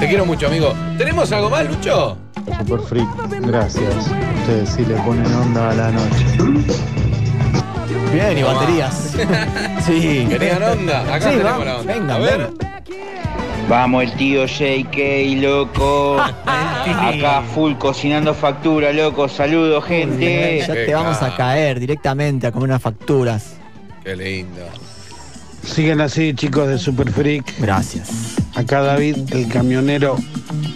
Te 0.00 0.08
quiero 0.08 0.24
mucho, 0.24 0.46
amigo. 0.46 0.74
¿Tenemos 0.98 1.30
algo 1.32 1.50
más, 1.50 1.66
Lucho? 1.68 2.16
Super 2.58 2.80
Freak, 2.80 3.08
gracias. 3.42 3.94
Ustedes 4.40 4.70
sí 4.70 4.84
le 4.84 4.94
ponen 4.96 5.26
onda 5.34 5.70
a 5.70 5.74
la 5.74 5.90
noche. 5.90 6.24
Bien, 8.12 8.38
y 8.38 8.42
baterías. 8.42 9.14
sí. 9.86 10.26
¿Querían 10.28 10.62
onda? 10.62 11.02
Acá 11.14 11.30
Sí, 11.30 11.36
tenemos 11.36 11.50
vamos, 11.52 11.66
la 11.66 11.76
onda. 11.78 11.92
venga, 11.94 12.14
a 12.14 12.18
ver. 12.18 12.50
Vamos 13.68 14.02
el 14.04 14.12
tío 14.14 14.46
JK, 14.46 15.40
loco. 15.42 16.18
Acá 16.46 17.42
full 17.54 17.74
cocinando 17.74 18.34
factura, 18.34 18.92
loco. 18.92 19.28
Saludos, 19.28 19.84
gente. 19.84 20.60
Ya 20.66 20.74
te 20.74 20.94
vamos 20.94 21.22
a 21.22 21.36
caer 21.36 21.78
directamente 21.78 22.46
a 22.46 22.52
comer 22.52 22.70
unas 22.70 22.82
facturas. 22.82 23.54
Qué 24.02 24.16
lindo. 24.16 24.62
Sigan 25.62 26.00
así, 26.00 26.32
chicos 26.34 26.66
de 26.68 26.78
Super 26.78 27.12
Freak. 27.12 27.60
Gracias. 27.60 28.36
Acá 28.54 28.80
David, 28.82 29.16
el 29.30 29.48
camionero 29.48 30.16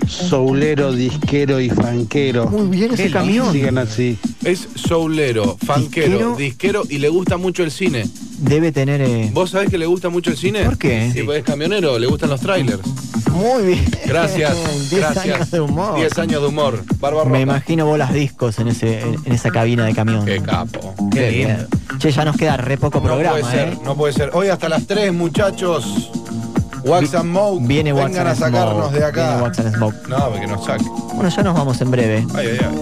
soulero, 0.07 0.93
disquero 0.93 1.61
y 1.61 1.71
fanquero. 1.71 2.47
Muy 2.49 2.69
bien 2.69 2.93
ese 2.95 3.05
lindo. 3.05 3.19
camión. 3.19 3.53
Sigan 3.53 3.79
así. 3.79 4.19
Es 4.45 4.69
soulero, 4.75 5.57
fanquero, 5.65 6.07
Disquero. 6.09 6.37
disquero 6.37 6.83
y 6.89 6.99
le 6.99 7.09
gusta 7.09 7.37
mucho 7.37 7.63
el 7.65 7.71
cine. 7.71 8.07
Debe 8.39 8.73
tener. 8.73 9.01
eh, 9.01 9.31
¿Vos 9.33 9.51
sabés 9.51 9.71
que 9.71 9.79
le 9.79 9.87
gusta 9.87 10.09
mucho 10.09 10.31
el 10.31 10.37
cine? 10.37 10.65
¿Por 10.65 10.79
qué? 10.79 11.11
Sí, 11.13 11.23
pues 11.23 11.39
es 11.39 11.45
camionero, 11.45 11.99
le 11.99 12.07
gustan 12.07 12.31
los 12.31 12.41
trailers. 12.41 12.81
Muy 13.33 13.67
bien. 13.67 13.85
Gracias. 14.07 14.55
10 14.91 15.01
gracias. 15.01 15.25
años 15.37 15.51
de 15.51 15.61
humor. 15.61 15.97
10 15.97 16.19
años 16.19 16.43
de 16.43 16.49
humor. 16.49 16.85
Barba 17.01 17.25
Me 17.25 17.41
imagino 17.41 17.87
bolas 17.87 18.13
discos 18.13 18.59
en, 18.61 18.69
ese, 18.69 19.01
en, 19.01 19.33
esa 19.33 19.51
cabina 19.51 19.85
de 19.85 19.95
camión. 19.95 20.25
Qué 20.25 20.41
capo. 20.41 20.95
Qué 21.13 21.31
bien. 21.31 21.67
Che, 21.99 22.11
ya 22.13 22.25
nos 22.25 22.37
queda 22.37 22.57
re 22.57 22.77
poco 22.77 23.03
programa, 23.03 23.39
no 23.39 23.43
puede 23.43 23.53
ser, 23.57 23.69
¿eh? 23.73 23.79
no 23.85 23.97
puede 23.97 24.13
ser. 24.13 24.31
Hoy 24.35 24.49
hasta 24.49 24.69
las 24.69 24.87
3, 24.87 25.13
muchachos. 25.13 26.11
Wax 26.85 27.15
and 27.15 27.23
Smoke. 27.31 27.63
Viene 27.67 27.93
Wax 27.93 28.11
Vengan 28.13 28.27
and 28.27 28.29
a 28.29 28.35
sacarnos 28.35 28.89
Smoke, 28.89 28.99
de 28.99 29.05
acá. 29.05 29.27
viene 29.29 29.43
Wax 29.43 29.59
and 29.59 29.75
Smoke. 29.75 29.97
No, 30.09 30.31
porque 30.31 30.47
nos 30.47 30.65
saque. 30.65 30.85
Bueno, 31.15 31.29
ya 31.29 31.43
nos 31.43 31.55
vamos 31.55 31.81
en 31.81 31.91
breve. 31.91 32.27
Ay, 32.35 32.47
ay, 32.47 32.59
ay. 32.61 32.75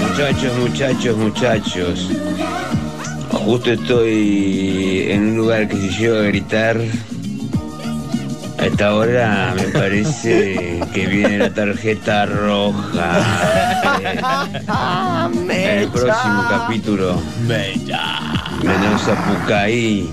Muchachos, 0.00 0.58
muchachos, 0.58 1.16
muchachos. 1.16 2.10
Justo 3.30 3.72
estoy 3.72 5.06
en 5.10 5.30
un 5.30 5.36
lugar 5.36 5.68
que 5.68 5.76
si 5.76 5.88
llego 5.90 6.16
a 6.16 6.22
gritar, 6.22 6.76
a 8.58 8.66
esta 8.66 8.94
hora 8.94 9.54
me 9.54 9.64
parece 9.68 10.80
que 10.94 11.06
viene 11.06 11.38
la 11.38 11.52
tarjeta 11.52 12.26
roja. 12.26 13.20
En 15.48 15.50
el 15.50 15.88
próximo 15.88 16.44
capítulo. 16.48 17.20
Menos 18.62 19.02
Zapucaí. 19.02 20.10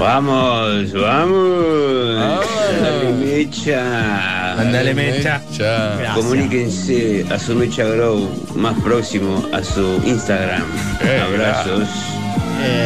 Vamos, 0.00 0.92
vamos. 0.94 2.40
Dale 2.82 3.12
mecha. 3.22 4.54
Mandale 4.56 4.94
mecha. 4.94 5.42
Gracias. 5.58 6.14
Comuníquense 6.14 7.26
a 7.30 7.38
su 7.38 7.54
Mecha 7.54 7.84
Grow 7.84 8.26
más 8.56 8.78
próximo 8.80 9.44
a 9.52 9.62
su 9.62 10.00
Instagram. 10.06 10.62
Eh, 11.02 11.20
Abrazos. 11.22 11.88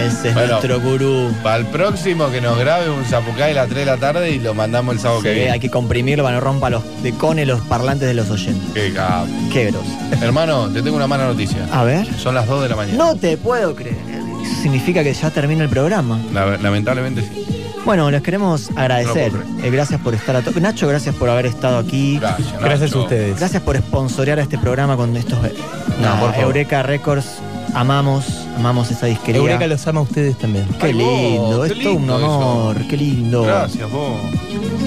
Ese 0.06 0.28
es 0.28 0.34
Bueno, 0.34 0.50
nuestro 0.52 0.80
gurú. 0.80 1.30
Para 1.44 1.56
el 1.58 1.66
próximo 1.66 2.30
que 2.30 2.40
nos 2.40 2.58
grabe 2.58 2.90
un 2.90 3.04
zapucay 3.04 3.52
a 3.52 3.54
las 3.54 3.68
3 3.68 3.78
de 3.80 3.86
la 3.86 3.96
tarde 3.96 4.30
y 4.32 4.38
lo 4.40 4.52
mandamos 4.54 4.94
el 4.96 5.00
sábado 5.00 5.20
Sí, 5.20 5.28
que 5.28 5.34
viene. 5.34 5.50
hay 5.52 5.60
que 5.60 5.70
comprimirlo 5.70 6.22
para 6.24 6.36
no 6.36 6.40
rompa 6.42 6.68
los 6.70 6.82
decones 7.02 7.46
los 7.46 7.60
parlantes 7.62 8.06
de 8.08 8.14
los 8.14 8.28
oyentes. 8.30 8.70
Qué 8.74 8.92
capo. 8.92 9.26
Qué 9.52 9.66
grosso. 9.70 9.86
Hermano, 10.20 10.68
te 10.68 10.82
tengo 10.82 10.96
una 10.96 11.06
mala 11.08 11.26
noticia. 11.26 11.66
A 11.72 11.82
ver. 11.84 12.06
Son 12.18 12.34
las 12.34 12.46
2 12.48 12.62
de 12.64 12.68
la 12.68 12.76
mañana. 12.76 12.98
No 12.98 13.16
te 13.16 13.36
puedo 13.36 13.74
creer. 13.74 13.96
Eso 14.44 14.62
significa 14.62 15.02
que 15.02 15.12
ya 15.14 15.30
termina 15.30 15.62
el 15.64 15.70
programa. 15.70 16.18
La- 16.32 16.56
lamentablemente 16.58 17.22
sí. 17.22 17.44
Bueno, 17.84 18.10
les 18.10 18.22
queremos 18.22 18.70
agradecer. 18.76 19.32
No 19.32 19.62
Eh, 19.64 19.70
gracias 19.70 20.00
por 20.00 20.14
estar 20.14 20.34
a 20.36 20.40
tope. 20.42 20.60
Nacho, 20.60 20.86
gracias 20.88 21.14
por 21.14 21.28
haber 21.28 21.46
estado 21.46 21.76
aquí. 21.78 22.18
Gracias, 22.18 22.52
Gracias 22.60 22.80
Nacho. 22.90 22.98
a 23.00 23.02
ustedes. 23.02 23.38
Gracias 23.38 23.62
por 23.62 23.76
sponsorear 23.76 24.38
a 24.38 24.42
este 24.42 24.56
programa 24.58 24.96
con 24.96 25.14
estos. 25.16 25.38
eh, 25.44 25.54
nada, 26.00 26.18
por 26.20 26.30
favor. 26.30 26.44
Eureka 26.44 26.82
Records. 26.82 27.26
Amamos, 27.74 28.24
amamos 28.56 28.90
esa 28.92 29.06
disquería. 29.06 29.40
Eureka 29.40 29.66
los 29.66 29.84
ama 29.88 29.98
a 29.98 30.04
ustedes 30.04 30.38
también. 30.38 30.64
Qué 30.80 30.86
Ay, 30.86 30.92
vos, 30.92 31.02
lindo, 31.02 31.62
qué 31.62 31.72
es 31.72 31.82
todo 31.82 31.94
un 31.94 32.04
eso. 32.04 32.14
honor, 32.38 32.76
qué 32.88 32.96
lindo. 32.96 33.42
Gracias, 33.42 33.90
vos. 33.90 34.16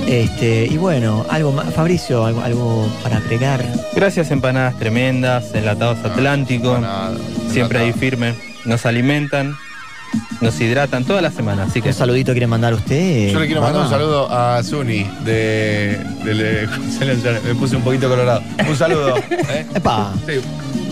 Este, 0.08 0.68
y 0.68 0.78
bueno, 0.78 1.26
algo 1.30 1.52
más, 1.52 1.74
Fabricio, 1.74 2.26
algo, 2.26 2.42
algo 2.42 2.88
para 3.04 3.18
agregar. 3.18 3.62
Gracias, 3.94 4.32
empanadas 4.32 4.78
tremendas, 4.80 5.54
enlatados 5.54 5.98
atlánticos. 6.06 6.80
Nada, 6.80 7.12
Siempre 7.52 7.80
ahí 7.80 7.92
firme. 7.92 8.34
Nos 8.68 8.86
alimentan, 8.86 9.56
nos 10.42 10.60
hidratan 10.60 11.06
toda 11.06 11.22
la 11.22 11.32
semana. 11.32 11.64
Así 11.64 11.82
que 11.82 11.90
Un 11.90 11.94
saludito 11.96 12.34
quiere 12.34 12.48
mandar 12.48 12.74
usted. 12.74 13.32
Yo 13.32 13.40
le 13.40 13.46
quiero 13.46 13.62
mandar 13.62 13.84
un 13.84 13.90
saludo 13.90 14.30
a 14.32 14.62
Zuni 14.62 15.04
de, 15.24 15.98
de- 16.26 16.68
Me 17.46 17.56
puse 17.60 17.78
un 17.78 17.82
poquito 17.82 18.10
colorado. 18.10 18.44
Un 18.68 18.76
saludo. 18.76 19.16
¿eh? 19.30 19.66
Epa. 19.74 20.14
Sí. 20.28 20.42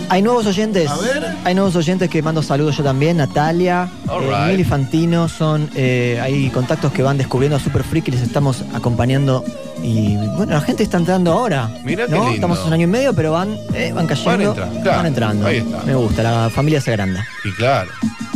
Hay 0.08 0.22
nuevos 0.22 0.46
oyentes. 0.46 0.88
A 0.88 0.96
ver. 0.98 1.34
Hay 1.44 1.54
nuevos 1.54 1.74
oyentes 1.76 2.08
que 2.08 2.22
mando 2.22 2.42
saludos 2.42 2.76
yo 2.76 2.84
también. 2.84 3.16
Natalia, 3.16 3.88
eh, 4.04 4.18
right. 4.20 4.50
Mili 4.50 4.64
Fantino. 4.64 5.28
Son, 5.28 5.68
eh, 5.74 6.18
hay 6.22 6.48
contactos 6.50 6.92
que 6.92 7.02
van 7.02 7.18
descubriendo 7.18 7.56
a 7.56 7.60
Super 7.60 7.82
Freak 7.82 8.08
y 8.08 8.10
les 8.12 8.22
estamos 8.22 8.64
acompañando. 8.74 9.44
Y 9.82 10.16
bueno, 10.36 10.54
la 10.54 10.60
gente 10.60 10.82
está 10.82 10.96
entrando 10.98 11.32
ahora. 11.32 11.70
Mira 11.84 12.06
qué 12.06 12.12
¿no? 12.12 12.18
lindo. 12.18 12.34
Estamos 12.34 12.60
en 12.60 12.66
un 12.66 12.72
año 12.72 12.84
y 12.84 12.90
medio, 12.90 13.14
pero 13.14 13.32
van, 13.32 13.56
eh, 13.74 13.92
van 13.94 14.06
cayendo. 14.06 14.30
Van 14.30 14.40
entrando, 14.40 14.82
claro. 14.82 14.96
Van 14.98 15.06
entrando. 15.06 15.46
Ahí 15.46 15.56
está. 15.58 15.82
Me 15.84 15.94
gusta, 15.94 16.22
la 16.22 16.50
familia 16.50 16.80
se 16.80 16.90
agranda. 16.90 17.26
Y 17.44 17.52
claro. 17.52 17.90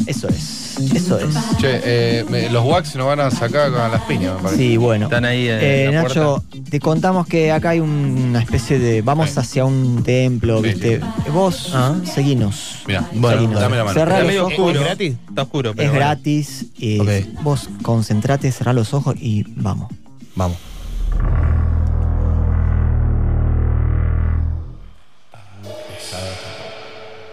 Eso 0.06 0.28
es. 0.28 0.69
Eso 0.94 1.18
es. 1.18 1.34
Che, 1.58 1.80
eh, 1.84 2.24
me- 2.28 2.48
los 2.50 2.64
wax 2.64 2.94
nos 2.96 3.06
van 3.06 3.20
a 3.20 3.30
sacar 3.30 3.70
con 3.70 3.90
las 3.90 4.02
piñas, 4.02 4.34
me 4.36 4.42
parece. 4.42 4.62
Sí, 4.62 4.76
bueno. 4.76 5.06
están 5.06 5.24
ahí 5.24 5.48
en 5.48 5.58
Eh, 5.60 5.88
la 5.92 6.02
Nacho, 6.02 6.42
puerta. 6.50 6.70
te 6.70 6.80
contamos 6.80 7.26
que 7.26 7.52
acá 7.52 7.70
hay 7.70 7.80
una 7.80 8.40
especie 8.40 8.78
de. 8.78 9.02
Vamos 9.02 9.36
hacia 9.36 9.64
un 9.64 10.02
templo, 10.02 10.58
Sí, 10.62 10.68
¿viste? 10.68 11.00
Vos, 11.32 11.72
Ah. 11.74 11.94
seguinos. 12.04 12.76
Mira, 12.86 13.08
Bueno, 13.12 13.42
dame, 13.42 13.54
dame 13.60 13.76
la 13.76 13.84
mano. 13.84 13.94
Cerrá 13.94 14.12
Está 14.12 14.18
los 14.20 14.26
medio 14.28 14.42
ojos. 14.42 14.52
oscuro. 14.58 14.80
¿Es 14.80 14.84
gratis? 14.86 15.14
Está 15.28 15.42
oscuro, 15.42 15.70
pero 15.74 15.82
Es 15.86 15.90
bueno. 15.90 16.06
gratis. 16.06 16.66
y 16.78 16.98
Ok. 17.00 17.08
Vos 17.42 17.68
concentrate, 17.82 18.50
cerrá 18.52 18.72
los 18.72 18.94
ojos 18.94 19.14
y 19.20 19.44
vamos. 19.56 19.88
Vamos. 20.34 20.56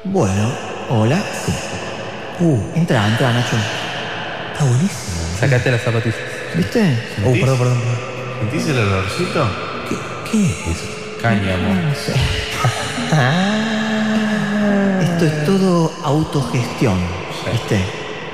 Bueno, 0.04 0.52
hola. 0.90 1.22
Uh, 2.40 2.60
entra, 2.76 3.08
entra, 3.08 3.34
Nacho. 3.34 3.56
Está 4.54 4.64
buenísimo. 4.66 5.18
Sacate 5.40 5.72
las 5.72 5.82
zapatillas. 5.82 6.16
¿Viste? 6.56 6.96
Oh, 7.26 7.32
perdón, 7.32 7.58
perdón. 7.58 7.80
perdón. 7.80 7.98
¿Sentís 8.40 8.68
el 8.68 8.78
olorcito? 8.78 9.50
¿Qué 10.32 10.46
es 10.46 10.68
eso? 10.68 10.86
Cáñamo. 11.20 11.74
No 11.74 11.96
sé. 11.96 12.14
Esto 15.02 15.26
es 15.26 15.46
todo 15.46 15.92
autogestión, 16.04 17.00
¿viste? 17.52 17.80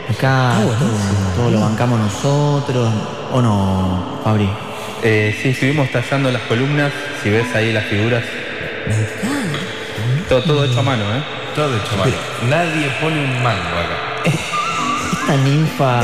Acá 0.10 0.56
todo, 0.58 0.76
todo 1.38 1.52
lo 1.52 1.62
bancamos 1.62 1.98
nosotros. 2.00 2.94
¿O 3.32 3.42
no, 3.42 4.20
Fabri? 4.24 4.50
Eh, 5.02 5.34
sí, 5.42 5.50
estuvimos 5.50 5.90
tallando 5.92 6.30
las 6.30 6.42
columnas. 6.44 6.92
Si 7.22 7.30
ves 7.30 7.54
ahí 7.56 7.72
las 7.72 7.86
figuras. 7.86 8.24
Todo, 10.28 10.44
todo 10.44 10.66
hecho 10.66 10.80
a 10.80 10.84
mano, 10.84 11.04
¿eh? 11.04 11.24
Todo 11.56 11.76
hecho. 11.76 11.96
Nadie 12.50 12.90
pone 13.00 13.24
un 13.24 13.44
mango 13.44 13.62
acá. 13.62 14.24
¿Esta 14.26 15.38
ninfa. 15.38 16.00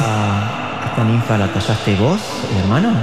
¿Esta 0.85 1.03
ninfa 1.03 1.37
la 1.37 1.47
tallaste 1.47 1.95
vos, 1.95 2.21
hermano? 2.59 2.93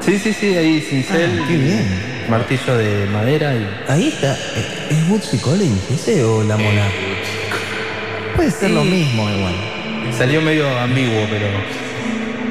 Sí, 0.00 0.18
sí, 0.18 0.32
sí, 0.32 0.56
ahí 0.56 0.80
cincel. 0.80 1.40
Ah, 1.40 1.44
qué 1.46 1.56
bien. 1.56 2.26
Martillo 2.28 2.76
de 2.76 3.06
madera 3.06 3.54
y. 3.54 3.68
Ahí 3.88 4.08
está. 4.08 4.36
¿Es 4.90 5.08
Bootsy 5.08 5.38
Collins 5.38 5.90
ese 5.90 6.24
o 6.24 6.42
la 6.42 6.56
mona? 6.56 6.88
Puede 8.34 8.50
ser 8.50 8.70
lo 8.70 8.82
mismo 8.82 9.30
igual. 9.30 9.54
Salió 10.18 10.42
medio 10.42 10.66
ambiguo, 10.80 11.26
pero 11.30 11.46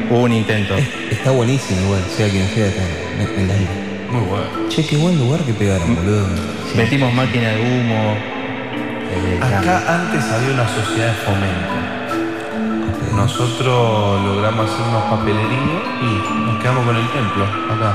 hubo 0.10 0.24
un 0.24 0.32
intento. 0.32 0.76
Está 1.10 1.32
buenísimo 1.32 1.82
igual, 1.82 2.04
sea 2.16 2.30
quien 2.30 2.48
sea 2.48 2.68
acá 2.70 2.82
en, 3.20 3.40
en 3.42 3.48
la 3.48 3.56
isla. 3.56 3.70
Muy 4.10 4.22
bueno. 4.22 4.46
Che, 4.70 4.86
qué 4.86 4.96
buen 4.96 5.18
lugar 5.20 5.42
que 5.42 5.54
pegaron, 5.54 5.96
boludo. 5.96 6.28
Metimos 6.76 7.14
máquina 7.14 7.50
de 7.50 7.62
humo. 7.62 8.31
Acá 9.42 9.84
antes 9.88 10.24
había 10.32 10.54
una 10.54 10.68
sociedad 10.68 11.08
de 11.08 11.14
fomento. 11.26 11.76
Nosotros 13.16 14.22
logramos 14.24 14.70
hacer 14.72 14.88
unos 14.88 15.04
papeleríos 15.04 15.84
y 16.02 16.42
nos 16.48 16.62
quedamos 16.62 16.86
con 16.86 16.96
el 16.96 17.08
templo 17.10 17.44
acá. 17.44 17.94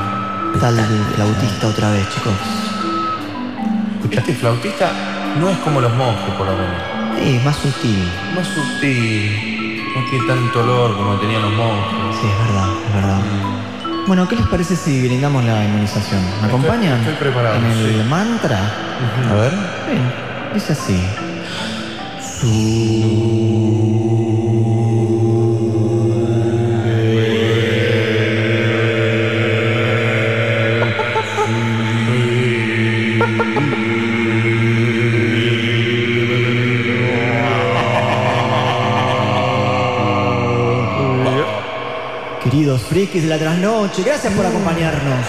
Está 0.54 0.68
el 0.68 1.04
flautista 1.14 1.66
otra 1.68 1.90
vez, 1.90 2.08
chicos. 2.10 2.32
Este 4.10 4.34
flautista 4.34 4.90
no 5.40 5.48
es 5.50 5.56
como 5.58 5.80
los 5.80 5.92
monjes, 5.94 6.34
por 6.36 6.46
lo 6.46 6.52
menos. 6.52 6.82
Sí, 7.18 7.40
más 7.44 7.56
sutil. 7.56 8.08
Más 8.34 8.46
sutil. 8.46 9.82
No 9.96 10.04
tiene 10.10 10.26
tanto 10.26 10.60
olor 10.62 10.96
como 10.96 11.14
tenían 11.16 11.42
los 11.42 11.52
monjes. 11.52 12.16
Sí, 12.20 12.26
es 12.26 12.38
verdad, 12.46 12.68
es 12.88 12.94
verdad. 12.94 13.20
Bueno, 14.06 14.28
¿qué 14.28 14.36
les 14.36 14.46
parece 14.46 14.76
si 14.76 15.02
brindamos 15.08 15.42
la 15.44 15.64
inmunización? 15.64 16.20
¿Me 16.42 16.48
acompañan? 16.48 16.98
estoy 17.00 17.14
preparado, 17.14 17.56
En 17.56 17.64
el 17.64 18.02
sí. 18.02 18.08
mantra. 18.08 18.58
A 19.30 19.34
ver. 19.34 19.52
Bien, 19.90 20.12
dice 20.56 20.72
así. 20.72 20.98
Queridos 42.42 42.82
frikis 42.82 43.22
de 43.24 43.28
la 43.28 43.38
trasnoche, 43.38 44.02
gracias 44.02 44.32
por 44.32 44.46
acompañarnos. 44.46 45.26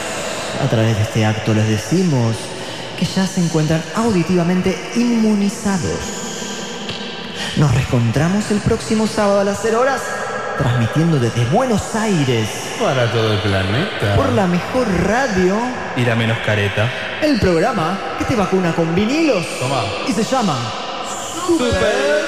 A 0.63 0.69
través 0.69 0.95
de 0.95 1.03
este 1.03 1.25
acto 1.25 1.53
les 1.53 1.67
decimos 1.67 2.56
que 2.97 3.05
ya 3.05 3.25
se 3.27 3.41
encuentran 3.41 3.83
auditivamente 3.95 4.77
inmunizados. 4.95 5.99
Nos 7.57 7.73
reencontramos 7.73 8.49
el 8.51 8.59
próximo 8.59 9.07
sábado 9.07 9.39
a 9.39 9.43
las 9.43 9.59
0 9.61 9.79
horas, 9.81 10.01
transmitiendo 10.57 11.19
desde 11.19 11.45
Buenos 11.45 11.95
Aires 11.95 12.49
Para 12.79 13.11
todo 13.11 13.33
el 13.33 13.39
planeta. 13.39 14.15
por 14.15 14.31
la 14.33 14.47
mejor 14.47 14.87
radio, 15.05 15.55
Y 15.95 16.01
la 16.05 16.15
menos 16.15 16.37
careta. 16.45 16.89
el 17.21 17.39
programa 17.39 17.99
que 18.17 18.25
te 18.25 18.35
vacuna 18.35 18.73
con 18.73 18.93
vinilos 18.95 19.45
Toma. 19.59 19.83
y 20.07 20.11
se 20.13 20.23
llama 20.23 20.57
Super 21.47 22.26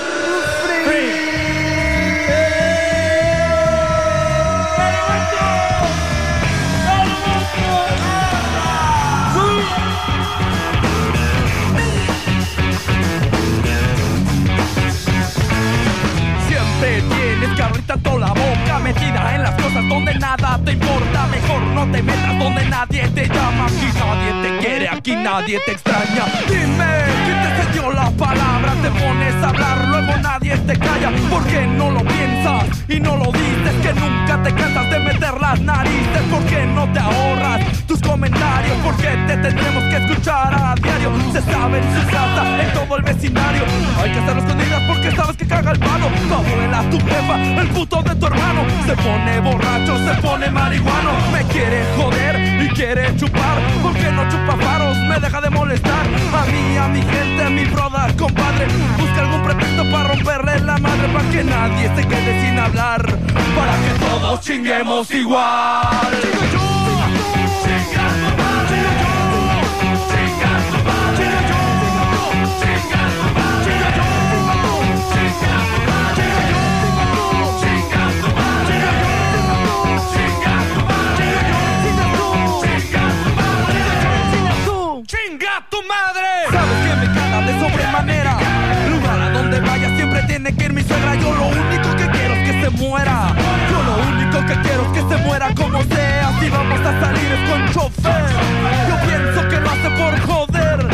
Metida 18.84 19.36
en 19.36 19.44
las 19.44 19.56
cosas 19.62 19.88
donde 19.88 20.16
nada 20.16 20.60
te 20.64 20.72
importa. 20.72 21.28
Mejor 21.28 21.62
no 21.74 21.92
te 21.92 22.02
metas 22.02 22.40
donde 22.40 22.66
nadie 22.66 23.08
te 23.10 23.28
llama. 23.28 23.66
Aquí 23.66 23.88
nadie 23.98 24.42
te 24.42 24.58
quiere, 24.66 24.90
aquí 24.90 25.16
nadie 25.16 25.60
te 25.66 25.72
extraña. 25.74 26.26
Dime, 26.48 26.86
¿quién 27.26 27.42
te 27.44 27.64
cedió 27.64 27.92
la 27.92 28.10
palabra? 28.12 28.74
Te 28.82 28.90
pones 28.90 29.36
a 29.44 29.50
hablar, 29.50 29.88
luego 29.88 30.18
nadie 30.22 30.58
te 30.58 30.78
calla. 30.78 31.12
¿Por 31.30 31.46
qué 31.48 31.68
no 31.68 31.92
lo 31.92 32.02
piensas 32.02 32.66
y 32.88 33.00
no 33.00 33.18
lo 33.18 33.32
dices? 33.32 33.76
Que 33.84 33.94
nunca 33.94 34.42
te 34.44 34.54
cansas 34.54 34.90
de 34.90 35.00
meter 35.00 35.40
las 35.40 35.60
narices. 35.60 36.22
¿Por 36.32 36.44
qué 36.46 36.66
no 36.66 36.92
te 36.92 37.00
ahorras 37.00 37.62
tus 38.10 38.12
comentarios? 38.12 38.78
¿Por 38.84 38.96
qué 38.98 39.10
te 39.28 39.38
tendremos 39.38 39.84
que 39.84 39.98
escuchar 39.98 40.54
a 40.54 40.76
diario? 40.76 41.12
Se 41.32 41.42
sabe 41.42 41.82
su 41.82 42.12
casa, 42.12 42.64
en 42.64 42.74
todo 42.74 42.98
el 42.98 43.04
vecindario. 43.04 43.64
Hay 44.02 44.12
que 44.12 44.20
hacerlo 44.20 44.42
escondidas 44.42 44.82
porque 44.88 45.12
sabes 45.12 45.38
que 45.38 45.48
caga 45.48 45.72
el 45.72 45.80
palo. 45.80 46.08
Tu 46.28 46.34
abuela, 46.34 46.90
tu 46.90 46.98
jefa, 46.98 47.62
el 47.62 47.68
puto 47.70 48.02
de 48.04 48.16
tu 48.16 48.26
hermano. 48.26 48.62
Se 48.86 48.96
pone 48.96 49.40
borracho, 49.40 49.98
se 49.98 50.22
pone 50.22 50.50
marihuano. 50.50 51.12
Me 51.32 51.44
quiere 51.46 51.84
joder 51.98 52.64
y 52.64 52.68
quiere 52.70 53.16
chupar. 53.16 53.58
¿Por 53.82 53.94
qué 53.94 54.12
no 54.12 54.24
chupa 54.30 54.56
faros? 54.58 54.98
Me 54.98 55.20
deja 55.20 55.42
de 55.42 55.50
molestar. 55.50 56.06
A 56.34 56.46
mí, 56.46 56.78
a 56.78 56.88
mi 56.88 57.02
gente, 57.02 57.44
a 57.44 57.50
mi 57.50 57.66
brother, 57.66 58.16
compadre. 58.16 58.68
Busca 58.98 59.22
algún 59.22 59.44
pretexto 59.44 59.92
para 59.92 60.10
romperle 60.10 60.60
la 60.60 60.78
madre 60.78 61.08
Para 61.14 61.30
que 61.30 61.44
nadie 61.44 61.96
se 61.96 62.08
quede 62.08 62.42
sin 62.42 62.60
hablar. 62.60 63.02
Para 63.56 63.74
que 63.74 64.06
todos 64.06 64.42
chinguemos 64.42 65.12
igual 65.12 66.69
muera. 92.80 93.36
Yo 93.70 93.84
lo 93.84 93.96
único 94.10 94.40
que 94.46 94.62
quiero 94.62 94.82
es 94.84 94.92
que 95.02 95.16
se 95.16 95.18
muera 95.24 95.54
como 95.54 95.84
sea. 95.84 96.32
Si 96.40 96.50
vamos 96.50 96.80
a 96.80 97.00
salir 97.02 97.32
es 97.32 97.50
con 97.50 97.74
chofer. 97.74 98.26
Yo 98.88 98.96
pienso 99.08 99.48
que 99.50 99.60
lo 99.60 99.70
hace 99.70 99.90
por 99.92 100.20
joder. 100.22 100.88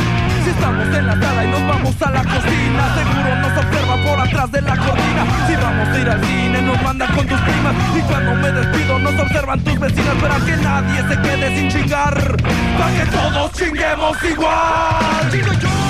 Si 0.43 0.49
estamos 0.49 0.87
en 0.97 1.07
la 1.07 1.13
sala 1.13 1.45
y 1.45 1.47
nos 1.47 1.67
vamos 1.67 1.95
a 2.01 2.11
la 2.11 2.23
cocina, 2.23 2.95
seguro 2.95 3.35
nos 3.35 3.57
observa 3.57 3.95
por 4.03 4.19
atrás 4.19 4.51
de 4.51 4.61
la 4.61 4.77
cortina. 4.77 5.25
Si 5.47 5.55
vamos 5.55 5.87
a 5.87 5.99
ir 5.99 6.09
al 6.09 6.25
cine, 6.25 6.61
nos 6.61 6.81
mandan 6.81 7.15
con 7.15 7.27
tus 7.27 7.39
primas. 7.41 7.75
Y 7.95 8.01
cuando 8.01 8.35
me 8.35 8.51
despido, 8.51 8.99
nos 8.99 9.19
observan 9.19 9.63
tus 9.63 9.79
vecinas 9.79 10.15
para 10.21 10.37
que 10.45 10.57
nadie 10.57 11.01
se 11.07 11.21
quede 11.21 11.55
sin 11.55 11.69
chingar. 11.69 12.37
Para 12.77 12.91
que 12.97 13.05
todos 13.11 13.51
chinguemos 13.53 14.17
igual. 14.23 15.84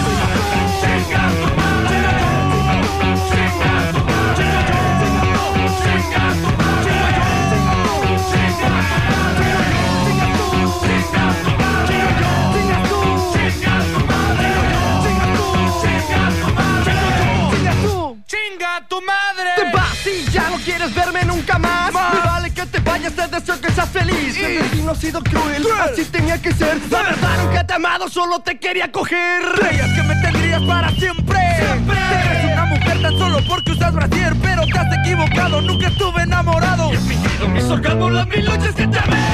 Quieres 20.86 20.96
verme 20.96 21.26
nunca 21.26 21.58
más. 21.58 21.92
Me 21.94 22.20
vale 22.26 22.52
que 22.52 22.66
te 22.66 22.80
vayas, 22.80 23.14
te 23.14 23.28
deseo 23.28 23.60
que 23.60 23.72
seas 23.72 23.90
feliz. 23.90 24.38
El 24.38 24.60
destino 24.60 24.92
ha 24.92 24.96
sido 24.96 25.24
cruel, 25.24 25.66
así 25.82 26.06
tenía 26.06 26.42
que 26.42 26.54
ser. 26.54 26.80
La 26.90 27.04
verdad 27.04 27.44
nunca 27.44 27.66
te 27.66 27.74
he 27.74 27.76
amado, 27.76 28.10
solo 28.10 28.40
te 28.40 28.58
quería 28.60 28.92
coger. 28.92 29.44
Creías 29.56 29.90
que 29.92 30.04
me 30.04 30.16
tendrías 30.22 30.62
para 30.64 30.90
siempre. 30.92 31.40
Siempre. 31.58 31.98
Eres 31.98 32.54
una 32.54 32.66
mujer 32.66 33.02
tan 33.02 33.18
solo 33.18 33.40
porque 33.48 33.72
usas 33.72 33.94
brasier, 33.94 34.36
pero 34.42 34.66
te 34.66 34.78
has 34.78 34.98
equivocado. 35.00 35.62
Nunca 35.62 35.88
estuve 35.88 36.22
enamorado. 36.24 36.92
Y 36.92 36.96
he 36.96 37.00
fingido 37.00 37.48
mis 37.50 37.64
orgasmos 37.66 38.12
las 38.12 38.28
mil 38.28 38.46
noches 38.46 38.76
que 38.76 38.88
te 38.88 39.00
amé. 39.00 39.26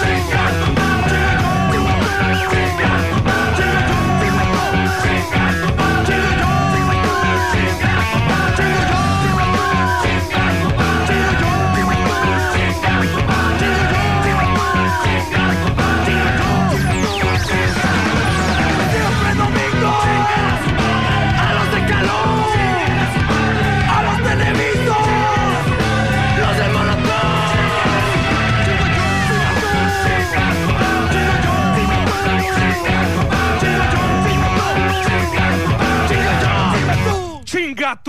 Chinga 0.00 0.44
tu 0.64 0.80
madre. 0.80 1.18
Chinga 2.50 3.16
tu 3.16 3.24
madre. 3.24 3.89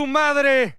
Tu 0.01 0.07
madre. 0.07 0.75